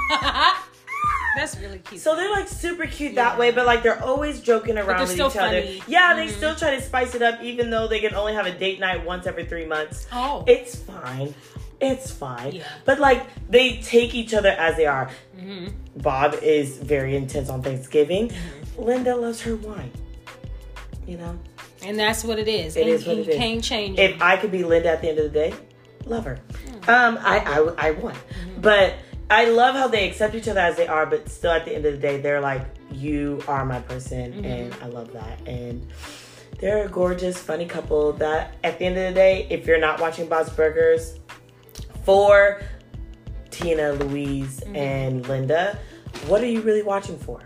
That's 1.36 1.58
really 1.60 1.80
cute. 1.80 2.02
So 2.02 2.16
they're 2.16 2.32
like 2.32 2.48
super 2.48 2.86
cute 2.86 3.16
that 3.16 3.38
way, 3.38 3.52
but 3.52 3.66
like 3.66 3.84
they're 3.84 4.02
always 4.04 4.40
joking 4.42 4.78
around 4.78 5.02
with 5.02 5.14
each 5.14 5.36
other. 5.38 5.62
Yeah, 5.88 6.14
they 6.16 6.28
Mhm. 6.28 6.38
still 6.38 6.56
try 6.56 6.76
to 6.76 6.82
spice 6.82 7.14
it 7.16 7.22
up, 7.22 7.42
even 7.42 7.70
though 7.70 7.88
they 7.88 8.00
can 8.00 8.16
only 8.16 8.34
have 8.34 8.46
a 8.46 8.52
date 8.52 8.80
night 8.80 9.06
once 9.06 9.28
every 9.28 9.46
three 9.46 9.66
months. 9.66 10.08
oh. 10.14 10.44
It's 10.48 10.76
fine. 10.76 11.34
It's 11.82 12.10
fine. 12.12 12.54
Yeah. 12.54 12.64
But 12.86 13.00
like 13.00 13.26
they 13.50 13.78
take 13.78 14.16
each 14.16 14.34
other 14.34 14.50
as 14.50 14.78
they 14.78 14.86
are. 14.86 15.10
hmm 15.38 15.68
Bob 15.98 16.34
is 16.42 16.78
very 16.78 17.16
intense 17.16 17.50
on 17.50 17.62
Thanksgiving. 17.62 18.30
Mm-hmm. 18.30 18.84
Linda 18.84 19.16
loves 19.16 19.42
her 19.42 19.56
wine. 19.56 19.92
You 21.08 21.18
know? 21.18 21.38
And 21.84 22.00
that's 22.00 22.24
what 22.24 22.40
it 22.40 22.48
is. 22.48 22.76
It 22.76 22.82
and, 22.82 22.90
is 22.90 23.06
what 23.06 23.18
it 23.18 23.28
is. 23.30 23.36
can't 23.38 23.64
change 23.64 24.00
it. 24.00 24.12
If 24.16 24.22
I 24.22 24.38
could 24.38 24.52
be 24.52 24.64
Linda 24.64 24.90
at 24.90 25.02
the 25.02 25.10
end 25.10 25.20
of 25.20 25.26
the 25.26 25.30
day, 25.40 25.54
love 26.06 26.26
her. 26.26 26.40
Hmm. 26.86 26.90
Um, 26.90 27.20
I, 27.22 27.40
I, 27.40 27.88
I 27.88 27.92
won. 27.92 28.14
Mm-hmm. 28.16 28.62
But 28.62 28.94
I 29.30 29.46
love 29.46 29.76
how 29.76 29.88
they 29.88 30.08
accept 30.08 30.36
each 30.36 30.48
other 30.48 30.60
as 30.60 30.76
they 30.78 30.88
are, 30.88 31.06
but 31.06 31.28
still 31.30 31.52
at 31.52 31.66
the 31.66 31.74
end 31.76 31.86
of 31.86 31.94
the 31.94 32.00
day, 32.00 32.22
they're 32.22 32.42
like, 32.42 32.66
you 32.92 33.42
are 33.48 33.66
my 33.66 33.80
person, 33.80 34.34
Mm-hmm. 34.34 34.46
and 34.46 34.74
I 34.82 34.86
love 34.88 35.12
that. 35.14 35.40
And 35.48 35.86
they're 36.60 36.86
a 36.86 36.90
gorgeous, 36.90 37.40
funny 37.42 37.66
couple 37.66 38.14
that 38.14 38.54
at 38.64 38.78
the 38.80 38.86
end 38.86 38.98
of 38.98 39.04
the 39.10 39.14
day, 39.14 39.48
if 39.50 39.66
you're 39.66 39.80
not 39.80 40.00
watching 40.00 40.28
Bob's 40.28 40.52
Burgers, 40.52 41.20
for 42.04 42.62
Tina, 43.50 43.94
Louise, 43.94 44.60
Mm-hmm. 44.62 44.76
and 44.76 45.28
Linda, 45.28 45.80
what 46.28 46.42
are 46.44 46.48
you 46.48 46.62
really 46.62 46.84
watching 46.84 47.18
for? 47.18 47.42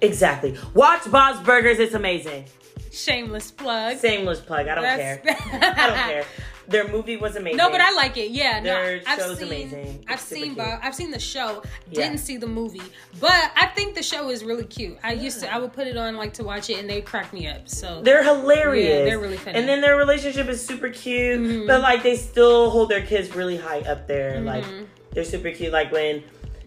Exactly. 0.00 0.56
Watch 0.74 1.10
Bob's 1.10 1.40
Burgers. 1.44 1.78
It's 1.78 1.94
amazing. 1.94 2.44
Shameless 2.90 3.50
plug. 3.50 3.98
Shameless 4.00 4.40
plug. 4.40 4.68
I 4.68 4.74
don't 4.74 4.82
That's- 4.84 5.20
care. 5.22 5.72
I 5.74 5.86
don't 5.86 5.96
care. 5.96 6.24
Their 6.68 6.88
movie 6.88 7.16
was 7.16 7.36
amazing. 7.36 7.56
No, 7.56 7.70
but 7.70 7.80
I 7.80 7.92
like 7.94 8.16
it. 8.16 8.30
Yeah, 8.30 8.60
Their 8.60 8.96
no, 8.96 9.02
I've 9.06 9.18
show's 9.18 9.38
seen, 9.38 9.46
amazing. 9.48 10.04
I've 10.08 10.20
seen. 10.20 10.54
Bob, 10.54 10.80
I've 10.82 10.94
seen 10.94 11.10
the 11.10 11.18
show. 11.18 11.62
Yeah. 11.90 12.02
Didn't 12.04 12.18
see 12.18 12.36
the 12.36 12.46
movie, 12.46 12.82
but 13.20 13.50
I 13.56 13.66
think 13.74 13.94
the 13.94 14.02
show 14.02 14.30
is 14.30 14.44
really 14.44 14.64
cute. 14.64 14.96
I 15.02 15.12
used 15.12 15.40
to, 15.40 15.52
I 15.52 15.58
would 15.58 15.72
put 15.72 15.86
it 15.86 15.96
on 15.96 16.16
like 16.16 16.34
to 16.34 16.44
watch 16.44 16.70
it, 16.70 16.78
and 16.78 16.88
they 16.88 17.00
crack 17.00 17.32
me 17.32 17.48
up. 17.48 17.68
So 17.68 18.00
They're 18.02 18.22
hilarious. 18.22 18.88
Yeah, 18.88 19.04
they're 19.04 19.18
really 19.18 19.36
funny. 19.36 19.58
And 19.58 19.68
then 19.68 19.80
their 19.80 19.96
relationship 19.96 20.48
is 20.48 20.64
super 20.64 20.88
cute, 20.90 21.40
Mhm. 21.40 21.66
but 21.66 21.80
like 21.80 22.02
they 22.02 22.16
still 22.16 22.70
hold 22.70 22.88
their 22.90 23.02
kids 23.04 23.34
really 23.34 23.56
high 23.56 23.80
up 23.80 24.06
there. 24.06 24.34
Mm-hmm. 24.36 24.46
Like 24.46 24.64
they're 25.12 25.24
super 25.24 25.50
cute. 25.50 25.72
Like 25.72 25.90
when 25.92 26.22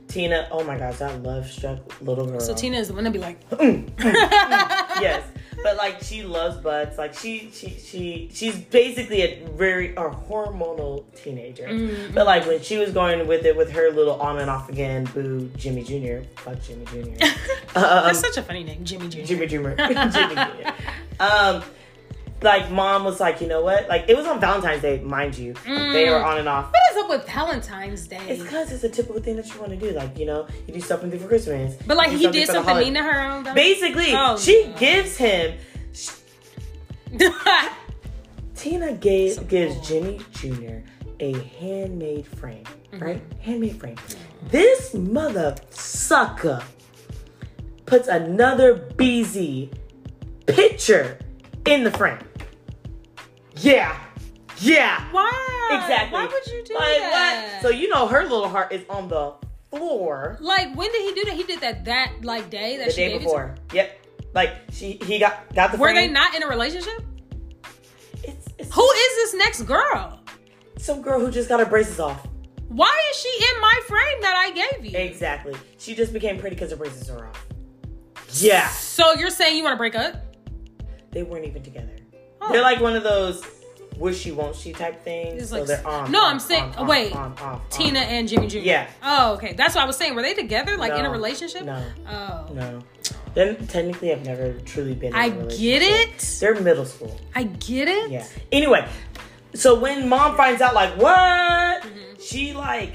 Tina, 0.08 0.47
oh 0.51 0.64
my 0.64 0.78
gosh, 0.78 0.97
that 0.99 1.24
love 1.24 1.49
struck 1.49 2.01
little 2.01 2.26
girl. 2.26 2.39
so 2.39 2.53
Tina 2.53 2.78
is 2.78 2.88
the 2.88 2.93
one 2.93 3.03
to 3.06 3.12
be 3.12 3.20
like, 3.20 3.39
yes, 3.60 5.24
but 5.64 5.78
like 5.78 6.01
she 6.01 6.24
loves 6.24 6.58
butts. 6.58 6.97
Like 6.97 7.14
she, 7.14 7.49
she, 7.51 7.70
she, 7.70 8.30
she's 8.32 8.56
basically 8.56 9.22
a 9.22 9.47
very 9.49 9.95
a 9.95 10.10
hormonal 10.10 11.03
teenager. 11.16 11.68
Mm-hmm. 11.68 12.14
But 12.14 12.26
like 12.28 12.45
when 12.45 12.62
she 12.62 12.78
was 12.78 12.91
going 12.91 13.28
with 13.28 13.45
it 13.45 13.58
with 13.58 13.72
her 13.72 13.91
little 13.91 14.22
on 14.22 14.39
and 14.39 14.49
off 14.49 14.70
again, 14.70 15.06
boo, 15.14 15.49
Jimmy 15.58 15.84
Jr. 15.84 16.28
Fuck 16.39 16.62
Jimmy 16.62 16.86
Jr. 16.86 17.26
um, 17.76 18.06
that's 18.06 18.20
such 18.20 18.38
a 18.38 18.43
funny 18.43 18.64
name, 18.64 18.86
Jimmy 18.86 19.10
Jr. 19.10 19.22
Jimmy 19.22 19.47
Jr. 19.47 19.70
Jimmy 19.76 20.36
Jr. 20.36 20.72
Um, 21.20 21.64
like 22.45 22.71
mom 22.71 23.03
was 23.03 23.19
like, 23.19 23.41
you 23.41 23.47
know 23.47 23.61
what? 23.61 23.89
Like 23.89 24.05
it 24.07 24.15
was 24.15 24.25
on 24.25 24.39
Valentine's 24.39 24.81
Day, 24.81 24.99
mind 25.01 25.37
you. 25.37 25.53
They 25.65 26.09
were 26.09 26.23
on 26.23 26.37
and 26.37 26.47
off. 26.47 26.71
What 26.71 26.81
is 26.91 26.97
up 27.03 27.09
with 27.09 27.27
Valentine's 27.27 28.07
Day? 28.07 28.21
It's 28.29 28.41
because 28.41 28.71
it's 28.71 28.83
a 28.85 28.89
typical 28.89 29.21
thing 29.21 29.35
that 29.35 29.53
you 29.53 29.59
want 29.59 29.71
to 29.71 29.77
do. 29.77 29.91
Like 29.91 30.17
you 30.17 30.25
know, 30.25 30.47
you 30.67 30.73
do 30.73 30.79
something 30.79 31.11
for 31.19 31.27
Christmas. 31.27 31.75
but 31.85 31.97
like 31.97 32.11
he 32.11 32.27
did 32.31 32.47
something 32.47 32.77
mean 32.77 32.93
to 32.93 33.03
her 33.03 33.19
on 33.19 33.43
Valentine's 33.43 33.55
Basically, 33.55 34.13
Oh, 34.15 34.37
she 34.37 34.65
no. 34.67 34.77
gives 34.77 35.17
him. 35.17 35.57
Tina 38.55 38.93
gave, 38.93 39.47
gives 39.47 39.87
Jimmy 39.87 40.19
Jr. 40.31 40.77
a 41.19 41.33
handmade 41.59 42.25
frame, 42.27 42.63
Mm-hmm. 42.91 43.03
right? 43.03 43.21
Handmade 43.41 43.77
frame. 43.79 43.97
This 44.49 44.93
mother 44.93 45.55
sucker 45.69 46.61
puts 47.85 48.07
another 48.07 48.75
BZ 48.95 49.69
picture 50.47 51.19
in 51.65 51.83
the 51.83 51.91
frame. 51.91 52.19
Yeah. 53.58 53.97
Yeah. 54.60 55.03
Why? 55.12 55.70
Exactly. 55.82 56.14
Why 56.14 56.26
would 56.26 56.47
you 56.47 56.64
do 56.64 56.74
Like, 56.76 56.84
that? 56.99 57.49
what? 57.53 57.62
So 57.62 57.70
you 57.70 57.89
know 57.89 58.08
her 58.08 58.24
little 58.24 58.47
heart 58.49 58.72
is 58.72 58.84
on 58.89 59.08
the 59.08 59.34
floor 59.72 60.38
like 60.39 60.74
when 60.76 60.89
did 60.91 61.01
he 61.01 61.14
do 61.22 61.26
that? 61.30 61.34
He 61.36 61.43
did 61.43 61.60
that 61.60 61.84
that 61.86 62.14
like 62.24 62.49
day 62.49 62.78
that 62.78 62.88
the 62.88 62.93
she 62.93 63.08
day 63.08 63.18
before. 63.18 63.56
Yep. 63.74 63.99
Like 64.34 64.53
she 64.72 64.93
he 65.03 65.20
got 65.20 65.53
got 65.53 65.72
the? 65.72 65.78
Were 65.78 65.93
they 65.93 66.08
not 66.08 66.34
in 66.36 66.43
a 66.43 66.47
relationship? 66.47 67.03
It's, 68.24 68.47
it's 68.58 68.74
Who 68.74 68.84
is 68.89 69.16
this 69.32 69.34
next 69.36 69.62
girl? 69.64 70.20
some 70.78 71.01
girl 71.01 71.20
who 71.20 71.32
just 71.32 71.49
got 71.49 71.60
her 71.60 71.66
braces 71.66 71.99
off. 71.99 72.28
Why 72.68 72.95
is 73.12 73.18
she 73.18 73.30
in 73.56 73.62
my 73.62 73.82
frame 73.88 74.22
that 74.22 74.36
I 74.36 74.51
gave 74.51 74.86
you? 74.86 74.97
Exactly. 74.99 75.56
She 75.78 75.95
just 75.95 76.14
became 76.14 76.38
pretty 76.38 76.56
because 76.56 76.70
her 76.72 76.78
braces 76.78 77.10
are 77.10 77.28
off. 77.28 77.45
Yeah. 78.34 78.68
So 78.70 79.14
you're 79.14 79.30
saying 79.30 79.58
you 79.58 79.64
want 79.64 79.74
to 79.74 79.78
break 79.78 79.95
up? 79.95 80.16
They 81.12 81.24
weren't 81.24 81.45
even 81.45 81.64
together. 81.64 81.94
Oh. 82.47 82.51
They're 82.51 82.61
like 82.61 82.79
one 82.81 82.95
of 82.95 83.03
those 83.03 83.43
wishy 83.97 84.31
won't 84.31 84.55
she 84.55 84.73
type 84.73 85.01
things. 85.03 85.41
It's 85.41 85.51
so 85.51 85.59
like- 85.59 85.67
they're 85.67 85.87
on. 85.87 86.11
No, 86.11 86.21
on, 86.23 86.33
I'm 86.33 86.39
saying- 86.39 86.73
on, 86.77 86.85
wait. 86.87 87.15
on. 87.15 87.61
Tina 87.69 87.99
and 87.99 88.27
Jimmy 88.27 88.47
Jr. 88.47 88.57
Yeah. 88.57 88.87
Oh, 89.03 89.33
okay. 89.35 89.53
That's 89.53 89.73
what 89.75 89.83
I 89.83 89.87
was 89.87 89.95
saying. 89.95 90.15
Were 90.15 90.21
they 90.21 90.33
together, 90.33 90.77
like 90.77 90.93
in 90.93 91.05
a 91.05 91.09
relationship? 91.09 91.63
No, 91.63 91.81
Oh. 92.09 92.53
no. 92.53 92.81
Then 93.33 93.67
technically, 93.67 94.11
I've 94.13 94.25
never 94.25 94.53
truly 94.61 94.93
been. 94.93 95.09
In 95.09 95.15
a 95.15 95.17
I 95.17 95.29
get 95.29 95.81
it. 95.81 96.19
They're 96.39 96.55
middle 96.59 96.85
school. 96.85 97.19
I 97.35 97.43
get 97.43 97.87
it. 97.89 98.09
Yeah. 98.11 98.25
Anyway, 98.51 98.87
so 99.53 99.77
when 99.79 100.07
mom 100.07 100.37
finds 100.37 100.61
out, 100.61 100.73
like, 100.73 100.95
what? 100.97 101.81
Mm-hmm. 101.83 102.21
She 102.21 102.53
like 102.53 102.93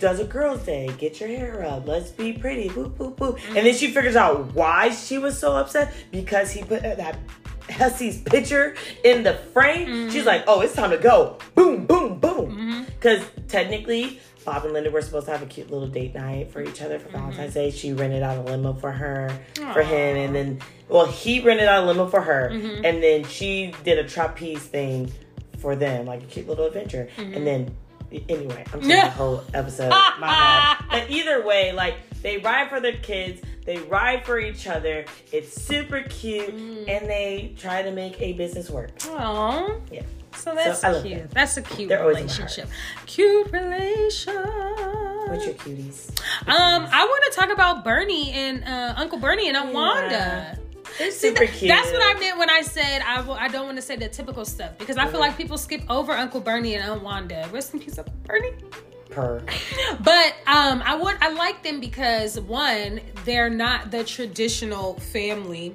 does 0.00 0.18
a 0.20 0.24
girls' 0.24 0.64
day. 0.64 0.88
Get 0.98 1.20
your 1.20 1.28
hair 1.28 1.64
up. 1.64 1.86
Let's 1.86 2.10
be 2.10 2.32
pretty. 2.32 2.68
Boop 2.68 2.92
boop 2.96 3.16
boop. 3.16 3.38
And 3.56 3.66
then 3.66 3.74
she 3.74 3.88
figures 3.92 4.16
out 4.16 4.52
why 4.54 4.90
she 4.90 5.18
was 5.18 5.38
so 5.38 5.56
upset 5.56 5.94
because 6.10 6.50
he 6.50 6.62
put 6.62 6.82
that 6.82 7.18
Hessie's 7.68 8.20
picture 8.20 8.74
in 9.04 9.22
the 9.22 9.34
frame. 9.52 9.88
Mm-hmm. 9.88 10.10
She's 10.10 10.26
like, 10.26 10.44
oh, 10.46 10.60
it's 10.60 10.74
time 10.74 10.90
to 10.90 10.98
go. 10.98 11.38
Boom 11.54 11.86
boom 11.86 12.18
boom. 12.18 12.56
Mm-hmm. 12.56 12.84
Because 12.84 13.24
technically. 13.48 14.20
Bob 14.44 14.64
and 14.64 14.72
Linda 14.72 14.90
were 14.90 15.02
supposed 15.02 15.26
to 15.26 15.32
have 15.32 15.42
a 15.42 15.46
cute 15.46 15.70
little 15.70 15.88
date 15.88 16.14
night 16.14 16.50
for 16.50 16.62
each 16.62 16.80
other 16.80 16.98
for 16.98 17.08
mm-hmm. 17.08 17.18
Valentine's 17.18 17.52
Day. 17.52 17.70
She 17.70 17.92
rented 17.92 18.22
out 18.22 18.38
a 18.38 18.40
limo 18.40 18.72
for 18.72 18.90
her, 18.90 19.30
for 19.74 19.82
him, 19.82 20.16
and 20.16 20.34
then, 20.34 20.60
well, 20.88 21.04
he 21.04 21.40
rented 21.40 21.68
out 21.68 21.84
a 21.84 21.86
limo 21.86 22.06
for 22.06 22.22
her, 22.22 22.48
mm-hmm. 22.50 22.82
and 22.82 23.02
then 23.02 23.24
she 23.24 23.74
did 23.84 23.98
a 23.98 24.08
trapeze 24.08 24.62
thing 24.62 25.12
for 25.58 25.76
them, 25.76 26.06
like 26.06 26.22
a 26.22 26.26
cute 26.26 26.48
little 26.48 26.64
adventure. 26.64 27.10
And 27.18 27.46
then, 27.46 27.76
anyway, 28.10 28.64
I'm 28.72 28.80
taking 28.80 28.88
the 28.88 29.10
whole 29.10 29.44
episode. 29.52 29.90
My 29.90 30.14
bad. 30.18 30.84
But 30.90 31.10
either 31.10 31.44
way, 31.44 31.72
like 31.72 31.96
they 32.22 32.38
ride 32.38 32.68
for 32.68 32.80
their 32.80 32.96
kids, 32.98 33.40
they 33.64 33.78
ride 33.78 34.24
for 34.24 34.38
each 34.38 34.66
other. 34.66 35.04
It's 35.32 35.60
super 35.60 36.00
cute, 36.02 36.48
and 36.50 37.08
they 37.08 37.54
try 37.58 37.82
to 37.82 37.90
make 37.92 38.20
a 38.20 38.32
business 38.34 38.70
work. 38.70 38.96
Aww. 39.00 39.80
Yeah. 39.92 40.02
So 40.36 40.54
that's 40.54 40.82
love 40.84 41.02
cute. 41.04 41.30
That's 41.32 41.56
a 41.56 41.62
cute 41.62 41.88
They're 41.88 42.00
always 42.02 42.18
in 42.18 42.26
my 42.26 42.32
relationship. 42.32 42.68
Cute 43.06 43.50
relation. 43.50 44.34
What's 44.36 45.44
your 45.46 45.54
cuties? 45.54 46.10
Um, 46.46 46.86
I 46.90 47.04
want 47.04 47.32
to 47.32 47.38
talk 47.40 47.50
about 47.52 47.82
Bernie 47.84 48.30
and 48.30 48.62
uh, 48.64 48.94
Uncle 48.96 49.18
Bernie 49.18 49.48
and 49.48 49.56
Aunt 49.56 49.68
Yeah. 49.68 49.74
Wanda. 49.74 50.58
It's 51.00 51.18
super 51.18 51.44
that- 51.46 51.52
cute. 51.54 51.68
That's 51.68 51.90
what 51.90 52.02
I 52.02 52.18
meant 52.18 52.38
when 52.38 52.50
I 52.50 52.62
said 52.62 53.02
I 53.02 53.16
w- 53.16 53.36
I 53.38 53.48
don't 53.48 53.66
want 53.66 53.76
to 53.76 53.82
say 53.82 53.96
the 53.96 54.08
typical 54.08 54.44
stuff 54.44 54.78
because 54.78 54.96
I 54.96 55.06
feel 55.08 55.20
like 55.20 55.36
people 55.36 55.58
skip 55.58 55.82
over 55.90 56.12
Uncle 56.12 56.40
Bernie 56.40 56.74
and 56.76 56.88
Aunt 56.88 57.02
Wanda. 57.02 57.48
Rest 57.52 57.74
in 57.74 57.80
peace, 57.80 57.98
Uncle 57.98 58.14
Bernie. 58.24 58.52
Per. 59.10 59.42
But 60.00 60.34
um, 60.46 60.82
I 60.84 60.94
would 60.94 61.16
I 61.20 61.30
like 61.30 61.62
them 61.62 61.80
because 61.80 62.38
one, 62.38 63.00
they're 63.24 63.50
not 63.50 63.90
the 63.90 64.04
traditional 64.04 64.94
family. 65.00 65.74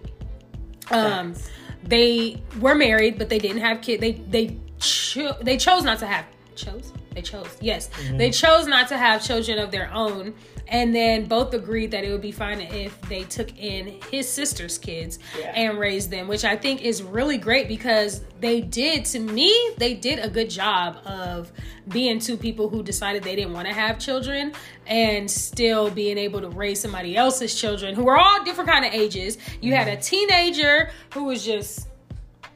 Um, 0.92 1.34
Facts. 1.34 1.50
they 1.84 2.42
were 2.60 2.76
married, 2.76 3.18
but 3.18 3.30
they 3.30 3.40
didn't 3.40 3.62
have 3.62 3.82
kids. 3.82 4.02
They 4.02 4.14
they 4.14 4.58
cho- 4.80 5.38
they 5.42 5.58
chose 5.58 5.84
not 5.84 6.00
to 6.00 6.06
have 6.06 6.26
chose 6.56 6.94
they 7.16 7.22
chose 7.22 7.58
yes 7.62 7.90
they 8.12 8.30
chose 8.30 8.68
not 8.68 8.88
to 8.88 8.98
have 8.98 9.24
children 9.24 9.58
of 9.58 9.72
their 9.72 9.92
own 9.92 10.34
and 10.68 10.96
then 10.96 11.26
both 11.26 11.54
agreed 11.54 11.92
that 11.92 12.04
it 12.04 12.12
would 12.12 12.22
be 12.22 12.32
fine 12.32 12.62
if 12.62 13.00
they 13.04 13.24
took 13.24 13.58
in 13.58 14.00
his 14.12 14.28
sister's 14.28 14.78
kids 14.78 15.20
Yeah. 15.40 15.52
and 15.56 15.78
raised 15.78 16.10
them 16.10 16.28
which 16.28 16.46
i 16.46 16.56
think 16.56 16.82
is 16.82 17.04
really 17.04 17.38
great 17.38 17.68
because 17.68 18.22
they 18.40 18.62
did 18.62 19.06
to 19.06 19.20
me 19.20 19.54
they 19.78 19.94
did 19.94 20.20
a 20.20 20.30
good 20.30 20.50
job 20.50 20.98
of 21.06 21.52
being 21.90 22.20
two 22.20 22.38
people 22.38 22.70
who 22.70 22.82
decided 22.84 23.24
they 23.24 23.36
didn't 23.36 23.54
want 23.54 23.68
to 23.68 23.74
have 23.74 24.00
children 24.00 24.54
and 24.88 25.30
still 25.30 25.90
being 25.90 26.18
able 26.18 26.42
to 26.42 26.50
raise 26.50 26.80
somebody 26.80 27.16
else's 27.16 27.54
children 27.54 27.96
who 27.96 28.04
were 28.04 28.18
all 28.18 28.44
different 28.44 28.70
kind 28.70 28.86
of 28.86 28.94
ages 28.94 29.38
you 29.62 29.74
had 29.74 29.88
a 29.88 29.98
teenager 29.98 30.90
who 31.14 31.26
was 31.26 31.46
just 31.46 31.88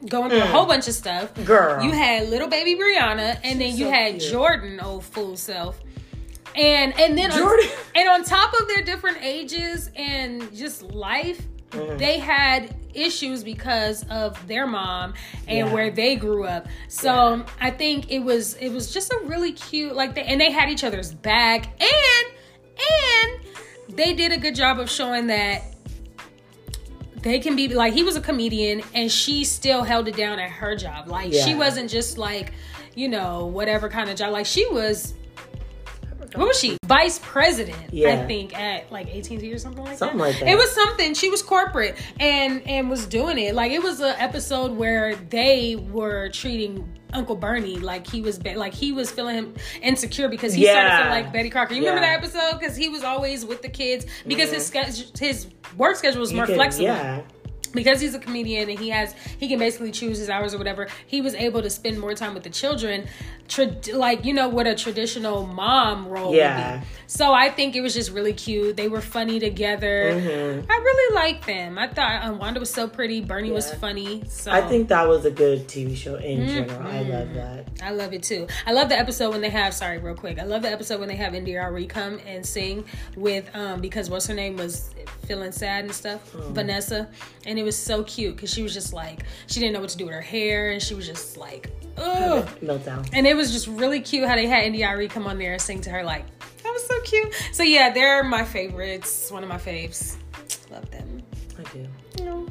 going 0.06 0.30
through 0.30 0.38
a 0.38 0.42
mm. 0.42 0.50
whole 0.50 0.66
bunch 0.66 0.86
of 0.86 0.94
stuff 0.94 1.34
Girl. 1.44 1.82
you 1.82 1.90
had 1.90 2.28
little 2.28 2.48
baby 2.48 2.76
Brianna, 2.76 3.38
and 3.42 3.60
then 3.60 3.76
you 3.76 3.86
so 3.86 3.90
had 3.90 4.18
cute. 4.18 4.30
Jordan, 4.30 4.80
old 4.80 5.04
fool 5.04 5.36
self. 5.36 5.80
And 6.58 6.98
and 6.98 7.16
then. 7.16 7.30
On, 7.32 7.58
and 7.94 8.08
on 8.08 8.24
top 8.24 8.52
of 8.60 8.66
their 8.68 8.82
different 8.82 9.18
ages 9.22 9.90
and 9.96 10.54
just 10.54 10.82
life, 10.82 11.40
Mm-hmm. 11.70 11.98
they 11.98 12.18
had 12.18 12.74
issues 12.94 13.44
because 13.44 14.02
of 14.08 14.48
their 14.48 14.66
mom 14.66 15.12
and 15.46 15.68
Yeah. 15.68 15.74
where 15.74 15.90
they 15.90 16.16
grew 16.16 16.44
up. 16.46 16.66
So 16.88 17.34
Yeah. 17.36 17.46
I 17.60 17.70
think 17.72 18.10
it 18.10 18.20
was 18.20 18.54
it 18.54 18.70
was 18.70 18.90
just 18.90 19.12
a 19.12 19.20
really 19.26 19.52
cute 19.52 19.94
like 19.94 20.14
they, 20.14 20.22
and 20.22 20.40
they 20.40 20.50
had 20.50 20.70
each 20.70 20.82
other's 20.82 21.12
back 21.12 21.66
and 21.78 22.26
and 23.02 23.40
they 23.94 24.14
did 24.14 24.32
a 24.32 24.38
good 24.38 24.54
job 24.54 24.78
of 24.78 24.88
showing 24.90 25.26
that 25.26 25.62
they 27.20 27.38
can 27.38 27.54
be 27.56 27.68
like 27.68 27.92
he 27.92 28.02
was 28.02 28.16
a 28.16 28.20
comedian 28.22 28.80
and 28.94 29.10
she 29.12 29.44
still 29.44 29.82
held 29.82 30.08
it 30.08 30.16
down 30.16 30.38
at 30.38 30.50
her 30.50 30.74
job. 30.76 31.08
Like 31.08 31.34
she 31.34 31.54
wasn't 31.54 31.90
just 31.90 32.16
like, 32.16 32.52
you 32.94 33.08
know, 33.08 33.46
whatever 33.46 33.88
kind 33.88 34.08
of 34.08 34.16
job. 34.16 34.32
Like 34.32 34.46
she 34.46 34.66
was 34.70 35.12
what 36.34 36.48
was 36.48 36.58
she? 36.58 36.76
Vice 36.84 37.18
president, 37.22 37.78
I 37.94 38.24
think, 38.26 38.58
at 38.58 38.90
like 38.92 39.14
AT&T 39.14 39.52
or 39.52 39.58
something 39.58 39.84
like 39.84 39.98
Something 39.98 40.18
that. 40.18 40.24
like 40.24 40.38
that. 40.40 40.48
It 40.48 40.56
was 40.56 40.70
something. 40.72 41.14
She 41.14 41.30
was 41.30 41.42
corporate 41.42 41.96
and 42.20 42.66
and 42.66 42.88
was 42.90 43.06
doing 43.06 43.38
it. 43.38 43.54
Like 43.54 43.72
it 43.72 43.82
was 43.82 44.00
an 44.00 44.14
episode 44.18 44.72
where 44.76 45.14
they 45.16 45.76
were 45.76 46.28
treating 46.30 46.88
Uncle 47.12 47.36
Bernie 47.36 47.78
like 47.78 48.06
he 48.06 48.20
was 48.20 48.38
be- 48.38 48.54
like 48.54 48.74
he 48.74 48.92
was 48.92 49.10
feeling 49.10 49.34
him 49.36 49.54
insecure 49.82 50.28
because 50.28 50.52
he 50.52 50.64
started 50.64 50.80
Yeah. 50.88 51.02
feeling 51.08 51.24
like 51.24 51.32
Betty 51.32 51.50
Crocker. 51.50 51.74
You 51.74 51.80
remember 51.80 52.00
that 52.00 52.18
episode 52.18 52.58
because 52.58 52.76
he 52.76 52.88
was 52.88 53.02
always 53.02 53.44
with 53.46 53.62
the 53.62 53.68
kids 53.70 54.04
because 54.26 54.50
his 54.52 54.70
mm-hmm. 54.70 54.90
schedule, 54.90 55.12
his 55.18 55.46
work 55.76 55.96
schedule 55.96 56.20
was 56.20 56.30
You 56.30 56.36
more 56.36 56.46
can- 56.46 56.54
flexible 56.56 56.84
Yeah. 56.86 57.22
Because 57.74 58.00
he's 58.00 58.14
a 58.14 58.18
comedian 58.18 58.68
and 58.70 58.78
he 58.78 58.88
has 58.90 59.14
he 59.38 59.48
can 59.48 59.58
basically 59.58 59.90
choose 59.90 60.18
his 60.18 60.28
hours 60.28 60.54
or 60.54 60.58
whatever 60.58 60.88
he 61.06 61.20
was 61.20 61.34
able 61.34 61.62
to 61.62 61.70
spend 61.70 61.98
more 61.98 62.14
time 62.14 62.34
with 62.34 62.42
the 62.42 62.50
children 62.50 63.06
tra- 63.48 63.74
like 63.94 64.24
you 64.24 64.32
know 64.34 64.48
what 64.48 64.66
a 64.66 64.74
traditional 64.74 65.46
mom 65.46 66.06
role 66.08 66.34
Yeah. 66.34 66.72
would 66.74 66.80
be 66.82 66.86
so 67.06 67.32
i 67.32 67.48
think 67.50 67.76
it 67.76 67.80
was 67.80 67.94
just 67.94 68.10
really 68.10 68.32
cute 68.32 68.76
they 68.76 68.88
were 68.88 69.00
funny 69.00 69.38
together 69.40 70.12
Mhm. 70.14 70.66
i 70.70 70.76
really 70.76 71.14
liked 71.14 71.46
them 71.46 71.78
i 71.78 71.86
thought 71.88 72.24
um, 72.24 72.38
wanda 72.38 72.60
was 72.60 72.70
so 72.70 72.88
pretty 72.88 73.20
bernie 73.20 73.50
was 73.50 73.72
funny 73.74 74.22
so 74.28 74.50
I 74.50 74.62
think 74.62 74.88
that 74.88 75.06
was 75.06 75.24
a 75.24 75.30
good 75.30 75.68
TV 75.68 75.96
show 75.96 76.16
in 76.16 76.38
Mm-hmm. 76.40 76.54
general. 76.54 76.86
I 76.88 77.00
love 77.02 77.34
that. 77.34 77.66
I 77.82 77.90
love 77.90 78.12
it 78.12 78.22
too. 78.22 78.46
I 78.66 78.72
love 78.72 78.88
the 78.88 78.98
episode 78.98 79.30
when 79.30 79.40
they 79.40 79.50
have 79.50 79.74
sorry, 79.74 79.98
real 79.98 80.14
quick. 80.14 80.38
I 80.38 80.44
love 80.44 80.62
the 80.62 80.70
episode 80.70 81.00
when 81.00 81.08
they 81.08 81.16
have 81.16 81.32
NDRE 81.32 81.88
come 81.88 82.18
and 82.26 82.44
sing 82.44 82.84
with 83.16 83.48
um 83.54 83.80
because 83.80 84.08
what's 84.10 84.26
her 84.26 84.34
name 84.34 84.56
was 84.56 84.90
feeling 85.26 85.52
sad 85.52 85.84
and 85.84 85.92
stuff, 85.94 86.32
Mm. 86.32 86.52
Vanessa, 86.52 87.08
and 87.46 87.57
it 87.58 87.64
was 87.64 87.76
so 87.76 88.02
cute 88.04 88.36
because 88.36 88.52
she 88.52 88.62
was 88.62 88.72
just 88.72 88.92
like 88.92 89.24
she 89.46 89.60
didn't 89.60 89.74
know 89.74 89.80
what 89.80 89.90
to 89.90 89.98
do 89.98 90.04
with 90.06 90.14
her 90.14 90.20
hair 90.20 90.70
and 90.70 90.82
she 90.82 90.94
was 90.94 91.06
just 91.06 91.36
like 91.36 91.70
oh, 91.96 92.46
Meltdown. 92.62 93.08
and 93.12 93.26
it 93.26 93.36
was 93.36 93.52
just 93.52 93.66
really 93.66 94.00
cute 94.00 94.26
how 94.28 94.34
they 94.36 94.46
had 94.46 94.72
NDRE 94.72 95.10
come 95.10 95.26
on 95.26 95.38
there 95.38 95.52
and 95.52 95.60
sing 95.62 95.80
to 95.82 95.90
her 95.90 96.02
like 96.02 96.24
that 96.62 96.72
was 96.72 96.86
so 96.86 97.00
cute. 97.00 97.34
So 97.52 97.62
yeah, 97.62 97.90
they're 97.90 98.22
my 98.24 98.44
favorites. 98.44 99.30
One 99.30 99.42
of 99.42 99.48
my 99.48 99.56
faves. 99.56 100.16
Love 100.70 100.90
them. 100.90 101.22
I 101.58 101.62
do. 101.72 101.86
You 102.18 102.24
know. 102.24 102.46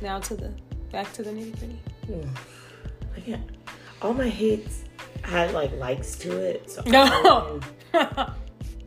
Now 0.00 0.18
to 0.20 0.34
the 0.34 0.52
back 0.90 1.12
to 1.14 1.22
the 1.22 1.30
nitty 1.30 1.58
gritty. 1.58 2.28
I 3.16 3.20
can't. 3.20 3.50
All 4.00 4.14
my 4.14 4.28
hates 4.28 4.84
had 5.22 5.52
like 5.52 5.72
likes 5.76 6.16
to 6.16 6.36
it. 6.38 6.70
So 6.70 6.82
No. 6.86 7.60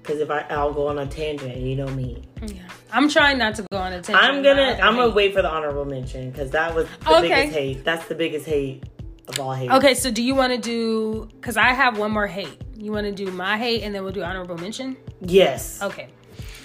Because 0.08 0.22
if 0.22 0.32
I, 0.32 0.40
I'll 0.50 0.72
go 0.74 0.88
on 0.88 0.98
a 1.00 1.06
tangent, 1.06 1.58
you 1.58 1.76
know 1.76 1.88
me. 1.90 2.24
Yeah, 2.42 2.62
I'm 2.94 3.10
trying 3.10 3.38
not 3.38 3.56
to 3.56 3.64
go 3.70 3.78
on 3.78 3.92
a 3.92 4.02
tangent. 4.02 4.16
I'm 4.24 4.42
gonna. 4.42 4.80
I'm 4.82 4.96
gonna 4.96 5.14
wait 5.14 5.34
for 5.34 5.42
the 5.42 5.50
honorable 5.50 5.84
mention 5.84 6.32
because 6.32 6.50
that 6.52 6.74
was 6.74 6.88
the 7.04 7.18
Okay. 7.18 7.22
biggest 7.28 7.54
hate. 7.54 7.84
That's 7.84 8.08
the 8.08 8.16
biggest 8.16 8.46
hate 8.46 8.86
of 9.28 9.38
all 9.38 9.52
hate. 9.54 9.70
Okay, 9.70 9.94
so 9.96 10.10
do 10.10 10.24
you 10.24 10.34
want 10.34 10.54
to 10.54 10.60
do? 10.60 11.28
Because 11.36 11.58
I 11.58 11.74
have 11.74 11.98
one 11.98 12.12
more 12.12 12.26
hate. 12.26 12.58
You 12.78 12.94
want 12.94 13.06
to 13.06 13.12
do 13.12 13.30
my 13.32 13.58
hate, 13.58 13.82
and 13.84 13.94
then 13.94 14.06
we'll 14.06 14.14
do 14.14 14.24
honorable 14.24 14.58
mention. 14.58 14.96
Yes. 15.20 15.82
Okay. 15.82 16.08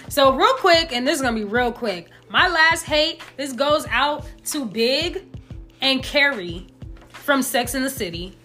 So 0.07 0.31
real 0.33 0.53
quick, 0.53 0.93
and 0.93 1.05
this 1.05 1.15
is 1.17 1.21
gonna 1.21 1.35
be 1.35 1.43
real 1.43 1.73
quick. 1.73 2.11
My 2.29 2.47
last 2.47 2.83
hate. 2.83 3.21
This 3.35 3.51
goes 3.51 3.85
out 3.87 4.25
to 4.45 4.63
Big 4.63 5.25
and 5.81 6.01
Carrie 6.01 6.67
from 7.09 7.41
Sex 7.41 7.75
in 7.75 7.83
the 7.83 7.89
City. 7.89 8.37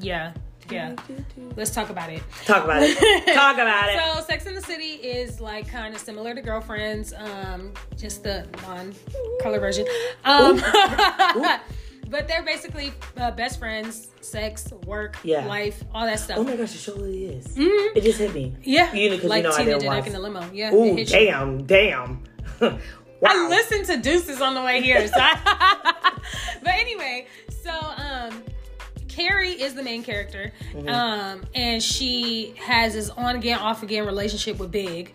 Yeah, 0.00 0.32
yeah. 0.70 0.96
Let's 1.56 1.70
talk 1.70 1.90
about 1.90 2.10
it. 2.10 2.22
Talk 2.46 2.64
about 2.64 2.82
it. 2.82 2.96
Talk 3.34 3.54
about 3.56 3.88
it. 3.90 4.00
So 4.16 4.20
Sex 4.24 4.46
in 4.46 4.54
the 4.54 4.60
City 4.60 4.94
is 4.94 5.40
like 5.40 5.68
kind 5.68 5.94
of 5.94 6.00
similar 6.00 6.34
to 6.34 6.42
Girlfriends, 6.42 7.12
um, 7.16 7.72
just 7.96 8.22
the 8.24 8.46
non-color 8.62 9.60
version. 9.60 9.86
Um, 10.24 10.56
but 12.10 12.26
they're 12.28 12.42
basically 12.42 12.92
uh, 13.16 13.30
best 13.30 13.58
friends, 13.58 14.08
sex, 14.20 14.72
work, 14.86 15.16
Yeah. 15.22 15.46
life, 15.46 15.82
all 15.94 16.04
that 16.06 16.18
stuff. 16.20 16.38
oh 16.38 16.44
my 16.44 16.56
gosh, 16.56 16.74
it 16.74 16.78
surely 16.78 17.26
is. 17.26 17.46
Mhm. 17.56 17.96
It 17.96 18.02
just 18.02 18.18
hit 18.18 18.34
me. 18.34 18.54
Yeah, 18.62 18.92
You 18.92 19.10
know, 19.10 19.16
'cause 19.16 19.22
you 19.24 19.28
like 19.30 19.42
know 19.44 19.56
Tina 19.56 19.78
didn't 19.78 20.06
in 20.08 20.12
the 20.12 20.18
limo. 20.18 20.50
Yeah, 20.52 20.74
Ooh, 20.74 20.94
hit 20.96 20.98
you. 21.10 21.18
damn, 21.26 21.64
damn. 21.64 22.22
wow. 22.60 22.78
I 23.24 23.48
listened 23.48 23.86
to 23.86 23.96
Deuces 23.98 24.40
on 24.40 24.54
the 24.54 24.62
way 24.62 24.82
here. 24.82 25.06
So 25.06 25.14
I- 25.16 26.12
but 26.62 26.72
anyway, 26.74 27.26
so 27.62 27.70
um 27.70 28.42
Carrie 29.14 29.52
is 29.52 29.74
the 29.74 29.82
main 29.82 30.02
character. 30.02 30.52
Mm-hmm. 30.72 30.88
Um 30.88 31.44
and 31.54 31.82
she 31.82 32.54
has 32.58 32.94
this 32.94 33.10
on 33.10 33.36
again, 33.36 33.58
off 33.58 33.82
again 33.82 34.06
relationship 34.06 34.58
with 34.58 34.70
Big. 34.72 35.14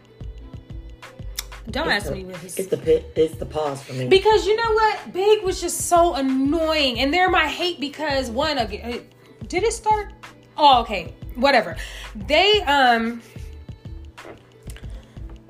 Don't 1.69 1.87
It's 1.87 2.03
ask 2.05 2.05
the- 2.07 2.15
me 2.17 2.23
what 2.25 2.37
his 2.37 2.57
It's 2.57 2.69
the 2.69 2.77
pit. 2.77 3.11
It's 3.15 3.35
the 3.35 3.45
pause 3.45 3.83
for 3.83 3.93
me. 3.93 4.07
because 4.07 4.47
you 4.47 4.55
know 4.55 4.71
what? 4.73 5.13
Big 5.13 5.43
was 5.43 5.61
just 5.61 5.81
so 5.87 6.15
annoying. 6.15 6.99
And 6.99 7.13
they're 7.13 7.29
my 7.29 7.47
hate 7.47 7.79
because 7.79 8.29
one 8.31 8.57
again 8.57 8.93
uh, 8.93 9.45
did 9.47 9.63
it 9.63 9.73
start? 9.73 10.11
Oh, 10.57 10.81
okay. 10.81 11.13
Whatever. 11.35 11.75
They 12.15 12.61
um 12.63 13.21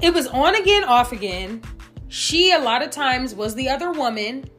it 0.01 0.13
was 0.13 0.27
on 0.27 0.55
again, 0.55 0.83
off 0.85 1.11
again. 1.11 1.61
She 2.07 2.51
a 2.51 2.59
lot 2.59 2.81
of 2.81 2.89
times 2.89 3.35
was 3.35 3.53
the 3.55 3.69
other 3.69 3.91
woman. 3.91 4.49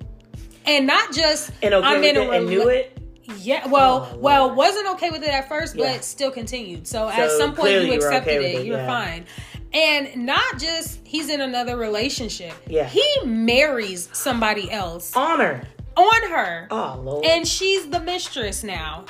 And 0.67 0.87
not 0.87 1.13
just 1.13 1.51
and 1.63 1.75
okay 1.75 1.87
I'm 1.87 2.05
in 2.05 2.17
a 2.17 2.31
and 2.31 2.47
knew 2.47 2.69
it. 2.69 2.97
Yeah, 3.39 3.67
well, 3.69 4.11
Oh, 4.13 4.19
well, 4.19 4.55
wasn't 4.55 4.87
okay 4.95 5.11
with 5.11 5.23
it 5.23 5.29
at 5.31 5.49
first, 5.49 5.75
Yeah. 5.77 5.93
but 5.93 6.05
still 6.05 6.31
continued. 6.31 6.87
So, 6.87 7.09
at 7.09 7.31
some 7.33 7.55
point 7.55 7.73
you 7.73 7.81
you 7.81 7.93
accepted 7.95 8.39
okay 8.39 8.55
it. 8.55 8.61
it, 8.61 8.67
You're 8.67 8.79
yeah. 8.79 8.87
fine. 8.87 9.27
And 9.73 10.27
not 10.27 10.59
just 10.59 10.99
he's 11.05 11.29
in 11.29 11.41
another 11.41 11.77
relationship. 11.77 12.55
Yeah. 12.67 12.87
He 12.89 13.05
marries 13.25 14.09
somebody 14.13 14.71
else 14.71 15.15
Honor. 15.15 15.63
on 15.97 16.31
her. 16.31 16.67
Oh 16.73 17.01
lord. 17.03 17.25
And 17.25 17.47
she's 17.47 17.89
the 17.89 18.01
mistress 18.01 18.65
now. 18.65 19.05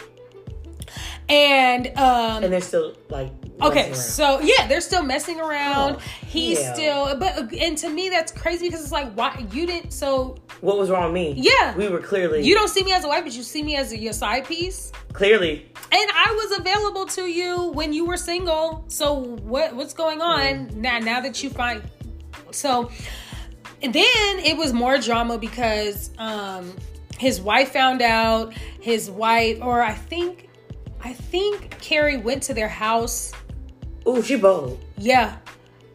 And 1.31 1.86
um 1.97 2.43
and 2.44 2.52
they're 2.52 2.61
still 2.61 2.97
like. 3.09 3.32
Okay, 3.62 3.93
so 3.93 4.40
yeah, 4.40 4.66
they're 4.66 4.81
still 4.81 5.02
messing 5.02 5.39
around. 5.40 5.97
Oh, 5.97 6.02
He's 6.27 6.61
hell. 6.62 6.74
still, 6.74 7.16
but 7.19 7.52
and 7.52 7.77
to 7.78 7.89
me 7.89 8.09
that's 8.09 8.32
crazy 8.32 8.66
because 8.69 8.82
it's 8.82 8.90
like, 8.93 9.12
why 9.15 9.47
you 9.52 9.66
didn't? 9.66 9.93
So 9.93 10.36
what 10.61 10.77
was 10.78 10.90
wrong 10.90 11.05
with 11.05 11.15
me? 11.15 11.35
Yeah. 11.36 11.77
we 11.77 11.89
were 11.89 12.01
clearly. 12.01 12.43
you 12.43 12.55
don't 12.55 12.69
see 12.69 12.82
me 12.82 12.93
as 12.93 13.05
a 13.05 13.09
wife, 13.09 13.24
but 13.24 13.32
you 13.35 13.43
see 13.43 13.62
me 13.62 13.77
as 13.77 13.93
a, 13.93 13.98
your 13.98 14.12
side 14.12 14.47
piece. 14.47 14.93
clearly. 15.12 15.66
And 15.93 16.11
I 16.15 16.32
was 16.32 16.59
available 16.59 17.07
to 17.07 17.23
you 17.23 17.70
when 17.73 17.93
you 17.93 18.05
were 18.07 18.16
single. 18.16 18.85
So 18.89 19.15
what 19.15 19.74
what's 19.77 19.94
going 19.94 20.20
on 20.20 20.69
now? 20.81 20.98
Now 20.98 21.20
that 21.20 21.43
you 21.43 21.51
find 21.51 21.82
so, 22.51 22.90
and 23.82 23.93
then 23.94 24.39
it 24.40 24.57
was 24.57 24.73
more 24.73 24.98
drama 24.98 25.39
because 25.39 26.11
um 26.19 26.74
his 27.19 27.40
wife 27.40 27.73
found 27.73 28.01
out. 28.02 28.55
His 28.81 29.11
wife, 29.11 29.59
or 29.61 29.82
I 29.82 29.93
think, 29.93 30.48
I 31.02 31.12
think 31.12 31.70
Carrie 31.81 32.16
went 32.16 32.43
to 32.44 32.55
their 32.55 32.68
house. 32.68 33.32
Ooh, 34.06 34.22
she 34.22 34.36
bold. 34.36 34.81
Yeah. 34.98 35.36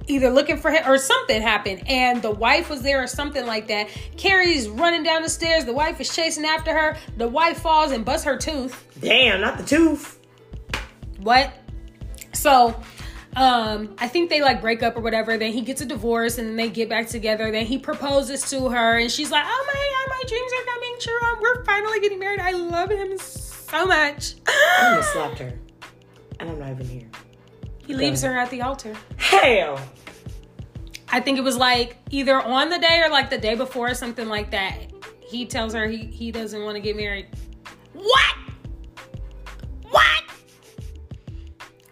Either 0.08 0.30
looking 0.30 0.58
for 0.58 0.70
him 0.70 0.84
or 0.88 0.98
something 0.98 1.42
happened, 1.42 1.82
and 1.88 2.22
the 2.22 2.30
wife 2.30 2.70
was 2.70 2.84
there 2.84 3.02
or 3.02 3.08
something 3.08 3.46
like 3.48 3.68
that. 3.68 3.90
Carrie's 4.18 4.70
running 4.70 5.02
down 5.02 5.24
the 5.24 5.30
stairs. 5.30 5.66
The 5.66 5.74
wife 5.74 6.00
is 6.00 6.14
chasing 6.16 6.46
after 6.46 6.72
her. 6.72 6.98
The 7.18 7.28
wife 7.28 7.60
falls 7.60 7.92
and 7.92 8.06
busts 8.06 8.26
her 8.26 8.38
tooth. 8.38 8.86
Damn, 9.00 9.42
not 9.42 9.58
the 9.58 9.64
tooth. 9.64 10.20
What? 11.20 11.52
So, 12.34 12.80
um, 13.36 13.96
I 13.98 14.08
think 14.08 14.30
they 14.30 14.42
like 14.42 14.62
break 14.62 14.84
up 14.84 14.96
or 14.96 15.02
whatever. 15.02 15.40
Then 15.40 15.52
he 15.52 15.62
gets 15.62 15.82
a 15.82 15.86
divorce, 15.86 16.38
and 16.38 16.50
then 16.50 16.56
they 16.56 16.70
get 16.70 16.88
back 16.88 17.08
together. 17.08 17.50
Then 17.52 17.66
he 17.66 17.80
proposes 17.80 18.48
to 18.52 18.70
her, 18.70 19.00
and 19.00 19.12
she's 19.12 19.32
like, 19.32 19.44
"Oh 19.44 19.66
my, 19.74 20.16
my 20.16 20.24
dreams 20.28 20.52
are 20.54 20.66
coming 20.74 20.96
true. 21.00 21.42
We're 21.42 21.66
finally 21.66 22.00
getting 22.00 22.20
married. 22.20 22.40
I 22.40 22.52
love 22.52 22.92
him 22.92 23.18
so 23.18 23.55
much." 23.86 24.36
I 24.48 24.90
almost 24.90 25.12
slapped 25.14 25.40
her. 25.40 25.54
and 26.40 26.50
I'm 26.50 26.60
not 26.60 26.72
even 26.72 26.88
here. 26.88 27.10
He 27.86 27.94
leaves 27.94 28.22
her 28.24 28.38
at 28.38 28.50
the 28.50 28.62
altar. 28.62 28.96
Hell. 29.18 29.80
I 31.10 31.20
think 31.22 31.38
it 31.38 31.44
was 31.44 31.56
like 31.56 31.98
either 32.10 32.42
on 32.42 32.70
the 32.70 32.80
day 32.80 33.02
or 33.04 33.10
like 33.10 33.30
the 33.30 33.38
day 33.38 33.56
before 33.56 33.90
or 33.90 33.94
something 33.94 34.28
like 34.28 34.52
that. 34.52 34.78
He 35.22 35.46
tells 35.46 35.74
her 35.74 35.88
he, 35.88 35.98
he 36.06 36.32
doesn't 36.32 36.64
want 36.64 36.76
to 36.76 36.82
get 36.82 36.96
married. 36.98 37.28
What? 37.94 38.36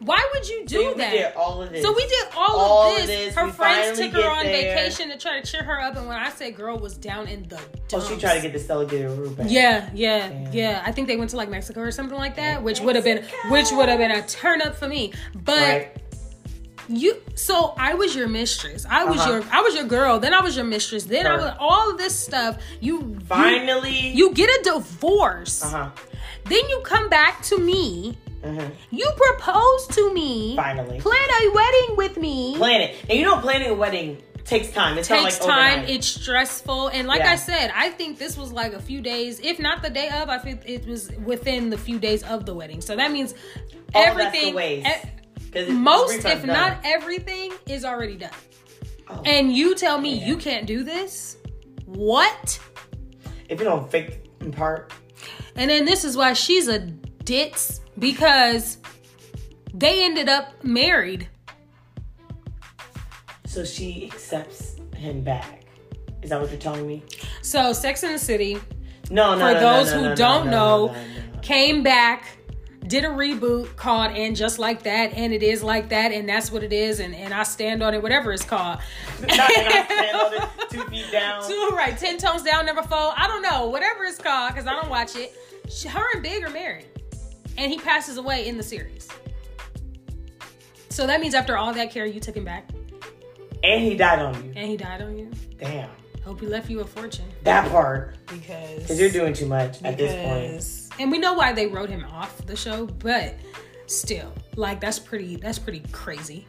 Why 0.06 0.28
would 0.34 0.48
you 0.50 0.66
do 0.66 0.88
we 0.90 0.94
that? 0.96 1.12
did 1.12 1.34
all 1.36 1.62
of 1.62 1.72
this. 1.72 1.82
So 1.84 1.94
we 1.94 2.06
did 2.08 2.26
all, 2.36 2.60
All 2.60 2.96
of 2.96 3.02
of 3.02 3.08
this. 3.08 3.26
this. 3.28 3.36
Her 3.36 3.46
We 3.46 3.52
friends 3.52 3.98
took 4.00 4.12
her 4.14 4.30
on 4.30 4.44
there. 4.46 4.76
vacation 4.76 5.10
to 5.10 5.18
try 5.18 5.40
to 5.40 5.46
cheer 5.50 5.64
her 5.64 5.80
up, 5.82 5.96
and 5.96 6.08
when 6.08 6.18
I 6.18 6.30
say 6.30 6.52
girl 6.52 6.78
was 6.78 6.98
down 6.98 7.28
in 7.28 7.44
the 7.44 7.60
dumps. 7.88 7.94
Oh, 7.94 8.14
she 8.14 8.20
tried 8.20 8.42
to 8.42 8.50
get 8.50 8.54
the 8.68 8.86
Gilroy 8.86 9.30
back. 9.30 9.48
Yeah, 9.50 9.90
yeah, 9.94 10.28
Damn. 10.30 10.54
yeah. 10.54 10.84
I 10.86 10.92
think 10.92 11.08
they 11.08 11.16
went 11.18 11.30
to 11.32 11.38
like 11.38 11.50
Mexico 11.50 11.82
or 11.82 11.92
something 11.92 12.18
like 12.18 12.36
that, 12.36 12.62
which 12.64 12.80
would 12.82 12.96
have 12.96 13.04
been 13.06 13.24
which 13.50 13.72
would 13.72 13.88
have 13.90 14.00
been 14.00 14.12
a 14.12 14.22
turn 14.28 14.62
up 14.62 14.76
for 14.76 14.88
me. 14.88 15.14
But 15.34 15.54
Right. 15.62 15.98
you 16.90 17.22
so 17.36 17.74
I 17.78 17.94
was 17.94 18.16
your 18.16 18.28
mistress. 18.28 18.86
I 18.90 19.06
was 19.06 19.20
Uh-huh. 19.22 19.32
your 19.32 19.44
I 19.52 19.62
was 19.62 19.74
your 19.76 19.86
girl. 19.86 20.20
Then 20.20 20.34
I 20.34 20.42
was 20.42 20.56
your 20.56 20.66
mistress. 20.66 21.06
Then 21.06 21.26
I 21.28 21.36
was 21.38 21.54
all 21.60 21.92
of 21.92 21.98
this 21.98 22.18
stuff. 22.18 22.58
You 22.82 23.18
Finally. 23.28 23.92
you, 24.10 24.28
you 24.30 24.34
get 24.34 24.50
a 24.50 24.64
divorce. 24.64 25.64
Uh 25.64 25.70
huh. 25.70 25.90
Then 26.46 26.68
you 26.70 26.82
come 26.84 27.08
back 27.10 27.42
to 27.44 27.58
me. 27.58 28.18
Hmm 28.44 28.60
You 28.92 29.10
propose 29.16 29.88
to 29.88 30.14
me. 30.14 30.56
Finally. 30.56 31.00
Plan 31.00 31.30
a 31.42 31.50
wedding 31.52 31.96
with 31.98 32.18
me. 32.18 32.56
Plan 32.58 32.82
it. 32.82 32.96
And 33.10 33.18
you 33.20 33.26
know, 33.26 33.38
planning 33.40 33.70
a 33.70 33.74
wedding 33.74 34.22
takes 34.44 34.70
time. 34.72 34.98
It's 34.98 35.08
takes 35.08 35.40
not 35.40 35.48
like 35.48 35.58
time. 35.58 35.72
overnight. 35.80 35.90
It's 35.96 36.08
stressful, 36.08 36.90
and 36.90 37.08
like 37.08 37.20
Yeah. 37.22 37.32
I 37.32 37.36
said, 37.38 37.72
I 37.74 37.90
think 37.90 38.20
this 38.20 38.36
was 38.38 38.52
like 38.52 38.74
a 38.74 38.80
few 38.82 39.00
days, 39.02 39.40
if 39.40 39.58
not 39.60 39.82
the 39.82 39.90
day 39.90 40.10
of. 40.10 40.28
I 40.30 40.38
think 40.38 40.62
it 40.66 40.86
was 40.86 41.10
within 41.24 41.70
the 41.70 41.78
few 41.78 41.98
days 42.00 42.24
of 42.24 42.46
the 42.46 42.54
wedding. 42.54 42.82
So 42.82 42.96
that 42.98 43.12
means 43.12 43.34
that's 43.94 44.08
everything. 44.10 44.58
e- 44.60 45.72
most, 45.72 46.26
if 46.26 46.40
done. 46.40 46.48
not 46.48 46.78
everything, 46.84 47.54
is 47.68 47.86
already 47.86 48.18
done. 48.18 48.32
Oh. 49.10 49.22
And 49.26 49.54
you 49.56 49.76
tell 49.76 50.00
me 50.02 50.16
Yeah. 50.18 50.28
you 50.28 50.38
can't 50.38 50.66
do 50.66 50.84
this? 50.84 51.38
What? 51.86 52.60
if 53.50 53.60
you 53.60 53.66
don't 53.66 53.90
fake 53.92 54.26
in 54.42 54.52
part, 54.52 54.92
And 55.56 55.70
then 55.70 55.86
this 55.86 56.04
is 56.04 56.18
why 56.18 56.34
she's 56.34 56.68
a 56.68 56.80
ditz 56.80 57.82
because 58.00 58.78
they 59.74 60.04
ended 60.04 60.30
up 60.30 60.64
married. 60.64 61.28
so 63.46 63.64
she 63.64 64.06
accepts 64.12 64.76
him 64.96 65.22
back. 65.22 65.62
Is 66.22 66.30
that 66.30 66.40
what 66.42 66.50
you're 66.50 66.60
telling 66.60 66.88
me? 66.88 67.04
So 67.42 67.74
Sex 67.74 68.04
in 68.04 68.12
the 68.14 68.20
City 68.20 68.58
No, 69.12 69.36
no. 69.36 69.48
For 69.48 69.54
no, 69.54 69.60
those 69.60 69.92
no, 69.94 70.02
no, 70.02 70.10
who 70.10 70.16
don't 70.16 70.46
no, 70.46 70.52
know, 70.52 70.86
no, 70.88 70.94
no, 70.94 71.32
no. 71.34 71.40
came 71.42 71.84
back 71.84 72.38
did 72.88 73.06
a 73.06 73.10
reboot 73.10 73.74
called 73.78 74.12
and 74.12 74.36
just 74.36 74.60
like 74.60 74.84
that 74.84 75.14
and 75.14 75.32
it 75.34 75.42
is 75.42 75.64
like 75.64 75.88
that 75.90 76.12
and 76.12 76.28
that's 76.28 76.52
what 76.52 76.64
it 76.64 76.74
is 76.74 77.00
and, 77.00 77.16
and 77.16 77.34
i 77.34 77.42
stand 77.42 77.82
on 77.82 77.94
it 77.94 78.04
whatever 78.04 78.34
it's 78.34 78.44
called 78.44 78.78
Not 79.22 79.30
that 79.30 79.88
I 79.90 79.96
stand 79.96 80.18
on 80.18 80.34
it, 80.34 80.50
two 80.70 80.84
feet 80.90 81.10
down. 81.10 81.48
Two, 81.48 81.70
right 81.74 81.98
10 81.98 82.18
tones 82.18 82.44
down 82.44 82.66
never 82.66 82.84
fall 82.84 83.14
i 83.16 83.26
don't 83.26 83.42
know 83.42 83.68
whatever 83.68 84.04
it's 84.04 84.18
called 84.18 84.52
because 84.54 84.68
i 84.68 84.72
don't 84.74 84.90
watch 84.90 85.16
it 85.16 85.34
She- 85.70 85.88
her 85.88 86.04
and 86.14 86.22
big 86.22 86.44
are 86.44 86.50
married 86.50 86.88
and 87.58 87.72
he 87.72 87.78
passes 87.80 88.18
away 88.18 88.48
in 88.48 88.58
the 88.58 88.64
series 88.64 89.08
so 90.90 91.08
that 91.08 91.20
means 91.22 91.34
after 91.34 91.58
all 91.58 91.74
that 91.74 91.92
care 91.92 92.06
you 92.06 92.20
took 92.20 92.36
him 92.36 92.46
back 92.46 92.70
And 93.64 93.82
he 93.84 93.96
died 93.96 94.20
on 94.20 94.36
you. 94.44 94.54
and 94.56 94.68
he 94.70 94.78
died 94.78 95.02
on 95.02 95.18
you 95.18 95.32
Damn. 95.60 95.90
hope 96.24 96.40
he 96.40 96.48
left 96.48 96.70
you 96.70 96.82
a 96.82 96.86
fortune 96.86 97.26
That 97.44 97.70
part. 97.72 98.16
because 98.28 98.82
Because 98.82 99.00
you're 99.00 99.10
doing 99.10 99.34
too 99.34 99.46
much 99.48 99.82
at 99.84 99.98
this 99.98 100.14
point. 100.92 101.00
And 101.00 101.12
we 101.12 101.18
know 101.18 101.34
why 101.34 101.54
they 101.54 101.66
wrote 101.68 101.90
him 101.90 102.06
off 102.12 102.46
the 102.46 102.56
show, 102.56 102.86
but 102.86 103.34
still, 103.88 104.32
like 104.56 104.80
that's 104.80 105.00
pretty 105.00 105.38
that's 105.38 105.58
pretty 105.58 105.82
crazy. 105.92 106.46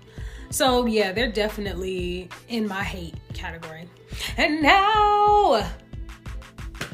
So 0.50 0.84
yeah, 0.86 1.12
they're 1.12 1.32
definitely 1.32 2.28
in 2.48 2.68
my 2.68 2.82
hate 2.84 3.14
category. 3.32 3.88
And 4.36 4.60
now 4.62 5.66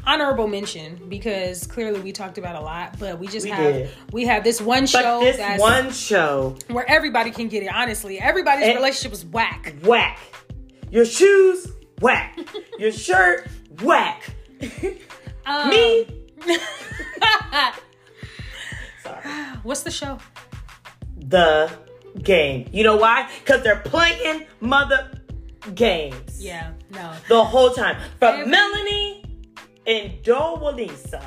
honorable 0.06 0.46
mention 0.46 1.00
because 1.08 1.66
clearly 1.66 2.00
we 2.00 2.12
talked 2.12 2.38
about 2.38 2.56
a 2.56 2.60
lot, 2.60 2.98
but 2.98 3.18
we 3.18 3.26
just 3.28 3.44
We 3.44 3.50
have 3.50 3.72
did. 3.74 3.90
we 4.12 4.24
have 4.26 4.44
this 4.44 4.60
one 4.60 4.82
But 4.82 4.88
show 4.90 5.20
this 5.20 5.60
one 5.60 5.90
show, 5.92 6.56
where 6.68 6.88
everybody 6.90 7.30
can 7.30 7.48
get 7.48 7.62
it. 7.62 7.70
Honestly, 7.72 8.18
everybody's 8.20 8.66
And- 8.66 8.76
relationship 8.76 9.10
was 9.10 9.24
whack. 9.24 9.74
whack. 9.84 10.18
Your 10.90 11.04
shoes, 11.04 11.68
whack. 12.00 12.38
Your 12.78 12.92
shirt, 12.92 13.46
whack. 13.82 14.34
Um, 15.46 15.70
Me? 15.70 16.06
Sorry. 19.02 19.20
What's 19.62 19.82
the 19.82 19.90
show? 19.90 20.18
The 21.16 21.70
game. 22.22 22.68
You 22.72 22.84
know 22.84 22.96
why? 22.96 23.28
Because 23.40 23.62
they're 23.62 23.80
playing 23.80 24.46
mother 24.60 25.10
games. 25.74 26.42
Yeah, 26.44 26.72
no. 26.90 27.12
The 27.28 27.42
whole 27.42 27.70
time. 27.70 27.96
From 28.18 28.34
Every- 28.40 28.46
Melanie 28.50 29.19
and 29.86 30.22
Doranisa. 30.22 31.22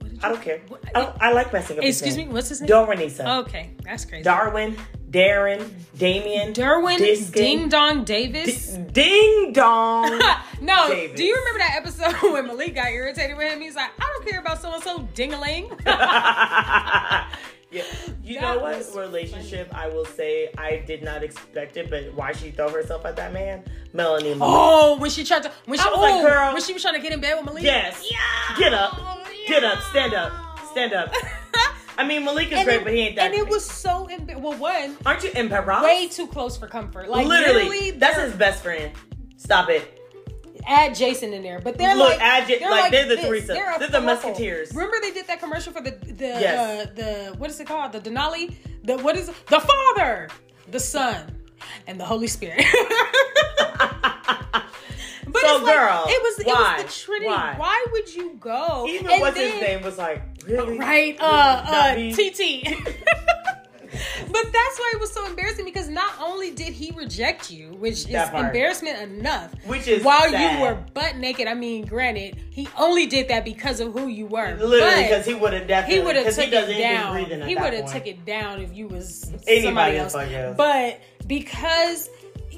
What 0.00 0.12
I 0.24 0.28
don't 0.28 0.42
care. 0.42 0.60
what- 0.68 0.82
I, 0.94 1.00
don't- 1.00 1.16
I 1.22 1.32
like 1.32 1.52
messing 1.52 1.78
up 1.78 1.84
Excuse 1.84 2.16
me, 2.16 2.28
what's 2.28 2.48
his 2.48 2.60
name? 2.60 2.70
Doranisa. 2.70 3.42
Okay, 3.44 3.70
that's 3.84 4.04
crazy. 4.04 4.22
Darwin, 4.24 4.76
Darren, 5.10 5.70
Damien, 5.96 6.52
Derwin 6.52 6.98
Diskin, 6.98 7.32
Ding 7.32 7.68
Dong 7.68 8.04
Davis. 8.04 8.68
D- 8.68 8.82
Ding 8.92 9.52
Dong. 9.52 10.18
no, 10.60 10.88
Davis. 10.88 11.16
do 11.16 11.24
you 11.24 11.36
remember 11.36 11.58
that 11.60 11.74
episode 11.76 12.32
when 12.32 12.46
Malik 12.46 12.74
got 12.74 12.88
irritated 12.90 13.36
with 13.36 13.52
him? 13.52 13.60
He's 13.60 13.76
like, 13.76 13.90
I 13.98 14.02
don't 14.12 14.26
care 14.28 14.40
about 14.40 14.60
so 14.60 14.72
and 14.72 14.82
so 14.82 14.98
dingaling. 15.14 15.70
yeah. 17.74 17.82
You 18.22 18.40
That 18.40 18.56
know 18.56 18.62
what 18.62 18.94
relationship 18.94 19.68
I 19.74 19.88
will 19.88 20.04
say 20.04 20.50
I 20.56 20.82
did 20.86 21.02
not 21.02 21.22
expect 21.22 21.76
it, 21.76 21.90
but 21.90 22.14
why 22.14 22.32
she 22.32 22.50
throw 22.50 22.68
herself 22.70 23.04
at 23.04 23.16
that 23.16 23.32
man? 23.32 23.64
Melanie 23.92 24.36
oh, 24.40 24.96
when 24.98 25.10
she 25.10 25.24
tried 25.24 25.42
to, 25.42 25.52
when 25.66 25.78
she, 25.78 25.84
I 25.84 25.90
was 25.90 25.98
like, 26.00 26.14
oh, 26.14 26.22
girl. 26.22 26.52
when 26.52 26.62
she 26.62 26.72
was 26.72 26.82
trying 26.82 26.94
to 26.94 27.00
get 27.00 27.12
in 27.12 27.20
bed 27.20 27.36
with 27.36 27.46
Malik. 27.46 27.64
Yes. 27.64 28.08
Yeah. 28.10 28.56
Get 28.58 28.74
up. 28.74 28.98
Get 29.46 29.64
up. 29.64 29.80
Stand 29.90 30.14
up. 30.14 30.32
Stand 30.70 30.92
up. 30.92 31.12
I 31.98 32.06
mean, 32.06 32.24
Malik 32.24 32.50
is 32.50 32.58
and 32.58 32.64
great, 32.64 32.80
it, 32.80 32.84
but 32.84 32.92
he 32.92 33.00
ain't 33.00 33.16
that. 33.16 33.26
And 33.26 33.34
it 33.34 33.48
was 33.48 33.64
so 33.64 34.08
embar- 34.10 34.40
well, 34.40 34.58
one 34.58 34.96
Aren't 35.06 35.22
you 35.22 35.30
embarrassed? 35.34 35.84
way 35.84 36.08
too 36.08 36.26
close 36.26 36.56
for 36.56 36.66
comfort. 36.66 37.08
Like 37.08 37.26
literally, 37.26 37.68
literally, 37.68 37.90
that's 37.92 38.18
his 38.18 38.32
best 38.34 38.62
friend. 38.62 38.92
Stop 39.36 39.68
it. 39.68 39.93
Add 40.66 40.94
Jason 40.94 41.32
in 41.32 41.42
there, 41.42 41.60
but 41.60 41.76
they're 41.78 41.94
Look, 41.96 42.10
like, 42.10 42.20
add 42.20 42.48
Ja- 42.48 42.58
they're 42.58 42.70
like, 42.70 42.90
they're 42.92 43.08
the 43.08 43.16
this. 43.16 43.26
threesome. 43.26 43.54
They're, 43.56 43.78
They're 43.78 43.88
the. 43.88 44.00
Musketeers. 44.00 44.72
Remember 44.74 44.96
they 45.00 45.10
did 45.12 45.26
that 45.26 45.40
commercial 45.40 45.72
for 45.72 45.80
the 45.82 45.90
the 45.92 46.26
Yes. 46.26 46.86
uh, 46.88 46.90
the 46.94 47.34
what 47.38 47.50
is 47.50 47.58
it 47.60 47.66
called? 47.66 47.92
The 47.92 48.00
Denali. 48.00 48.54
The 48.84 48.98
what 48.98 49.16
is 49.16 49.28
it? 49.28 49.34
the 49.48 49.60
Father, 49.60 50.28
the 50.70 50.80
Son, 50.80 51.34
and 51.86 51.98
the 52.00 52.04
Holy 52.04 52.26
Spirit. 52.26 52.64
But 55.26 55.40
So, 55.42 55.56
it's 55.56 55.64
like, 55.64 55.74
girl, 55.74 56.04
it 56.06 56.22
was 56.22 56.44
why? 56.46 56.76
it 56.78 56.84
was 56.84 56.94
the 56.94 57.04
Trinity. 57.06 57.26
Why? 57.26 57.54
Why, 57.56 57.86
would 57.92 58.14
you 58.14 58.34
go? 58.38 58.86
Even 58.88 59.10
And 59.10 59.20
what's 59.20 59.36
then- 59.36 59.52
his 59.52 59.60
name 59.62 59.82
was 59.82 59.98
like, 59.98 60.22
really? 60.46 60.78
Right, 60.78 61.16
uh, 61.18 61.24
uh. 61.24 61.94
TT. 62.14 62.68
but 64.28 64.42
that's 64.44 64.78
why 64.78 64.92
it 64.94 65.00
was 65.00 65.12
so 65.12 65.26
embarrassing 65.26 65.64
because 65.64 65.88
not 65.88 66.12
only 66.20 66.50
did 66.50 66.72
he 66.72 66.90
reject 66.92 67.50
you, 67.50 67.70
which 67.72 68.08
is 68.08 68.28
part. 68.30 68.46
embarrassment 68.46 69.00
enough, 69.02 69.52
Which 69.66 69.86
is 69.88 70.04
while 70.04 70.30
sad. 70.30 70.56
you 70.56 70.62
were 70.62 70.74
butt 70.94 71.16
naked. 71.16 71.46
I 71.48 71.54
mean, 71.54 71.86
granted, 71.86 72.36
he 72.50 72.68
only 72.78 73.06
did 73.06 73.28
that 73.28 73.44
because 73.44 73.80
of 73.80 73.92
who 73.92 74.08
you 74.08 74.26
were. 74.26 74.56
Literally, 74.56 75.02
because 75.04 75.26
he 75.26 75.34
would 75.34 75.52
have 75.52 75.66
definitely 75.66 75.98
he 76.00 76.04
would 76.04 76.16
have 76.16 76.34
took 76.34 76.44
he 76.44 76.56
it 76.56 76.78
down. 76.78 77.46
He 77.48 77.56
would 77.56 77.72
have 77.74 77.92
took 77.92 78.06
it 78.06 78.24
down 78.24 78.60
if 78.60 78.74
you 78.74 78.88
was 78.88 79.30
Anybody 79.46 79.62
somebody 79.62 79.96
else. 79.96 80.14
else. 80.14 80.56
But 80.56 81.00
because 81.26 82.08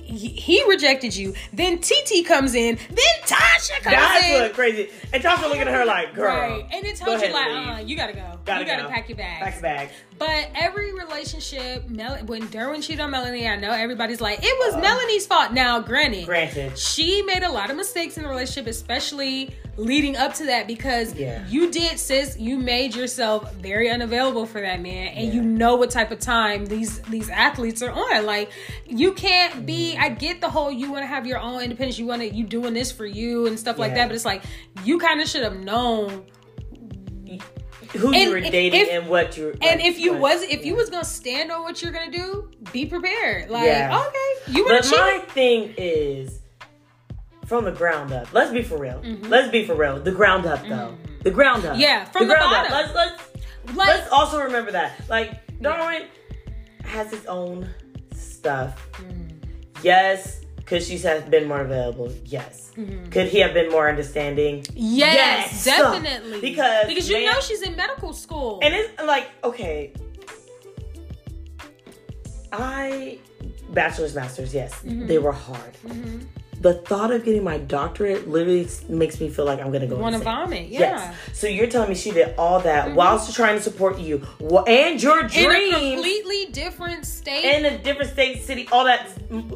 he, 0.06 0.64
rejected 0.68 1.14
you, 1.16 1.34
then 1.52 1.78
TT 1.78 2.24
comes 2.26 2.54
in, 2.54 2.76
then 2.88 2.98
Tasha 3.24 3.80
comes 3.82 3.96
That's 3.96 4.24
in. 4.24 4.42
what 4.42 4.52
crazy. 4.54 4.88
And 5.12 5.22
Tasha 5.22 5.42
looking 5.42 5.62
at 5.62 5.68
her 5.68 5.84
like, 5.84 6.14
girl. 6.14 6.26
Right. 6.34 6.66
And 6.72 6.84
tells 6.96 7.22
you 7.22 7.32
like, 7.32 7.48
uh, 7.78 7.80
you 7.84 7.96
gotta 7.96 8.12
go. 8.12 8.38
Gotta 8.44 8.60
you 8.60 8.66
gotta 8.66 8.82
go. 8.84 8.88
pack 8.88 9.08
your 9.08 9.18
bags. 9.18 9.42
Pack 9.44 9.54
your 9.54 9.62
bag. 9.62 9.88
But 10.18 10.48
every 10.54 10.94
relationship, 10.94 11.88
Mel- 11.90 12.16
when 12.24 12.42
Derwin 12.48 12.82
cheated 12.82 13.00
on 13.00 13.10
Melanie, 13.10 13.46
I 13.46 13.56
know 13.56 13.70
everybody's 13.70 14.20
like, 14.20 14.38
it 14.42 14.56
was 14.66 14.74
Uh, 14.74 14.80
Melanie's 14.80 15.26
fault. 15.26 15.52
Now, 15.52 15.80
granted, 15.80 16.24
Granted. 16.24 16.78
she 16.78 17.20
made 17.22 17.42
a 17.42 17.50
lot 17.50 17.68
of 17.70 17.76
mistakes 17.76 18.16
in 18.16 18.22
the 18.22 18.28
relationship, 18.28 18.66
especially 18.66 19.54
leading 19.76 20.16
up 20.16 20.32
to 20.34 20.46
that, 20.46 20.66
because 20.66 21.14
Yeah. 21.14 21.44
you 21.48 21.70
did, 21.70 21.98
sis. 21.98 22.38
You 22.38 22.56
made 22.56 22.94
yourself 22.94 23.52
very 23.56 23.90
unavailable 23.90 24.46
for 24.46 24.60
that 24.62 24.80
man, 24.80 25.08
and 25.08 25.28
Yeah. 25.28 25.34
you 25.34 25.42
know 25.42 25.76
what 25.76 25.90
type 25.90 26.10
of 26.10 26.18
time 26.18 26.64
these 26.64 26.98
these 27.10 27.28
athletes 27.28 27.82
are 27.82 27.90
on. 27.90 28.24
Like, 28.24 28.50
you 28.86 29.12
can't 29.12 29.66
be. 29.66 29.95
I 29.98 30.08
get 30.10 30.40
the 30.40 30.48
whole 30.50 30.70
you 30.70 30.90
want 30.90 31.02
to 31.02 31.06
have 31.06 31.26
your 31.26 31.38
own 31.38 31.62
independence. 31.62 31.98
You 31.98 32.06
want 32.06 32.22
to 32.22 32.34
you 32.34 32.44
doing 32.44 32.74
this 32.74 32.90
for 32.92 33.06
you 33.06 33.46
and 33.46 33.58
stuff 33.58 33.78
like 33.78 33.90
Yeah. 33.90 33.96
that. 33.98 34.08
But 34.08 34.14
it's 34.16 34.24
like 34.24 34.42
you 34.84 34.98
kind 34.98 35.20
of 35.20 35.28
should 35.28 35.42
have 35.42 35.58
known 35.58 36.26
Who 37.92 38.08
And 38.12 38.16
you 38.16 38.30
were 38.30 38.40
dating 38.40 38.80
if- 38.80 38.88
and 38.90 39.08
what 39.08 39.36
you 39.38 39.54
and 39.62 39.80
if 39.80 39.98
you 39.98 40.12
what- 40.12 40.20
was 40.40 40.42
if 40.42 40.64
you 40.66 40.74
was 40.74 40.90
gonna 40.90 41.04
stand 41.04 41.50
on 41.52 41.62
what 41.62 41.80
you're 41.82 41.92
gonna 41.92 42.10
do, 42.10 42.50
be 42.72 42.84
prepared. 42.84 43.48
Like, 43.48 43.66
Yeah. 43.66 44.04
okay, 44.06 44.52
you 44.52 44.64
wanna 44.64 44.80
But 44.82 44.90
my 44.90 45.18
thing 45.28 45.72
is 45.78 46.40
from 47.46 47.64
the 47.64 47.70
ground 47.70 48.12
up. 48.12 48.26
Let's 48.32 48.50
be 48.50 48.62
for 48.62 48.76
real. 48.76 49.00
Let's 49.22 49.50
be 49.50 49.64
for 49.64 49.74
real. 49.74 50.00
The 50.00 50.10
ground 50.10 50.46
up 50.46 50.66
though. 50.68 50.94
The 51.22 51.30
ground 51.30 51.64
up. 51.64 51.72
Mm-hmm. 51.72 51.80
Yeah, 51.80 52.04
from 52.06 52.26
the 52.26 52.34
ground 52.34 52.50
bottom. 52.50 52.72
up. 52.72 52.94
Let's 52.94 52.94
let's 52.94 53.76
like, 53.76 53.88
let's 53.88 54.10
also 54.12 54.42
remember 54.42 54.72
that. 54.72 54.92
Like 55.08 55.46
Derwin, 55.60 56.06
has 56.84 57.10
his 57.10 57.24
own 57.26 57.68
stuff. 58.14 58.88
Mm-hmm. 58.94 59.25
Yes, 59.82 60.40
could 60.64 60.82
she 60.82 60.98
have 60.98 61.30
been 61.30 61.46
more 61.48 61.60
available? 61.60 62.12
Yes. 62.24 62.72
Could 63.10 63.28
he 63.28 63.38
have 63.40 63.54
been 63.54 63.70
more 63.70 63.88
understanding? 63.88 64.62
Mm-hmm. 64.62 64.72
Yes, 64.76 65.64
Yes. 65.64 65.64
definitely. 65.64 66.40
Because, 66.40 66.86
because 66.86 67.08
you 67.08 67.16
man- 67.16 67.26
know 67.34 67.40
she's 67.40 67.62
in 67.62 67.74
medical 67.76 68.12
school. 68.12 68.58
And 68.62 68.74
it's 68.74 69.02
like, 69.02 69.28
okay, 69.44 69.92
I 72.52 73.18
bachelor's, 73.70 74.14
masters, 74.14 74.54
yes, 74.54 74.72
Mm-hmm. 74.82 75.06
they 75.06 75.18
were 75.18 75.32
hard. 75.32 75.72
The 76.60 76.74
thought 76.74 77.10
of 77.12 77.24
getting 77.24 77.44
my 77.44 77.58
doctorate 77.58 78.28
literally 78.28 78.66
makes 78.88 79.20
me 79.20 79.28
feel 79.28 79.44
like 79.44 79.60
I'm 79.60 79.70
gonna 79.72 79.86
go. 79.86 79.96
Want 79.96 80.14
to 80.16 80.20
vomit? 80.22 80.68
Yeah. 80.68 80.80
Mm-hmm. 80.98 81.12
Yes. 81.12 81.16
So 81.38 81.46
you're 81.46 81.66
telling 81.66 81.88
me 81.90 81.94
she 81.94 82.10
did 82.12 82.34
all 82.38 82.60
that 82.60 82.94
whilst 82.94 83.34
trying 83.34 83.56
to 83.56 83.62
support 83.62 83.98
you 83.98 84.22
and 84.66 85.02
your 85.02 85.24
dream 85.24 85.50
In 85.50 85.74
a 85.74 85.92
completely 85.94 86.46
different 86.52 87.04
state, 87.06 87.44
in 87.44 87.64
a 87.66 87.78
different 87.78 88.10
state, 88.12 88.42
city, 88.42 88.68
all 88.72 88.84
that, 88.84 89.08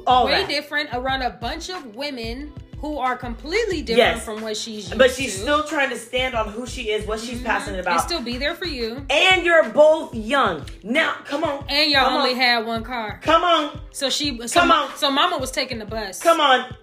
all 0.06 0.26
way 0.26 0.32
that. 0.42 0.48
different, 0.48 0.90
around 0.92 1.22
a 1.22 1.30
bunch 1.30 1.70
of 1.70 1.94
women 1.94 2.52
who 2.78 2.96
are 2.98 3.14
completely 3.16 3.82
different 3.82 4.16
Yes. 4.16 4.24
from 4.24 4.40
what 4.40 4.56
she's 4.56 4.86
used 4.88 4.96
But 4.98 5.10
she's 5.10 5.34
to. 5.34 5.40
still 5.40 5.64
trying 5.64 5.90
to 5.90 5.98
stand 5.98 6.34
on 6.34 6.48
who 6.48 6.66
she 6.66 6.90
is, 6.90 7.06
what 7.06 7.20
she's 7.20 7.42
passionate 7.42 7.80
about. 7.80 7.92
and 7.92 8.00
still 8.02 8.22
be 8.22 8.38
there 8.38 8.54
for 8.54 8.64
you. 8.66 9.04
and 9.10 9.44
you're 9.44 9.68
both 9.70 10.14
young. 10.14 10.64
Now, 10.82 11.12
come 11.26 11.44
on. 11.44 11.64
And 11.68 11.90
y'all 11.90 12.04
Come 12.04 12.14
only 12.14 12.30
on. 12.32 12.36
had 12.36 12.66
one 12.66 12.82
car. 12.82 13.20
Come 13.22 13.44
on. 13.44 13.78
So 13.90 14.08
she 14.08 14.46
so, 14.46 14.60
Come 14.60 14.70
on. 14.72 14.96
so 14.96 15.10
mama 15.10 15.36
was 15.38 15.50
taking 15.50 15.78
the 15.78 15.84
bus. 15.86 16.22
Come 16.22 16.40
on. 16.40 16.74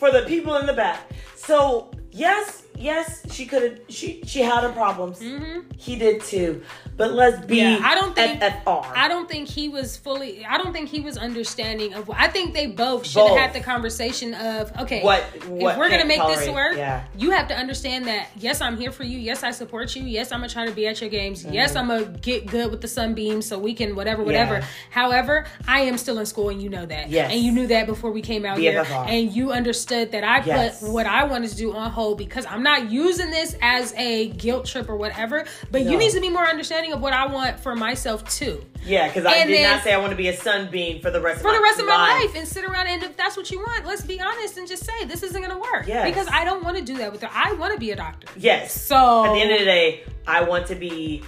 For 0.00 0.10
the 0.10 0.22
people 0.22 0.56
in 0.56 0.64
the 0.64 0.72
back. 0.72 1.10
So, 1.36 1.90
yes, 2.10 2.62
yes, 2.74 3.22
she 3.30 3.44
could 3.44 3.62
have 3.62 3.80
she 3.90 4.22
she 4.24 4.40
had 4.40 4.62
her 4.62 4.72
problems. 4.72 5.20
Mm-hmm. 5.20 5.60
He 5.76 5.96
did 5.96 6.22
too. 6.22 6.62
But 7.00 7.14
let's 7.14 7.46
be 7.46 7.56
Mm-hmm. 7.60 7.82
Yeah, 7.82 7.88
I 7.90 7.94
don't 7.94 8.14
think- 8.14 8.42
FFR. 8.42 8.92
I 8.94 9.08
don't 9.08 9.26
think 9.28 9.48
he 9.48 9.70
was 9.70 9.96
fully. 9.96 10.44
I 10.44 10.58
don't 10.58 10.72
think 10.74 10.90
he 10.90 11.00
was 11.00 11.16
understanding 11.16 11.94
of. 11.94 12.10
I 12.10 12.28
think 12.28 12.52
they 12.52 12.66
both 12.66 13.06
should 13.06 13.26
have 13.26 13.38
had 13.38 13.52
the 13.54 13.60
conversation 13.60 14.34
of 14.34 14.70
okay. 14.82 15.02
What- 15.02 15.24
if 15.34 15.48
we're 15.78 15.88
gonna 15.88 16.04
make 16.04 16.20
this 16.26 16.46
work? 16.50 16.76
yeah. 16.76 17.04
You 17.16 17.30
have 17.30 17.48
to 17.48 17.56
understand 17.56 18.06
that. 18.06 18.28
Yes, 18.36 18.60
I'm 18.60 18.76
here 18.76 18.92
for 18.92 19.04
you. 19.04 19.18
Yes, 19.18 19.42
I 19.42 19.50
support 19.50 19.96
you. 19.96 20.02
Yes, 20.02 20.30
I'm 20.30 20.40
gonna 20.40 20.50
try 20.52 20.66
to 20.66 20.72
be 20.72 20.86
at 20.86 21.00
your 21.00 21.08
games. 21.08 21.42
Yes, 21.44 21.74
I'm 21.74 21.88
gonna 21.88 22.04
get 22.04 22.44
good 22.46 22.70
with 22.70 22.82
the 22.82 22.88
sunbeams 22.88 23.46
so 23.46 23.58
we 23.58 23.72
can 23.72 23.96
whatever, 23.96 24.22
whatever. 24.22 24.56
Mm-hmm. 24.56 24.62
Yeah. 24.64 24.90
However, 24.90 25.46
I 25.66 25.80
am 25.80 25.96
still 25.96 26.18
in 26.18 26.26
school, 26.26 26.50
and 26.50 26.60
you 26.60 26.68
know 26.68 26.84
that. 26.84 27.08
Yes. 27.08 27.32
And 27.32 27.40
you 27.40 27.50
knew 27.52 27.66
that 27.68 27.86
before 27.86 28.10
we 28.10 28.20
came 28.20 28.44
out 28.44 28.58
here, 28.58 28.84
and 29.08 29.32
you 29.34 29.52
understood 29.52 30.12
that 30.12 30.22
I 30.22 30.44
Yes. 30.44 30.80
put 30.80 30.90
what 30.92 31.06
I 31.06 31.24
wanted 31.24 31.48
to 31.50 31.56
do 31.56 31.72
on 31.74 31.90
hold 31.90 32.18
because 32.18 32.44
I'm 32.44 32.62
not 32.62 32.90
using 32.90 33.30
this 33.30 33.56
as 33.62 33.94
a 33.96 34.28
guilt 34.28 34.66
trip 34.66 34.88
or 34.90 34.96
whatever. 34.96 35.44
But 35.70 35.82
No. 35.84 35.92
you 35.92 35.96
need 35.98 36.10
to 36.12 36.20
be 36.20 36.28
more 36.28 36.44
understanding 36.46 36.89
of 36.92 37.00
what 37.00 37.12
I 37.12 37.26
want 37.26 37.58
for 37.60 37.74
myself 37.76 38.28
too 38.28 38.64
yeah, 38.84 39.08
because 39.08 39.26
I 39.26 39.44
did 39.46 39.54
then- 39.54 39.70
not 39.76 39.84
say 39.84 39.92
I 39.92 39.98
want 39.98 40.10
to 40.10 40.16
be 40.16 40.28
a 40.28 40.36
sunbeam 40.36 41.00
for 41.02 41.10
the 41.10 41.20
rest 41.20 41.36
of 41.38 41.42
for 41.42 41.48
my 41.48 41.56
the 41.56 41.62
rest 41.62 41.80
of 41.80 41.86
my 41.86 41.96
life 42.24 42.34
and 42.34 42.48
sit 42.48 42.64
around 42.64 42.86
and 42.86 43.02
if 43.02 43.16
that's 43.16 43.36
what 43.36 43.50
you 43.50 43.58
want 43.58 43.84
let's 43.86 44.02
be 44.02 44.20
honest 44.20 44.56
and 44.56 44.66
just 44.66 44.84
say 44.84 45.04
this 45.04 45.22
isn't 45.22 45.40
gonna 45.42 45.58
work 45.58 45.86
Yes. 45.86 46.06
because 46.08 46.28
i 46.32 46.44
don't 46.44 46.64
want 46.64 46.76
to 46.78 46.82
do 46.82 46.96
that 46.98 47.12
with 47.12 47.20
her 47.22 47.30
i 47.32 47.52
want 47.54 47.72
to 47.74 47.78
be 47.80 47.90
a 47.90 47.96
doctor 47.96 48.28
Yes. 48.36 48.72
so 48.80 49.24
At 49.26 49.34
the 49.34 49.40
end 49.40 49.52
of 49.52 49.58
the 49.58 49.64
day, 49.64 50.02
I 50.26 50.42
want 50.42 50.66
to 50.68 50.74
be 50.74 51.22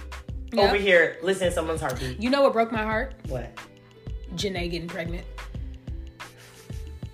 Yep. 0.51 0.65
over 0.65 0.75
here 0.75 1.17
listening 1.23 1.49
to 1.49 1.55
someone's 1.55 1.81
heartbeat. 1.81 2.21
you 2.21 2.29
know 2.29 2.41
what 2.43 2.53
broke 2.53 2.71
my 2.71 2.83
heart 2.83 3.13
What? 3.27 3.49
Janae 4.35 4.69
getting 4.71 4.87
pregnant 4.87 5.25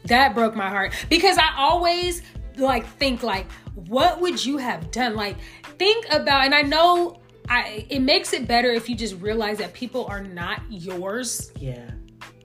that 0.05 0.34
broke 0.34 0.55
my 0.55 0.69
heart 0.69 0.93
because 1.09 1.38
i 1.38 1.49
always 1.57 2.21
like 2.57 2.85
think 2.97 3.21
like 3.23 3.49
what 3.76 4.19
would 4.21 4.43
you 4.43 4.57
have 4.57 4.89
done 4.91 5.15
like 5.15 5.38
think 5.77 6.05
about 6.11 6.45
and 6.45 6.55
i 6.55 6.61
know 6.61 7.19
I, 7.49 7.85
it 7.89 8.01
makes 8.01 8.34
it 8.34 8.47
better 8.47 8.71
if 8.71 8.88
you 8.88 8.95
just 8.95 9.19
realize 9.19 9.57
that 9.57 9.73
people 9.73 10.05
are 10.05 10.21
not 10.21 10.61
yours 10.69 11.51
Yeah. 11.59 11.91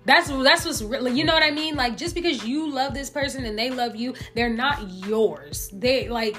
That's 0.07 0.29
that's 0.29 0.67
what's 0.67 0.83
really 0.83 1.13
you 1.13 1.25
know 1.25 1.33
what 1.33 1.43
I 1.43 1.51
mean. 1.51 1.77
Like 1.77 1.97
just 1.97 2.15
because 2.15 2.45
you 2.45 2.71
love 2.71 2.93
this 2.93 3.09
person 3.09 3.45
and 3.45 3.59
they 3.59 3.71
love 3.71 3.97
you, 3.97 4.15
they're 4.35 4.51
not 4.51 4.87
yours. 5.07 5.71
They 5.73 6.09
like 6.09 6.37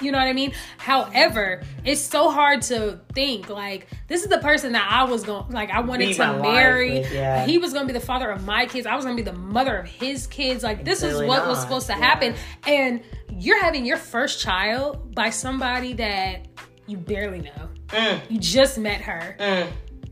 you 0.00 0.12
know 0.12 0.18
what 0.18 0.28
I 0.28 0.32
mean. 0.32 0.52
However, 0.76 1.62
it's 1.84 2.00
so 2.00 2.30
hard 2.30 2.62
to 2.62 3.00
think 3.14 3.48
like 3.48 3.88
this 4.06 4.22
is 4.22 4.28
the 4.28 4.38
person 4.38 4.72
that 4.72 4.88
I 4.88 5.10
was 5.10 5.24
going 5.24 5.50
like 5.50 5.70
I 5.70 5.80
wanted 5.80 6.08
Be 6.08 6.14
to 6.14 6.38
marry. 6.40 7.00
with, 7.00 7.12
yeah. 7.12 7.44
He 7.44 7.58
was 7.58 7.72
going 7.72 7.88
to 7.88 7.92
be 7.92 7.98
the 7.98 8.04
father 8.04 8.30
of 8.30 8.44
my 8.44 8.66
kids. 8.66 8.86
I 8.86 8.94
was 8.94 9.04
going 9.04 9.16
to 9.16 9.22
be 9.22 9.28
the 9.28 9.36
mother 9.36 9.78
of 9.78 9.88
his 9.88 10.28
kids. 10.28 10.62
Like 10.62 10.84
this 10.84 11.02
is 11.02 11.14
Clearly 11.14 11.26
what 11.28 11.46
was 11.46 11.60
supposed 11.60 11.88
to 11.88 11.94
yeah. 11.94 11.98
happen. 11.98 12.34
And 12.66 13.02
you're 13.30 13.60
having 13.60 13.84
your 13.84 13.96
first 13.96 14.40
child 14.40 15.14
by 15.14 15.30
somebody 15.30 15.94
that 15.94 16.46
you 16.86 16.96
barely 16.96 17.40
know. 17.40 17.68
Mm, 17.88 18.20
You 18.30 18.38
just 18.38 18.78
met 18.78 19.00
her 19.02 19.36
mm. 19.38 19.66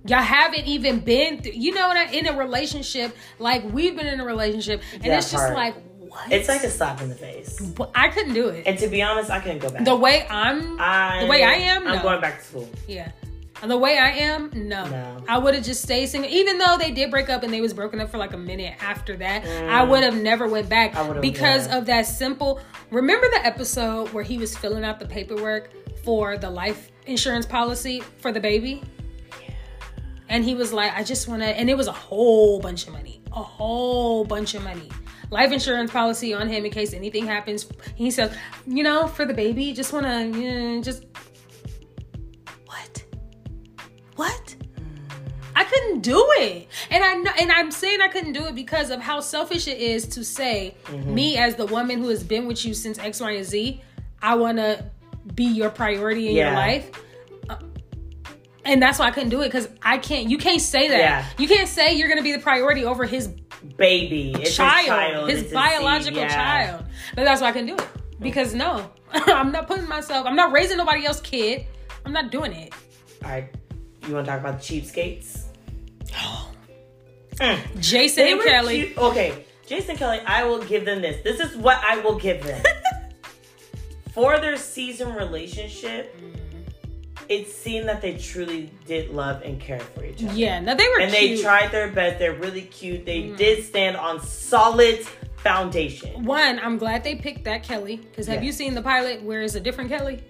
y'all 0.06 0.18
haven't 0.22 0.64
even 0.66 1.00
been 1.00 1.42
through, 1.42 1.52
you 1.52 1.74
know 1.74 1.88
what 1.88 1.96
I- 1.96 2.10
in 2.12 2.26
a 2.26 2.36
relationship 2.36 3.14
like 3.38 3.62
we've 3.72 3.96
been 3.96 4.06
in 4.06 4.20
a 4.20 4.24
relationship 4.24 4.80
and 4.94 5.02
That 5.04 5.18
it's 5.18 5.30
just 5.30 5.44
part. 5.44 5.54
like 5.54 5.74
what 5.98 6.32
It's 6.32 6.48
like 6.48 6.62
a 6.64 6.70
slap 6.70 7.00
in 7.02 7.08
the 7.08 7.14
face. 7.14 7.60
But 7.60 7.90
i 7.94 8.08
couldn't 8.08 8.32
do 8.34 8.48
it 8.48 8.66
And 8.66 8.78
to 8.78 8.86
be 8.88 9.02
honest, 9.02 9.30
I 9.30 9.40
couldn't 9.40 9.58
go 9.58 9.70
back. 9.70 9.84
the 9.84 9.96
way 9.96 10.26
i'm 10.30 10.80
I, 10.80 11.20
the 11.22 11.26
way 11.26 11.42
I 11.42 11.54
am, 11.54 11.86
I'm 11.86 11.96
no. 11.96 12.02
going 12.02 12.20
back 12.20 12.38
to 12.38 12.44
school. 12.44 12.68
yeah 12.88 13.10
and 13.62 13.70
the 13.70 13.76
way 13.78 13.96
i 13.98 14.10
am 14.10 14.50
no, 14.54 14.86
No. 14.86 15.24
i 15.28 15.38
would 15.38 15.54
have 15.54 15.64
just 15.64 15.82
stayed 15.82 16.06
single 16.06 16.30
even 16.30 16.58
though 16.58 16.76
they 16.78 16.90
did 16.90 17.10
break 17.10 17.28
up 17.30 17.42
and 17.42 17.52
they 17.52 17.60
was 17.60 17.72
broken 17.72 18.00
up 18.00 18.10
for 18.10 18.18
like 18.18 18.32
a 18.32 18.38
minute 18.38 18.74
after 18.82 19.16
that 19.16 19.44
i 19.70 19.82
would 19.82 20.02
have 20.02 20.16
never 20.16 20.46
went 20.46 20.68
back 20.68 20.92
Mm. 20.92 21.20
Because 21.20 21.66
yeah. 21.68 21.78
of 21.78 21.86
that 21.86 22.02
simple 22.06 22.60
remember 22.90 23.26
the 23.30 23.44
episode 23.46 24.12
where 24.12 24.24
he 24.24 24.38
was 24.38 24.56
filling 24.56 24.84
out 24.84 24.98
the 25.00 25.06
paperwork 25.06 25.70
for 26.04 26.36
the 26.38 26.48
life 26.50 26.90
insurance 27.06 27.46
policy 27.46 28.02
for 28.18 28.32
the 28.32 28.40
baby 28.40 28.82
and 30.28 30.44
he 30.44 30.56
was 30.56 30.72
like, 30.72 30.92
I 30.92 31.04
just 31.04 31.28
want 31.28 31.42
to, 31.42 31.46
and 31.46 31.70
it 31.70 31.76
was 31.76 31.86
a 31.86 31.92
whole 31.92 32.58
bunch 32.58 32.88
of 32.88 32.92
money, 32.92 33.20
a 33.30 33.40
whole 33.42 34.24
bunch 34.24 34.54
of 34.54 34.64
money. 34.64 34.88
Life 35.30 35.52
insurance 35.52 35.92
policy 35.92 36.34
on 36.34 36.48
him 36.48 36.64
in 36.64 36.72
case 36.72 36.92
anything 36.92 37.26
happens. 37.26 37.68
He 37.94 38.10
said, 38.10 38.36
you 38.66 38.82
know, 38.82 39.06
for 39.06 39.24
the 39.24 39.32
baby, 39.34 39.72
just 39.72 39.92
want 39.92 40.04
to, 40.04 40.40
yeah, 40.40 40.80
just. 40.80 41.04
What? 44.16 44.56
I 45.54 45.64
couldn't 45.64 46.00
do 46.00 46.22
it, 46.36 46.68
and 46.90 47.02
I 47.02 47.14
know, 47.14 47.30
and 47.40 47.50
I'm 47.50 47.70
saying 47.70 48.02
I 48.02 48.08
couldn't 48.08 48.34
do 48.34 48.44
it 48.44 48.54
because 48.54 48.90
of 48.90 49.00
how 49.00 49.20
selfish 49.20 49.68
it 49.68 49.78
is 49.78 50.06
to 50.08 50.22
say, 50.22 50.74
mm-hmm. 50.84 51.14
me 51.14 51.38
as 51.38 51.54
the 51.54 51.64
woman 51.64 51.98
who 51.98 52.08
has 52.08 52.22
been 52.22 52.46
with 52.46 52.62
you 52.66 52.74
since 52.74 52.98
X, 52.98 53.20
Y, 53.20 53.30
and 53.30 53.44
Z, 53.44 53.80
I 54.20 54.34
want 54.34 54.58
to 54.58 54.84
be 55.34 55.44
your 55.44 55.70
priority 55.70 56.28
in 56.28 56.36
your 56.36 56.46
Yeah. 56.46 56.56
life 56.56 56.90
uh, 57.48 57.56
and 58.64 58.82
that's 58.82 58.98
why 58.98 59.06
I 59.06 59.10
couldn't 59.10 59.30
do 59.30 59.40
it 59.42 59.46
because 59.46 59.68
I 59.82 59.98
can't. 59.98 60.28
You 60.28 60.38
can't 60.38 60.60
say 60.60 60.88
that. 60.88 60.98
Yeah. 60.98 61.24
You 61.38 61.48
can't 61.48 61.68
say 61.68 61.94
you're 61.94 62.08
gonna 62.08 62.22
be 62.22 62.32
the 62.32 62.38
priority 62.38 62.84
over 62.84 63.04
his 63.04 63.28
Baby. 63.76 64.34
It's 64.38 64.54
child, 64.54 64.78
his 64.78 64.86
child. 64.86 65.30
his 65.30 65.52
biological 65.52 66.20
yeah. 66.20 66.28
child. 66.34 66.84
But 67.14 67.24
that's 67.24 67.40
why 67.40 67.48
I 67.48 67.52
couldn't 67.52 67.68
do 67.68 67.82
it 67.82 67.88
because 68.20 68.54
no, 68.54 68.90
I'm 69.12 69.52
not 69.52 69.66
putting 69.66 69.88
myself. 69.88 70.26
I'm 70.26 70.36
not 70.36 70.52
raising 70.52 70.76
nobody 70.76 71.04
else's 71.06 71.22
kid. 71.22 71.66
I'm 72.04 72.12
not 72.12 72.30
doing 72.30 72.52
it. 72.52 72.72
Right. 73.22 73.52
You 74.06 74.14
want 74.14 74.26
to 74.26 74.32
talk 74.32 74.40
about 74.40 74.60
the 74.62 74.80
cheapskates? 74.80 75.44
Mm. 77.36 77.80
Jason 77.80 78.24
They 78.24 78.32
and 78.32 78.40
Kelly. 78.42 78.96
Okay, 78.96 79.44
Jason 79.66 79.94
Kelly, 79.96 80.20
I 80.26 80.44
will 80.44 80.62
give 80.62 80.86
them 80.86 81.02
this. 81.02 81.22
This 81.22 81.38
is 81.38 81.54
what 81.54 81.76
I 81.84 81.98
will 81.98 82.18
give 82.18 82.42
them. 82.42 82.64
For 84.14 84.40
their 84.40 84.56
season 84.56 85.12
relationship, 85.14 86.16
it 87.28 87.46
seemed 87.48 87.86
that 87.90 88.00
they 88.00 88.16
truly 88.16 88.70
did 88.86 89.10
love 89.10 89.42
and 89.42 89.60
care 89.60 89.80
for 89.80 90.02
each 90.02 90.24
other. 90.24 90.32
Yeah, 90.32 90.60
no, 90.60 90.74
they 90.74 90.88
were 90.88 91.00
And 91.00 91.12
cute. 91.12 91.36
they 91.36 91.42
tried 91.42 91.70
their 91.72 91.88
best. 91.92 92.18
They're 92.18 92.32
really 92.32 92.62
cute. 92.62 93.04
They 93.04 93.28
did 93.36 93.62
stand 93.64 93.98
on 93.98 94.22
solid 94.22 95.00
foundation. 95.36 96.24
One, 96.24 96.58
I'm 96.60 96.78
glad 96.78 97.04
they 97.04 97.16
picked 97.16 97.44
that 97.44 97.62
Kelly 97.64 97.96
because 97.98 98.26
have 98.28 98.36
Yeah. 98.42 98.46
you 98.46 98.52
seen 98.52 98.72
the 98.74 98.80
pilot 98.80 99.22
where 99.22 99.42
it's 99.42 99.56
a 99.56 99.60
different 99.60 99.90
Kelly? 99.90 100.22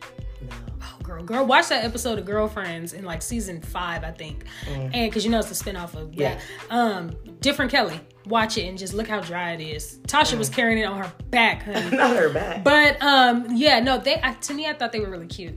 Girl, 1.07 1.23
girl, 1.23 1.47
watch 1.47 1.69
that 1.69 1.85
episode 1.85 2.19
of 2.19 2.25
Girlfriends 2.25 2.93
in 2.93 3.05
like 3.05 3.23
season 3.23 3.61
five, 3.61 4.03
I 4.03 4.11
think, 4.11 4.45
and 4.69 4.91
because 4.93 5.25
you 5.25 5.31
know 5.31 5.39
it's 5.39 5.51
a 5.51 5.65
spinoff 5.65 5.95
of 5.95 6.09
Mm. 6.11 6.19
Yeah. 6.21 6.41
Um, 6.71 7.17
different 7.41 7.71
Kelly. 7.71 8.01
Watch 8.27 8.59
it 8.59 8.67
and 8.67 8.77
just 8.77 8.93
look 8.93 9.07
how 9.07 9.21
dry 9.21 9.53
it 9.53 9.61
is. 9.61 9.99
Tasha 10.09 10.35
Mm. 10.35 10.39
was 10.39 10.49
carrying 10.49 10.79
it 10.79 10.85
on 10.85 10.99
her 10.99 11.13
back, 11.31 11.63
honey. 11.63 11.97
Not 11.97 12.17
her 12.17 12.29
back. 12.33 12.65
but 12.65 13.01
um, 13.03 13.47
yeah, 13.55 13.79
no, 13.79 13.99
they 13.99 14.21
I, 14.21 14.33
to 14.33 14.55
me, 14.55 14.67
I 14.67 14.73
thought 14.73 14.91
they 14.91 14.99
were 15.01 15.11
really 15.11 15.29
cute. 15.29 15.55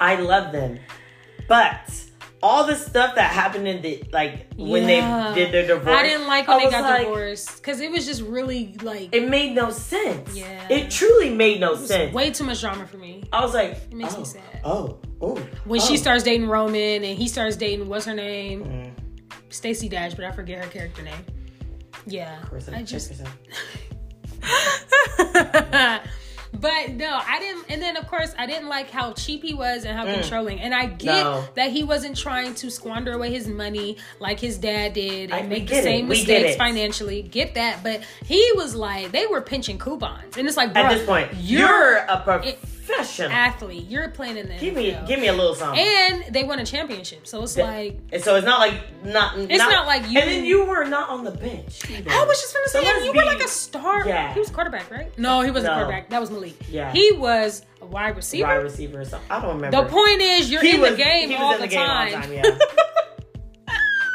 I 0.00 0.16
love 0.16 0.52
them. 0.52 0.78
But 1.48 1.90
all 2.44 2.66
the 2.66 2.76
stuff 2.76 3.14
that 3.14 3.32
happened 3.32 3.66
in 3.66 3.80
the 3.80 4.04
like 4.12 4.52
when 4.54 4.86
Yeah. 4.86 5.32
they 5.32 5.46
did 5.46 5.54
their 5.54 5.66
divorce. 5.66 5.96
I 5.96 6.02
didn't 6.02 6.26
like 6.26 6.46
when 6.46 6.60
I 6.60 6.64
they 6.66 6.70
got 6.70 6.82
like, 6.82 7.06
divorced 7.06 7.56
because 7.56 7.80
it 7.80 7.90
was 7.90 8.04
just 8.04 8.20
really 8.20 8.76
like 8.82 9.14
It 9.14 9.30
made 9.30 9.54
no 9.54 9.70
sense. 9.70 10.36
Yeah. 10.36 10.68
It 10.68 10.90
truly 10.90 11.30
made 11.30 11.58
no 11.58 11.74
sense. 11.74 12.12
way 12.12 12.30
too 12.30 12.44
much 12.44 12.60
drama 12.60 12.86
for 12.86 12.98
me. 12.98 13.24
I 13.32 13.42
was 13.42 13.54
like, 13.54 13.72
it 13.72 13.94
makes 13.94 14.14
oh, 14.14 14.18
me 14.18 14.24
sad. 14.26 14.60
Oh, 14.62 14.98
oh. 15.22 15.36
When 15.64 15.80
oh. 15.80 15.84
she 15.84 15.96
starts 15.96 16.22
dating 16.22 16.46
Roman 16.46 17.02
and 17.02 17.18
he 17.18 17.28
starts 17.28 17.56
dating 17.56 17.88
what's 17.88 18.04
her 18.04 18.14
name, 18.14 18.64
Mm, 18.64 18.92
Stacey 19.48 19.88
Dash, 19.88 20.14
but 20.14 20.26
I 20.26 20.30
forget 20.30 20.62
her 20.62 20.70
character 20.70 21.02
name. 21.02 21.24
Yeah, 22.06 22.42
Carissa, 22.42 22.76
I 22.76 22.82
just. 22.82 23.10
but 26.60 26.90
no, 26.90 27.20
I 27.26 27.38
didn't. 27.40 27.64
And 27.68 27.82
then 27.82 27.96
of 27.96 28.06
course, 28.06 28.34
I 28.38 28.46
didn't 28.46 28.68
like 28.68 28.90
how 28.90 29.12
cheap 29.12 29.42
he 29.42 29.54
was 29.54 29.84
and 29.84 29.96
how 29.96 30.04
Mm. 30.06 30.20
controlling. 30.20 30.60
And 30.60 30.74
I 30.74 30.86
get 30.86 31.24
No. 31.24 31.44
that 31.54 31.70
he 31.72 31.82
wasn't 31.82 32.16
trying 32.16 32.54
to 32.56 32.70
squander 32.70 33.12
away 33.12 33.30
his 33.30 33.46
money 33.48 33.96
like 34.20 34.40
his 34.40 34.58
dad 34.58 34.92
did 34.92 35.32
I- 35.32 35.38
and 35.38 35.48
we 35.50 35.58
make 35.60 35.68
the 35.68 35.76
it. 35.78 35.82
same 35.84 36.06
get 36.06 36.08
mistakes 36.08 36.56
financially. 36.56 37.22
Get 37.22 37.54
that, 37.54 37.82
but 37.82 38.00
he 38.24 38.52
was 38.56 38.74
like 38.74 39.12
they 39.12 39.26
were 39.26 39.40
pinching 39.40 39.78
coupons, 39.78 40.36
and 40.36 40.46
it's 40.48 40.56
like, 40.56 40.74
At 40.76 40.88
this 40.90 41.06
point, 41.06 41.28
you're, 41.40 41.68
you're, 41.68 41.96
a 42.08 42.22
professional. 42.86 43.30
athlete. 43.32 43.86
You're 43.88 44.08
playing 44.08 44.36
in 44.36 44.48
the 44.48 44.54
give 44.56 44.74
me, 44.74 44.90
NFL. 44.92 45.06
give 45.06 45.20
me 45.20 45.28
a 45.28 45.32
little 45.32 45.54
something. 45.54 45.80
and 45.84 46.24
they 46.34 46.44
won 46.44 46.58
a 46.58 46.64
championship, 46.66 47.26
so 47.26 47.42
it's 47.42 47.56
Yeah. 47.56 47.64
like 47.64 47.98
And 48.12 48.22
so 48.22 48.36
it's 48.36 48.44
not 48.46 48.58
like 48.60 48.74
not. 49.04 49.38
It's 49.38 49.58
not 49.58 49.86
like 49.86 50.08
you- 50.10 50.18
And 50.20 50.30
then 50.30 50.44
you 50.44 50.64
were 50.64 50.84
not 50.84 51.08
on 51.10 51.24
the 51.24 51.30
bench. 51.30 51.80
Either. 51.90 52.10
I 52.10 52.24
was 52.24 52.40
just 52.40 52.54
gonna 52.54 52.68
say, 52.68 52.80
let's 52.84 53.04
you 53.04 53.12
be- 53.12 53.18
were 53.18 53.24
like 53.24 53.42
a 53.42 53.48
star. 53.48 54.06
Yeah. 54.06 54.32
He 54.34 54.40
was 54.40 54.50
quarterback, 54.50 54.90
right? 54.90 55.16
No, 55.18 55.40
he 55.40 55.50
wasn't 55.50 55.72
No. 55.72 55.78
quarterback. 55.80 56.10
That 56.10 56.20
was 56.20 56.30
Malik. 56.30 56.54
Yeah. 56.68 56.92
He 56.92 57.12
was 57.12 57.62
a 57.82 57.86
wide 57.86 58.16
receiver. 58.16 58.46
wide 58.48 58.62
receiver 58.62 59.04
something. 59.04 59.30
I 59.30 59.40
don't 59.40 59.56
remember. 59.56 59.82
The 59.82 59.88
point 59.88 60.20
is, 60.20 60.50
you're 60.50 60.62
He 60.62 60.74
in 60.76 60.80
was- 60.80 60.90
the 60.92 60.96
game 60.96 61.34
all 61.38 61.52
the, 61.54 61.58
the 61.60 61.66
game 61.68 61.80
all 61.80 61.86
time. 61.86 62.10
the 62.10 62.16
time, 62.18 62.32
yeah. 62.32 62.42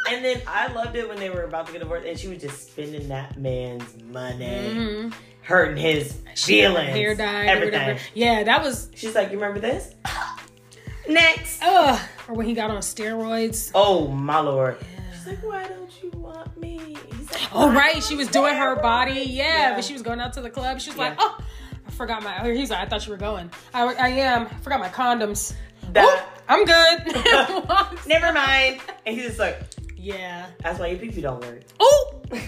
And 0.09 0.23
then 0.25 0.41
I 0.47 0.71
loved 0.73 0.95
it 0.95 1.07
when 1.07 1.17
they 1.19 1.29
were 1.29 1.43
about 1.43 1.67
to 1.67 1.71
get 1.71 1.79
divorced, 1.79 2.05
and 2.07 2.17
she 2.19 2.27
was 2.27 2.39
just 2.39 2.71
spending 2.71 3.07
that 3.09 3.37
man's 3.37 3.83
money, 4.03 4.45
Mhm. 4.45 5.13
hurting 5.41 5.77
his 5.77 6.15
She 6.35 6.59
had 6.59 6.71
her 6.71 6.77
feelings, 6.77 6.95
hair 6.97 7.15
dye, 7.15 7.45
everything. 7.45 7.97
Yeah, 8.13 8.43
that 8.43 8.63
was. 8.63 8.89
She's 8.95 9.15
like, 9.15 9.31
"You 9.31 9.35
remember 9.39 9.59
this?" 9.59 9.93
Next. 11.07 11.59
Ugh. 11.63 11.99
Or 12.27 12.35
when 12.35 12.45
he 12.45 12.53
got 12.53 12.69
on 12.69 12.77
steroids. 12.77 13.71
Oh 13.73 14.07
my 14.07 14.39
lord. 14.39 14.77
She's 15.13 15.27
like, 15.27 15.43
"Why 15.43 15.67
don't 15.67 15.91
you 16.03 16.11
want 16.11 16.55
me?" 16.59 16.97
He's 17.17 17.31
like, 17.31 17.41
Oh 17.51 17.71
right, 17.71 18.01
she 18.03 18.15
was 18.15 18.27
doing 18.27 18.55
her 18.55 18.75
body. 18.75 19.13
me?" 19.13 19.23
Yeah, 19.25 19.73
but 19.75 19.83
she 19.83 19.93
was 19.93 20.01
going 20.03 20.19
out 20.19 20.33
to 20.33 20.41
the 20.41 20.49
club. 20.49 20.79
She 20.79 20.89
was 20.91 20.99
like, 20.99 21.15
oh, 21.17 21.37
I 21.87 21.91
forgot 21.91 22.21
my. 22.23 22.51
He's 22.53 22.69
like, 22.69 22.79
I 22.79 22.85
thought 22.85 23.05
you 23.07 23.11
were 23.11 23.17
going. 23.17 23.49
I, 23.73 23.83
I 23.93 24.07
am. 24.09 24.45
I 24.47 24.53
forgot 24.61 24.79
my 24.79 24.89
condoms. 24.89 25.53
That- 25.93 26.05
Oh, 26.05 26.25
I'm 26.47 26.65
good. 26.65 27.97
Never 28.07 28.31
mind. 28.33 28.79
And 29.05 29.15
he's 29.15 29.25
just 29.25 29.39
like, 29.39 29.59
Yeah. 29.99 30.47
"That's 30.63 30.79
why 30.79 30.87
your 30.87 30.99
pee 30.99 31.21
don't 31.21 31.41
work." 31.41 31.61
Oh. 31.79 32.21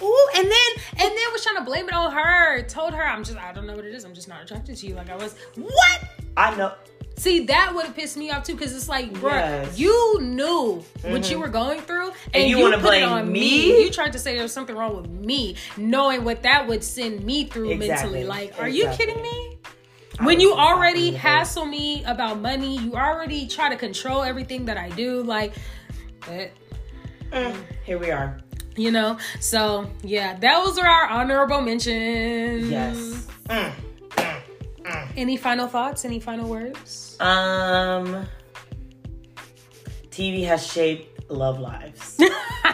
Ooh, 0.00 0.28
and 0.36 0.44
then 0.44 0.70
and 0.92 1.08
then 1.08 1.32
was 1.32 1.42
trying 1.42 1.56
to 1.56 1.64
blame 1.64 1.88
it 1.88 1.94
on 1.94 2.12
her. 2.12 2.62
Told 2.62 2.94
her 2.94 3.02
I'm 3.02 3.24
just 3.24 3.38
I 3.38 3.52
don't 3.52 3.66
know 3.66 3.74
what 3.74 3.84
it 3.84 3.94
is. 3.94 4.04
I'm 4.04 4.14
just 4.14 4.28
not 4.28 4.42
attracted 4.42 4.76
to 4.76 4.86
you 4.86 4.94
like 4.94 5.10
I 5.10 5.16
was. 5.16 5.34
What? 5.56 6.04
I 6.36 6.54
know. 6.56 6.72
See, 7.18 7.46
that 7.46 7.74
would 7.74 7.86
have 7.86 7.96
pissed 7.96 8.16
me 8.16 8.30
off 8.30 8.44
too, 8.44 8.54
because 8.54 8.76
it's 8.76 8.88
like, 8.88 9.12
bruh, 9.14 9.32
Yes. 9.32 9.76
you 9.76 10.20
knew 10.20 10.84
what 11.02 11.04
you 11.04 11.10
mm-hmm. 11.10 11.40
were 11.40 11.48
going 11.48 11.80
through, 11.80 12.12
and, 12.32 12.48
you 12.48 12.58
you, 12.58 12.62
wanna 12.62 12.76
put 12.76 12.94
it 12.94 13.00
blame 13.00 13.08
on 13.08 13.32
me? 13.32 13.82
You 13.82 13.90
tried 13.90 14.12
to 14.12 14.20
say 14.20 14.34
there 14.34 14.44
was 14.44 14.52
something 14.52 14.76
wrong 14.76 14.96
with 14.96 15.10
me, 15.10 15.56
knowing 15.76 16.22
what 16.22 16.44
that 16.44 16.68
would 16.68 16.84
send 16.84 17.24
me 17.24 17.46
through 17.46 17.70
Exactly. 17.70 18.22
mentally. 18.22 18.24
Like, 18.24 18.60
are 18.60 18.68
you 18.68 18.86
kidding 18.90 19.20
me? 19.20 19.58
I 20.20 20.26
When 20.26 20.38
you 20.38 20.54
already 20.54 21.10
hassle 21.10 21.64
me 21.64 22.04
about 22.04 22.40
money, 22.40 22.78
you 22.78 22.94
already 22.94 23.48
try 23.48 23.68
to 23.68 23.76
control 23.76 24.22
everything 24.22 24.66
that 24.66 24.76
I 24.76 24.88
do, 24.90 25.20
like, 25.24 25.54
but 26.28 26.50
Mm, 27.32 27.56
here 27.84 27.98
we 27.98 28.10
are. 28.10 28.38
you 28.76 28.90
know. 28.90 29.18
So 29.40 29.90
yeah, 30.02 30.36
that 30.38 30.64
was 30.64 30.78
our 30.78 31.06
honorable 31.08 31.60
mentions. 31.60 32.70
Yes. 32.70 33.26
Mm. 33.48 33.72
Any 35.16 35.36
final 35.36 35.66
thoughts? 35.68 36.04
Any 36.04 36.20
final 36.20 36.48
words? 36.48 37.16
Um, 37.20 38.26
TV 40.10 40.44
has 40.46 40.66
shaped 40.66 41.30
love 41.30 41.58
lives, 41.60 42.18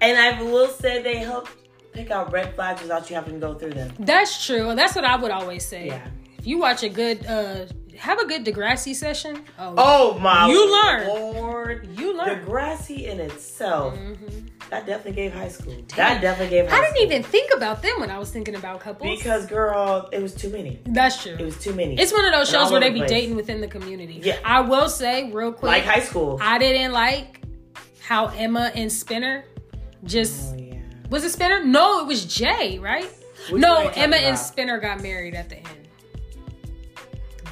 and 0.00 0.18
I 0.18 0.42
will 0.42 0.68
say 0.68 1.00
they 1.02 1.18
help 1.18 1.48
pick 1.92 2.10
out 2.10 2.32
red 2.32 2.54
flags 2.54 2.82
without 2.82 3.08
you 3.08 3.14
having 3.16 3.34
to 3.34 3.40
go 3.40 3.54
through 3.54 3.74
them. 3.74 3.92
That's 4.00 4.44
true. 4.44 4.74
That's 4.74 4.94
what 4.96 5.04
I 5.04 5.14
would 5.16 5.30
always 5.30 5.64
say. 5.64 5.86
Yeah. 5.86 6.06
If 6.38 6.46
you 6.46 6.58
watch 6.58 6.82
a 6.82 6.88
good, 6.88 7.24
uh, 7.26 7.66
have 8.00 8.18
a 8.18 8.26
good 8.26 8.44
Degrassi 8.44 8.94
session. 8.94 9.44
Oh, 9.58 9.74
Oh 9.76 10.18
my! 10.18 10.48
You 10.48 10.72
learn. 10.82 11.06
Lord, 11.08 11.88
you 11.98 12.16
learn. 12.16 12.44
Degrassi 12.44 13.04
in 13.06 13.20
itself 13.20 13.94
Mhm. 13.94 14.48
that 14.70 14.86
definitely 14.86 15.12
gave 15.12 15.32
high 15.34 15.48
school. 15.48 15.74
That 15.96 16.20
definitely 16.20 16.56
gave. 16.56 16.68
High 16.68 16.78
I 16.78 16.80
didn't 16.80 16.94
school. 16.96 17.06
even 17.06 17.22
think 17.22 17.52
about 17.54 17.82
them 17.82 18.00
when 18.00 18.10
I 18.10 18.18
was 18.18 18.30
thinking 18.30 18.54
about 18.56 18.80
couples. 18.80 19.18
because 19.18 19.46
girl, 19.46 20.08
it 20.12 20.22
was 20.22 20.34
too 20.34 20.48
many. 20.48 20.80
That's 20.86 21.22
true. 21.22 21.36
It 21.38 21.44
was 21.44 21.58
too 21.58 21.74
many. 21.74 21.98
it's 22.00 22.12
one 22.12 22.24
of 22.24 22.32
those 22.32 22.52
And 22.52 22.62
shows 22.62 22.70
where 22.72 22.80
they 22.80 22.88
the 22.88 22.94
be 22.94 23.00
place. 23.00 23.10
dating 23.10 23.36
within 23.36 23.60
the 23.60 23.68
community. 23.68 24.20
Yeah. 24.22 24.38
I 24.44 24.60
will 24.62 24.88
say 24.88 25.30
real 25.30 25.52
quick, 25.52 25.70
like 25.70 25.84
high 25.84 26.00
school. 26.00 26.38
I 26.40 26.58
didn't 26.58 26.92
like 26.92 27.40
how 28.00 28.26
Emma 28.28 28.72
and 28.74 28.90
Spinner 28.90 29.44
just 30.04 30.54
oh 30.54 30.56
yeah. 30.58 30.74
was 31.10 31.22
it 31.24 31.30
Spinner? 31.30 31.62
No, 31.64 32.00
it 32.00 32.06
was 32.06 32.24
Jay, 32.24 32.78
right? 32.78 33.08
Which 33.50 33.60
no, 33.60 33.74
are 33.76 33.82
you 33.82 33.88
talking 33.88 34.02
Emma 34.04 34.16
and? 34.16 34.38
Spinner 34.38 34.78
got 34.78 35.02
married 35.02 35.34
at 35.34 35.48
the 35.48 35.56
end. 35.56 35.79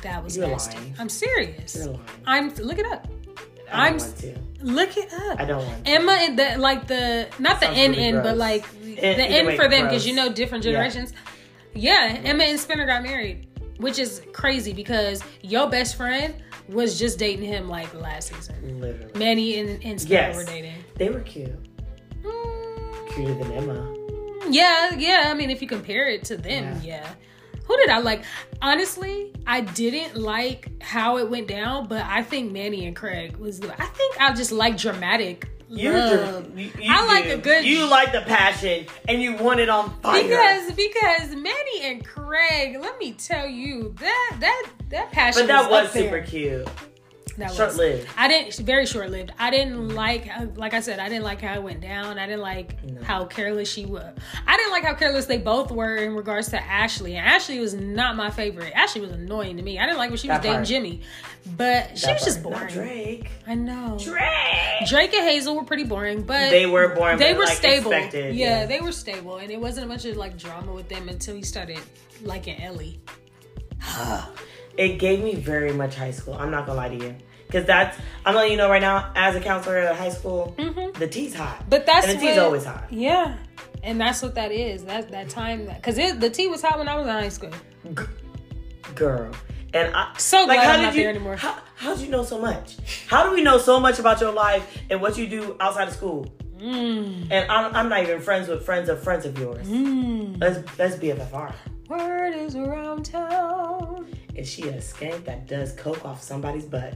That 0.03 0.23
was 0.25 0.37
You're 0.37 0.49
nasty. 0.49 0.77
lying. 0.79 0.95
I'm 0.99 1.09
serious. 1.09 1.75
You're 1.77 1.87
lying. 1.89 2.01
I'm 2.27 2.55
look 2.57 2.79
it 2.79 2.87
up. 2.87 3.07
I 3.71 3.89
I'm 3.89 3.97
don't 3.99 4.07
want 4.07 4.17
to. 4.19 4.39
look 4.63 4.97
it 4.97 5.13
up. 5.13 5.41
I 5.41 5.45
don't 5.45 5.67
want. 5.67 5.85
To. 5.85 5.91
Emma 5.91 6.13
and 6.13 6.39
the 6.39 6.57
like 6.59 6.87
the 6.87 7.29
not 7.39 7.61
the 7.61 7.69
N 7.69 7.91
really 7.93 8.05
N 8.05 8.23
but 8.23 8.37
like 8.37 8.65
E- 8.85 8.95
the 8.95 9.25
N 9.25 9.57
for 9.57 9.69
them 9.69 9.85
because 9.85 10.07
you 10.07 10.15
know 10.15 10.33
different 10.33 10.65
generations. 10.65 11.13
Yeah, 11.75 12.19
Emma 12.25 12.45
and 12.45 12.59
Spinner 12.59 12.87
got 12.87 13.03
married, 13.03 13.47
which 13.77 13.99
is 13.99 14.23
crazy 14.33 14.73
because 14.73 15.23
your 15.43 15.69
best 15.69 15.97
friend 15.97 16.35
was 16.69 16.99
just 16.99 17.19
dating 17.19 17.45
him 17.47 17.69
like 17.69 17.93
last 17.95 18.29
season. 18.35 18.81
Literally, 18.81 19.13
Manny 19.19 19.59
and, 19.61 19.85
and 19.85 20.01
Spinner 20.01 20.21
Yes. 20.29 20.37
were 20.37 20.45
dating. 20.45 20.75
they 20.97 21.11
were 21.11 21.21
cute. 21.21 21.51
Mm, 22.23 23.09
Cuter 23.15 23.35
than 23.35 23.53
Emma. 23.53 23.95
yeah, 24.51 24.95
yeah. 24.95 25.25
I 25.27 25.35
mean, 25.35 25.51
if 25.51 25.61
you 25.63 25.69
compare 25.69 26.09
it 26.09 26.25
to 26.25 26.37
them, 26.37 26.81
yeah. 26.83 27.07
Who 27.69 27.77
did 27.77 27.91
I 27.91 27.99
like? 27.99 28.23
Honestly, 28.61 29.33
I 29.47 29.61
didn't 29.61 30.17
like 30.17 30.83
how 30.83 31.19
it 31.19 31.31
went 31.31 31.47
down, 31.47 31.87
but 31.87 32.05
I 32.05 32.23
think 32.23 32.51
Manny 32.51 32.87
and 32.87 32.97
Craig 32.97 33.37
was. 33.37 33.61
I 33.63 33.85
think 33.87 34.21
I 34.21 34.33
just 34.35 34.51
like 34.53 34.77
dramatic 34.79 35.49
love. 35.69 36.53
dr- 36.55 36.59
you, 36.59 36.71
I 36.89 37.07
like 37.07 37.25
do. 37.25 37.35
a 37.35 37.37
good- 37.37 37.65
You 37.65 37.87
like 37.87 38.13
the 38.13 38.23
passion, 38.23 38.87
and 39.07 39.21
you 39.23 39.37
want 39.37 39.61
it 39.61 39.69
on 39.69 39.99
fire. 40.01 40.23
Because 40.23 40.73
because 40.73 41.31
Manny 41.37 41.83
and 41.83 42.05
Craig, 42.05 42.79
let 42.81 42.99
me 42.99 43.13
tell 43.13 43.47
you 43.47 43.95
that 44.01 44.37
that 44.41 44.67
that 44.89 45.13
passion. 45.13 45.43
but 45.43 45.47
that 45.49 45.71
was 45.71 45.93
there. 45.93 46.05
super 46.05 46.21
cute. 46.23 46.69
That 47.39 47.49
was- 47.51 47.57
Short 47.57 47.77
lived. 47.77 48.09
I 48.17 48.27
didn't 48.29 48.57
very 48.67 48.85
short 48.85 49.11
lived. 49.11 49.33
I 49.39 49.51
didn't 49.51 49.91
like 49.95 50.29
like 50.57 50.75
I 50.75 50.81
said 50.81 50.99
I 50.99 51.09
didn't 51.09 51.23
like 51.25 51.41
how 51.41 51.55
it 51.55 51.63
went 51.63 51.81
down. 51.81 52.19
I 52.19 52.27
didn't 52.27 52.41
like 52.43 52.83
No. 52.85 53.03
how 53.03 53.25
careless 53.27 53.71
she 53.73 53.85
was. 53.87 54.13
I 54.47 54.57
didn't 54.57 54.73
like 54.73 54.83
how 54.85 54.95
careless 54.95 55.27
they 55.27 55.39
both 55.39 55.71
were 55.71 55.97
in 55.97 56.15
regards 56.17 56.49
to 56.51 56.61
Ashley. 56.63 57.15
And 57.17 57.25
Ashley 57.27 57.61
was 57.61 57.75
not 57.75 58.17
my 58.17 58.31
favorite. 58.31 58.73
Ashley 58.75 59.01
was 59.01 59.13
annoying 59.13 59.57
to 59.57 59.63
me. 59.63 59.79
I 59.79 59.87
didn't 59.87 59.99
like 59.99 60.11
when 60.11 60.19
she 60.19 60.29
was 60.29 60.37
That 60.39 60.43
dating. 60.43 60.65
Jimmy, 60.65 61.01
but 61.57 61.97
she 61.97 62.07
That 62.07 62.15
was 62.15 62.25
just 62.25 62.43
part. 62.43 62.55
Not 62.55 62.75
boring. 62.75 62.89
Drake. 62.89 63.31
I 63.47 63.55
know. 63.55 63.97
Drake. 64.03 64.89
Drake 64.89 65.15
and 65.15 65.25
Hazel 65.29 65.55
were 65.57 65.65
pretty 65.65 65.85
boring, 65.85 66.23
but 66.23 66.51
They 66.51 66.67
were 66.67 66.89
boring. 66.89 67.19
they 67.19 67.33
but, 67.33 67.39
were 67.39 67.45
like, 67.45 67.57
stable. 67.57 67.93
expected, 67.93 68.35
yeah, 68.35 68.67
they 68.67 68.81
were 68.81 68.93
stable, 68.93 69.37
and 69.37 69.51
it 69.51 69.61
wasn't 69.61 69.87
a 69.87 69.89
bunch 69.89 70.05
of 70.07 70.17
like 70.17 70.37
drama 70.37 70.73
with 70.73 70.89
them 70.89 71.09
until 71.09 71.37
he 71.37 71.43
started 71.43 71.79
liking 72.23 72.61
Ellie. 72.61 73.01
it 74.77 74.99
gave 74.99 75.23
me 75.23 75.35
very 75.35 75.73
much 75.73 75.95
high 75.95 76.11
school. 76.11 76.35
I'm 76.35 76.51
not 76.51 76.67
gonna 76.67 76.79
lie 76.79 76.89
to 76.89 76.97
you, 76.97 77.15
because 77.49 77.67
that's 77.67 77.99
I'm 78.25 78.35
letting 78.37 78.53
you 78.53 78.59
know 78.59 78.71
right 78.71 78.81
now. 78.81 79.11
As 79.17 79.35
a 79.35 79.41
counselor 79.41 79.79
at 79.79 79.93
a 79.93 79.95
high 79.97 80.11
school, 80.11 80.55
hmm 80.59 80.91
the 80.99 81.09
tea's 81.09 81.35
hot, 81.35 81.65
But 81.69 81.85
that's 81.87 82.07
and 82.07 82.17
the 82.21 82.27
tea's 82.27 82.37
what- 82.37 82.45
always 82.47 82.65
hot. 82.65 82.85
Yeah, 82.91 83.35
and 83.83 84.01
that's 84.01 84.23
what 84.23 84.37
that 84.37 84.53
is. 84.53 84.85
That 84.85 85.11
that 85.11 85.29
time 85.29 85.67
because 85.67 85.97
the 85.97 86.31
tea 86.31 86.47
was 86.47 86.63
hot 86.63 86.79
when 86.79 86.89
I 86.89 86.95
was 86.97 87.07
in 87.07 87.13
high 87.13 87.29
school. 87.31 87.51
G- 87.95 88.05
girl. 88.95 89.33
And 89.75 89.95
I 89.95 90.15
So 90.17 90.45
like 90.45 90.59
glad 90.61 90.65
how 90.67 90.73
I'm 90.73 90.79
did 90.79 90.85
not 90.87 90.95
you 90.95 91.01
there 91.03 91.11
anymore. 91.11 91.37
How 91.37 91.59
how'd 91.77 91.99
you 92.01 92.09
know 92.09 92.23
so 92.25 92.39
much? 92.41 92.77
How 93.07 93.25
do 93.29 93.35
we 93.35 93.43
know 93.43 93.59
so 93.59 93.79
much 93.81 93.99
about 93.99 94.21
your 94.21 94.33
life 94.33 94.65
and 94.91 95.01
what 95.03 95.19
you 95.19 95.27
do 95.27 95.57
outside 95.61 95.89
of 95.89 95.95
school? 95.95 96.27
Mm. 96.59 97.29
And 97.31 97.51
I'm, 97.51 97.75
I'm 97.77 97.89
not 97.89 98.03
even 98.03 98.21
friends 98.21 98.49
with 98.49 98.65
friends 98.65 98.89
of 98.89 99.03
friends 99.03 99.25
of 99.27 99.39
yours. 99.39 99.67
Mm. 99.69 100.41
Let's 100.41 100.79
let's 100.79 100.97
BFFR. 100.97 101.53
Word 101.89 102.35
is 102.35 102.57
around 102.57 103.05
town. 103.05 104.07
Is 104.39 104.49
she 104.49 104.63
a 104.69 104.75
skank 104.75 105.25
that 105.25 105.49
does 105.49 105.73
coke 105.73 106.05
off 106.05 106.23
somebody's 106.23 106.65
butt? 106.65 106.95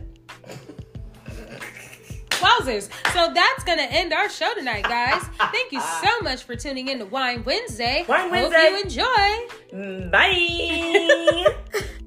Wowzers. 2.31 2.89
So 3.13 3.35
that's 3.35 3.65
going 3.65 3.79
to 3.79 3.85
end 3.85 4.13
our 4.13 4.29
show 4.29 4.55
tonight, 4.55 4.85
guys. 4.85 5.21
Thank 5.51 5.73
you 5.73 5.81
so 5.81 6.09
much 6.23 6.45
for 6.45 6.55
tuning 6.55 6.87
in 6.87 7.01
to 7.01 7.05
Wine 7.05 7.43
Wednesday. 7.43 8.05
Wine 8.07 8.31
Wednesday. 8.31 8.71
Hope 8.71 8.71
you 8.71 8.83
enjoy. 8.83 9.47
Mm, 9.73 10.11
bye. 10.13 11.83